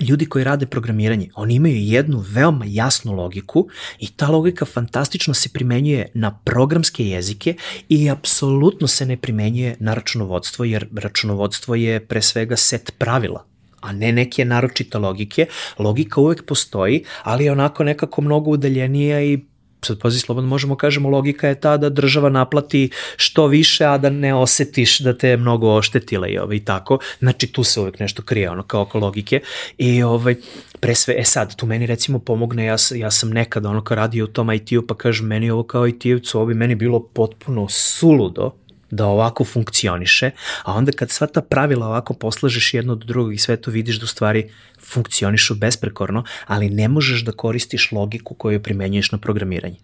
ljudi 0.00 0.26
koji 0.26 0.44
rade 0.44 0.66
programiranje, 0.66 1.28
oni 1.34 1.54
imaju 1.54 1.76
jednu 1.76 2.24
veoma 2.28 2.64
jasnu 2.68 3.12
logiku 3.12 3.68
i 3.98 4.06
ta 4.06 4.28
logika 4.28 4.64
fantastično 4.64 5.34
se 5.34 5.48
primenjuje 5.48 6.10
na 6.14 6.38
programske 6.44 7.04
jezike 7.04 7.54
i 7.88 8.10
apsolutno 8.10 8.86
se 8.88 9.06
ne 9.06 9.16
primenjuje 9.16 9.76
na 9.80 9.94
računovodstvo, 9.94 10.64
jer 10.64 10.86
računovodstvo 10.94 11.74
je 11.74 12.00
pre 12.06 12.22
svega 12.22 12.56
set 12.56 12.92
pravila 12.98 13.44
a 13.80 13.92
ne 13.92 14.12
neke 14.12 14.44
naročite 14.44 14.98
logike. 14.98 15.46
Logika 15.78 16.20
uvek 16.20 16.44
postoji, 16.46 17.04
ali 17.22 17.44
je 17.44 17.52
onako 17.52 17.84
nekako 17.84 18.22
mnogo 18.22 18.50
udaljenija 18.50 19.22
i 19.22 19.38
sad 19.86 20.00
pazi 20.00 20.20
slobodno 20.20 20.48
možemo 20.48 20.76
kažemo 20.76 21.08
logika 21.08 21.48
je 21.48 21.60
ta 21.60 21.76
da 21.76 21.88
država 21.88 22.28
naplati 22.28 22.90
što 23.16 23.46
više, 23.46 23.84
a 23.84 23.98
da 23.98 24.10
ne 24.10 24.34
osetiš 24.34 24.98
da 24.98 25.16
te 25.18 25.28
je 25.28 25.36
mnogo 25.36 25.74
oštetila 25.74 26.28
i 26.28 26.38
ovaj 26.38 26.64
tako. 26.64 26.98
Znači 27.18 27.46
tu 27.46 27.64
se 27.64 27.80
uvek 27.80 28.00
nešto 28.00 28.22
krije 28.22 28.50
ono 28.50 28.62
kao 28.62 28.82
oko 28.82 28.98
logike 28.98 29.40
i 29.78 30.02
ovaj 30.02 30.34
pre 30.80 30.94
sve, 30.94 31.14
e 31.18 31.24
sad, 31.24 31.56
tu 31.56 31.66
meni 31.66 31.86
recimo 31.86 32.18
pomogne, 32.18 32.64
ja, 32.64 32.76
ja 32.94 33.10
sam 33.10 33.30
nekada 33.30 33.68
ono 33.68 33.84
kao 33.84 33.94
radio 33.94 34.24
u 34.24 34.28
tom 34.28 34.52
IT-u 34.52 34.86
pa 34.86 34.94
kažem 34.94 35.26
meni 35.26 35.50
ovo 35.50 35.62
kao 35.62 35.86
IT-evcu, 35.86 36.36
ovo 36.36 36.46
bi 36.46 36.54
meni 36.54 36.74
bilo 36.74 37.02
potpuno 37.02 37.68
suludo, 37.68 38.52
da 38.90 39.06
ovako 39.06 39.44
funkcioniše, 39.44 40.30
a 40.62 40.72
onda 40.72 40.92
kad 40.92 41.10
sva 41.10 41.26
ta 41.26 41.40
pravila 41.40 41.86
ovako 41.86 42.14
poslažeš 42.14 42.74
jedno 42.74 42.92
od 42.92 43.04
drugog 43.04 43.34
i 43.34 43.38
sve 43.38 43.56
to 43.56 43.70
vidiš 43.70 43.98
da 43.98 44.04
u 44.04 44.06
stvari 44.06 44.50
funkcionišu 44.80 45.54
besprekorno, 45.54 46.24
ali 46.46 46.70
ne 46.70 46.88
možeš 46.88 47.24
da 47.24 47.32
koristiš 47.32 47.92
logiku 47.92 48.34
koju 48.34 48.62
primenjuješ 48.62 49.12
na 49.12 49.18
programiranje. 49.18 49.76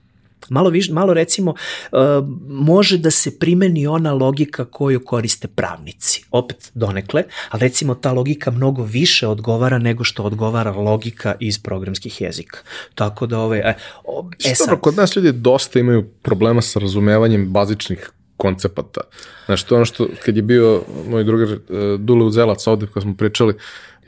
Malo, 0.48 0.70
viš, 0.70 0.90
malo 0.90 1.14
recimo, 1.14 1.50
uh, 1.50 1.98
može 2.48 2.98
da 2.98 3.10
se 3.10 3.38
primeni 3.38 3.86
ona 3.86 4.12
logika 4.12 4.64
koju 4.64 5.04
koriste 5.04 5.48
pravnici. 5.48 6.24
Opet 6.30 6.70
donekle, 6.74 7.24
ali 7.50 7.60
recimo 7.60 7.94
ta 7.94 8.12
logika 8.12 8.50
mnogo 8.50 8.84
više 8.84 9.26
odgovara 9.26 9.78
nego 9.78 10.04
što 10.04 10.22
odgovara 10.22 10.70
logika 10.70 11.34
iz 11.40 11.62
programskih 11.62 12.20
jezika. 12.20 12.58
Tako 12.94 13.26
da 13.26 13.38
ove... 13.38 13.58
E, 13.58 13.74
e 14.44 14.54
sad... 14.54 14.66
Dobro, 14.66 14.80
kod 14.80 14.96
nas 14.96 15.16
ljudi 15.16 15.32
dosta 15.32 15.78
imaju 15.78 16.08
problema 16.22 16.62
sa 16.62 16.78
razumevanjem 16.78 17.52
bazičnih 17.52 18.10
koncepata. 18.36 19.00
Znaš, 19.46 19.64
to 19.64 19.76
ono 19.76 19.84
što, 19.84 20.08
kad 20.24 20.36
je 20.36 20.42
bio 20.42 20.82
moj 21.08 21.24
drugar 21.24 21.48
uh, 21.48 21.58
Dule 22.00 22.24
Uzelac 22.24 22.66
ovde, 22.66 22.86
kada 22.86 23.00
smo 23.00 23.16
pričali, 23.16 23.54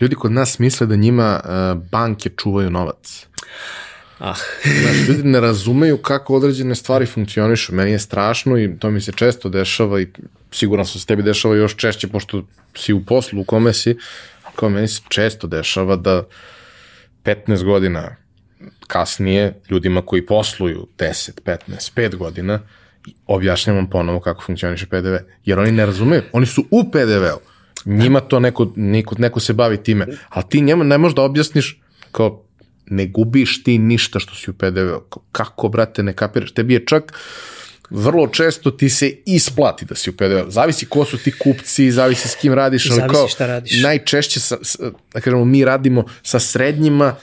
ljudi 0.01 0.15
kod 0.15 0.33
nas 0.33 0.59
misle 0.59 0.87
da 0.87 0.97
njima 0.97 1.41
uh, 1.45 1.83
banke 1.91 2.31
čuvaju 2.37 2.71
novac. 2.71 3.27
Ah. 4.19 4.35
Znaš, 4.83 5.09
ljudi 5.09 5.23
ne 5.23 5.41
razumeju 5.41 5.99
kako 5.99 6.35
određene 6.35 6.75
stvari 6.75 7.07
funkcionišu. 7.07 7.75
Meni 7.75 7.91
je 7.91 7.99
strašno 7.99 8.59
i 8.59 8.79
to 8.79 8.91
mi 8.91 9.01
se 9.01 9.13
često 9.13 9.49
dešava 9.49 10.01
i 10.01 10.09
sigurno 10.53 10.85
se 10.85 11.01
s 11.01 11.07
tebi 11.07 11.23
dešava 11.23 11.57
još 11.57 11.77
češće 11.77 12.09
pošto 12.09 12.47
si 12.77 12.93
u 12.93 13.05
poslu 13.05 13.41
u 13.41 13.45
kome 13.45 13.73
si, 13.73 13.97
kao 14.55 14.69
meni 14.69 14.89
se 14.89 15.03
često 15.09 15.47
dešava 15.47 15.97
da 15.97 16.23
15 17.25 17.65
godina 17.65 18.17
kasnije 18.87 19.61
ljudima 19.71 20.03
koji 20.03 20.27
posluju 20.27 20.87
10, 20.99 21.41
15, 21.41 21.59
5 21.97 22.17
godina 22.17 22.61
objašnjavam 23.27 23.91
ponovo 23.91 24.21
kako 24.21 24.43
funkcioniše 24.43 24.87
PDV. 24.87 25.15
Jer 25.45 25.59
oni 25.59 25.73
ne 25.73 25.87
razumeju. 25.87 26.23
Oni 26.33 26.47
su 26.47 26.65
u 26.71 26.91
PDV-u. 26.91 27.41
Njima 27.85 28.21
to 28.21 28.41
neko, 28.41 28.73
neko, 28.77 29.15
neko 29.19 29.41
se 29.41 29.53
bavi 29.53 29.83
time. 29.83 30.07
Ali 30.29 30.45
ti 30.49 30.61
njema 30.61 30.85
ne 30.85 30.99
možeš 30.99 31.17
da 31.17 31.23
objasniš 31.23 31.81
kao 32.13 32.45
ne 32.87 33.07
gubiš 33.07 33.63
ti 33.63 33.79
ništa 33.79 34.19
što 34.19 34.35
si 34.35 34.51
u 34.51 34.55
PDV-u. 34.55 35.21
Kako, 35.33 35.69
brate, 35.69 36.03
ne 36.03 36.13
kapiraš? 36.13 36.53
Tebi 36.53 36.75
je 36.75 36.87
čak 36.87 37.13
vrlo 37.91 38.27
često 38.27 38.71
ti 38.71 38.89
se 38.89 39.17
isplati 39.27 39.85
da 39.85 39.95
si 39.95 40.11
u 40.11 40.17
PDV. 40.17 40.49
Zavisi 40.49 40.87
ko 40.87 41.05
su 41.05 41.19
ti 41.19 41.33
kupci, 41.39 41.91
zavisi 41.91 42.29
s 42.29 42.35
kim 42.35 42.53
radiš. 42.53 42.91
Ali 42.91 43.01
kao, 43.11 43.29
šta 43.29 43.47
radiš. 43.47 43.83
Najčešće, 43.83 44.41
sa, 44.41 44.57
da 45.15 45.21
kažemo, 45.21 45.45
mi 45.45 45.65
radimo 45.65 46.05
sa 46.23 46.39
srednjima, 46.39 47.17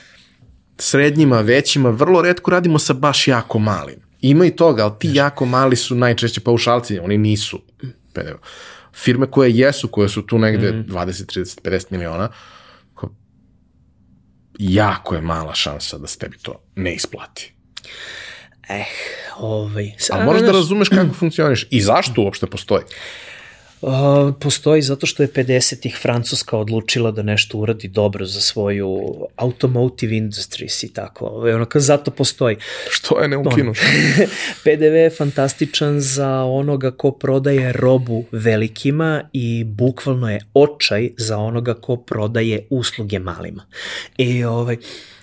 srednjima, 0.78 1.42
većima, 1.42 1.90
vrlo 1.90 2.22
redko 2.22 2.52
radimo 2.52 2.80
sa 2.80 2.94
baš 2.94 3.28
jako 3.28 3.60
malim. 3.60 4.11
Ima 4.22 4.46
i 4.46 4.56
toga, 4.56 4.84
ali 4.84 4.94
ti 5.00 5.10
jako 5.14 5.46
mali 5.46 5.76
su 5.76 5.96
najčešće 5.96 6.42
paušalci, 6.42 7.00
oni 7.00 7.18
nisu 7.18 7.62
PDV. 8.14 8.36
Firme 8.94 9.32
koje 9.32 9.52
jesu, 9.52 9.88
koje 9.88 10.10
su 10.10 10.26
tu 10.26 10.38
negde 10.38 10.72
mm. 10.72 10.86
20, 10.90 11.40
30, 11.40 11.62
50 11.62 11.86
miliona, 11.90 12.30
jako 14.60 15.16
je 15.16 15.22
mala 15.22 15.54
šansa 15.54 15.98
da 15.98 16.08
se 16.08 16.18
tebi 16.18 16.38
to 16.38 16.64
ne 16.76 16.96
isplati. 16.96 17.54
Eh, 18.70 18.86
ovaj... 19.38 19.92
Ali 20.12 20.26
moraš 20.26 20.42
da 20.42 20.52
razumeš 20.52 20.90
kako 20.90 21.14
funkcioniš 21.14 21.68
i 21.70 21.82
zašto 21.82 22.22
uopšte 22.22 22.48
postoji. 22.48 22.84
Uh, 23.82 23.92
postoji 24.40 24.82
zato 24.82 25.06
što 25.06 25.24
je 25.24 25.30
50-ih 25.30 25.98
Francuska 26.02 26.58
odlučila 26.58 27.12
da 27.12 27.22
nešto 27.22 27.58
uradi 27.58 27.88
dobro 27.88 28.26
za 28.26 28.42
svoju 28.42 29.02
automotive 29.36 30.18
industries 30.18 30.84
i 30.84 30.94
tako. 30.94 31.26
Ono, 31.26 31.68
zato 31.76 32.12
postoji. 32.12 32.56
Što 32.90 33.22
je 33.22 33.28
ne 33.28 33.38
ukinu? 33.38 33.74
PDV 34.64 34.96
je 34.96 35.10
fantastičan 35.10 36.00
za 36.00 36.44
onoga 36.44 36.92
ko 36.92 37.12
prodaje 37.12 37.72
robu 37.72 38.26
velikima 38.32 39.30
i 39.34 39.64
bukvalno 39.64 40.32
je 40.32 40.46
očaj 40.54 41.10
za 41.18 41.38
onoga 41.38 41.74
ko 41.74 41.98
prodaje 41.98 42.68
usluge 42.70 43.20
malima. 43.20 43.66
I 44.18 44.44
ovaj, 44.44 44.78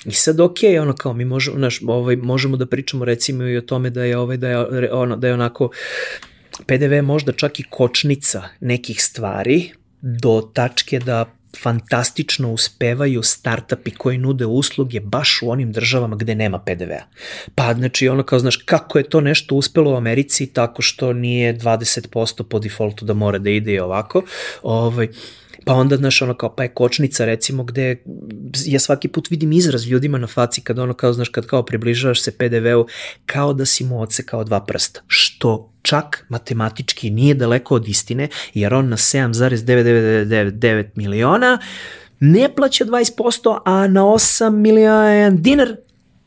I 0.05 0.13
sad 0.13 0.41
ok, 0.41 0.57
ono 0.81 0.95
kao 0.95 1.13
mi 1.13 1.25
možemo, 1.25 1.59
naš, 1.59 1.81
ovaj, 1.87 2.17
možemo 2.17 2.57
da 2.57 2.67
pričamo 2.67 3.05
recimo 3.05 3.45
i 3.45 3.57
o 3.57 3.61
tome 3.61 3.91
da 3.91 4.05
je 4.05 4.19
ovaj 4.19 4.37
da 4.37 4.49
je 4.49 4.93
ono 4.93 5.17
da 5.17 5.27
je 5.27 5.35
onako 5.35 5.71
PDV 6.67 6.93
je 6.93 7.03
možda 7.03 7.33
čak 7.33 7.61
i 7.61 7.65
kočnica 7.71 8.43
nekih 8.61 9.03
stvari 9.03 9.73
do 10.01 10.51
tačke 10.55 10.99
da 10.99 11.25
fantastično 11.63 12.53
uspevaju 12.53 13.23
startupi 13.23 13.91
koji 13.91 14.19
nude 14.19 14.47
usluge 14.47 15.01
baš 15.01 15.43
u 15.43 15.51
onim 15.51 15.73
državama 15.73 16.17
gde 16.17 16.35
nema 16.35 16.59
PDV-a. 16.59 17.03
Pa 17.55 17.75
znači 17.75 18.09
ono 18.09 18.23
kao 18.23 18.39
znaš 18.39 18.57
kako 18.57 18.99
je 18.99 19.09
to 19.09 19.21
nešto 19.21 19.55
uspelo 19.55 19.93
u 19.93 19.97
Americi 19.97 20.47
tako 20.47 20.83
što 20.83 21.13
nije 21.13 21.59
20% 21.59 22.43
po 22.43 22.59
defaultu 22.59 23.05
da 23.05 23.15
mora 23.15 23.39
da 23.39 23.51
ide 23.51 23.73
i 23.73 23.81
ovako. 23.81 24.23
Ovaj, 24.63 25.09
Pa 25.65 25.75
onda, 25.75 25.97
znaš, 25.97 26.23
ono 26.23 26.35
kao, 26.35 26.55
pa 26.57 26.63
je 26.63 26.69
kočnica, 26.69 27.25
recimo, 27.25 27.65
gde 27.65 27.97
ja 28.67 28.81
svaki 28.81 29.09
put 29.09 29.31
vidim 29.31 29.53
izraz 29.53 29.87
ljudima 29.87 30.19
na 30.19 30.27
faci 30.27 30.61
kad 30.61 30.79
ono 30.79 30.95
kao, 30.95 31.13
znaš, 31.13 31.29
kad 31.29 31.47
kao 31.47 31.63
približavaš 31.63 32.23
se 32.23 32.39
PDV-u, 32.39 32.87
kao 33.27 33.53
da 33.53 33.67
si 33.67 33.85
mu 33.85 34.01
odsekao 34.01 34.45
dva 34.45 34.65
prsta, 34.65 35.01
što 35.07 35.73
čak 35.89 36.27
matematički 36.29 37.11
nije 37.11 37.35
daleko 37.35 37.75
od 37.75 37.89
istine, 37.89 38.29
jer 38.55 38.75
on 38.75 38.89
na 38.89 38.97
7,9999 38.97 40.87
miliona 40.95 41.59
ne 42.21 42.49
plaća 42.57 42.85
20%, 42.85 43.59
a 43.65 43.87
na 43.87 44.03
8 44.03 44.51
miliona 44.51 45.31
dinar 45.31 45.77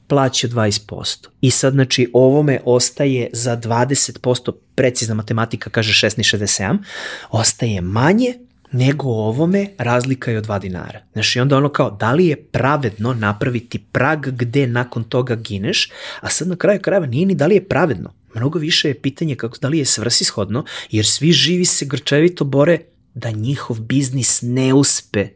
plaća 0.07 0.47
20%. 0.47 1.27
I 1.41 1.51
sad, 1.51 1.73
znači, 1.73 2.09
ovome 2.13 2.59
ostaje 2.65 3.29
za 3.33 3.57
20%, 3.57 4.51
precizna 4.75 5.15
matematika 5.15 5.69
kaže 5.69 6.07
16,67, 6.07 6.77
ostaje 7.31 7.81
manje 7.81 8.33
nego 8.71 9.07
ovome 9.07 9.67
razlika 9.77 10.31
je 10.31 10.37
od 10.37 10.47
2 10.47 10.59
dinara. 10.59 10.99
Znači 11.13 11.39
onda 11.39 11.57
ono 11.57 11.69
kao, 11.69 11.91
da 11.91 12.11
li 12.11 12.27
je 12.27 12.43
pravedno 12.43 13.13
napraviti 13.13 13.79
prag 13.79 14.27
gde 14.27 14.67
nakon 14.67 15.03
toga 15.03 15.35
gineš, 15.35 15.91
a 16.19 16.29
sad 16.29 16.47
na 16.47 16.55
kraju 16.55 16.81
krajeva 16.81 17.05
nije 17.05 17.25
ni 17.25 17.35
da 17.35 17.47
li 17.47 17.55
je 17.55 17.67
pravedno. 17.67 18.13
Mnogo 18.35 18.59
više 18.59 18.87
je 18.87 19.01
pitanje 19.01 19.35
kako 19.35 19.57
da 19.61 19.67
li 19.67 19.77
je 19.77 19.85
svrsishodno, 19.85 20.65
jer 20.91 21.05
svi 21.05 21.31
živi 21.31 21.65
se 21.65 21.85
grčevito 21.85 22.45
bore 22.45 22.79
da 23.13 23.31
njihov 23.31 23.79
biznis 23.79 24.39
ne 24.41 24.73
uspe 24.73 25.27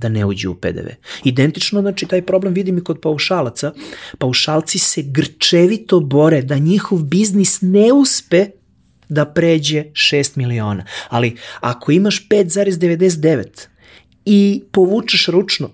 da 0.00 0.08
ne 0.08 0.24
uđe 0.24 0.48
u 0.48 0.54
PDV. 0.54 0.88
Identično, 1.24 1.80
znači, 1.80 2.06
taj 2.06 2.22
problem 2.26 2.54
vidim 2.54 2.78
i 2.78 2.84
kod 2.84 3.00
paušalaca. 3.00 3.72
Paušalci 4.18 4.78
se 4.78 5.02
grčevito 5.02 6.00
bore 6.00 6.42
da 6.42 6.58
njihov 6.58 7.02
biznis 7.02 7.58
ne 7.60 7.92
uspe 7.92 8.46
da 9.08 9.24
pređe 9.24 9.84
6 9.92 10.36
miliona. 10.36 10.84
Ali 11.08 11.36
ako 11.60 11.92
imaš 11.92 12.28
5,99 12.28 13.66
i 14.24 14.62
povučeš 14.72 15.26
ručno, 15.26 15.70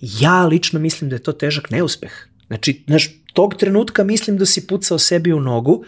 ja 0.00 0.46
lično 0.46 0.80
mislim 0.80 1.10
da 1.10 1.16
je 1.16 1.22
to 1.22 1.32
težak 1.32 1.70
neuspeh. 1.70 2.12
Znači, 2.46 2.82
znaš, 2.86 3.10
tog 3.36 3.54
trenutka 3.54 4.04
mislim 4.04 4.38
da 4.38 4.46
si 4.46 4.66
pucao 4.66 4.98
sebi 4.98 5.32
u 5.32 5.40
nogu, 5.40 5.84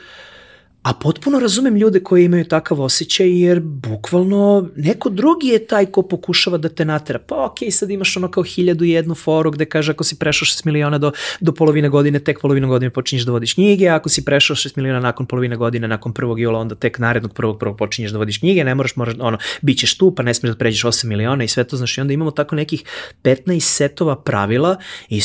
A 0.89 0.93
potpuno 0.94 1.39
razumem 1.39 1.77
ljude 1.77 2.01
koji 2.01 2.24
imaju 2.24 2.44
takav 2.44 2.81
osjećaj 2.81 3.40
jer 3.40 3.60
bukvalno 3.60 4.69
neko 4.77 5.09
drugi 5.09 5.48
je 5.48 5.66
taj 5.66 5.86
ko 5.86 6.02
pokušava 6.02 6.59
da 6.59 6.69
te 6.69 6.85
natera. 6.85 7.19
Pa 7.19 7.44
okej, 7.44 7.69
okay, 7.69 7.70
sad 7.70 7.90
imaš 7.90 8.16
ono 8.16 8.31
kao 8.31 8.43
hiljadu 8.43 8.85
i 8.85 8.90
jednu 8.90 9.15
foru 9.15 9.51
gde 9.51 9.65
kaže 9.65 9.93
ako 9.93 10.05
si 10.05 10.19
prešao 10.19 10.47
6 10.47 10.66
miliona 10.66 10.98
do, 10.98 11.12
do 11.40 11.52
polovine 11.52 11.89
godine, 11.89 12.19
tek 12.19 12.40
polovine 12.40 12.66
godine 12.66 12.90
počinješ 12.90 13.24
da 13.24 13.32
vodiš 13.32 13.55
knjige, 13.55 13.89
ako 13.89 14.09
si 14.09 14.24
prešao 14.24 14.56
6 14.56 14.77
miliona 14.77 15.01
nakon 15.01 15.27
polovine 15.27 15.56
godine, 15.56 15.89
nakon 15.89 16.12
prvog 16.12 16.40
jula, 16.40 16.59
onda 16.59 16.74
tek 16.74 16.98
narednog 16.98 17.32
prvog 17.32 17.59
prvog 17.59 17.77
počinješ 17.77 18.10
da 18.10 18.19
vodiš 18.19 18.39
knjige, 18.39 18.65
ne 18.65 18.74
moraš, 18.74 18.97
moraš 18.97 19.15
ono, 19.19 19.39
bit 19.62 19.78
ćeš 19.78 19.97
tu, 19.98 20.15
pa 20.15 20.23
ne 20.23 20.35
smiješ 20.35 20.55
da 20.55 20.59
pređeš 20.59 20.82
8 20.82 21.06
miliona 21.06 21.44
i 21.44 21.48
sve 21.48 21.65
to, 21.65 21.77
znaš, 21.77 21.98
i 21.98 22.01
onda 22.01 22.12
imamo 22.12 22.31
tako 22.31 22.56
nekih 22.56 22.85
15 23.23 23.60
setova 23.60 24.16
pravila 24.16 24.77
i 25.09 25.20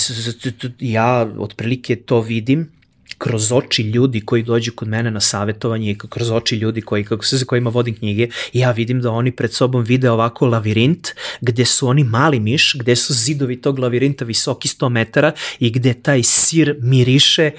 ja 0.80 1.34
otprilike 1.38 1.96
to 1.96 2.22
vidim 2.22 2.83
kroz 3.24 3.52
oči 3.52 3.84
ljudi 3.84 4.22
koji 4.22 4.44
dođu 4.44 4.72
kod 4.76 4.88
mene 4.88 5.12
na 5.12 5.20
savetovanje 5.20 5.92
i 5.92 5.98
kroz 5.98 6.32
oči 6.32 6.56
ljudi 6.56 6.82
koji, 6.82 7.04
kako 7.04 7.26
se 7.26 7.46
kojima 7.46 7.70
vodim 7.70 7.96
knjige, 7.96 8.28
ja 8.54 8.72
vidim 8.72 9.02
da 9.02 9.12
oni 9.12 9.32
pred 9.32 9.54
sobom 9.54 9.84
vide 9.84 10.12
ovako 10.12 10.46
lavirint 10.46 11.08
gde 11.42 11.66
su 11.66 11.88
oni 11.88 12.04
mali 12.04 12.40
miš, 12.40 12.76
gde 12.80 12.96
su 12.96 13.14
zidovi 13.14 13.62
tog 13.62 13.80
lavirinta 13.80 14.26
visoki 14.26 14.68
100 14.68 14.90
metara 14.90 15.32
i 15.60 15.72
gde 15.72 15.94
taj 15.94 16.24
sir 16.24 16.76
miriše 16.82 17.52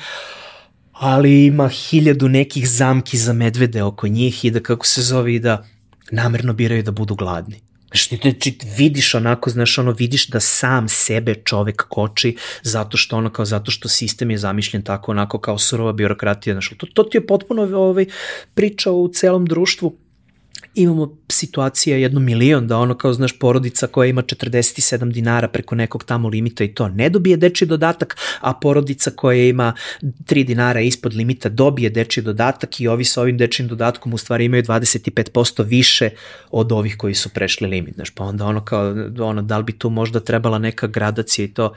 ali 0.93 1.47
ima 1.47 1.69
hiljadu 1.69 2.29
nekih 2.29 2.69
zamki 2.69 3.19
za 3.19 3.33
medvede 3.33 3.83
oko 3.83 4.09
njih 4.09 4.45
i 4.45 4.51
da 4.51 4.61
kako 4.61 4.87
se 4.87 5.03
zove 5.03 5.35
i 5.35 5.39
da 5.39 5.65
namerno 6.11 6.53
biraju 6.53 6.83
da 6.83 6.91
budu 6.91 7.15
gladni. 7.15 7.64
Znaš, 7.95 8.09
ti, 8.09 8.33
ti 8.39 8.59
vidiš 8.77 9.15
onako, 9.15 9.51
znaš, 9.51 9.79
ono, 9.79 9.93
vidiš 9.93 10.27
da 10.29 10.41
sam 10.41 10.89
sebe 10.89 11.35
čovek 11.35 11.85
koči 11.89 12.37
zato 12.63 12.97
što 12.97 13.17
ono, 13.17 13.31
kao 13.31 13.45
zato 13.45 13.71
što 13.71 13.89
sistem 13.89 14.31
je 14.31 14.39
zamišljen 14.39 14.83
tako 14.83 15.13
onako 15.13 15.39
kao 15.39 15.59
surova 15.59 15.93
birokratija, 15.93 16.55
znaš, 16.55 16.71
to, 16.79 16.87
to 16.87 17.03
ti 17.03 17.17
je 17.17 17.27
potpuno 17.27 17.63
ovaj, 17.63 18.07
priča 18.55 18.91
u 18.91 19.09
celom 19.09 19.47
društvu 19.47 19.97
imamo 20.75 21.17
situacija 21.29 21.97
jedno 21.97 22.21
milion 22.21 22.67
da 22.67 22.79
ono 22.79 22.95
kao 22.95 23.13
znaš 23.13 23.39
porodica 23.39 23.87
koja 23.87 24.09
ima 24.09 24.23
47 24.23 25.13
dinara 25.13 25.49
preko 25.49 25.75
nekog 25.75 26.05
tamo 26.05 26.29
limita 26.29 26.65
i 26.65 26.75
to 26.75 26.89
ne 26.89 27.09
dobije 27.11 27.37
deči 27.37 27.67
dodatak, 27.67 28.17
a 28.41 28.55
porodica 28.55 29.11
koja 29.11 29.45
ima 29.45 29.75
3 30.03 30.45
dinara 30.45 30.81
ispod 30.81 31.15
limita 31.15 31.49
dobije 31.49 31.91
deči 31.91 32.23
dodatak 32.23 32.81
i 32.81 32.89
ovi 32.89 33.05
sa 33.05 33.21
ovim 33.21 33.39
dečim 33.39 33.69
dodatkom 33.69 34.13
u 34.13 34.19
stvari 34.19 34.45
imaju 34.45 34.63
25% 34.63 35.65
više 35.65 36.11
od 36.51 36.73
ovih 36.73 36.97
koji 36.97 37.15
su 37.15 37.29
prešli 37.29 37.69
limit. 37.69 37.95
Znaš, 37.95 38.11
pa 38.11 38.25
onda 38.25 38.47
ono 38.47 38.65
kao, 38.65 38.95
ono, 39.21 39.43
da 39.43 39.59
li 39.59 39.65
bi 39.65 39.79
tu 39.79 39.91
možda 39.91 40.21
trebala 40.21 40.59
neka 40.59 40.87
gradacija 40.87 41.45
i 41.45 41.49
to, 41.49 41.75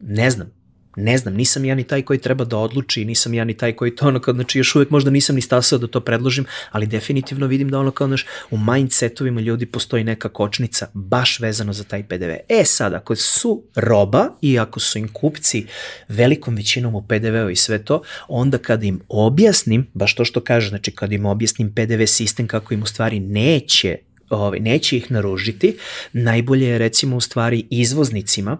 ne 0.00 0.30
znam, 0.30 0.57
ne 0.98 1.18
znam, 1.18 1.34
nisam 1.34 1.64
ja 1.64 1.74
ni 1.74 1.84
taj 1.84 2.02
koji 2.02 2.18
treba 2.18 2.44
da 2.44 2.56
odluči, 2.56 3.04
nisam 3.04 3.34
ja 3.34 3.44
ni 3.44 3.54
taj 3.54 3.72
koji 3.72 3.96
to 3.96 4.08
ono 4.08 4.20
kao, 4.20 4.34
znači 4.34 4.58
još 4.58 4.74
uvek 4.74 4.90
možda 4.90 5.10
nisam 5.10 5.36
ni 5.36 5.42
stasao 5.42 5.78
da 5.78 5.86
to 5.86 6.00
predložim, 6.00 6.44
ali 6.70 6.86
definitivno 6.86 7.46
vidim 7.46 7.68
da 7.68 7.78
ono 7.78 7.90
kao, 7.90 8.06
znaš, 8.06 8.26
u 8.50 8.58
mindsetovima 8.58 9.40
ljudi 9.40 9.66
postoji 9.66 10.04
neka 10.04 10.28
kočnica 10.28 10.86
baš 10.94 11.40
vezano 11.40 11.72
za 11.72 11.84
taj 11.84 12.02
PDV. 12.02 12.30
E 12.48 12.64
sad, 12.64 12.94
ako 12.94 13.16
su 13.16 13.62
roba 13.74 14.28
i 14.42 14.58
ako 14.58 14.80
su 14.80 14.98
im 14.98 15.08
kupci 15.08 15.66
velikom 16.08 16.54
većinom 16.54 16.94
u 16.94 17.02
PDV-u 17.02 17.50
i 17.50 17.56
sve 17.56 17.84
to, 17.84 18.02
onda 18.28 18.58
kad 18.58 18.84
im 18.84 19.00
objasnim, 19.08 19.86
baš 19.94 20.14
to 20.14 20.24
što 20.24 20.40
kaže, 20.40 20.68
znači 20.68 20.90
kad 20.90 21.12
im 21.12 21.26
objasnim 21.26 21.74
PDV 21.74 22.04
sistem 22.06 22.46
kako 22.46 22.74
im 22.74 22.82
u 22.82 22.86
stvari 22.86 23.20
neće 23.20 23.96
ovaj, 24.30 24.60
neće 24.60 24.96
ih 24.96 25.10
naružiti, 25.10 25.76
najbolje 26.12 26.66
je 26.66 26.78
recimo 26.78 27.16
u 27.16 27.20
stvari 27.20 27.66
izvoznicima 27.70 28.58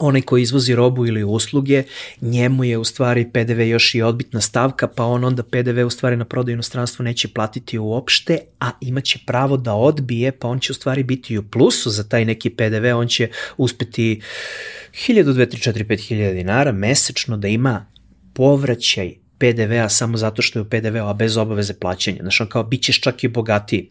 onaj 0.00 0.22
ko 0.22 0.36
izvozi 0.36 0.74
robu 0.74 1.06
ili 1.06 1.24
usluge, 1.24 1.82
njemu 2.20 2.64
je 2.64 2.78
u 2.78 2.84
stvari 2.84 3.30
PDV 3.32 3.60
još 3.60 3.94
i 3.94 4.02
odbitna 4.02 4.40
stavka, 4.40 4.88
pa 4.88 5.04
on 5.04 5.24
onda 5.24 5.42
PDV 5.42 5.86
u 5.86 5.90
stvari 5.90 6.16
na 6.16 6.24
prodaju 6.24 6.54
inostranstvo 6.54 7.02
neće 7.02 7.28
platiti 7.28 7.78
uopšte, 7.78 8.38
a 8.60 8.70
imaće 8.80 9.18
pravo 9.26 9.56
da 9.56 9.74
odbije, 9.74 10.32
pa 10.32 10.48
on 10.48 10.60
će 10.60 10.72
u 10.72 10.74
stvari 10.74 11.02
biti 11.02 11.38
u 11.38 11.42
plusu 11.42 11.90
za 11.90 12.08
taj 12.08 12.24
neki 12.24 12.50
PDV, 12.50 12.96
on 12.96 13.08
će 13.08 13.28
uspeti 13.56 14.20
1000, 14.92 15.24
2, 15.24 15.32
3, 15.32 15.72
4, 15.72 15.84
5 15.84 16.08
hiljada 16.08 16.34
dinara 16.34 16.72
mesečno 16.72 17.36
da 17.36 17.48
ima 17.48 17.86
povraćaj 18.34 19.14
PDV-a 19.38 19.88
samo 19.88 20.16
zato 20.16 20.42
što 20.42 20.58
je 20.58 20.62
u 20.62 20.68
PDV-u, 20.68 21.08
a 21.08 21.14
bez 21.14 21.36
obaveze 21.36 21.74
plaćanja. 21.74 22.18
Znaš, 22.20 22.40
on 22.40 22.46
kao, 22.46 22.64
bit 22.64 22.82
ćeš 22.82 23.00
čak 23.00 23.24
i 23.24 23.28
bogatiji. 23.28 23.90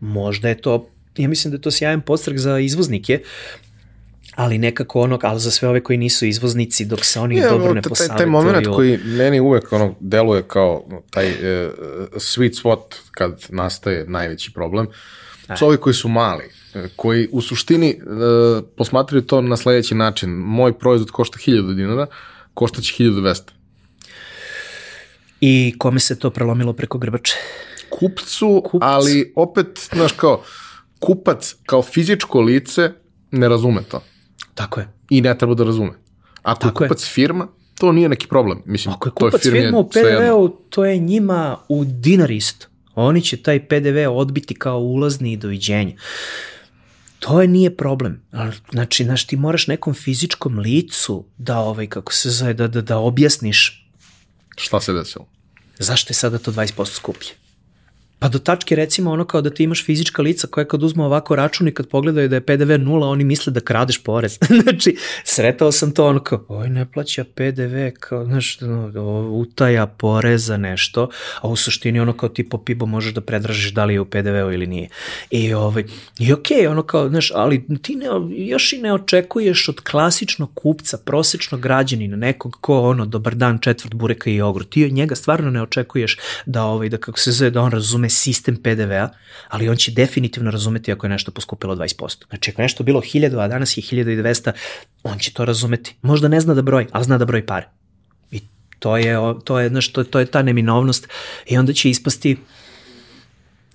Možda 0.00 0.48
je 0.48 0.60
to 0.60 0.90
ja 1.18 1.28
mislim 1.28 1.50
da 1.50 1.56
je 1.56 1.60
to 1.60 1.70
sjajan 1.70 2.00
postrag 2.00 2.36
za 2.36 2.58
izvoznike, 2.58 3.20
ali 4.38 4.58
nekako 4.58 5.00
ono, 5.00 5.18
ali 5.22 5.40
za 5.40 5.50
sve 5.50 5.68
ove 5.68 5.80
koji 5.80 5.98
nisu 5.98 6.26
izvoznici, 6.26 6.84
dok 6.84 7.04
se 7.04 7.20
oni 7.20 7.36
ja, 7.36 7.50
dobro 7.50 7.74
ne 7.74 7.82
posavetuju. 7.82 8.08
Taj, 8.08 8.16
taj 8.16 8.26
moment 8.26 8.66
koji 8.66 8.98
meni 9.04 9.40
uvek 9.40 9.72
ono, 9.72 9.94
deluje 10.00 10.42
kao 10.42 10.84
taj 11.10 11.30
uh, 11.30 11.36
sweet 12.12 12.58
spot 12.58 12.94
kad 13.10 13.46
nastaje 13.48 14.04
najveći 14.08 14.52
problem, 14.52 14.86
su 15.58 15.66
ovi 15.66 15.76
koji 15.76 15.94
su 15.94 16.08
mali, 16.08 16.44
e, 16.74 16.88
koji 16.96 17.28
u 17.32 17.40
suštini 17.40 18.00
uh, 18.00 18.64
posmatraju 18.76 19.22
to 19.22 19.40
na 19.40 19.56
sledeći 19.56 19.94
način. 19.94 20.30
Moj 20.30 20.78
proizvod 20.78 21.10
košta 21.10 21.38
1000 21.38 21.74
dinara, 21.74 22.06
košta 22.54 22.82
će 22.82 23.04
1200. 23.04 23.40
I 25.40 25.74
kome 25.78 26.00
se 26.00 26.18
to 26.18 26.30
prelomilo 26.30 26.72
preko 26.72 26.98
grbače? 26.98 27.34
Kupcu, 27.90 28.62
Kupcu. 28.64 28.78
ali 28.82 29.32
opet, 29.36 29.88
znaš 29.94 30.12
kao, 30.12 30.42
kupac 30.98 31.54
kao 31.66 31.82
fizičko 31.82 32.40
lice 32.40 32.90
ne 33.30 33.48
razume 33.48 33.82
to. 33.82 34.02
Tako 34.58 34.80
je. 34.80 34.88
I 35.10 35.20
ne 35.20 35.38
treba 35.38 35.54
da 35.54 35.64
razume. 35.64 35.92
Ako 36.42 36.60
Tako 36.60 36.84
je 36.84 36.88
kupac 36.88 37.02
je. 37.02 37.06
firma, 37.06 37.48
to 37.78 37.92
nije 37.92 38.08
neki 38.08 38.26
problem. 38.26 38.62
Mislim, 38.66 38.94
Ako 38.94 39.08
je 39.08 39.12
kupac 39.12 39.44
je 39.44 39.50
firma 39.50 39.78
u 39.78 39.88
PDV-u, 39.88 40.48
to 40.70 40.84
je 40.84 40.98
njima 40.98 41.58
u 41.68 41.84
dinar 41.84 42.30
isto. 42.30 42.66
Oni 42.94 43.22
će 43.22 43.36
taj 43.36 43.66
PDV 43.68 44.10
odbiti 44.10 44.54
kao 44.54 44.78
ulazni 44.78 45.32
i 45.32 45.36
doviđenje. 45.36 45.96
To 47.18 47.40
je 47.42 47.48
nije 47.48 47.76
problem. 47.76 48.22
Znači, 48.70 49.04
znaš, 49.04 49.26
ti 49.26 49.36
moraš 49.36 49.66
nekom 49.66 49.94
fizičkom 49.94 50.58
licu 50.58 51.24
da, 51.38 51.58
ovaj, 51.58 51.86
kako 51.86 52.12
se 52.12 52.30
zove, 52.30 52.54
da, 52.54 52.68
da, 52.68 52.82
da 52.82 52.98
objasniš. 52.98 53.88
Šta 54.56 54.80
se 54.80 54.92
desilo? 54.92 55.26
Zašto 55.78 56.10
je 56.10 56.14
sada 56.14 56.38
to 56.38 56.52
20% 56.52 56.94
skuplje? 56.94 57.30
Pa 58.18 58.28
do 58.28 58.38
tačke 58.38 58.76
recimo 58.76 59.10
ono 59.10 59.24
kao 59.24 59.40
da 59.40 59.50
ti 59.50 59.62
imaš 59.62 59.84
fizička 59.84 60.22
lica 60.22 60.46
koja 60.46 60.64
kad 60.64 60.82
uzme 60.82 61.04
ovako 61.04 61.36
račun 61.36 61.68
i 61.68 61.74
kad 61.74 61.88
pogledaju 61.88 62.28
da 62.28 62.36
je 62.36 62.40
PDV 62.40 62.72
nula, 62.78 63.08
oni 63.08 63.24
misle 63.24 63.52
da 63.52 63.60
kradeš 63.60 64.02
porez. 64.02 64.38
znači, 64.62 64.96
sretao 65.24 65.72
sam 65.72 65.94
to 65.94 66.06
ono 66.06 66.20
kao, 66.20 66.44
oj 66.48 66.68
ne 66.68 66.92
plaća 66.92 67.24
PDV, 67.34 67.76
kao, 68.00 68.24
znaš, 68.24 68.58
utaja 69.30 69.86
poreza 69.86 70.56
nešto, 70.56 71.10
a 71.40 71.48
u 71.48 71.56
suštini 71.56 72.00
ono 72.00 72.12
kao 72.12 72.28
ti 72.28 72.48
po 72.48 72.58
pibo 72.58 72.86
možeš 72.86 73.14
da 73.14 73.20
predražiš 73.20 73.72
da 73.72 73.84
li 73.84 73.94
je 73.94 74.00
u 74.00 74.04
PDV-u 74.04 74.52
ili 74.52 74.66
nije. 74.66 74.88
I, 75.30 75.54
ovaj, 75.54 75.84
i 76.18 76.32
okej, 76.32 76.58
okay, 76.58 76.70
ono 76.70 76.82
kao, 76.82 77.08
znaš, 77.08 77.32
ali 77.34 77.66
ti 77.82 77.96
ne, 77.96 78.06
još 78.30 78.72
i 78.72 78.78
ne 78.78 78.92
očekuješ 78.92 79.68
od 79.68 79.80
klasičnog 79.80 80.50
kupca, 80.54 80.98
prosečnog 81.04 81.60
građanina, 81.60 82.16
nekog 82.16 82.58
ko 82.60 82.80
ono, 82.80 83.06
dobar 83.06 83.34
dan, 83.34 83.58
četvrt 83.58 83.94
bureka 83.94 84.30
i 84.30 84.34
jogurt, 84.34 84.68
ti 84.68 84.84
od 84.84 84.92
njega 84.92 85.14
stvarno 85.14 85.50
ne 85.50 85.62
očekuješ 85.62 86.18
da, 86.46 86.64
ovaj, 86.64 86.88
da 86.88 86.96
kako 86.96 87.18
se 87.18 87.32
zove, 87.32 87.50
da 87.50 87.62
on 87.62 87.70
razume 87.70 88.07
razume 88.08 88.10
sistem 88.10 88.56
PDV-a, 88.56 89.08
ali 89.48 89.68
on 89.68 89.76
će 89.76 89.92
definitivno 89.92 90.50
razumeti 90.50 90.92
ako 90.92 91.06
je 91.06 91.10
nešto 91.10 91.30
poskupilo 91.30 91.76
20%. 91.76 92.26
Znači, 92.28 92.50
ako 92.50 92.62
je 92.62 92.64
nešto 92.64 92.84
bilo 92.84 93.00
1000, 93.00 93.44
a 93.44 93.48
danas 93.48 93.76
je 93.76 93.82
1200, 93.82 94.52
on 95.04 95.18
će 95.18 95.32
to 95.32 95.44
razumeti. 95.44 95.94
Možda 96.02 96.28
ne 96.28 96.40
zna 96.40 96.54
da 96.54 96.62
broji, 96.62 96.86
ali 96.92 97.04
zna 97.04 97.18
da 97.18 97.24
broji 97.24 97.46
pare. 97.46 97.68
I 98.30 98.40
to 98.78 98.96
je, 98.96 99.16
to 99.44 99.60
je, 99.60 99.68
znaš, 99.68 99.92
to, 99.92 100.04
to 100.04 100.18
je 100.18 100.26
ta 100.26 100.42
neminovnost 100.42 101.08
i 101.46 101.58
onda 101.58 101.72
će 101.72 101.90
ispasti 101.90 102.36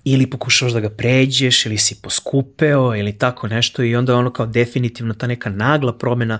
ili 0.04 0.26
pokušavaš 0.26 0.72
da 0.72 0.80
ga 0.80 0.90
pređeš 0.90 1.66
ili 1.66 1.78
si 1.78 1.94
poskupeo 2.02 2.94
ili 2.96 3.18
tako 3.18 3.48
nešto 3.48 3.82
i 3.82 3.96
onda 3.96 4.16
ono 4.16 4.30
kao 4.30 4.46
definitivno 4.46 5.14
ta 5.14 5.26
neka 5.26 5.50
nagla 5.50 5.92
promena 5.92 6.38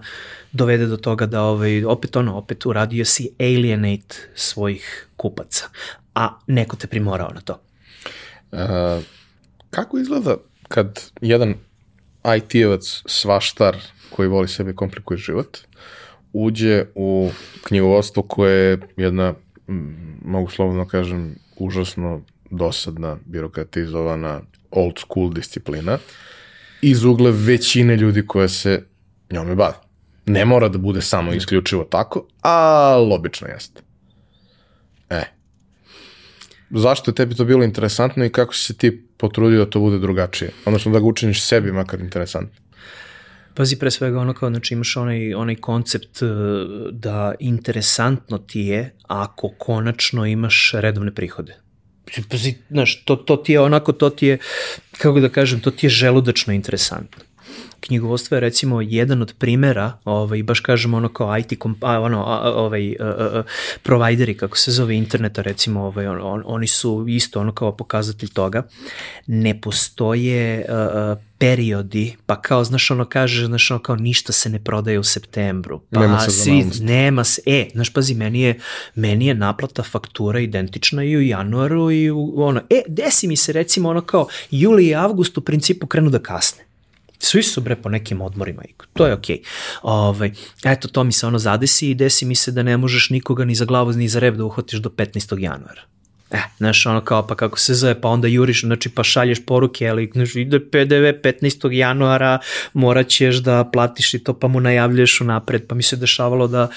dovede 0.52 0.86
do 0.86 0.96
toga 0.96 1.26
da 1.26 1.42
ovaj, 1.42 1.84
opet 1.84 2.16
ono, 2.16 2.36
opet 2.36 2.66
uradio 2.66 3.04
si 3.04 3.30
alienate 3.40 4.16
svojih 4.34 5.08
kupaca, 5.16 5.68
a 6.14 6.38
neko 6.46 6.76
te 6.76 6.86
primorao 6.86 7.30
na 7.34 7.40
to. 7.40 7.60
Kako 9.70 9.98
izgleda 9.98 10.36
kad 10.68 11.10
jedan 11.20 11.54
IT-evac 12.24 13.02
svaštar 13.06 13.76
koji 14.10 14.28
voli 14.28 14.48
sebe 14.48 14.74
komplikuje 14.74 15.18
život, 15.18 15.58
uđe 16.32 16.84
u 16.94 17.30
knjigovodstvo 17.64 18.22
koje 18.22 18.70
je 18.70 18.78
jedna, 18.96 19.34
mogu 20.24 20.50
slovno 20.50 20.88
kažem, 20.88 21.34
užasno 21.56 22.20
dosadna, 22.50 23.16
birokratizovana, 23.24 24.40
old 24.70 24.98
school 24.98 25.32
disciplina, 25.32 25.98
iz 26.82 27.04
ugle 27.04 27.30
većine 27.34 27.96
ljudi 27.96 28.26
koje 28.26 28.48
se 28.48 28.84
njome 29.30 29.54
bave. 29.54 29.74
Ne 30.26 30.44
mora 30.44 30.68
da 30.68 30.78
bude 30.78 31.02
samo 31.02 31.32
isključivo 31.32 31.84
tako, 31.84 32.26
ali 32.40 33.14
obično 33.14 33.48
jeste. 33.48 33.82
Zašto 36.74 37.10
je 37.10 37.14
tebi 37.14 37.34
to 37.34 37.44
bilo 37.44 37.64
interesantno 37.64 38.24
i 38.24 38.30
kako 38.30 38.54
si 38.54 38.64
se 38.64 38.74
ti 38.76 39.06
potrudio 39.16 39.64
da 39.64 39.70
to 39.70 39.80
bude 39.80 39.98
drugačije? 39.98 40.50
Odnosno 40.64 40.92
da 40.92 41.00
ga 41.00 41.06
učiniš 41.06 41.42
sebi 41.42 41.72
makar 41.72 42.00
interesantno. 42.00 42.60
Pazi 43.54 43.78
pre 43.78 43.90
svega 43.90 44.20
ono 44.20 44.34
kao, 44.34 44.50
znači 44.50 44.74
imaš 44.74 44.96
onaj, 44.96 45.34
onaj 45.34 45.56
koncept 45.56 46.22
e, 46.22 46.26
da 46.90 47.34
interesantno 47.38 48.38
ti 48.38 48.60
je 48.60 48.94
ako 49.02 49.48
konačno 49.58 50.26
imaš 50.26 50.72
redovne 50.74 51.14
prihode. 51.14 51.56
Pazi, 52.30 52.54
znaš, 52.70 53.04
to, 53.04 53.16
to 53.16 53.36
ti 53.36 53.52
je 53.52 53.60
onako, 53.60 53.92
to 53.92 54.10
ti 54.10 54.26
je, 54.26 54.38
kako 54.98 55.20
da 55.20 55.28
kažem, 55.28 55.60
to 55.60 55.70
ti 55.70 55.86
je 55.86 55.90
želudačno 55.90 56.52
interesantno 56.52 57.24
knjigovodstvo 57.86 58.36
je 58.36 58.40
recimo 58.40 58.80
jedan 58.80 59.22
od 59.22 59.34
primera, 59.38 59.98
ovaj, 60.04 60.42
baš 60.42 60.60
kažemo 60.60 60.96
ono 60.96 61.08
kao 61.08 61.38
IT, 61.38 61.58
kompa, 61.58 62.00
ono, 62.00 62.24
ovaj, 62.56 62.88
uh, 62.90 62.96
uh, 62.98 63.44
provajderi, 63.82 64.36
kako 64.36 64.56
se 64.56 64.72
zove 64.72 64.96
interneta, 64.96 65.42
recimo, 65.42 65.84
ovaj, 65.84 66.06
on, 66.06 66.20
on, 66.22 66.42
oni 66.46 66.66
su 66.66 67.04
isto 67.08 67.40
ono 67.40 67.52
kao 67.52 67.76
pokazatelj 67.76 68.28
toga. 68.28 68.62
Ne 69.26 69.60
postoje 69.60 70.66
uh, 70.68 71.18
periodi, 71.38 72.16
pa 72.26 72.42
kao, 72.42 72.64
znaš, 72.64 72.90
ono 72.90 73.04
kaže, 73.04 73.46
znaš, 73.46 73.70
ono 73.70 73.80
kao 73.80 73.96
ništa 73.96 74.32
se 74.32 74.50
ne 74.50 74.64
prodaje 74.64 74.98
u 74.98 75.02
septembru. 75.02 75.80
Pa 75.90 76.00
nema 76.00 76.20
svi, 76.20 76.64
nema 76.80 77.24
se, 77.24 77.42
e, 77.46 77.68
znaš, 77.72 77.92
pazi, 77.92 78.14
meni 78.14 78.40
je, 78.40 78.58
meni 78.94 79.26
je 79.26 79.34
naplata 79.34 79.82
faktura 79.82 80.40
identična 80.40 81.04
i 81.04 81.16
u 81.16 81.22
januaru 81.22 81.90
i 81.90 82.10
u, 82.10 82.34
ono, 82.36 82.60
e, 82.70 82.82
desi 82.88 83.28
mi 83.28 83.36
se 83.36 83.52
recimo 83.52 83.88
ono 83.88 84.00
kao 84.00 84.28
juli 84.50 84.86
i 84.86 84.94
avgust 84.94 85.38
u 85.38 85.40
principu 85.40 85.86
krenu 85.86 86.10
da 86.10 86.18
kasne. 86.18 86.64
Svi 87.18 87.42
su 87.42 87.60
bre 87.60 87.76
po 87.76 87.88
nekim 87.88 88.20
odmorima 88.20 88.62
i 88.64 88.74
to 88.92 89.06
je 89.06 89.12
okej. 89.12 89.40
Okay. 89.42 89.46
Ovaj, 89.82 90.32
eto, 90.64 90.88
to 90.88 91.04
mi 91.04 91.12
se 91.12 91.26
ono 91.26 91.38
zadesi 91.38 91.90
i 91.90 91.94
desi 91.94 92.24
mi 92.24 92.34
se 92.34 92.52
da 92.52 92.62
ne 92.62 92.76
možeš 92.76 93.10
nikoga 93.10 93.44
ni 93.44 93.54
za 93.54 93.64
glavu 93.64 93.92
ni 93.92 94.08
za 94.08 94.20
rep 94.20 94.34
da 94.34 94.44
uhvatiš 94.44 94.78
do 94.78 94.88
15. 94.88 95.38
januara. 95.38 95.82
E, 96.34 96.38
znaš, 96.58 96.86
ono 96.86 97.00
kao, 97.00 97.26
pa 97.26 97.34
kako 97.34 97.58
se 97.58 97.74
zove, 97.74 98.00
pa 98.00 98.08
onda 98.08 98.28
juriš, 98.28 98.60
znači, 98.60 98.88
pa 98.88 99.04
šalješ 99.04 99.46
poruke, 99.46 99.88
ali, 99.88 100.10
znaš, 100.14 100.36
ide 100.36 100.60
PDV 100.60 101.28
15. 101.28 101.70
januara, 101.70 102.38
morat 102.72 103.08
ćeš 103.08 103.36
da 103.36 103.70
platiš 103.72 104.14
i 104.14 104.18
to, 104.18 104.38
pa 104.38 104.48
mu 104.48 104.60
najavljuješ 104.60 105.20
unapred, 105.20 105.66
pa 105.66 105.74
mi 105.74 105.82
se 105.82 105.96
dešavalo 105.96 106.46
da, 106.46 106.68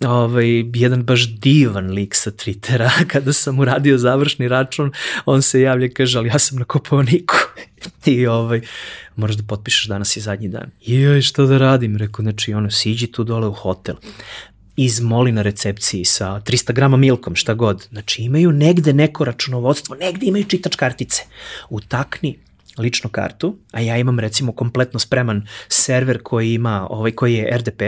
ovaj, 0.00 0.64
jedan 0.74 1.02
baš 1.02 1.28
divan 1.28 1.90
lik 1.90 2.14
sa 2.14 2.30
Twittera, 2.30 2.90
kada 3.12 3.32
sam 3.32 3.58
uradio 3.58 3.98
završni 3.98 4.48
račun, 4.48 4.92
on 5.26 5.42
se 5.42 5.60
javlja 5.60 5.86
i 5.86 5.94
kaže, 5.94 6.18
ali 6.18 6.28
ja 6.28 6.38
sam 6.38 6.58
na 6.58 6.64
Kopovniku. 6.64 7.34
I 8.06 8.26
ovaj, 8.26 8.60
moraš 9.16 9.36
da 9.36 9.42
potpišeš 9.42 9.86
danas 9.86 10.16
je 10.16 10.20
zadnji 10.20 10.48
dan. 10.48 10.70
Joj, 10.80 11.22
što 11.22 11.46
da 11.46 11.58
radim? 11.58 11.96
Rekao, 11.96 12.22
znači, 12.22 12.54
ono, 12.54 12.70
siđi 12.70 13.06
tu 13.06 13.24
dole 13.24 13.46
u 13.46 13.52
hotel 13.52 13.94
izmoli 14.78 15.32
na 15.32 15.42
recepciji 15.42 16.04
sa 16.04 16.40
300 16.40 16.72
grama 16.72 16.96
milkom, 16.96 17.36
šta 17.36 17.54
god. 17.54 17.86
Znači 17.90 18.22
imaju 18.22 18.52
negde 18.52 18.92
neko 18.92 19.24
računovodstvo, 19.24 19.96
negde 19.96 20.26
imaju 20.26 20.44
čitač 20.44 20.76
kartice. 20.76 21.22
Utakni 21.70 22.38
ličnu 22.78 23.10
kartu, 23.10 23.56
a 23.72 23.80
ja 23.80 23.96
imam 23.96 24.20
recimo 24.20 24.52
kompletno 24.52 25.00
spreman 25.00 25.46
server 25.68 26.22
koji 26.22 26.54
ima, 26.54 26.86
ovaj 26.90 27.12
koji 27.12 27.34
je 27.34 27.58
RDP, 27.58 27.82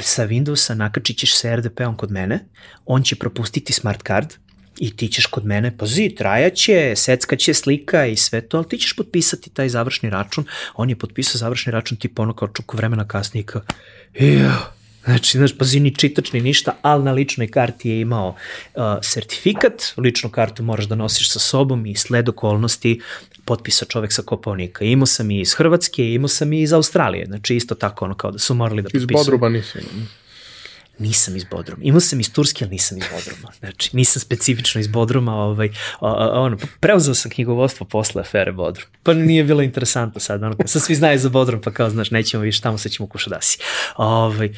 sa 0.00 0.26
Windowsa 0.26 0.74
nakačit 0.74 1.18
ćeš 1.18 1.36
sa 1.36 1.56
RDP-om 1.56 1.96
kod 1.96 2.10
mene, 2.10 2.46
on 2.86 3.02
će 3.02 3.16
propustiti 3.16 3.72
smart 3.72 4.06
card, 4.06 4.32
i 4.78 4.96
ti 4.96 5.08
ćeš 5.08 5.26
kod 5.26 5.44
mene, 5.44 5.76
pazi, 5.76 6.14
trajaće, 6.18 6.92
seckaće 6.96 7.54
slika 7.54 8.06
i 8.06 8.16
sve 8.16 8.40
to, 8.40 8.56
ali 8.56 8.68
ti 8.68 8.78
ćeš 8.78 8.96
potpisati 8.96 9.50
taj 9.50 9.68
završni 9.68 10.10
račun. 10.10 10.44
On 10.74 10.90
je 10.90 10.98
potpisao 10.98 11.38
završni 11.38 11.72
račun 11.72 11.98
tipa 11.98 12.22
ono 12.22 12.34
kao 12.34 12.48
čuko 12.48 12.76
vremena 12.76 13.08
kasnije 13.08 13.44
kao, 13.44 13.62
Znači, 15.06 15.38
znaš, 15.38 15.58
pazi, 15.58 15.80
ni 15.80 15.94
čitač, 15.94 16.32
ni 16.32 16.40
ništa, 16.40 16.76
ali 16.82 17.04
na 17.04 17.12
ličnoj 17.12 17.50
karti 17.50 17.90
je 17.90 18.00
imao 18.00 18.28
uh, 18.74 18.82
sertifikat, 19.02 19.82
ličnu 19.96 20.30
kartu 20.30 20.62
moraš 20.62 20.84
da 20.84 20.94
nosiš 20.94 21.30
sa 21.30 21.38
sobom 21.38 21.86
i 21.86 21.94
sled 21.94 22.28
okolnosti 22.28 23.00
potpisa 23.44 23.84
čovek 23.84 24.12
sa 24.12 24.22
Kopovnika. 24.22 24.84
Imao 24.84 25.06
sam 25.06 25.30
i 25.30 25.40
iz 25.40 25.54
Hrvatske, 25.54 26.12
imao 26.14 26.28
sam 26.28 26.52
i 26.52 26.62
iz 26.62 26.72
Australije, 26.72 27.26
znači 27.26 27.56
isto 27.56 27.74
tako 27.74 28.04
ono 28.04 28.14
kao 28.14 28.30
da 28.30 28.38
su 28.38 28.54
morali 28.54 28.82
da 28.82 28.86
potpisuju. 28.86 29.08
Iz 29.10 29.24
Bodruba 29.24 29.48
nisam. 29.48 29.80
Nisam 30.98 31.36
iz 31.36 31.44
Bodruma. 31.44 31.82
Imao 31.82 32.00
sam 32.00 32.20
iz 32.20 32.32
Turske, 32.32 32.64
ali 32.64 32.70
nisam 32.70 32.98
iz 32.98 33.04
Bodruma. 33.12 33.52
Znači, 33.58 33.96
nisam 33.96 34.20
specifično 34.20 34.80
iz 34.80 34.86
Bodruma. 34.86 35.34
Ovaj, 35.34 35.68
a, 36.00 36.06
a, 36.06 36.40
ono, 36.40 36.56
preuzeo 36.80 37.14
sam 37.14 37.30
knjigovodstvo 37.30 37.86
posle 37.86 38.20
afere 38.20 38.52
Bodrum. 38.52 38.86
Pa 39.02 39.12
nije 39.14 39.44
bilo 39.44 39.62
interesantno 39.62 40.20
sad. 40.20 40.42
Ono, 40.42 40.56
sad 40.66 40.82
svi 40.82 40.94
znaju 40.94 41.18
za 41.18 41.28
Bodrum, 41.28 41.60
pa 41.62 41.70
kao, 41.70 41.90
znaš, 41.90 42.10
nećemo 42.10 42.42
više 42.42 42.60
tamo, 42.60 42.78
sad 42.78 42.92
ćemo 42.92 43.08
kušadasi. 43.08 43.58
Ovaj, 43.96 44.50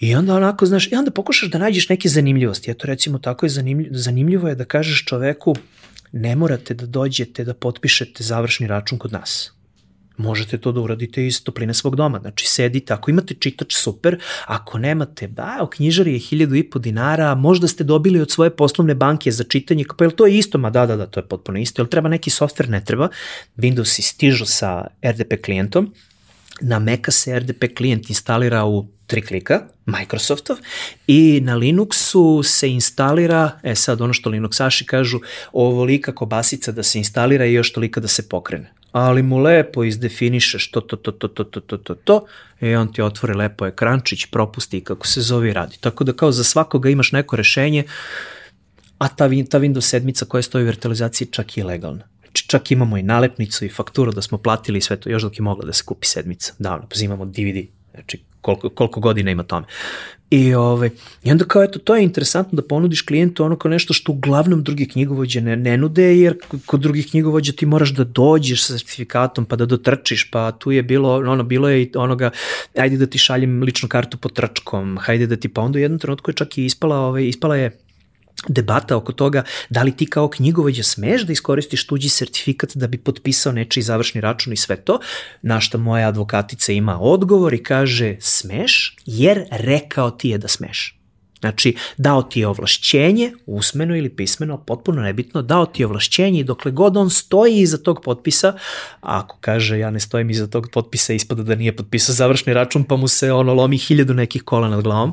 I 0.00 0.14
onda 0.14 0.34
onako, 0.34 0.66
znaš, 0.66 0.92
i 0.92 0.94
onda 0.94 1.10
pokušaš 1.10 1.50
da 1.50 1.58
nađeš 1.58 1.88
neke 1.88 2.08
zanimljivosti. 2.08 2.70
Eto, 2.70 2.86
recimo, 2.86 3.18
tako 3.18 3.46
je 3.46 3.50
zanimljivo, 3.50 3.94
zanimljivo 3.98 4.48
je 4.48 4.54
da 4.54 4.64
kažeš 4.64 5.04
čoveku, 5.04 5.54
ne 6.12 6.36
morate 6.36 6.74
da 6.74 6.86
dođete 6.86 7.44
da 7.44 7.54
potpišete 7.54 8.24
završni 8.24 8.66
račun 8.66 8.98
kod 8.98 9.12
nas 9.12 9.52
možete 10.20 10.58
to 10.58 10.72
da 10.72 10.80
uradite 10.80 11.26
iz 11.26 11.44
topline 11.44 11.74
svog 11.74 11.96
doma. 11.96 12.20
Znači, 12.20 12.46
sedite, 12.46 12.92
ako 12.92 13.10
imate 13.10 13.34
čitač, 13.34 13.74
super, 13.74 14.18
ako 14.46 14.78
nemate, 14.78 15.28
ba, 15.28 15.56
o 15.60 15.66
knjižari 15.66 16.12
je 16.12 16.18
hiljadu 16.18 16.54
i 16.54 16.62
po 16.70 16.78
dinara, 16.78 17.34
možda 17.34 17.68
ste 17.68 17.84
dobili 17.84 18.20
od 18.20 18.30
svoje 18.30 18.50
poslovne 18.50 18.94
banke 18.94 19.32
za 19.32 19.44
čitanje, 19.44 19.84
pa 19.98 20.04
je 20.04 20.16
to 20.16 20.26
je 20.26 20.38
isto? 20.38 20.58
Ma 20.58 20.70
da, 20.70 20.86
da, 20.86 20.96
da, 20.96 21.06
to 21.06 21.20
je 21.20 21.28
potpuno 21.28 21.58
isto. 21.58 21.82
Jel 21.82 21.88
treba 21.88 22.08
neki 22.08 22.30
softver? 22.30 22.68
Ne 22.68 22.84
treba. 22.84 23.08
Windows 23.56 24.00
stižu 24.02 24.46
sa 24.46 24.86
RDP 25.02 25.42
klijentom, 25.44 25.94
na 26.60 26.78
Maca 26.78 27.10
se 27.10 27.38
RDP 27.38 27.76
klijent 27.76 28.10
instalira 28.10 28.64
u 28.64 28.86
tri 29.10 29.22
klika, 29.22 29.60
Microsoftov, 29.86 30.56
i 31.06 31.40
na 31.42 31.56
Linuxu 31.56 32.42
se 32.42 32.70
instalira, 32.70 33.58
e 33.62 33.74
sad 33.74 34.00
ono 34.00 34.12
što 34.12 34.30
Linuxaši 34.30 34.84
kažu, 34.84 35.20
ovolika 35.52 36.14
kobasica 36.14 36.72
da 36.72 36.82
se 36.82 36.98
instalira 36.98 37.46
i 37.46 37.52
još 37.52 37.72
tolika 37.72 38.00
da 38.00 38.08
se 38.08 38.28
pokrene 38.28 38.72
ali 38.92 39.22
mu 39.22 39.38
lepo 39.38 39.84
izdefinišeš 39.84 40.70
to, 40.70 40.80
to, 40.80 40.96
to, 40.96 41.12
to, 41.12 41.28
to, 41.28 41.44
to, 41.44 41.60
to, 41.60 41.76
to, 41.76 41.94
to, 41.94 42.26
i 42.60 42.74
on 42.74 42.92
ti 42.92 43.02
otvori 43.02 43.34
lepo 43.34 43.66
ekrančić, 43.66 44.26
propusti 44.26 44.84
kako 44.84 45.06
se 45.06 45.20
zove 45.20 45.52
radi. 45.52 45.76
Tako 45.80 46.04
da 46.04 46.12
kao 46.12 46.32
za 46.32 46.44
svakoga 46.44 46.90
imaš 46.90 47.12
neko 47.12 47.36
rešenje, 47.36 47.84
a 48.98 49.08
ta, 49.08 49.28
ta 49.50 49.58
Windows 49.60 49.80
sedmica 49.80 50.24
koja 50.24 50.42
stoji 50.42 50.64
u 50.64 50.66
virtualizaciji 50.66 51.28
čak 51.30 51.58
i 51.58 51.62
legalna. 51.62 52.04
Čak 52.32 52.70
imamo 52.70 52.96
i 52.96 53.02
nalepnicu 53.02 53.64
i 53.64 53.68
fakturu 53.68 54.12
da 54.12 54.22
smo 54.22 54.38
platili 54.38 54.78
i 54.78 54.82
sve 54.82 54.96
to, 54.96 55.10
još 55.10 55.22
dok 55.22 55.38
je 55.38 55.42
mogla 55.42 55.66
da 55.66 55.72
se 55.72 55.84
kupi 55.84 56.06
sedmica. 56.06 56.52
Davno, 56.58 56.86
pa 56.88 57.04
imamo 57.04 57.24
DVD, 57.24 57.66
znači 57.94 58.22
koliko, 58.40 58.68
koliko 58.68 59.00
godina 59.00 59.30
ima 59.30 59.42
tome. 59.42 59.66
I, 60.30 60.54
ovaj, 60.54 60.90
I 61.24 61.30
onda 61.30 61.44
kao, 61.44 61.62
eto, 61.62 61.78
to 61.78 61.96
je 61.96 62.02
interesantno 62.02 62.56
da 62.56 62.62
ponudiš 62.62 63.02
klijentu 63.02 63.44
ono 63.44 63.56
kao 63.56 63.70
nešto 63.70 63.94
što 63.94 64.12
uglavnom 64.12 64.62
drugi 64.62 64.88
knjigovođe 64.88 65.40
ne, 65.40 65.56
ne 65.56 65.76
nude, 65.76 66.18
jer 66.18 66.36
kod 66.66 66.80
drugih 66.80 67.10
knjigovođa 67.10 67.52
ti 67.52 67.66
moraš 67.66 67.90
da 67.94 68.04
dođeš 68.04 68.64
sa 68.64 68.78
certifikatom 68.78 69.44
pa 69.44 69.56
da 69.56 69.66
dotrčiš, 69.66 70.30
pa 70.30 70.52
tu 70.52 70.70
je 70.70 70.82
bilo, 70.82 71.16
ono, 71.16 71.42
bilo 71.42 71.68
je 71.68 71.82
i 71.82 71.90
onoga, 71.94 72.30
ajde 72.76 72.96
da 72.96 73.06
ti 73.06 73.18
šaljem 73.18 73.62
ličnu 73.62 73.88
kartu 73.88 74.18
po 74.18 74.28
trčkom, 74.28 74.98
hajde 75.00 75.26
da 75.26 75.36
ti, 75.36 75.48
pa 75.48 75.62
onda 75.62 75.76
u 75.76 75.82
jednom 75.82 75.98
trenutku 75.98 76.30
je 76.30 76.34
čak 76.34 76.58
i 76.58 76.64
ispala, 76.64 76.96
ovaj, 76.96 77.24
ispala 77.24 77.56
je 77.56 77.78
debata 78.48 78.96
oko 78.96 79.12
toga 79.12 79.42
da 79.70 79.82
li 79.82 79.96
ti 79.96 80.06
kao 80.06 80.28
knjigovođa 80.28 80.82
smeš 80.82 81.22
da 81.22 81.32
iskoristiš 81.32 81.86
tuđi 81.86 82.08
sertifikat 82.08 82.76
da 82.76 82.86
bi 82.86 82.98
potpisao 82.98 83.52
nečiji 83.52 83.82
završni 83.82 84.20
račun 84.20 84.52
i 84.52 84.56
sve 84.56 84.76
to, 84.76 84.98
na 85.42 85.60
što 85.60 85.78
moja 85.78 86.08
advokatica 86.08 86.72
ima 86.72 87.00
odgovor 87.00 87.54
i 87.54 87.62
kaže 87.62 88.16
smeš 88.20 88.96
jer 89.06 89.44
rekao 89.50 90.10
ti 90.10 90.28
je 90.28 90.38
da 90.38 90.48
smeš. 90.48 91.00
Znači, 91.40 91.76
dao 91.96 92.22
ti 92.22 92.40
je 92.40 92.48
ovlašćenje, 92.48 93.32
usmeno 93.46 93.96
ili 93.96 94.16
pismeno, 94.16 94.64
potpuno 94.64 95.02
nebitno, 95.02 95.42
dao 95.42 95.66
ti 95.66 95.82
je 95.82 95.86
ovlašćenje 95.86 96.40
i 96.40 96.44
dokle 96.44 96.72
god 96.72 96.96
on 96.96 97.10
stoji 97.10 97.58
iza 97.58 97.78
tog 97.78 98.00
potpisa, 98.04 98.48
a 98.48 98.56
ako 99.00 99.36
kaže 99.40 99.78
ja 99.78 99.90
ne 99.90 100.00
stojim 100.00 100.30
iza 100.30 100.46
tog 100.46 100.68
potpisa, 100.72 101.12
ispada 101.12 101.42
da 101.42 101.54
nije 101.54 101.76
potpisao 101.76 102.14
završni 102.14 102.54
račun, 102.54 102.84
pa 102.84 102.96
mu 102.96 103.08
se 103.08 103.32
ono 103.32 103.54
lomi 103.54 103.78
hiljadu 103.78 104.14
nekih 104.14 104.42
kola 104.42 104.68
nad 104.68 104.82
glavom, 104.82 105.12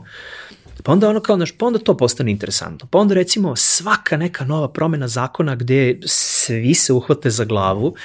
Pa 0.88 0.94
onda 0.94 1.10
ono 1.10 1.20
kao, 1.20 1.36
znaš, 1.36 1.52
pa 1.52 1.66
onda 1.66 1.80
to 1.80 1.98
postane 1.98 2.32
interesantno. 2.32 2.88
Pa 2.92 2.98
onda 2.98 3.16
recimo 3.16 3.56
svaka 3.56 4.18
neka 4.18 4.46
nova 4.46 4.72
promena 4.74 5.08
zakona 5.08 5.56
gde 5.56 6.00
svi 6.06 6.74
se 6.74 6.94
uhvate 6.94 7.30
za 7.30 7.46
glavu, 7.46 7.96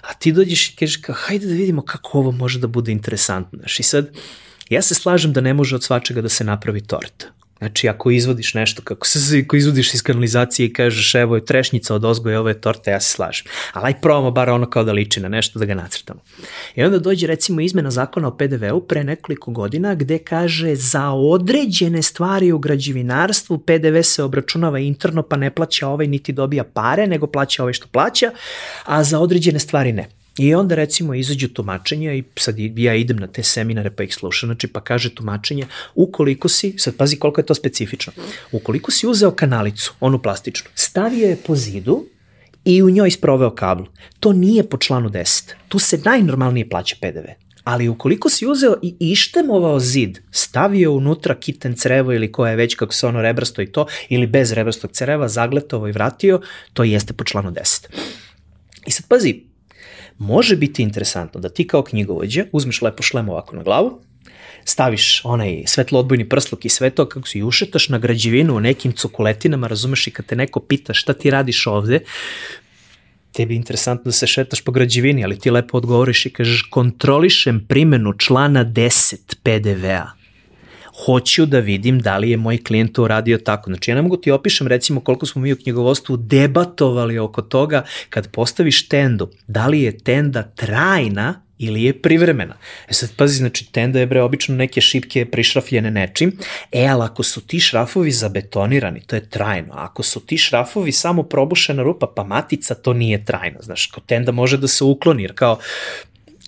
a 0.00 0.14
ti 0.14 0.32
dođeš 0.32 0.70
i 0.70 0.76
kažeš 0.76 0.96
kao, 0.96 1.14
hajde 1.18 1.46
da 1.46 1.52
vidimo 1.52 1.82
kako 1.82 2.18
ovo 2.18 2.30
može 2.30 2.58
da 2.58 2.66
bude 2.66 2.92
interesantno. 2.92 3.58
Znaš, 3.58 3.80
i 3.80 3.82
sad, 3.82 4.10
ja 4.68 4.82
se 4.82 4.94
slažem 4.94 5.32
da 5.32 5.40
ne 5.40 5.54
može 5.54 5.76
od 5.76 5.84
svačega 5.84 6.22
da 6.22 6.28
se 6.28 6.44
napravi 6.44 6.80
torta. 6.80 7.26
Znači, 7.58 7.88
ako 7.88 8.10
izvodiš 8.10 8.54
nešto, 8.54 8.82
kako 8.82 9.06
se, 9.06 9.42
ako 9.46 9.56
izvodiš 9.56 9.94
iz 9.94 10.02
kanalizacije 10.02 10.66
i 10.66 10.72
kažeš 10.72 11.14
evo 11.14 11.34
je 11.34 11.44
trešnjica 11.44 11.94
od 11.94 12.04
ozgoja, 12.04 12.40
ovo 12.40 12.48
je 12.48 12.60
torta, 12.60 12.90
ja 12.90 13.00
se 13.00 13.12
slažem. 13.12 13.46
Ali 13.72 13.86
aj 13.86 14.00
probamo 14.00 14.30
bar 14.30 14.50
ono 14.50 14.70
kao 14.70 14.84
da 14.84 14.92
liči 14.92 15.20
na 15.20 15.28
nešto, 15.28 15.58
da 15.58 15.64
ga 15.64 15.74
nacrtamo. 15.74 16.20
I 16.74 16.82
onda 16.82 16.98
dođe 16.98 17.26
recimo 17.26 17.60
izmena 17.60 17.90
zakona 17.90 18.28
o 18.28 18.36
PDV-u 18.36 18.80
pre 18.86 19.04
nekoliko 19.04 19.50
godina 19.50 19.94
gde 19.94 20.18
kaže 20.18 20.74
za 20.74 21.10
određene 21.10 22.02
stvari 22.02 22.52
u 22.52 22.58
građevinarstvu 22.58 23.58
PDV 23.58 24.00
se 24.02 24.22
obračunava 24.22 24.78
interno 24.78 25.22
pa 25.22 25.36
ne 25.36 25.50
plaća 25.50 25.88
ovaj 25.88 26.06
niti 26.06 26.32
dobija 26.32 26.64
pare, 26.64 27.06
nego 27.06 27.26
plaća 27.26 27.62
ovaj 27.62 27.72
što 27.72 27.86
plaća, 27.88 28.30
a 28.84 29.04
za 29.04 29.20
određene 29.20 29.58
stvari 29.58 29.92
ne. 29.92 30.23
I 30.38 30.54
onda 30.54 30.74
recimo 30.74 31.14
izađu 31.14 31.48
tumačenja 31.48 32.12
i 32.12 32.24
sad 32.36 32.56
ja 32.58 32.94
idem 32.94 33.16
na 33.16 33.26
te 33.26 33.42
seminare 33.42 33.90
pa 33.90 34.02
ih 34.02 34.14
slušam, 34.14 34.46
znači 34.46 34.66
pa 34.66 34.80
kaže 34.80 35.14
tumačenje, 35.14 35.66
ukoliko 35.94 36.48
si, 36.48 36.74
sad 36.78 36.96
pazi 36.96 37.16
koliko 37.16 37.40
je 37.40 37.46
to 37.46 37.54
specifično, 37.54 38.12
ukoliko 38.52 38.90
si 38.90 39.06
uzeo 39.06 39.30
kanalicu, 39.30 39.94
onu 40.00 40.22
plastičnu, 40.22 40.70
stavio 40.74 41.28
je 41.28 41.36
po 41.36 41.56
zidu 41.56 42.04
i 42.64 42.82
u 42.82 42.90
njoj 42.90 43.10
sproveo 43.10 43.50
kabel, 43.50 43.86
to 44.20 44.32
nije 44.32 44.68
po 44.68 44.78
članu 44.78 45.10
10. 45.10 45.52
Tu 45.68 45.78
se 45.78 45.98
najnormalnije 46.04 46.68
plaća 46.68 46.96
PDV. 47.00 47.26
Ali 47.64 47.88
ukoliko 47.88 48.28
si 48.28 48.46
uzeo 48.46 48.76
i 48.82 48.96
ištemovao 49.00 49.80
zid, 49.80 50.18
stavio 50.30 50.92
unutra 50.92 51.34
kiten 51.34 51.74
crevo 51.74 52.12
ili 52.12 52.32
koja 52.32 52.50
je 52.50 52.56
već 52.56 52.74
kako 52.74 52.94
se 52.94 53.06
ono 53.06 53.22
rebrasto 53.22 53.62
i 53.62 53.66
to, 53.66 53.86
ili 54.08 54.26
bez 54.26 54.52
rebrastog 54.52 54.92
creva, 54.92 55.28
zagletovo 55.28 55.88
i 55.88 55.92
vratio, 55.92 56.40
to 56.72 56.84
jeste 56.84 57.12
po 57.12 57.24
članu 57.24 57.50
10. 57.50 57.86
I 58.86 58.90
sad 58.90 59.08
pazi, 59.08 59.53
može 60.18 60.56
biti 60.56 60.82
interesantno 60.82 61.40
da 61.40 61.48
ti 61.48 61.66
kao 61.66 61.82
knjigovođa 61.82 62.44
uzmeš 62.52 62.82
lepo 62.82 63.02
šlem 63.02 63.28
ovako 63.28 63.56
na 63.56 63.62
glavu, 63.62 64.00
staviš 64.64 65.20
onaj 65.24 65.62
svetlo 65.66 66.00
odbojni 66.00 66.28
prsluk 66.28 66.64
i 66.64 66.68
sve 66.68 66.90
to 66.90 67.08
kako 67.08 67.28
si 67.28 67.42
ušetaš 67.42 67.88
na 67.88 67.98
građevinu 67.98 68.56
u 68.56 68.60
nekim 68.60 68.92
cokoletinama, 68.92 69.66
razumeš 69.66 70.06
i 70.06 70.10
kad 70.10 70.26
te 70.26 70.36
neko 70.36 70.60
pita 70.60 70.94
šta 70.94 71.12
ti 71.12 71.30
radiš 71.30 71.66
ovde, 71.66 72.00
tebi 73.32 73.54
je 73.54 73.56
interesantno 73.56 74.08
da 74.08 74.12
se 74.12 74.26
šetaš 74.26 74.60
po 74.60 74.72
građevini, 74.72 75.24
ali 75.24 75.38
ti 75.38 75.50
lepo 75.50 75.76
odgovoriš 75.76 76.26
i 76.26 76.30
kažeš 76.30 76.62
kontrolišem 76.62 77.66
primenu 77.68 78.12
člana 78.18 78.64
10 78.64 79.16
PDV-a 79.42 80.23
hoću 80.94 81.46
da 81.46 81.58
vidim 81.58 81.98
da 81.98 82.18
li 82.18 82.30
je 82.30 82.36
moj 82.36 82.64
klijent 82.64 82.92
to 82.92 83.02
uradio 83.02 83.38
tako. 83.38 83.70
Znači 83.70 83.90
ja 83.90 83.94
ne 83.94 84.02
mogu 84.02 84.16
ti 84.16 84.30
opišem 84.30 84.66
recimo 84.66 85.00
koliko 85.00 85.26
smo 85.26 85.42
mi 85.42 85.52
u 85.52 85.56
knjigovodstvu 85.56 86.16
debatovali 86.16 87.18
oko 87.18 87.42
toga 87.42 87.84
kad 88.10 88.30
postaviš 88.30 88.88
tendu, 88.88 89.30
da 89.46 89.66
li 89.66 89.82
je 89.82 89.98
tenda 89.98 90.42
trajna 90.42 91.44
ili 91.58 91.82
je 91.82 92.02
privremena. 92.02 92.56
E 92.88 92.92
sad 92.92 93.10
pazi, 93.16 93.36
znači 93.36 93.72
tenda 93.72 94.00
je 94.00 94.06
bre 94.06 94.22
obično 94.22 94.56
neke 94.56 94.80
šipke 94.80 95.24
prišrafljene 95.24 95.90
nečim, 95.90 96.38
e 96.72 96.86
ali 96.86 97.02
ako 97.02 97.22
su 97.22 97.40
ti 97.40 97.60
šrafovi 97.60 98.10
zabetonirani, 98.10 99.00
to 99.06 99.16
je 99.16 99.30
trajno, 99.30 99.74
a 99.74 99.84
ako 99.84 100.02
su 100.02 100.20
ti 100.20 100.38
šrafovi 100.38 100.92
samo 100.92 101.22
probušena 101.22 101.82
rupa, 101.82 102.12
pa 102.16 102.24
matica, 102.24 102.74
to 102.74 102.92
nije 102.92 103.24
trajno, 103.24 103.58
znaš, 103.62 103.86
kao 103.86 104.02
tenda 104.06 104.32
može 104.32 104.58
da 104.58 104.68
se 104.68 104.84
ukloni, 104.84 105.22
jer 105.22 105.34
kao 105.34 105.58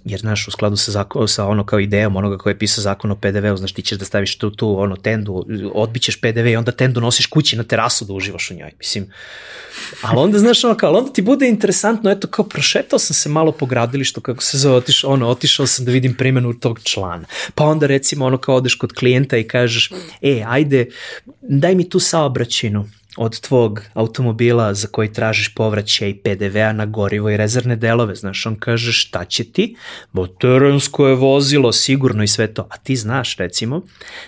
jer 0.06 0.20
znaš 0.20 0.48
u 0.48 0.50
skladu 0.50 0.76
sa, 0.76 0.90
zakon, 0.90 1.28
sa 1.28 1.46
ono 1.46 1.66
kao 1.66 1.80
idejom 1.80 2.16
onoga 2.16 2.38
koji 2.38 2.52
je 2.52 2.58
pisao 2.58 2.82
zakon 2.82 3.10
o 3.10 3.16
PDV-u, 3.16 3.56
znaš 3.56 3.72
ti 3.72 3.82
ćeš 3.82 3.98
da 3.98 4.04
staviš 4.04 4.38
tu, 4.38 4.50
tu 4.50 4.78
ono 4.78 4.96
tendu, 4.96 5.46
odbićeš 5.74 6.20
PDV 6.20 6.46
i 6.46 6.56
onda 6.56 6.72
tendu 6.72 7.00
nosiš 7.00 7.26
kući 7.26 7.56
na 7.56 7.64
terasu 7.64 8.04
da 8.04 8.12
uživaš 8.12 8.50
u 8.50 8.54
njoj, 8.54 8.70
mislim. 8.78 9.10
Ali 10.02 10.18
onda 10.18 10.38
znaš 10.38 10.64
ono 10.64 10.74
kao, 10.74 10.92
onda 10.92 11.12
ti 11.12 11.22
bude 11.22 11.48
interesantno, 11.48 12.10
eto 12.10 12.28
kao 12.28 12.44
prošetao 12.44 12.98
sam 12.98 13.14
se 13.14 13.28
malo 13.28 13.52
po 13.52 13.66
gradilištu, 13.66 14.20
kako 14.20 14.42
se 14.42 14.58
zove, 14.58 14.76
otišao, 14.76 15.10
ono, 15.10 15.28
otišao 15.28 15.66
sam 15.66 15.84
da 15.84 15.92
vidim 15.92 16.14
primjenu 16.14 16.54
tog 16.54 16.80
člana. 16.82 17.26
Pa 17.54 17.64
onda 17.64 17.86
recimo 17.86 18.24
ono 18.24 18.38
kao 18.38 18.56
odeš 18.56 18.74
kod 18.74 18.92
klijenta 18.92 19.36
i 19.36 19.48
kažeš, 19.48 19.90
e, 20.22 20.42
ajde, 20.46 20.86
daj 21.40 21.74
mi 21.74 21.88
tu 21.88 22.00
saobraćinu, 22.00 22.88
od 23.16 23.40
tvog 23.40 23.82
automobila 23.94 24.74
za 24.74 24.88
koji 24.88 25.12
tražiš 25.12 25.54
povraćaj 25.54 26.14
PDV-a 26.22 26.72
na 26.72 26.86
gorivo 26.86 27.30
i 27.30 27.36
rezervne 27.36 27.76
delove, 27.76 28.14
znaš, 28.14 28.46
on 28.46 28.56
kaže 28.56 28.92
šta 28.92 29.24
će 29.24 29.44
ti, 29.44 29.76
bo 30.12 30.26
terensko 30.26 31.08
je 31.08 31.14
vozilo, 31.14 31.72
sigurno 31.72 32.22
i 32.22 32.28
sve 32.28 32.54
to, 32.54 32.66
a 32.70 32.76
ti 32.76 32.96
znaš 32.96 33.36
recimo 33.36 33.82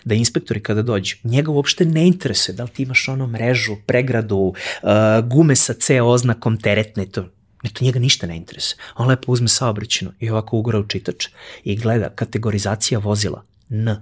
da 0.05 0.15
inspektori 0.15 0.63
kada 0.63 0.83
dođu, 0.83 1.17
njega 1.25 1.51
uopšte 1.51 1.85
ne 1.85 2.07
interesuje 2.07 2.55
da 2.55 2.63
li 2.63 2.71
ti 2.71 2.83
imaš 2.83 3.09
ono 3.09 3.27
mrežu, 3.27 3.77
pregradu, 3.87 4.37
uh, 4.37 4.91
gume 5.25 5.57
sa 5.57 5.75
C 5.75 6.01
oznakom 6.03 6.61
teretne, 6.61 7.07
to 7.07 7.25
Ne, 7.63 7.71
to 7.71 7.85
njega 7.85 7.99
ništa 7.99 8.27
ne 8.27 8.37
interesuje. 8.37 8.79
On 8.97 9.09
lepo 9.09 9.33
uzme 9.33 9.49
saobraćinu 9.49 10.13
i 10.21 10.31
ovako 10.31 10.57
ugora 10.57 10.79
u 10.79 10.87
čitač 10.87 11.27
i 11.65 11.77
gleda 11.77 12.09
kategorizacija 12.09 12.99
vozila 12.99 13.43
N. 13.71 13.97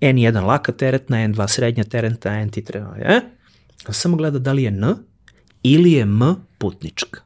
N1 0.00 0.44
laka 0.44 0.72
teretna, 0.72 1.16
N2 1.16 1.48
srednja 1.48 1.84
teretna, 1.84 2.30
N3 2.30 2.64
treba, 2.64 2.96
je? 2.96 3.20
On 3.20 3.35
samo 3.92 4.16
gleda 4.16 4.38
da 4.38 4.52
li 4.52 4.62
je 4.62 4.68
N 4.68 4.94
ili 5.62 5.92
je 5.92 6.02
M 6.02 6.20
putnička. 6.58 7.20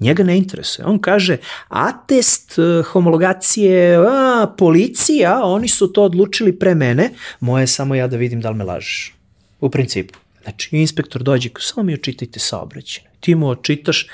Njega 0.00 0.22
ne 0.22 0.36
interesuje. 0.36 0.86
On 0.86 0.98
kaže, 0.98 1.36
atest 1.68 2.58
eh, 2.58 2.82
homologacije, 2.82 3.96
a, 3.96 4.46
policija, 4.58 5.40
oni 5.44 5.68
su 5.68 5.92
to 5.92 6.04
odlučili 6.04 6.58
pre 6.58 6.74
mene, 6.74 7.10
moje 7.40 7.62
je 7.62 7.66
samo 7.66 7.94
ja 7.94 8.06
da 8.06 8.16
vidim 8.16 8.40
da 8.40 8.50
li 8.50 8.56
me 8.56 8.64
lažeš. 8.64 9.14
U 9.60 9.70
principu. 9.70 10.18
Znači, 10.42 10.76
inspektor 10.76 11.22
dođe, 11.22 11.50
samo 11.58 11.84
mi 11.84 11.94
očitajte 11.94 12.40
saobraćene. 12.40 13.10
Ti 13.20 13.34
mu 13.34 13.48
očitaš, 13.48 14.06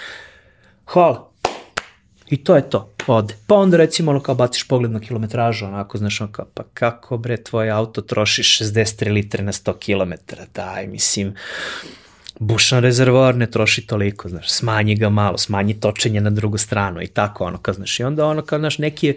hvala, 0.85 1.28
I 2.31 2.45
to 2.45 2.57
je 2.57 2.71
to, 2.71 2.91
ode. 3.07 3.35
Pa 3.47 3.55
onda 3.55 3.77
recimo 3.77 4.11
ono 4.11 4.21
kao 4.21 4.35
baciš 4.35 4.69
pogled 4.69 4.91
na 4.91 5.01
kilometražu, 5.01 5.67
onako 5.67 5.99
znaš 5.99 6.21
ono 6.21 6.33
kao, 6.33 6.47
pa 6.55 6.63
kako 6.75 7.19
bre 7.19 7.43
tvoj 7.43 7.71
auto 7.71 8.01
troši 8.01 8.43
63 8.43 9.13
litre 9.13 9.45
na 9.45 9.53
100 9.53 9.73
km, 9.79 10.13
daj 10.55 10.87
mislim, 10.87 11.35
bušan 12.39 12.83
rezervoar 12.83 13.37
ne 13.37 13.51
troši 13.51 13.87
toliko, 13.87 14.29
znaš, 14.29 14.51
smanji 14.51 14.95
ga 14.95 15.09
malo, 15.09 15.39
smanji 15.39 15.81
točenje 15.81 16.21
na 16.21 16.31
drugu 16.31 16.59
stranu 16.59 17.03
i 17.03 17.07
tako, 17.07 17.45
ono, 17.45 17.59
kao, 17.59 17.75
znaš, 17.75 18.01
i 18.01 18.05
onda 18.05 18.27
ono, 18.27 18.43
kao, 18.43 18.59
znaš, 18.59 18.79
neki, 18.79 19.15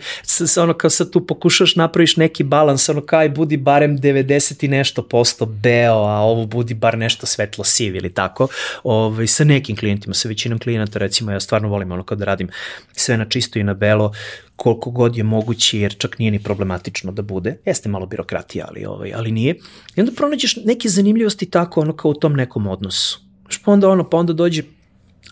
ono, 0.57 0.73
kao 0.73 0.89
sad 0.89 1.11
tu 1.11 1.27
pokušaš 1.27 1.75
napraviš 1.75 2.17
neki 2.17 2.43
balans, 2.43 2.89
ono, 2.89 3.01
kao, 3.01 3.29
budi 3.29 3.57
barem 3.57 3.97
90 3.97 4.65
i 4.65 4.67
nešto 4.67 5.03
posto 5.03 5.45
beo, 5.45 5.95
a 5.95 6.19
ovo 6.19 6.45
budi 6.45 6.73
bar 6.73 6.97
nešto 6.97 7.25
svetlo 7.25 7.63
siv 7.63 7.95
ili 7.95 8.13
tako, 8.13 8.47
ovaj, 8.83 9.27
sa 9.27 9.43
nekim 9.43 9.75
klijentima, 9.75 10.13
sa 10.13 10.27
većinom 10.27 10.59
klijenata, 10.59 10.99
recimo, 10.99 11.31
ja 11.31 11.39
stvarno 11.39 11.67
volim 11.67 11.91
ono 11.91 12.03
kao 12.03 12.17
da 12.17 12.25
radim 12.25 12.49
sve 12.93 13.17
na 13.17 13.25
čisto 13.25 13.59
i 13.59 13.63
na 13.63 13.73
belo, 13.73 14.13
koliko 14.61 14.91
god 14.91 15.15
je 15.17 15.23
moguće, 15.23 15.79
jer 15.79 15.95
čak 15.97 16.19
nije 16.19 16.31
ni 16.31 16.39
problematično 16.39 17.11
da 17.11 17.21
bude. 17.21 17.55
Jeste 17.65 17.89
malo 17.89 18.05
birokratija, 18.05 18.65
ali, 18.69 18.85
ovaj, 18.85 19.13
ali 19.15 19.31
nije. 19.31 19.55
I 19.95 20.01
onda 20.01 20.11
pronađeš 20.11 20.55
neke 20.65 20.89
zanimljivosti 20.89 21.49
tako, 21.49 21.81
ono 21.81 21.95
kao 21.95 22.11
u 22.11 22.13
tom 22.13 22.33
nekom 22.33 22.67
odnosu. 22.67 23.19
Pa 23.65 23.71
onda, 23.71 23.89
ono, 23.89 24.09
pa 24.09 24.17
onda 24.17 24.33
dođe 24.33 24.63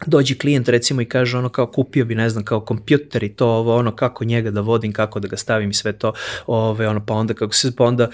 dođe 0.05 0.35
klijent 0.35 0.69
recimo 0.69 1.01
i 1.01 1.05
kaže 1.05 1.37
ono 1.37 1.49
kao 1.49 1.67
kupio 1.67 2.05
bi 2.05 2.15
ne 2.15 2.29
znam 2.29 2.45
kao 2.45 2.61
kompjuter 2.61 3.23
i 3.23 3.29
to 3.29 3.47
ovo 3.47 3.75
ono 3.75 3.95
kako 3.95 4.25
njega 4.25 4.51
da 4.51 4.61
vodim 4.61 4.93
kako 4.93 5.19
da 5.19 5.27
ga 5.27 5.37
stavim 5.37 5.69
i 5.69 5.73
sve 5.73 5.93
to 5.93 6.13
ove 6.47 6.87
ono 6.87 7.05
pa 7.05 7.13
onda 7.13 7.33
kako 7.33 7.53
se 7.53 7.75
pa 7.75 7.85
onda 7.85 8.09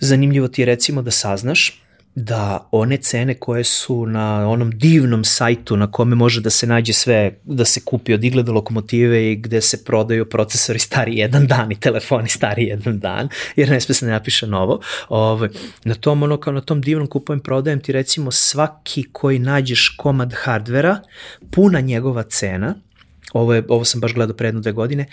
zanimljivo 0.00 0.48
ti 0.48 0.62
je 0.62 0.66
recimo 0.66 1.02
da 1.02 1.10
saznaš 1.10 1.82
da 2.14 2.68
one 2.70 2.96
cene 2.96 3.34
koje 3.34 3.64
su 3.64 4.06
na 4.06 4.48
onom 4.48 4.70
divnom 4.78 5.24
sajtu 5.24 5.76
na 5.76 5.92
kome 5.92 6.16
može 6.16 6.40
da 6.40 6.50
se 6.50 6.66
nađe 6.66 6.92
sve, 6.92 7.38
da 7.44 7.64
se 7.64 7.80
kupi 7.84 8.14
od 8.14 8.24
igle 8.24 8.42
do 8.42 8.52
lokomotive 8.52 9.32
i 9.32 9.36
gde 9.36 9.60
se 9.60 9.84
prodaju 9.84 10.28
procesori 10.28 10.78
stari 10.78 11.16
jedan 11.16 11.46
dan 11.46 11.72
i 11.72 11.80
telefoni 11.80 12.28
stari 12.28 12.64
jedan 12.64 12.98
dan, 12.98 13.28
jer 13.56 13.68
ne 13.70 13.80
sme 13.80 13.94
se 13.94 14.06
ne 14.06 14.12
napiše 14.12 14.46
novo. 14.46 14.80
Ove, 15.08 15.48
na 15.84 15.94
tom, 15.94 16.22
ono, 16.22 16.36
kao 16.36 16.52
na 16.52 16.60
tom 16.60 16.80
divnom 16.80 17.06
kupujem 17.06 17.40
prodajem 17.40 17.80
ti 17.80 17.92
recimo 17.92 18.30
svaki 18.30 19.04
koji 19.12 19.38
nađeš 19.38 19.88
komad 19.88 20.34
hardvera, 20.36 21.00
puna 21.50 21.80
njegova 21.80 22.22
cena, 22.22 22.74
ovo, 23.32 23.54
je, 23.54 23.64
ovo 23.68 23.84
sam 23.84 24.00
baš 24.00 24.14
gledao 24.14 24.36
pre 24.36 24.48
jedno 24.48 24.60
dve 24.60 24.72
godine, 24.72 25.06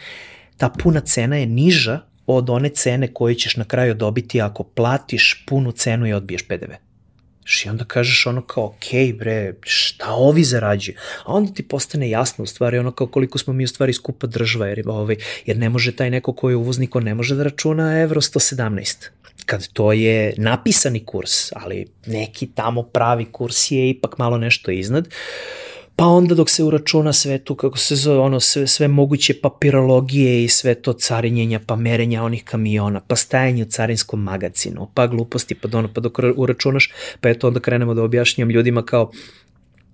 ta 0.57 0.69
puna 0.69 0.99
cena 0.99 1.37
je 1.37 1.45
niža 1.45 1.99
od 2.27 2.49
one 2.49 2.69
cene 2.69 3.13
koje 3.13 3.35
ćeš 3.35 3.57
na 3.57 3.63
kraju 3.63 3.93
dobiti 3.93 4.41
ako 4.41 4.63
platiš 4.63 5.43
punu 5.47 5.71
cenu 5.71 6.07
i 6.07 6.13
odbiješ 6.13 6.47
PDV. 6.47 6.86
I 7.65 7.69
onda 7.69 7.85
kažeš 7.85 8.25
ono 8.25 8.41
kao, 8.41 8.65
ok 8.65 9.17
bre, 9.19 9.53
šta 9.61 10.13
ovi 10.13 10.43
zarađuju? 10.43 10.95
A 11.23 11.33
onda 11.33 11.53
ti 11.53 11.67
postane 11.67 12.09
jasno 12.09 12.43
u 12.43 12.47
stvari 12.47 12.77
ono 12.77 12.91
kao 12.91 13.07
koliko 13.07 13.37
smo 13.37 13.53
mi 13.53 13.63
u 13.63 13.67
stvari 13.67 13.93
skupa 13.93 14.27
država, 14.27 14.67
jer, 14.67 14.81
ovaj, 14.85 15.15
jer 15.45 15.57
ne 15.57 15.69
može 15.69 15.95
taj 15.95 16.09
neko 16.09 16.33
koji 16.33 16.53
je 16.53 16.57
uvoznik, 16.57 16.95
on 16.95 17.03
ne 17.03 17.15
može 17.15 17.35
da 17.35 17.43
računa 17.43 18.01
evro 18.01 18.21
117 18.21 19.07
kad 19.45 19.67
to 19.67 19.93
je 19.93 20.33
napisani 20.37 21.05
kurs, 21.05 21.51
ali 21.55 21.85
neki 22.05 22.47
tamo 22.55 22.83
pravi 22.83 23.25
kurs 23.25 23.71
je 23.71 23.89
ipak 23.89 24.17
malo 24.17 24.37
nešto 24.37 24.71
iznad, 24.71 25.07
pa 25.97 26.05
onda 26.05 26.35
dok 26.35 26.49
se 26.49 26.63
uračuna 26.63 27.13
sve 27.13 27.37
tu, 27.37 27.55
kako 27.55 27.77
se 27.77 27.95
zove, 27.95 28.19
ono, 28.19 28.39
sve, 28.39 28.67
sve 28.67 28.87
moguće 28.87 29.33
papirologije 29.41 30.43
i 30.43 30.49
sve 30.49 30.75
to 30.75 30.93
carinjenja, 30.93 31.59
pa 31.65 31.75
merenja 31.75 32.23
onih 32.23 32.43
kamiona, 32.43 32.99
pa 33.07 33.15
stajanje 33.15 33.63
u 33.63 33.65
carinskom 33.65 34.23
magazinu, 34.23 34.91
pa 34.93 35.07
gluposti, 35.07 35.55
pa, 35.55 35.77
ono, 35.77 35.93
pa 35.93 36.01
dok 36.01 36.19
uračunaš, 36.35 36.89
pa 37.21 37.29
eto 37.29 37.47
onda 37.47 37.59
krenemo 37.59 37.93
da 37.93 38.03
objašnjam 38.03 38.49
ljudima 38.49 38.85
kao, 38.85 39.11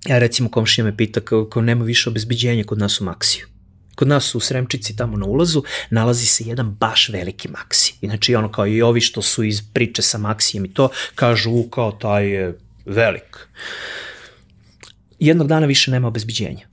ja 0.05 0.19
recimo 0.19 0.49
komšija 0.49 0.85
me 0.85 0.97
pita 0.97 1.21
kao, 1.21 1.45
kao 1.45 1.61
nema 1.61 1.85
više 1.85 2.09
obezbeđenja 2.09 2.63
kod 2.63 2.77
nas 2.77 3.01
u 3.01 3.03
Maksiju. 3.03 3.47
Kod 3.95 4.07
nas 4.07 4.35
u 4.35 4.39
Sremčici 4.39 4.95
tamo 4.95 5.17
na 5.17 5.25
ulazu 5.25 5.63
nalazi 5.89 6.25
se 6.25 6.43
jedan 6.43 6.71
baš 6.71 7.09
veliki 7.09 7.47
Maksi. 7.47 7.95
Inači 8.01 8.35
ono 8.35 8.51
kao 8.51 8.67
i 8.67 8.81
ovi 8.81 9.01
što 9.01 9.21
su 9.21 9.43
iz 9.43 9.61
priče 9.73 10.01
sa 10.01 10.17
Maksijem 10.17 10.65
i 10.65 10.73
to 10.73 10.89
kažu 11.15 11.63
kao 11.63 11.91
taj 11.91 12.27
je 12.27 12.57
velik. 12.85 13.47
Jednog 15.23 15.47
dana 15.47 15.65
više 15.65 15.91
nema 15.91 16.07
obezbeđenja. 16.07 16.67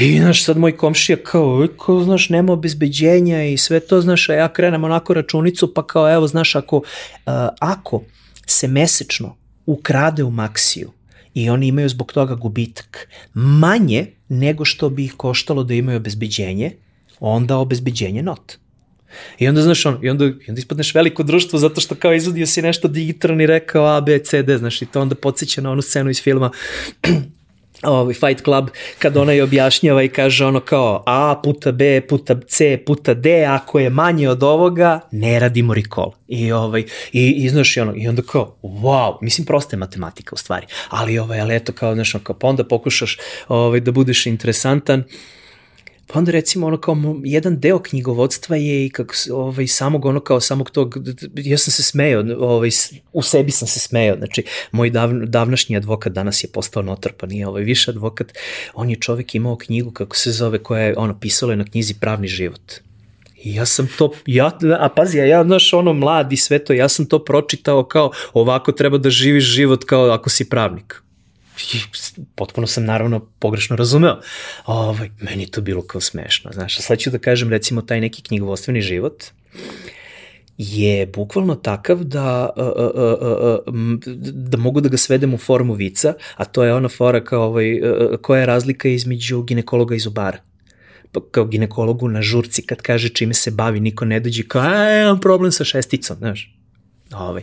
I, 0.00 0.18
znaš, 0.18 0.44
sad 0.44 0.56
moj 0.58 0.76
komšija 0.76 1.16
kao, 1.16 1.66
kao, 1.86 2.04
znaš, 2.04 2.28
nema 2.28 2.52
obezbeđenja 2.52 3.44
i 3.44 3.56
sve 3.56 3.80
to, 3.80 4.00
znaš, 4.00 4.28
a 4.28 4.34
ja 4.34 4.52
krenem 4.52 4.84
onako 4.84 5.14
računicu, 5.14 5.74
pa 5.74 5.86
kao, 5.86 6.12
evo, 6.12 6.26
znaš, 6.26 6.54
ako, 6.54 6.76
uh, 6.76 6.82
ako 7.60 8.02
se 8.46 8.68
mesečno 8.68 9.36
ukrade 9.66 10.24
u 10.24 10.30
Maksiju 10.30 10.90
i 11.34 11.50
oni 11.50 11.66
imaju 11.66 11.88
zbog 11.88 12.12
toga 12.12 12.34
gubitak 12.34 13.08
manje 13.34 14.06
nego 14.28 14.64
što 14.64 14.88
bi 14.88 15.04
ih 15.04 15.14
koštalo 15.16 15.64
da 15.64 15.74
imaju 15.74 15.96
obezbeđenje, 15.96 16.70
onda 17.20 17.56
obezbeđenje 17.56 18.22
not. 18.22 18.58
I 19.38 19.48
onda, 19.48 19.62
znaš, 19.62 19.86
on, 19.86 19.98
i 20.02 20.08
onda, 20.08 20.24
i 20.24 20.48
onda 20.48 20.58
ispadneš 20.58 20.94
veliko 20.94 21.22
društvo 21.22 21.58
zato 21.58 21.80
što 21.80 21.94
kao 21.94 22.14
izvodio 22.14 22.46
si 22.46 22.62
nešto 22.62 22.88
digitalno 22.88 23.42
i 23.42 23.46
rekao 23.46 23.84
A, 23.84 24.00
B, 24.00 24.18
C, 24.18 24.42
D, 24.42 24.58
znaš, 24.58 24.82
i 24.82 24.86
to 24.86 25.00
onda 25.00 25.14
podsjeća 25.14 25.60
na 25.60 25.70
onu 25.70 25.82
scenu 25.82 26.10
iz 26.10 26.22
filma 26.22 26.50
ovaj 27.86 28.14
Fight 28.14 28.44
Club 28.44 28.68
kad 28.98 29.16
ona 29.16 29.32
je 29.32 29.42
objašnjava 29.42 30.02
i 30.02 30.08
kaže 30.08 30.46
ono 30.46 30.60
kao 30.60 31.02
A 31.06 31.40
puta 31.44 31.72
B 31.72 32.00
puta 32.08 32.40
C 32.48 32.82
puta 32.86 33.14
D 33.14 33.44
ako 33.48 33.78
je 33.78 33.90
manje 33.90 34.28
od 34.28 34.42
ovoga 34.42 35.00
ne 35.10 35.38
radimo 35.38 35.74
recall. 35.74 36.12
I 36.28 36.52
ovaj 36.52 36.84
i, 37.12 37.30
i 37.30 37.48
znaš 37.48 37.76
i 37.76 37.80
ono 37.80 37.92
i 37.96 38.08
onda 38.08 38.22
kao 38.22 38.56
wow 38.62 39.18
mislim 39.20 39.46
prosta 39.46 39.76
je 39.76 39.78
matematika 39.78 40.30
u 40.34 40.38
stvari. 40.38 40.66
Ali 40.88 41.18
ovaj 41.18 41.40
ali 41.40 41.56
eto 41.56 41.72
kao 41.72 41.94
znaš 41.94 42.12
kao 42.22 42.38
pa 42.38 42.48
onda 42.48 42.64
pokušaš 42.64 43.18
ovaj 43.48 43.80
da 43.80 43.92
budeš 43.92 44.26
interesantan 44.26 45.04
Pa 46.06 46.18
onda 46.18 46.32
recimo 46.32 46.66
ono 46.66 46.80
kao 46.80 46.96
jedan 47.24 47.60
deo 47.60 47.78
knjigovodstva 47.78 48.56
je 48.56 48.86
i 48.86 48.90
kako 48.90 49.14
ovaj 49.32 49.66
samog 49.66 50.04
ono 50.04 50.20
kao 50.20 50.40
samog 50.40 50.70
tog 50.70 50.98
ja 51.34 51.58
sam 51.58 51.72
se 51.72 51.82
smejao, 51.82 52.24
ovaj 52.38 52.70
u 53.12 53.22
sebi 53.22 53.50
sam 53.50 53.68
se 53.68 53.80
smejao. 53.80 54.16
Znači 54.16 54.44
moj 54.72 54.90
dav, 54.90 55.10
davnašnji 55.26 55.76
advokat 55.76 56.12
danas 56.12 56.44
je 56.44 56.48
postao 56.52 56.82
notar, 56.82 57.12
pa 57.12 57.26
nije 57.26 57.48
ovaj 57.48 57.62
više 57.62 57.90
advokat. 57.90 58.32
On 58.74 58.90
je 58.90 58.96
čovek 58.96 59.34
imao 59.34 59.56
knjigu 59.56 59.90
kako 59.90 60.16
se 60.16 60.32
zove 60.32 60.58
koja 60.58 60.82
je 60.82 60.94
ono 60.96 61.20
pisalo 61.20 61.52
je 61.52 61.56
na 61.56 61.64
knjizi 61.64 61.94
Pravni 61.94 62.28
život. 62.28 62.72
I 63.42 63.54
ja 63.54 63.66
sam 63.66 63.88
to, 63.98 64.12
ja, 64.26 64.58
a 64.80 64.88
pazi, 64.88 65.18
ja, 65.18 65.44
znaš, 65.44 65.72
ono, 65.72 65.92
mlad 65.92 66.32
i 66.32 66.36
sve 66.36 66.64
to, 66.64 66.72
ja 66.72 66.88
sam 66.88 67.06
to 67.06 67.24
pročitao 67.24 67.84
kao 67.84 68.10
ovako 68.32 68.72
treba 68.72 68.98
da 68.98 69.10
živiš 69.10 69.44
život 69.44 69.84
kao 69.84 70.10
ako 70.10 70.30
si 70.30 70.48
pravnik 70.48 71.05
potpuno 72.34 72.66
sam 72.66 72.84
naravno 72.84 73.20
pogrešno 73.38 73.76
razumeo. 73.76 74.20
Ovaj, 74.66 75.10
meni 75.20 75.46
to 75.46 75.60
bilo 75.60 75.82
kao 75.82 76.00
smešno. 76.00 76.52
Znaš, 76.52 76.78
sad 76.78 76.98
ću 76.98 77.10
da 77.10 77.18
kažem 77.18 77.50
recimo 77.50 77.82
taj 77.82 78.00
neki 78.00 78.22
knjigovostveni 78.22 78.80
život 78.80 79.24
je 80.58 81.06
bukvalno 81.06 81.54
takav 81.54 82.04
da, 82.04 82.50
da 84.32 84.58
mogu 84.58 84.80
da 84.80 84.88
ga 84.88 84.96
svedem 84.96 85.34
u 85.34 85.38
formu 85.38 85.74
vica, 85.74 86.14
a 86.36 86.44
to 86.44 86.64
je 86.64 86.74
ona 86.74 86.88
fora 86.88 87.24
kao 87.24 87.42
ovaj, 87.42 87.80
koja 88.22 88.40
je 88.40 88.46
razlika 88.46 88.88
između 88.88 89.42
ginekologa 89.42 89.94
i 89.94 89.98
zubara 89.98 90.38
pa 91.16 91.20
kao 91.30 91.44
ginekologu 91.44 92.08
na 92.08 92.22
žurci 92.22 92.62
kad 92.62 92.82
kaže 92.82 93.08
čime 93.08 93.34
se 93.34 93.50
bavi, 93.50 93.80
niko 93.80 94.04
ne 94.04 94.20
dođe 94.20 94.42
kao, 94.48 94.62
a, 94.62 95.00
imam 95.02 95.20
problem 95.20 95.52
sa 95.52 95.64
šesticom, 95.64 96.16
znaš. 96.16 96.54
Ovaj. 97.14 97.42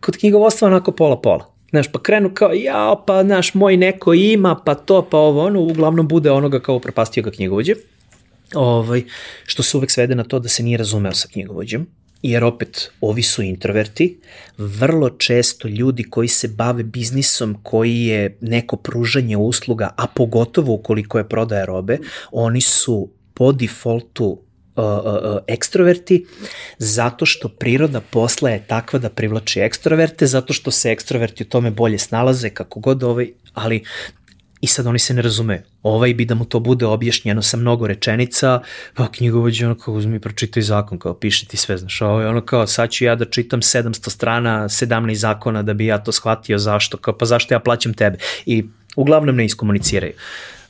Kod 0.00 0.16
knjigovodstva 0.16 0.68
onako 0.68 0.92
pola-pola. 0.92 1.53
Znaš, 1.74 1.92
pa 1.92 2.02
krenu 2.02 2.30
kao, 2.34 2.52
ja, 2.52 3.02
pa, 3.06 3.24
znaš, 3.24 3.54
moj 3.54 3.76
neko 3.76 4.14
ima, 4.14 4.54
pa 4.64 4.74
to, 4.74 5.02
pa 5.10 5.18
ovo, 5.18 5.46
ono, 5.46 5.60
uglavnom 5.60 6.08
bude 6.08 6.30
onoga 6.30 6.60
kao 6.60 6.78
propastio 6.78 7.22
ga 7.22 7.30
knjigovođe. 7.30 7.74
Ovaj, 8.54 9.02
što 9.46 9.62
se 9.62 9.76
uvek 9.76 9.90
svede 9.90 10.14
na 10.14 10.24
to 10.24 10.38
da 10.38 10.48
se 10.48 10.62
nije 10.62 10.78
razumeo 10.78 11.12
sa 11.12 11.28
knjigovođem, 11.28 11.86
jer 12.22 12.44
opet 12.44 12.90
ovi 13.00 13.22
su 13.22 13.42
introverti, 13.42 14.20
vrlo 14.58 15.10
često 15.10 15.68
ljudi 15.68 16.04
koji 16.04 16.28
se 16.28 16.48
bave 16.48 16.82
biznisom 16.82 17.56
koji 17.62 18.04
je 18.04 18.36
neko 18.40 18.76
pružanje 18.76 19.36
usluga, 19.36 19.90
a 19.96 20.06
pogotovo 20.06 20.72
ukoliko 20.74 21.18
je 21.18 21.28
prodaja 21.28 21.64
robe, 21.64 21.98
oni 22.32 22.60
su 22.60 23.10
po 23.34 23.52
defaultu 23.52 24.38
ekstroverti, 25.46 26.26
zato 26.78 27.26
što 27.26 27.48
priroda 27.48 28.00
posla 28.00 28.50
je 28.50 28.66
takva 28.66 28.98
da 28.98 29.08
privlači 29.08 29.60
ekstroverte, 29.60 30.26
zato 30.26 30.52
što 30.52 30.70
se 30.70 30.92
ekstroverti 30.92 31.42
u 31.42 31.46
tome 31.46 31.70
bolje 31.70 31.98
snalaze, 31.98 32.50
kako 32.50 32.80
god 32.80 33.02
ovaj, 33.02 33.32
ali 33.54 33.84
I 34.64 34.66
sad 34.66 34.86
oni 34.86 34.98
se 34.98 35.14
ne 35.14 35.22
razume. 35.22 35.62
Ovaj 35.82 36.14
bi 36.14 36.24
da 36.24 36.34
mu 36.34 36.44
to 36.44 36.60
bude 36.60 36.86
objašnjeno 36.86 37.42
sa 37.42 37.56
mnogo 37.56 37.86
rečenica, 37.86 38.60
pa 38.94 39.10
knjigovođe 39.12 39.66
ono 39.66 39.74
kao 39.78 39.94
uzmi 39.94 40.20
pročitaj 40.20 40.62
zakon, 40.62 40.98
kao 40.98 41.14
piši 41.14 41.48
ti 41.48 41.56
sve, 41.56 41.76
znaš, 41.78 42.00
ovo 42.02 42.20
je 42.20 42.28
ono 42.28 42.40
kao 42.40 42.66
sad 42.66 42.90
ću 42.90 43.04
ja 43.04 43.14
da 43.14 43.24
čitam 43.24 43.60
700 43.60 44.10
strana, 44.10 44.64
17 44.68 45.14
zakona 45.14 45.62
da 45.62 45.74
bi 45.74 45.86
ja 45.86 45.98
to 45.98 46.12
shvatio 46.12 46.58
zašto, 46.58 46.96
kao 46.96 47.18
pa 47.18 47.26
zašto 47.26 47.54
ja 47.54 47.60
plaćam 47.60 47.94
tebe. 47.94 48.18
I 48.46 48.64
uglavnom 48.96 49.36
ne 49.36 49.44
iskomuniciraju. 49.44 50.12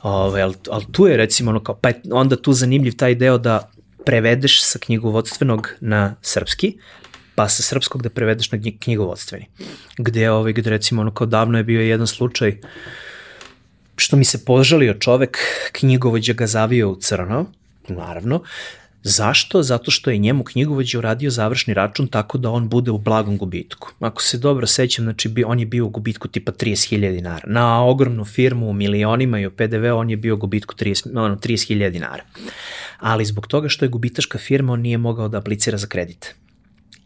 Ove, 0.01 0.15
ovaj, 0.15 0.41
ali, 0.41 0.53
ali 0.69 0.85
tu 0.91 1.07
je 1.07 1.17
recimo 1.17 1.51
ono 1.51 1.63
kao, 1.63 1.75
pa 1.75 1.89
je 1.89 2.01
onda 2.11 2.35
tu 2.35 2.53
zanimljiv 2.53 2.97
taj 2.97 3.15
deo 3.15 3.37
da 3.37 3.71
prevedeš 4.05 4.63
sa 4.63 4.79
knjigovodstvenog 4.79 5.69
na 5.79 6.15
srpski, 6.21 6.77
pa 7.35 7.49
sa 7.49 7.63
srpskog 7.63 8.03
da 8.03 8.09
prevedeš 8.09 8.51
na 8.51 8.59
knjigovodstveni. 8.79 9.45
Gde, 9.97 10.29
ovaj, 10.31 10.53
gde 10.53 10.69
recimo 10.69 11.01
ono 11.01 11.13
kao 11.13 11.27
davno 11.27 11.57
je 11.57 11.63
bio 11.63 11.81
jedan 11.81 12.07
slučaj 12.07 12.57
što 13.97 14.15
mi 14.17 14.25
se 14.25 14.45
požalio 14.45 14.93
čovek, 14.93 15.37
knjigovođa 15.71 16.33
ga 16.33 16.47
zavio 16.47 16.89
u 16.89 16.95
crno, 16.95 17.45
naravno, 17.87 18.41
Zašto? 19.07 19.63
Zato 19.63 19.91
što 19.91 20.09
je 20.09 20.17
njemu 20.17 20.43
knjigovođa 20.43 20.97
uradio 20.97 21.29
završni 21.29 21.73
račun 21.73 22.07
tako 22.07 22.37
da 22.37 22.49
on 22.49 22.69
bude 22.69 22.91
u 22.91 22.97
blagom 22.97 23.37
gubitku. 23.37 23.91
Ako 23.99 24.21
se 24.21 24.37
dobro 24.37 24.67
sećam, 24.67 25.05
znači 25.05 25.33
on 25.45 25.59
je 25.59 25.65
bio 25.65 25.85
u 25.85 25.89
gubitku 25.89 26.27
tipa 26.27 26.51
30.000 26.51 27.11
dinara. 27.11 27.43
Na 27.47 27.85
ogromnu 27.85 28.25
firmu 28.25 28.69
u 28.69 28.73
milionima 28.73 29.39
i 29.39 29.45
u 29.45 29.51
PDV 29.51 29.85
on 29.93 30.09
je 30.09 30.17
bio 30.17 30.33
u 30.33 30.37
gubitku 30.37 30.75
30.000 30.75 31.19
ono, 31.25 31.35
30 31.35 31.89
dinara 31.89 32.23
ali 32.99 33.25
zbog 33.25 33.47
toga 33.47 33.69
što 33.69 33.85
je 33.85 33.89
gubitaška 33.89 34.37
firma 34.37 34.73
on 34.73 34.81
nije 34.81 34.97
mogao 34.97 35.27
da 35.27 35.37
aplicira 35.37 35.77
za 35.77 35.87
kredit. 35.87 36.35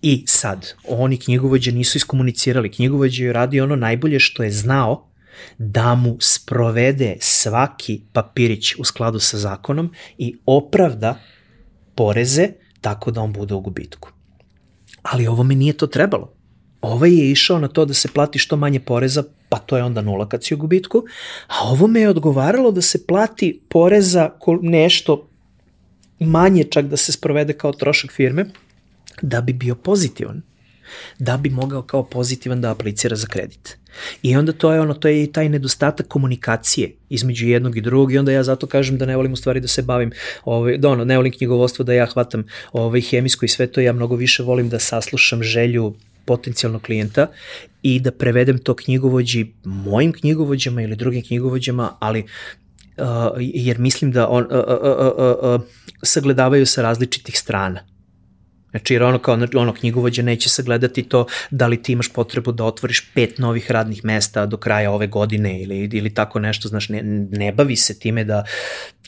I 0.01 0.23
sad, 0.27 0.73
oni 0.87 1.17
knjigovođe 1.17 1.71
nisu 1.71 1.97
iskomunicirali, 1.97 2.71
knjigovođe 2.71 3.25
je 3.25 3.33
radio 3.33 3.63
ono 3.63 3.75
najbolje 3.75 4.19
što 4.19 4.43
je 4.43 4.51
znao 4.51 5.09
da 5.57 5.95
mu 5.95 6.17
sprovede 6.19 7.17
svaki 7.19 8.01
papirić 8.13 8.75
u 8.75 8.83
skladu 8.83 9.19
sa 9.19 9.37
zakonom 9.37 9.93
i 10.17 10.37
opravda 10.45 11.19
poreze 11.95 12.49
tako 12.81 13.11
da 13.11 13.21
on 13.21 13.33
bude 13.33 13.53
u 13.53 13.59
gubitku. 13.59 14.09
Ali 15.01 15.27
ovo 15.27 15.43
me 15.43 15.55
nije 15.55 15.73
to 15.73 15.87
trebalo. 15.87 16.33
Ovaj 16.81 17.11
je 17.11 17.31
išao 17.31 17.59
na 17.59 17.67
to 17.67 17.85
da 17.85 17.93
se 17.93 18.07
plati 18.13 18.39
što 18.39 18.55
manje 18.55 18.79
poreza, 18.79 19.23
pa 19.49 19.57
to 19.57 19.77
je 19.77 19.83
onda 19.83 20.01
nula 20.01 20.29
kad 20.29 20.43
si 20.43 20.53
u 20.53 20.57
gubitku, 20.57 21.03
a 21.47 21.69
ovo 21.69 21.87
me 21.87 21.99
je 21.99 22.09
odgovaralo 22.09 22.71
da 22.71 22.81
se 22.81 23.07
plati 23.07 23.61
poreza 23.69 24.29
nešto 24.61 25.28
manje 26.19 26.63
čak 26.63 26.85
da 26.85 26.97
se 26.97 27.11
sprovede 27.11 27.53
kao 27.53 27.71
trošak 27.71 28.11
firme, 28.11 28.45
da 29.21 29.41
bi 29.41 29.53
bio 29.53 29.75
pozitivan 29.75 30.41
da 31.19 31.37
bi 31.37 31.49
mogao 31.49 31.81
kao 31.81 32.03
pozitivan 32.03 32.61
da 32.61 32.71
aplicira 32.71 33.15
za 33.15 33.27
kredit. 33.27 33.77
I 34.23 34.35
onda 34.35 34.51
to 34.51 34.73
je 34.73 34.81
ono, 34.81 34.93
to 34.93 35.07
je 35.07 35.23
i 35.23 35.31
taj 35.31 35.49
nedostatak 35.49 36.07
komunikacije 36.07 36.91
između 37.09 37.47
jednog 37.47 37.77
i 37.77 37.81
drugog 37.81 38.13
i 38.13 38.17
onda 38.17 38.31
ja 38.31 38.43
zato 38.43 38.67
kažem 38.67 38.97
da 38.97 39.05
ne 39.05 39.15
volim 39.15 39.33
u 39.33 39.35
stvari 39.35 39.59
da 39.59 39.67
se 39.67 39.81
bavim, 39.81 40.11
ovaj, 40.45 40.77
da 40.77 40.89
ono, 40.89 41.05
ne 41.05 41.17
volim 41.17 41.33
knjigovodstvo 41.33 41.85
da 41.85 41.93
ja 41.93 42.05
hvatam 42.05 42.43
ovaj, 42.71 43.01
hemijsko 43.01 43.45
i 43.45 43.49
sve 43.49 43.67
to, 43.67 43.81
ja 43.81 43.93
mnogo 43.93 44.15
više 44.15 44.43
volim 44.43 44.69
da 44.69 44.79
saslušam 44.79 45.43
želju 45.43 45.95
potencijalnog 46.25 46.81
klijenta 46.81 47.27
i 47.81 47.99
da 47.99 48.11
prevedem 48.11 48.57
to 48.57 48.73
knjigovođi 48.73 49.47
mojim 49.63 50.13
knjigovođama 50.13 50.81
ili 50.81 50.95
drugim 50.95 51.23
knjigovođama, 51.23 51.97
ali 51.99 52.25
uh, 53.01 53.37
jer 53.37 53.79
mislim 53.79 54.11
da 54.11 54.27
on, 54.27 54.43
uh, 54.43 54.51
uh, 54.51 55.07
uh, 55.17 55.55
uh, 55.55 55.61
sagledavaju 56.03 56.65
sa 56.65 56.81
različitih 56.81 57.39
strana. 57.39 57.79
Znači, 58.71 58.93
jer 58.93 59.03
ono 59.03 59.19
kao 59.19 59.37
ono 59.55 59.73
knjigovođa 59.73 60.21
neće 60.21 60.49
sagledati 60.49 61.03
to 61.03 61.25
da 61.51 61.67
li 61.67 61.83
ti 61.83 61.91
imaš 61.91 62.13
potrebu 62.13 62.51
da 62.51 62.63
otvoriš 62.63 63.11
pet 63.13 63.37
novih 63.37 63.71
radnih 63.71 64.05
mesta 64.05 64.45
do 64.45 64.57
kraja 64.57 64.91
ove 64.91 65.07
godine 65.07 65.61
ili, 65.61 65.89
ili 65.93 66.13
tako 66.13 66.39
nešto, 66.39 66.67
znaš, 66.67 66.89
ne, 66.89 67.01
ne 67.31 67.51
bavi 67.51 67.75
se 67.75 67.99
time 67.99 68.23
da 68.23 68.43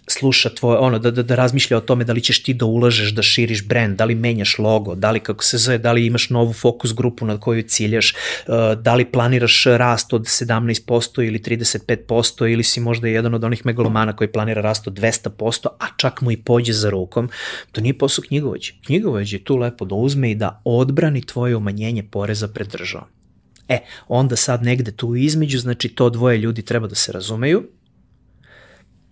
sluša 0.08 0.50
tvoje, 0.50 0.78
ono, 0.78 1.00
da, 1.00 1.12
da, 1.12 1.24
da 1.24 1.36
razmišlja 1.36 1.78
o 1.78 1.82
tome 1.82 2.04
da 2.04 2.14
li 2.14 2.22
ćeš 2.22 2.44
ti 2.44 2.54
da 2.54 2.66
ulažeš, 2.66 3.12
da 3.16 3.22
širiš 3.22 3.68
brand, 3.68 3.98
da 3.98 4.06
li 4.06 4.16
menjaš 4.16 4.58
logo, 4.60 4.96
da 4.96 5.12
li, 5.12 5.20
kako 5.20 5.44
se 5.44 5.58
zove, 5.58 5.78
da 5.78 5.92
li 5.92 6.06
imaš 6.06 6.30
novu 6.30 6.54
fokus 6.54 6.94
grupu 6.94 7.26
na 7.26 7.40
koju 7.40 7.64
ciljaš, 7.64 8.14
uh, 8.14 8.56
da 8.82 8.96
li 8.96 9.06
planiraš 9.06 9.64
rast 9.66 10.14
od 10.14 10.22
17% 10.22 11.28
ili 11.28 11.40
35% 11.40 12.52
ili 12.54 12.64
si 12.64 12.80
možda 12.80 13.08
jedan 13.08 13.34
od 13.34 13.44
onih 13.44 13.66
megalomana 13.66 14.16
koji 14.16 14.32
planira 14.32 14.62
rast 14.62 14.88
od 14.88 14.94
200%, 14.94 15.68
a 15.80 15.86
čak 15.98 16.22
mu 16.22 16.32
i 16.32 16.38
pođe 16.38 16.74
za 16.74 16.90
rukom, 16.90 17.30
to 17.72 17.82
nije 17.82 17.98
posao 17.98 18.24
knjigovođe. 18.28 18.74
Knjigovođe 18.86 19.38
je 19.38 19.44
tu 19.44 19.58
lepo 19.58 19.86
da 19.86 19.96
uzme 19.96 20.32
i 20.32 20.36
da 20.36 20.62
odbrani 20.66 21.26
tvoje 21.26 21.56
umanjenje 21.56 22.04
poreza 22.04 22.48
pred 22.48 22.68
državom. 22.68 23.08
E, 23.68 23.80
onda 24.08 24.36
sad 24.36 24.64
negde 24.64 24.92
tu 24.92 25.16
između, 25.16 25.60
znači 25.60 25.90
to 25.90 26.10
dvoje 26.10 26.38
ljudi 26.38 26.62
treba 26.62 26.88
da 26.88 26.96
se 26.96 27.12
razumeju, 27.12 27.64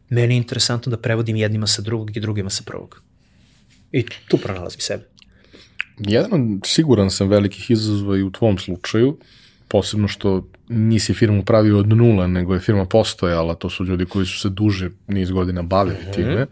meni 0.09 0.33
je 0.33 0.37
interesantno 0.37 0.89
da 0.89 0.97
prevodim 0.97 1.35
jednima 1.35 1.67
sa 1.67 1.81
drugog 1.81 2.17
i 2.17 2.19
drugima 2.19 2.49
sa 2.49 2.63
prvog. 2.65 3.01
I 3.91 4.05
tu 4.27 4.37
pronalazim 4.37 4.79
sebe. 4.79 5.03
Jedan 5.99 6.61
siguran 6.65 7.11
sam 7.11 7.27
velikih 7.27 7.71
izazova 7.71 8.17
i 8.17 8.23
u 8.23 8.31
tvom 8.31 8.57
slučaju, 8.57 9.17
posebno 9.67 10.07
što 10.07 10.47
nisi 10.69 11.13
firmu 11.13 11.43
pravio 11.45 11.79
od 11.79 11.89
nula, 11.89 12.27
nego 12.27 12.53
je 12.53 12.59
firma 12.59 12.85
postojala, 12.85 13.55
to 13.55 13.69
su 13.69 13.85
ljudi 13.85 14.05
koji 14.05 14.25
su 14.25 14.39
se 14.39 14.49
duže 14.49 14.89
niz 15.07 15.31
godina 15.31 15.61
bavili 15.61 15.97
mm 15.97 16.07
-hmm. 16.07 16.15
time, 16.15 16.47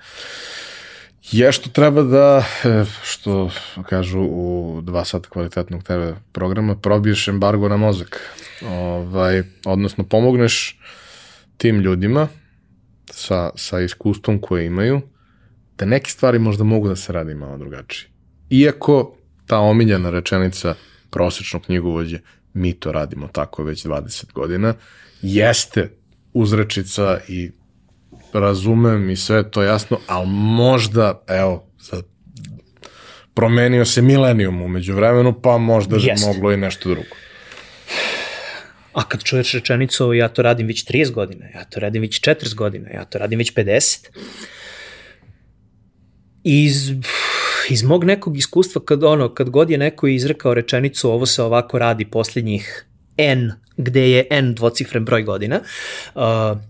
je 1.32 1.52
što 1.52 1.70
treba 1.70 2.04
da, 2.04 2.44
e, 2.64 2.86
što 3.04 3.52
kažu 3.90 4.20
u 4.22 4.80
dva 4.84 5.06
sata 5.06 5.30
kvalitetnog 5.30 5.84
TV 5.84 6.20
programa, 6.32 6.76
probiješ 6.76 7.28
embargo 7.28 7.70
na 7.70 7.78
mozak. 7.78 8.22
Ovaj, 8.66 9.44
odnosno, 9.66 10.04
pomogneš 10.04 10.80
tim 11.58 11.80
ljudima, 11.80 12.28
sa, 13.12 13.50
sa 13.56 13.80
iskustvom 13.80 14.42
koje 14.42 14.66
imaju, 14.66 15.02
da 15.78 15.86
neke 15.86 16.12
stvari 16.12 16.40
možda 16.40 16.64
mogu 16.64 16.88
da 16.88 16.96
se 16.96 17.14
radi 17.14 17.36
malo 17.36 17.58
drugačije. 17.58 18.10
Iako 18.50 19.18
ta 19.46 19.60
omiljena 19.60 20.10
rečenica 20.10 20.76
prosečnog 21.10 21.62
knjigovođe, 21.66 22.20
mi 22.54 22.74
to 22.74 22.92
radimo 22.92 23.28
tako 23.28 23.64
već 23.64 23.86
20 23.86 24.34
godina, 24.34 24.74
jeste 25.22 25.92
uzrečica 26.34 27.20
i 27.28 27.52
razumem 28.34 29.10
i 29.10 29.16
sve 29.16 29.52
to 29.52 29.64
jasno, 29.64 30.00
ali 30.08 30.28
možda, 30.30 31.24
evo, 31.28 31.68
za 31.80 32.02
promenio 33.34 33.86
se 33.86 34.02
milenijum 34.02 34.62
umeđu 34.62 34.96
vremenu, 34.96 35.42
pa 35.42 35.58
možda 35.58 35.98
Jest. 36.00 36.26
moglo 36.26 36.52
i 36.52 36.58
nešto 36.58 36.90
drugo. 36.90 37.16
A 38.98 39.04
kad 39.04 39.24
čuješ 39.24 39.52
rečenicu, 39.54 40.14
ja 40.14 40.28
to 40.28 40.42
radim 40.42 40.68
već 40.68 40.86
30 40.86 41.12
godina, 41.12 41.46
ja 41.56 41.64
to 41.64 41.80
radim 41.80 42.02
već 42.02 42.22
40 42.22 42.56
godina, 42.56 42.90
ja 42.90 43.06
to 43.06 43.18
radim 43.18 43.38
već 43.40 43.54
50, 43.54 44.08
iz, 46.44 46.92
iz 47.70 47.84
mog 47.84 48.04
nekog 48.04 48.38
iskustva, 48.38 48.82
kad, 48.86 49.04
ono, 49.04 49.34
kad 49.34 49.50
god 49.50 49.70
je 49.70 49.78
neko 49.78 50.08
izrekao 50.08 50.54
rečenicu, 50.54 51.12
ovo 51.12 51.26
se 51.26 51.44
ovako 51.44 51.80
radi 51.80 52.06
posljednjih 52.06 52.86
N, 53.18 53.52
gde 53.78 54.10
je 54.10 54.28
N 54.30 54.54
dvocifren 54.56 55.06
broj 55.06 55.24
godina, 55.24 55.62
uh, 56.16 56.22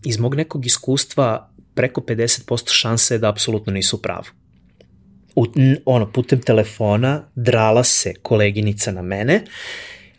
iz 0.05 0.19
mog 0.19 0.35
nekog 0.35 0.65
iskustva 0.65 1.49
preko 1.75 2.01
50% 2.01 2.73
šanse 2.73 3.15
je 3.15 3.19
da 3.19 3.29
apsolutno 3.29 3.73
nisu 3.73 4.01
pravu. 4.01 4.25
U, 5.35 5.45
ono, 5.85 6.11
putem 6.11 6.41
telefona 6.41 7.23
drala 7.35 7.83
se 7.83 8.13
koleginica 8.21 8.91
na 8.91 9.01
mene 9.01 9.43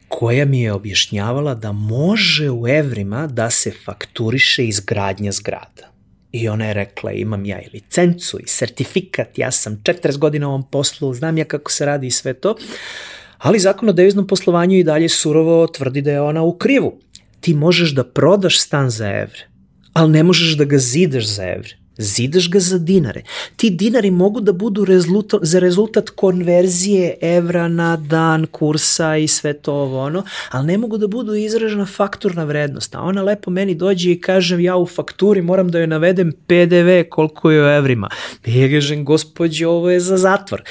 koja 0.09 0.45
mi 0.45 0.61
je 0.61 0.73
objašnjavala 0.73 1.55
da 1.55 1.73
može 1.73 2.51
u 2.51 2.69
evrima 2.69 3.27
da 3.27 3.51
se 3.51 3.73
fakturiše 3.85 4.65
izgradnja 4.65 5.33
zgrada. 5.33 5.93
I 6.33 6.49
ona 6.49 6.67
je 6.67 6.75
rekla, 6.75 7.13
imam 7.13 7.45
ja 7.45 7.61
i 7.61 7.71
licencu 7.73 8.39
i 8.39 8.47
sertifikat, 8.47 9.39
ja 9.39 9.51
sam 9.51 9.83
40 9.85 10.19
godina 10.19 10.47
u 10.47 10.51
ovom 10.51 10.71
poslu, 10.71 11.15
znam 11.15 11.39
ja 11.39 11.45
kako 11.45 11.73
se 11.73 11.87
radi 11.87 12.07
i 12.07 12.11
sve 12.11 12.35
to, 12.35 12.57
ali 13.39 13.59
zakon 13.59 13.89
o 13.89 13.93
deviznom 13.93 14.27
poslovanju 14.27 14.77
i 14.77 14.85
dalje 14.85 15.09
surovo 15.09 15.67
tvrdi 15.67 16.03
da 16.03 16.11
je 16.11 16.21
ona 16.21 16.43
u 16.43 16.59
krivu. 16.59 17.01
Ti 17.41 17.55
možeš 17.55 17.95
da 17.95 18.05
prodaš 18.05 18.61
stan 18.61 18.91
za 18.91 19.09
evre, 19.09 19.49
ali 19.93 20.13
ne 20.13 20.23
možeš 20.23 20.57
da 20.57 20.65
ga 20.65 20.79
zidaš 20.79 21.27
za 21.27 21.43
evre 21.43 21.78
zidaš 21.99 22.51
ga 22.51 22.61
za 22.61 22.79
dinare. 22.79 23.23
Ti 23.57 23.71
dinari 23.71 24.11
mogu 24.11 24.41
da 24.41 24.53
budu 24.53 24.85
rezultat, 24.85 25.41
za 25.43 25.59
rezultat 25.59 26.11
konverzije 26.11 27.17
evra 27.21 27.69
na 27.69 27.97
dan 27.97 28.47
kursa 28.47 29.17
i 29.17 29.29
sve 29.29 29.53
to 29.53 29.75
ovo 29.75 30.03
ono, 30.03 30.25
ali 30.51 30.67
ne 30.67 30.79
mogu 30.79 30.99
da 30.99 31.07
budu 31.07 31.35
izražena 31.35 31.87
fakturna 31.87 32.45
vrednost. 32.45 32.95
A 32.95 33.01
ona 33.01 33.23
lepo 33.23 33.51
meni 33.51 33.75
dođe 33.75 34.13
i 34.13 34.21
kaže 34.21 34.63
ja 34.63 34.77
u 34.77 34.87
fakturi 34.87 35.43
moram 35.43 35.71
da 35.71 35.79
joj 35.79 35.87
navedem 35.87 36.33
PDV 36.47 37.09
koliko 37.11 37.51
je 37.51 37.65
u 37.65 37.69
evrima. 37.69 38.09
Ja 38.47 38.69
kažem, 38.69 39.05
gospodje, 39.05 39.69
ovo 39.69 39.91
je 39.91 40.01
za 40.01 40.17
zatvor. 40.17 40.63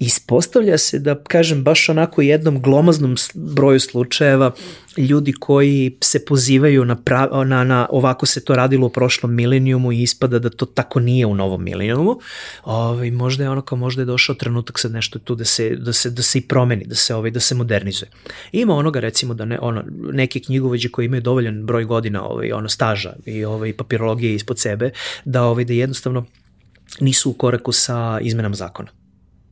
Ispostavlja 0.00 0.78
se 0.78 0.98
da, 0.98 1.14
kažem, 1.22 1.64
baš 1.64 1.88
onako 1.88 2.22
jednom 2.22 2.62
glomaznom 2.62 3.16
broju 3.34 3.80
slučajeva 3.80 4.54
ljudi 4.96 5.32
koji 5.32 5.96
se 6.00 6.24
pozivaju 6.24 6.84
na, 6.84 6.96
pra, 6.96 7.44
na, 7.44 7.64
na 7.64 7.86
ovako 7.90 8.26
se 8.26 8.44
to 8.44 8.56
radilo 8.56 8.86
u 8.86 8.90
prošlom 8.90 9.34
milenijumu 9.34 9.92
i 9.92 10.02
ispada 10.02 10.38
da 10.38 10.50
to 10.50 10.66
tako 10.66 11.00
nije 11.00 11.26
u 11.26 11.34
novom 11.34 11.64
milenijumu, 11.64 12.18
ovaj, 12.64 13.10
možda 13.10 13.44
je 13.44 13.50
ono 13.50 13.62
kao 13.62 13.78
možda 13.78 14.02
je 14.02 14.06
došao 14.06 14.34
trenutak 14.34 14.78
sad 14.78 14.92
nešto 14.92 15.18
tu 15.18 15.34
da 15.34 15.44
se, 15.44 15.76
da 15.76 15.92
se, 15.92 16.10
da 16.10 16.22
se 16.22 16.38
i 16.38 16.42
promeni, 16.42 16.84
da 16.84 16.94
se, 16.94 17.14
ovaj, 17.14 17.30
da 17.30 17.40
se 17.40 17.54
modernizuje. 17.54 18.10
Ima 18.52 18.74
onoga 18.74 19.00
recimo 19.00 19.34
da 19.34 19.44
ne, 19.44 19.58
ono, 19.60 19.84
neke 20.12 20.40
knjigovođe 20.40 20.88
koji 20.88 21.06
imaju 21.06 21.22
dovoljan 21.22 21.66
broj 21.66 21.84
godina 21.84 22.24
ovaj, 22.24 22.52
ono, 22.52 22.68
staža 22.68 23.12
i 23.26 23.44
ovaj, 23.44 23.72
papirologije 23.72 24.34
ispod 24.34 24.58
sebe, 24.58 24.90
da, 25.24 25.42
ovaj, 25.42 25.64
da 25.64 25.72
jednostavno 25.72 26.24
nisu 27.00 27.30
u 27.30 27.34
koraku 27.34 27.72
sa 27.72 28.18
izmenama 28.22 28.54
zakona 28.54 29.05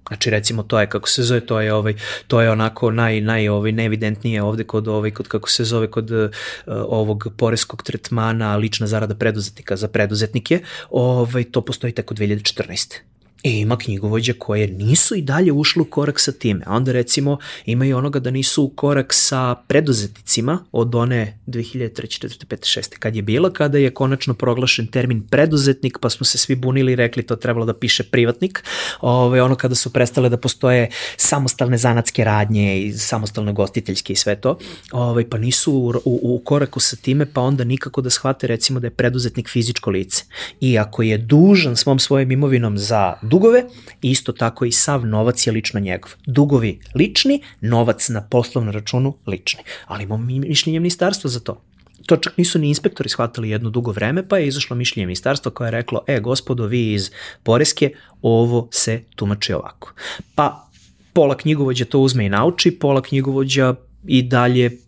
Znači 0.08 0.30
recimo 0.30 0.62
to 0.62 0.80
je 0.80 0.86
kako 0.86 1.08
se 1.08 1.22
zove, 1.22 1.40
to 1.40 1.60
je 1.60 1.74
ovaj 1.74 1.94
to 2.26 2.40
je 2.40 2.50
onako 2.50 2.90
naj 2.90 3.20
naj 3.20 3.48
ovaj 3.48 3.72
neevidentnije 3.72 4.42
ovde 4.42 4.64
kod 4.64 4.88
ovaj 4.88 5.10
kod 5.10 5.28
kako 5.28 5.50
se 5.50 5.64
zove 5.64 5.90
kod 5.90 6.10
uh, 6.10 6.30
ovog 6.66 7.26
poreskog 7.36 7.82
tretmana 7.82 8.56
lična 8.56 8.86
zarada 8.86 9.14
preduzetnika 9.14 9.76
za 9.76 9.88
preduzetnike, 9.88 10.60
ovaj 10.90 11.44
to 11.44 11.60
postoji 11.60 11.92
tek 11.92 12.10
od 12.10 12.18
2014. 12.18 13.13
E, 13.44 13.50
ima 13.50 13.78
knjigovođa 13.78 14.32
koje 14.38 14.66
nisu 14.66 15.14
i 15.14 15.22
dalje 15.22 15.52
ušli 15.52 15.82
u 15.82 15.84
korak 15.84 16.20
sa 16.20 16.32
time. 16.32 16.64
Onda 16.66 16.92
recimo 16.92 17.38
ima 17.66 17.86
i 17.86 17.92
onoga 17.92 18.18
da 18.18 18.30
nisu 18.30 18.62
u 18.62 18.68
korak 18.68 19.14
sa 19.14 19.54
preduzetnicima 19.54 20.58
od 20.72 20.94
one 20.94 21.38
2003. 21.46 22.26
4. 22.26 22.46
5. 22.46 22.80
6. 22.80 22.98
kad 22.98 23.16
je 23.16 23.22
bila, 23.22 23.52
kada 23.52 23.78
je 23.78 23.90
konačno 23.90 24.34
proglašen 24.34 24.86
termin 24.86 25.26
preduzetnik, 25.28 25.98
pa 26.00 26.10
smo 26.10 26.24
se 26.24 26.38
svi 26.38 26.54
bunili 26.54 26.92
i 26.92 26.96
rekli 26.96 27.22
to 27.22 27.36
trebalo 27.36 27.66
da 27.66 27.74
piše 27.74 28.02
privatnik. 28.02 28.64
Ove, 29.00 29.24
ovaj, 29.24 29.40
ono 29.40 29.54
kada 29.54 29.74
su 29.74 29.92
prestale 29.92 30.28
da 30.28 30.36
postoje 30.36 30.90
samostalne 31.16 31.78
zanatske 31.78 32.24
radnje 32.24 32.80
i 32.80 32.92
samostalne 32.92 33.52
gostiteljske 33.52 34.12
i 34.12 34.16
sve 34.16 34.40
to, 34.40 34.58
ove, 34.92 35.02
ovaj, 35.04 35.28
pa 35.28 35.38
nisu 35.38 35.72
u, 35.72 35.88
u, 35.88 36.20
u 36.22 36.40
koraku 36.44 36.80
sa 36.80 36.96
time, 36.96 37.26
pa 37.26 37.40
onda 37.40 37.64
nikako 37.64 38.00
da 38.00 38.10
shvate 38.10 38.46
recimo 38.46 38.80
da 38.80 38.86
je 38.86 38.90
preduzetnik 38.90 39.48
fizičko 39.48 39.90
lice. 39.90 40.24
I 40.60 40.78
ako 40.78 41.02
je 41.02 41.18
dužan 41.18 41.76
svom 41.76 41.98
svojim 41.98 42.30
imovinom 42.30 42.78
za 42.78 43.14
dugove 43.34 43.64
i 44.02 44.10
isto 44.10 44.32
tako 44.32 44.64
i 44.64 44.72
sav 44.72 45.06
novac 45.06 45.46
je 45.46 45.52
lično 45.52 45.80
njegov. 45.80 46.12
Dugovi 46.26 46.78
lični, 46.94 47.40
novac 47.60 48.08
na 48.08 48.22
poslovnom 48.22 48.74
računu 48.74 49.16
lični. 49.26 49.62
Ali 49.86 50.04
imamo 50.04 50.24
mišljenje 50.24 50.80
ministarstva 50.80 51.30
za 51.30 51.40
to. 51.40 51.60
To 52.06 52.16
čak 52.16 52.36
nisu 52.36 52.58
ni 52.58 52.68
inspektori 52.68 53.08
shvatili 53.08 53.50
jedno 53.50 53.70
dugo 53.70 53.92
vreme, 53.92 54.22
pa 54.28 54.38
je 54.38 54.46
izašlo 54.46 54.76
mišljenje 54.76 55.06
ministarstva 55.06 55.50
koje 55.50 55.66
je 55.66 55.70
reklo, 55.70 56.02
e, 56.06 56.20
gospodo, 56.20 56.66
vi 56.66 56.92
iz 56.92 57.10
Poreske, 57.42 57.90
ovo 58.22 58.68
se 58.70 59.00
tumači 59.16 59.52
ovako. 59.52 59.94
Pa 60.34 60.68
pola 61.12 61.36
knjigovođa 61.36 61.84
to 61.84 62.00
uzme 62.00 62.26
i 62.26 62.28
nauči, 62.28 62.70
pola 62.70 63.02
knjigovođa 63.02 63.74
i 64.06 64.22
dalje 64.22 64.78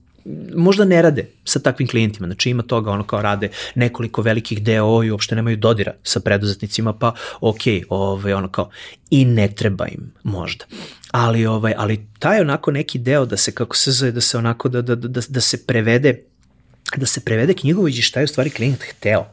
možda 0.54 0.84
ne 0.84 1.02
rade 1.02 1.26
sa 1.44 1.58
takvim 1.58 1.88
klijentima, 1.88 2.26
znači 2.26 2.50
ima 2.50 2.62
toga 2.62 2.90
ono 2.90 3.04
kao 3.04 3.22
rade 3.22 3.48
nekoliko 3.74 4.22
velikih 4.22 4.62
DO 4.62 5.02
i 5.04 5.10
uopšte 5.10 5.34
nemaju 5.34 5.56
dodira 5.56 5.92
sa 6.02 6.20
preduzetnicima, 6.20 6.92
pa 6.92 7.14
ok, 7.40 7.60
ovaj, 7.88 8.32
ono 8.32 8.48
kao 8.48 8.70
i 9.10 9.24
ne 9.24 9.48
treba 9.48 9.86
im 9.86 10.12
možda. 10.22 10.64
Ali, 11.10 11.46
ovaj, 11.46 11.74
ali 11.76 12.06
taj 12.18 12.40
onako 12.40 12.70
neki 12.70 12.98
deo 12.98 13.26
da 13.26 13.36
se, 13.36 13.52
kako 13.52 13.76
se 13.76 13.92
zove, 13.92 14.12
da 14.12 14.20
se 14.20 14.38
onako, 14.38 14.68
da, 14.68 14.82
da, 14.82 14.94
da, 14.94 15.20
da 15.28 15.40
se 15.40 15.66
prevede 15.66 16.22
da 16.96 17.06
se 17.06 17.20
prevede 17.20 17.54
knjigovođi 17.54 18.02
šta 18.02 18.20
je 18.20 18.24
u 18.24 18.28
stvari 18.28 18.50
klijent 18.50 18.82
hteo 18.82 19.26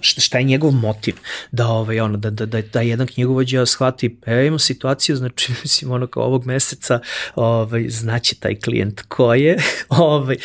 šta, 0.00 0.38
je 0.38 0.44
njegov 0.44 0.70
motiv 0.70 1.14
da 1.52 1.66
ovaj 1.66 2.00
ono 2.00 2.16
da 2.16 2.30
da 2.30 2.46
da, 2.46 2.62
da 2.62 2.80
jedan 2.80 3.06
knjigovođa 3.06 3.66
shvati 3.66 4.18
e 4.26 4.46
imamo 4.46 4.58
situaciju 4.58 5.16
znači 5.16 5.52
mislim 5.62 5.90
ono 5.90 6.06
kao 6.06 6.22
ovog 6.22 6.46
meseca 6.46 7.00
ovaj 7.34 7.88
znači 7.88 8.40
taj 8.40 8.60
klijent 8.60 9.02
ko 9.02 9.34
je 9.34 9.58
ovaj 9.88 10.36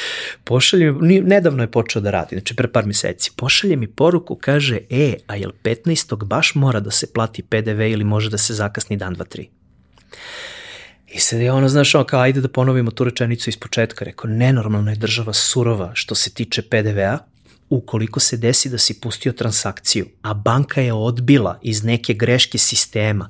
pošalje 0.44 0.92
mi 0.92 1.22
nedavno 1.22 1.64
je 1.64 1.72
počeo 1.72 2.02
da 2.02 2.12
radi 2.12 2.36
znači 2.36 2.56
pre 2.56 2.68
par 2.68 2.86
meseci 2.86 3.32
pošalje 3.36 3.76
mi 3.76 3.88
poruku 3.88 4.36
kaže 4.36 4.80
e 4.90 5.14
a 5.28 5.36
jel 5.36 5.52
15. 5.64 6.26
baš 6.26 6.56
mora 6.56 6.80
da 6.80 6.92
se 6.92 7.14
plati 7.14 7.44
PDV 7.44 7.82
ili 7.82 8.04
može 8.04 8.30
da 8.30 8.38
se 8.38 8.54
zakasni 8.54 8.98
dan 8.98 9.16
2 9.16 9.24
3 9.38 9.48
I 11.14 11.20
sad 11.20 11.40
je 11.40 11.52
ono, 11.52 11.70
znaš, 11.70 11.96
ono, 11.96 12.04
kao, 12.04 12.22
ajde 12.22 12.42
da 12.42 12.48
ponovimo 12.48 12.92
tu 12.92 13.04
rečenicu 13.04 13.50
iz 13.50 13.58
početka. 13.58 14.06
Rekao, 14.06 14.30
nenormalno 14.30 14.92
je 14.92 14.98
država 14.98 15.34
surova 15.34 15.92
što 15.94 16.16
se 16.16 16.34
tiče 16.34 16.62
PDV-a, 16.62 17.18
ukoliko 17.70 18.20
se 18.20 18.38
desi 18.38 18.70
da 18.70 18.78
si 18.78 19.00
pustio 19.02 19.32
transakciju, 19.32 20.06
a 20.22 20.34
banka 20.34 20.82
je 20.82 20.94
odbila 20.94 21.60
iz 21.62 21.84
neke 21.84 22.14
greške 22.14 22.58
sistema, 22.58 23.30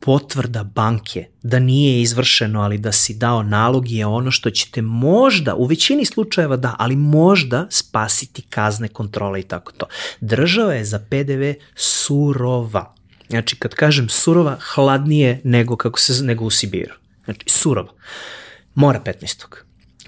potvrda 0.00 0.64
banke 0.64 1.26
da 1.42 1.58
nije 1.58 2.02
izvršeno, 2.02 2.60
ali 2.62 2.78
da 2.78 2.92
si 2.92 3.14
dao 3.14 3.42
nalog 3.42 3.90
je 3.90 4.06
ono 4.06 4.30
što 4.30 4.50
će 4.50 4.70
te 4.70 4.82
možda, 4.82 5.54
u 5.54 5.66
većini 5.66 6.04
slučajeva 6.04 6.56
da, 6.56 6.76
ali 6.78 6.96
možda 6.96 7.66
spasiti 7.70 8.42
kazne, 8.42 8.88
kontrole 8.88 9.40
i 9.40 9.42
tako 9.42 9.72
to. 9.72 9.86
Država 10.20 10.74
je 10.74 10.84
za 10.84 10.98
PDV 10.98 11.42
surova. 11.74 12.94
Znači, 13.28 13.56
kad 13.56 13.74
kažem 13.74 14.08
surova, 14.08 14.58
hladnije 14.60 15.40
nego, 15.44 15.76
kako 15.76 16.00
se, 16.00 16.24
nego 16.24 16.44
u 16.44 16.50
Sibiru. 16.50 16.94
Znači, 17.24 17.44
surova. 17.46 17.92
Mora 18.74 19.00
15. 19.04 19.44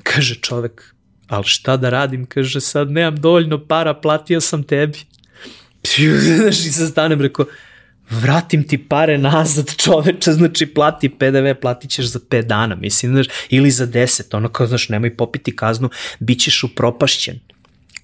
Kaže 0.03 0.35
čovek, 0.35 0.95
ali 1.29 1.45
šta 1.45 1.77
da 1.77 1.91
radim, 1.91 2.27
kaže 2.27 2.61
sad 2.61 2.91
nemam 2.91 3.17
dovoljno 3.17 3.67
para, 3.67 3.95
platio 3.95 4.41
sam 4.41 4.63
tebi. 4.63 4.99
Znaš, 6.37 6.59
i 6.59 6.73
sad 6.73 6.89
stanem, 6.89 7.21
rekao, 7.21 7.47
vratim 8.11 8.69
ti 8.69 8.89
pare 8.89 9.19
nazad 9.19 9.77
čoveče, 9.77 10.33
znači 10.33 10.67
plati 10.67 11.09
PDV, 11.09 11.61
platit 11.61 11.91
ćeš 11.91 12.07
za 12.07 12.19
5 12.19 12.43
dana, 12.43 12.75
mislim, 12.75 13.13
znaš, 13.13 13.27
ili 13.49 13.71
za 13.71 13.87
10, 13.87 14.37
ono 14.37 14.49
kao, 14.49 14.67
znaš, 14.67 14.89
nemoj 14.89 15.17
popiti 15.17 15.57
kaznu, 15.57 15.91
bit 16.19 16.41
ćeš 16.41 16.65
upropašćen 16.65 17.39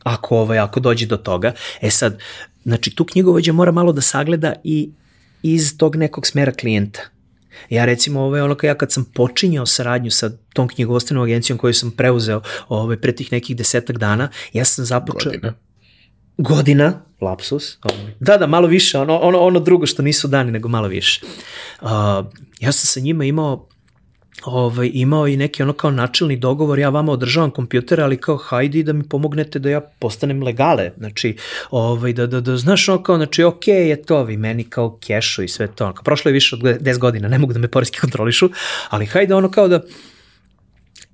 ako, 0.02 0.36
ovaj, 0.38 0.58
ako 0.58 0.80
dođe 0.80 1.06
do 1.06 1.16
toga. 1.16 1.52
E 1.80 1.90
sad, 1.90 2.18
znači, 2.64 2.90
tu 2.90 3.04
knjigovođa 3.04 3.52
mora 3.52 3.72
malo 3.72 3.92
da 3.92 4.00
sagleda 4.00 4.52
i 4.64 4.90
iz 5.42 5.78
tog 5.78 5.96
nekog 5.96 6.26
smera 6.26 6.52
klijenta. 6.52 7.00
Ja 7.70 7.84
recimo, 7.84 8.20
ovaj, 8.20 8.40
ono 8.40 8.54
kao 8.54 8.68
ja 8.68 8.74
kad 8.74 8.92
sam 8.92 9.04
počinjao 9.04 9.66
saradnju 9.66 10.10
sa 10.10 10.30
tom 10.52 10.68
knjigovodstvenom 10.68 11.24
agencijom 11.24 11.58
koju 11.58 11.74
sam 11.74 11.90
preuzeo 11.90 12.40
ovaj, 12.68 12.96
pre 12.96 13.14
tih 13.14 13.32
nekih 13.32 13.56
desetak 13.56 13.98
dana, 13.98 14.28
ja 14.52 14.64
sam 14.64 14.84
započeo... 14.84 15.32
Godina. 15.32 15.54
Godina, 16.36 17.00
lapsus. 17.20 17.78
Ovaj. 17.82 18.14
Da, 18.20 18.36
da, 18.36 18.46
malo 18.46 18.68
više, 18.68 18.98
ono, 18.98 19.18
ono, 19.18 19.38
ono 19.38 19.60
drugo 19.60 19.86
što 19.86 20.02
nisu 20.02 20.28
dani, 20.28 20.52
nego 20.52 20.68
malo 20.68 20.88
više. 20.88 21.20
Uh, 21.80 21.88
ja 22.60 22.72
sam 22.72 22.86
sa 22.86 23.00
njima 23.00 23.24
imao 23.24 23.68
ovaj, 24.42 24.90
imao 24.94 25.28
i 25.28 25.36
neki 25.36 25.62
ono 25.62 25.72
kao 25.72 25.90
načelni 25.90 26.36
dogovor, 26.36 26.78
ja 26.78 26.88
vama 26.88 27.12
održavam 27.12 27.50
kompjuter, 27.50 28.00
ali 28.00 28.16
kao 28.16 28.36
hajdi 28.36 28.82
da 28.82 28.92
mi 28.92 29.08
pomognete 29.08 29.58
da 29.58 29.70
ja 29.70 29.80
postanem 29.80 30.42
legale, 30.42 30.90
znači, 30.98 31.36
ovaj, 31.70 32.12
da, 32.12 32.26
da, 32.26 32.40
da 32.40 32.56
znaš 32.56 32.88
ono 32.88 33.02
kao, 33.02 33.16
znači, 33.16 33.42
ok 33.42 33.68
je 33.68 34.02
to, 34.02 34.22
vi 34.24 34.36
meni 34.36 34.64
kao 34.64 34.98
kešu 35.00 35.42
i 35.42 35.48
sve 35.48 35.66
to, 35.66 35.84
ono, 35.84 35.94
kao, 35.94 36.04
prošlo 36.04 36.28
je 36.28 36.32
više 36.32 36.56
od 36.56 36.62
10 36.62 36.98
godina, 36.98 37.28
ne 37.28 37.38
mogu 37.38 37.52
da 37.52 37.58
me 37.58 37.68
poreski 37.68 37.98
kontrolišu, 38.04 38.50
ali 38.90 39.06
hajde 39.06 39.34
ono 39.34 39.50
kao 39.50 39.68
da 39.68 39.80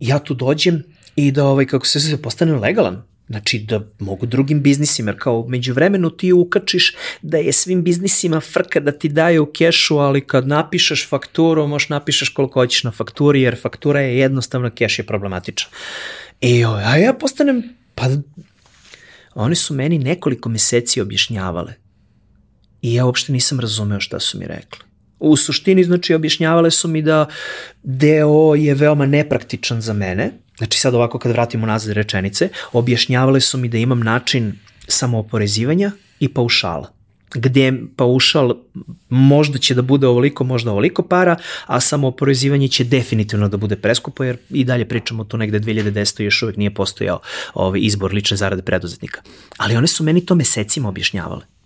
ja 0.00 0.18
tu 0.18 0.34
dođem 0.34 0.82
i 1.16 1.30
da, 1.30 1.44
ovaj, 1.44 1.66
kako 1.66 1.86
se 1.86 2.00
se 2.00 2.22
postanem 2.22 2.60
legalan, 2.60 3.09
Znači 3.30 3.58
da 3.58 3.80
mogu 3.98 4.26
drugim 4.26 4.62
biznisima, 4.62 5.10
jer 5.10 5.18
kao 5.20 5.46
među 5.48 5.74
vremenu 5.74 6.10
ti 6.10 6.32
ukačiš 6.32 6.94
da 7.22 7.38
je 7.38 7.52
svim 7.52 7.82
biznisima 7.82 8.40
frka 8.40 8.80
da 8.80 8.92
ti 8.92 9.08
daju 9.08 9.46
kešu, 9.46 9.98
ali 9.98 10.20
kad 10.20 10.48
napišeš 10.48 11.08
fakturu, 11.08 11.66
možeš 11.66 11.88
napišeš 11.88 12.28
koliko 12.28 12.60
hoćeš 12.60 12.84
na 12.84 12.90
fakturi, 12.90 13.42
jer 13.42 13.60
faktura 13.60 14.00
je 14.00 14.18
jednostavna, 14.18 14.70
keš 14.70 14.98
je 14.98 15.06
problematičan. 15.06 15.70
I 16.40 16.64
a 16.64 16.96
ja 16.96 17.12
postanem, 17.12 17.62
pa 17.94 18.08
oni 19.34 19.54
su 19.54 19.74
meni 19.74 19.98
nekoliko 19.98 20.48
meseci 20.48 21.00
objašnjavale. 21.00 21.74
I 22.82 22.94
ja 22.94 23.06
uopšte 23.06 23.32
nisam 23.32 23.60
razumeo 23.60 24.00
šta 24.00 24.20
su 24.20 24.38
mi 24.38 24.46
rekli. 24.46 24.80
U 25.18 25.36
suštini, 25.36 25.84
znači, 25.84 26.14
objašnjavale 26.14 26.70
su 26.70 26.88
mi 26.88 27.02
da 27.02 27.26
deo 27.82 28.54
je 28.54 28.74
veoma 28.74 29.06
nepraktičan 29.06 29.80
za 29.80 29.92
mene, 29.92 30.32
Znači 30.60 30.78
sad 30.78 30.94
ovako 30.94 31.18
kad 31.18 31.32
vratimo 31.32 31.66
nazad 31.66 31.92
rečenice, 31.92 32.48
objašnjavale 32.72 33.40
su 33.40 33.58
mi 33.58 33.68
da 33.68 33.78
imam 33.78 34.00
način 34.00 34.52
samooporezivanja 34.88 35.90
i 36.20 36.28
paušala 36.28 37.00
gde 37.34 37.72
paušal 37.96 38.54
možda 39.08 39.58
će 39.58 39.74
da 39.74 39.82
bude 39.82 40.06
ovoliko, 40.06 40.44
možda 40.44 40.70
ovoliko 40.70 41.02
para, 41.02 41.36
a 41.66 41.80
samo 41.80 42.08
oporezivanje 42.08 42.68
će 42.68 42.84
definitivno 42.84 43.48
da 43.48 43.56
bude 43.56 43.76
preskupo, 43.76 44.24
jer 44.24 44.36
i 44.50 44.64
dalje 44.64 44.88
pričamo 44.88 45.24
tu 45.24 45.36
negde 45.36 45.60
2010. 45.60 46.22
još 46.22 46.42
uvek 46.42 46.56
nije 46.56 46.74
postojao 46.74 47.20
ovaj 47.54 47.80
izbor 47.82 48.14
lične 48.14 48.36
zarade 48.36 48.62
preduzetnika. 48.62 49.20
Ali 49.56 49.76
one 49.76 49.86
su 49.86 50.04
meni 50.04 50.26
to 50.26 50.34
mesecima 50.34 50.88
objašnjavale. 50.88 51.59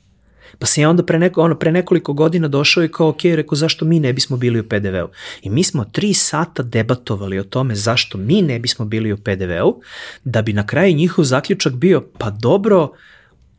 Pa 0.59 0.67
sam 0.67 0.83
ja 0.83 0.91
onda 0.91 1.03
pre, 1.03 1.19
neko, 1.19 1.43
ono, 1.43 1.59
pre 1.59 1.73
nekoliko 1.73 2.13
godina 2.13 2.49
došao 2.49 2.85
i 2.85 2.89
kao, 2.89 3.09
ok, 3.09 3.25
rekao, 3.25 3.57
zašto 3.57 3.85
mi 3.85 4.01
ne 4.01 4.13
bismo 4.13 4.37
bili 4.37 4.61
u 4.61 4.69
PDV-u? 4.69 5.09
I 5.43 5.51
mi 5.51 5.65
smo 5.65 5.85
tri 5.85 6.15
sata 6.15 6.63
debatovali 6.63 7.39
o 7.39 7.45
tome 7.45 7.75
zašto 7.75 8.19
mi 8.19 8.43
ne 8.43 8.59
bismo 8.59 8.85
bili 8.85 9.13
u 9.13 9.17
PDV-u, 9.17 9.81
da 10.25 10.43
bi 10.43 10.53
na 10.53 10.67
kraju 10.67 10.95
njihov 10.95 11.25
zaključak 11.25 11.73
bio, 11.73 12.05
pa 12.19 12.31
dobro, 12.31 12.93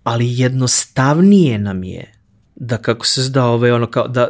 ali 0.04 0.40
jednostavnije 0.40 1.60
nam 1.60 1.84
je 1.84 2.15
da 2.56 2.78
kako 2.78 3.06
se 3.06 3.22
zda 3.22 3.46
ovaj 3.46 3.72
ono 3.72 3.88
kao 3.88 4.08
da 4.08 4.30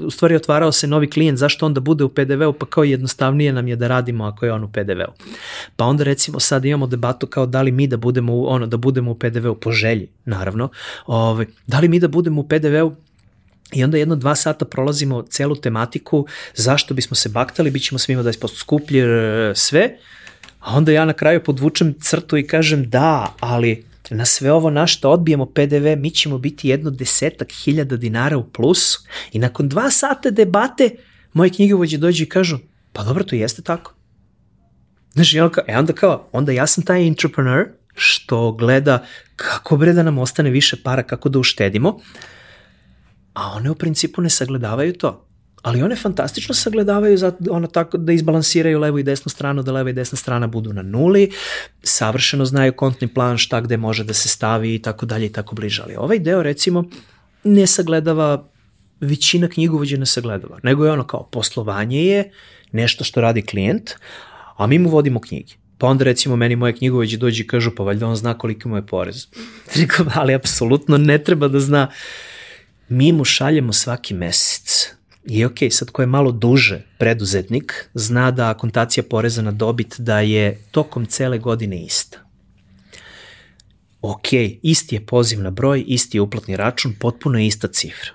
uh, 0.00 0.06
u 0.06 0.10
stvari 0.10 0.34
otvarao 0.34 0.72
se 0.72 0.86
novi 0.86 1.10
klijent 1.10 1.38
zašto 1.38 1.66
onda 1.66 1.80
bude 1.80 2.04
u 2.04 2.08
PDV-u 2.08 2.52
pa 2.52 2.66
kao 2.66 2.84
jednostavnije 2.84 3.52
nam 3.52 3.68
je 3.68 3.76
da 3.76 3.88
radimo 3.88 4.24
ako 4.24 4.46
je 4.46 4.52
on 4.52 4.64
u 4.64 4.72
PDV-u. 4.72 5.12
Pa 5.76 5.84
onda 5.84 6.04
recimo 6.04 6.40
sad 6.40 6.64
imamo 6.64 6.86
debatu 6.86 7.26
kao 7.26 7.46
da 7.46 7.62
li 7.62 7.72
mi 7.72 7.86
da 7.86 7.96
budemo 7.96 8.34
u, 8.34 8.46
ono 8.48 8.66
da 8.66 8.76
budemo 8.76 9.10
u 9.10 9.14
PDV-u 9.14 9.54
po 9.54 9.72
želji 9.72 10.08
naravno. 10.24 10.68
Ovaj 11.06 11.46
da 11.66 11.80
li 11.80 11.88
mi 11.88 12.00
da 12.00 12.08
budemo 12.08 12.40
u 12.40 12.48
PDV-u 12.48 12.94
I 13.72 13.84
onda 13.84 13.98
jedno 13.98 14.16
dva 14.16 14.34
sata 14.34 14.64
prolazimo 14.64 15.22
celu 15.22 15.56
tematiku 15.56 16.26
zašto 16.54 16.94
bismo 16.94 17.14
se 17.14 17.28
baktali, 17.28 17.70
bit 17.70 17.84
ćemo 17.84 17.98
svima 17.98 18.22
20% 18.22 18.58
skuplji, 18.58 19.02
sve. 19.54 19.96
A 20.60 20.76
onda 20.76 20.92
ja 20.92 21.04
na 21.04 21.12
kraju 21.12 21.44
podvučem 21.44 21.94
crtu 22.00 22.36
i 22.36 22.46
kažem 22.46 22.90
da, 22.90 23.34
ali 23.40 23.84
na 24.10 24.24
sve 24.24 24.52
ovo 24.52 24.70
na 24.70 24.86
što 24.86 25.10
odbijemo 25.10 25.46
PDV, 25.46 25.96
mi 25.96 26.10
ćemo 26.10 26.38
biti 26.38 26.68
jedno 26.68 26.90
desetak 26.90 27.52
hiljada 27.52 27.96
dinara 27.96 28.38
u 28.38 28.50
plusu 28.50 29.00
i 29.32 29.38
nakon 29.38 29.68
dva 29.68 29.90
sata 29.90 30.30
debate 30.30 30.90
moje 31.32 31.50
knjigovođe 31.50 31.98
dođu 31.98 32.22
i 32.22 32.28
kažu, 32.28 32.58
pa 32.92 33.04
dobro, 33.04 33.24
to 33.24 33.36
jeste 33.36 33.62
tako. 33.62 33.94
Znaš, 35.12 35.34
i 35.34 35.40
onda, 35.40 35.54
kao, 35.54 35.64
e 35.68 35.78
onda 35.78 35.92
kao, 35.92 36.28
onda 36.32 36.52
ja 36.52 36.66
sam 36.66 36.84
taj 36.84 37.06
entrepreneur 37.06 37.66
što 37.94 38.52
gleda 38.52 39.06
kako 39.36 39.76
bre 39.76 39.92
da 39.92 40.02
nam 40.02 40.18
ostane 40.18 40.50
više 40.50 40.76
para, 40.82 41.02
kako 41.02 41.28
da 41.28 41.38
uštedimo, 41.38 42.00
a 43.34 43.52
one 43.56 43.70
u 43.70 43.74
principu 43.74 44.22
ne 44.22 44.30
sagledavaju 44.30 44.92
to 44.92 45.28
ali 45.62 45.82
one 45.82 45.96
fantastično 45.96 46.54
sagledavaju 46.54 47.18
za 47.18 47.32
ono 47.50 47.66
tako 47.66 47.98
da 47.98 48.12
izbalansiraju 48.12 48.78
levu 48.78 48.98
i 48.98 49.02
desnu 49.02 49.30
stranu, 49.30 49.62
da 49.62 49.72
leva 49.72 49.90
i 49.90 49.92
desna 49.92 50.16
strana 50.16 50.46
budu 50.46 50.72
na 50.72 50.82
nuli, 50.82 51.30
savršeno 51.82 52.44
znaju 52.44 52.72
kontni 52.72 53.08
plan 53.08 53.38
šta 53.38 53.60
gde 53.60 53.76
može 53.76 54.04
da 54.04 54.14
se 54.14 54.28
stavi 54.28 54.74
i 54.74 54.82
tako 54.82 55.06
dalje 55.06 55.26
i 55.26 55.32
tako 55.32 55.54
bliže. 55.54 55.82
Ali 55.82 55.96
ovaj 55.96 56.18
deo 56.18 56.42
recimo 56.42 56.84
ne 57.44 57.66
sagledava 57.66 58.48
većina 59.00 59.48
knjigovođa 59.48 59.96
ne 59.96 60.06
sagledava, 60.06 60.58
nego 60.62 60.84
je 60.84 60.92
ono 60.92 61.06
kao 61.06 61.28
poslovanje 61.32 62.04
je 62.04 62.30
nešto 62.72 63.04
što 63.04 63.20
radi 63.20 63.42
klijent, 63.42 63.90
a 64.56 64.66
mi 64.66 64.78
mu 64.78 64.90
vodimo 64.90 65.20
knjige. 65.20 65.54
Pa 65.78 65.86
onda 65.86 66.04
recimo 66.04 66.36
meni 66.36 66.56
moje 66.56 66.76
knjigovođe 66.76 67.16
dođe 67.16 67.42
i 67.42 67.46
kažu 67.46 67.70
pa 67.76 67.82
valjda 67.82 68.06
on 68.06 68.16
zna 68.16 68.38
koliki 68.38 68.68
mu 68.68 68.76
je 68.76 68.86
porez. 68.86 69.26
Rekao, 69.80 70.06
ali 70.14 70.34
apsolutno 70.34 70.98
ne 70.98 71.18
treba 71.24 71.48
da 71.48 71.60
zna. 71.60 71.90
Mi 72.88 73.12
mu 73.12 73.24
šaljemo 73.24 73.72
svaki 73.72 74.14
mesec 74.14 74.92
I 75.24 75.44
ok, 75.44 75.58
sad 75.70 75.90
ko 75.90 76.02
je 76.02 76.06
malo 76.06 76.32
duže 76.32 76.82
preduzetnik, 76.98 77.90
zna 77.94 78.30
da 78.30 78.50
akontacija 78.50 79.04
poreza 79.10 79.42
na 79.42 79.50
dobit 79.50 79.94
da 79.98 80.20
je 80.20 80.58
tokom 80.70 81.06
cele 81.06 81.38
godine 81.38 81.84
ista. 81.84 82.18
Ok, 84.02 84.32
isti 84.62 84.94
je 84.94 85.06
poziv 85.06 85.40
na 85.40 85.50
broj, 85.50 85.84
isti 85.86 86.16
je 86.16 86.20
uplatni 86.20 86.56
račun, 86.56 86.94
potpuno 87.00 87.38
je 87.38 87.46
ista 87.46 87.68
cifra. 87.68 88.10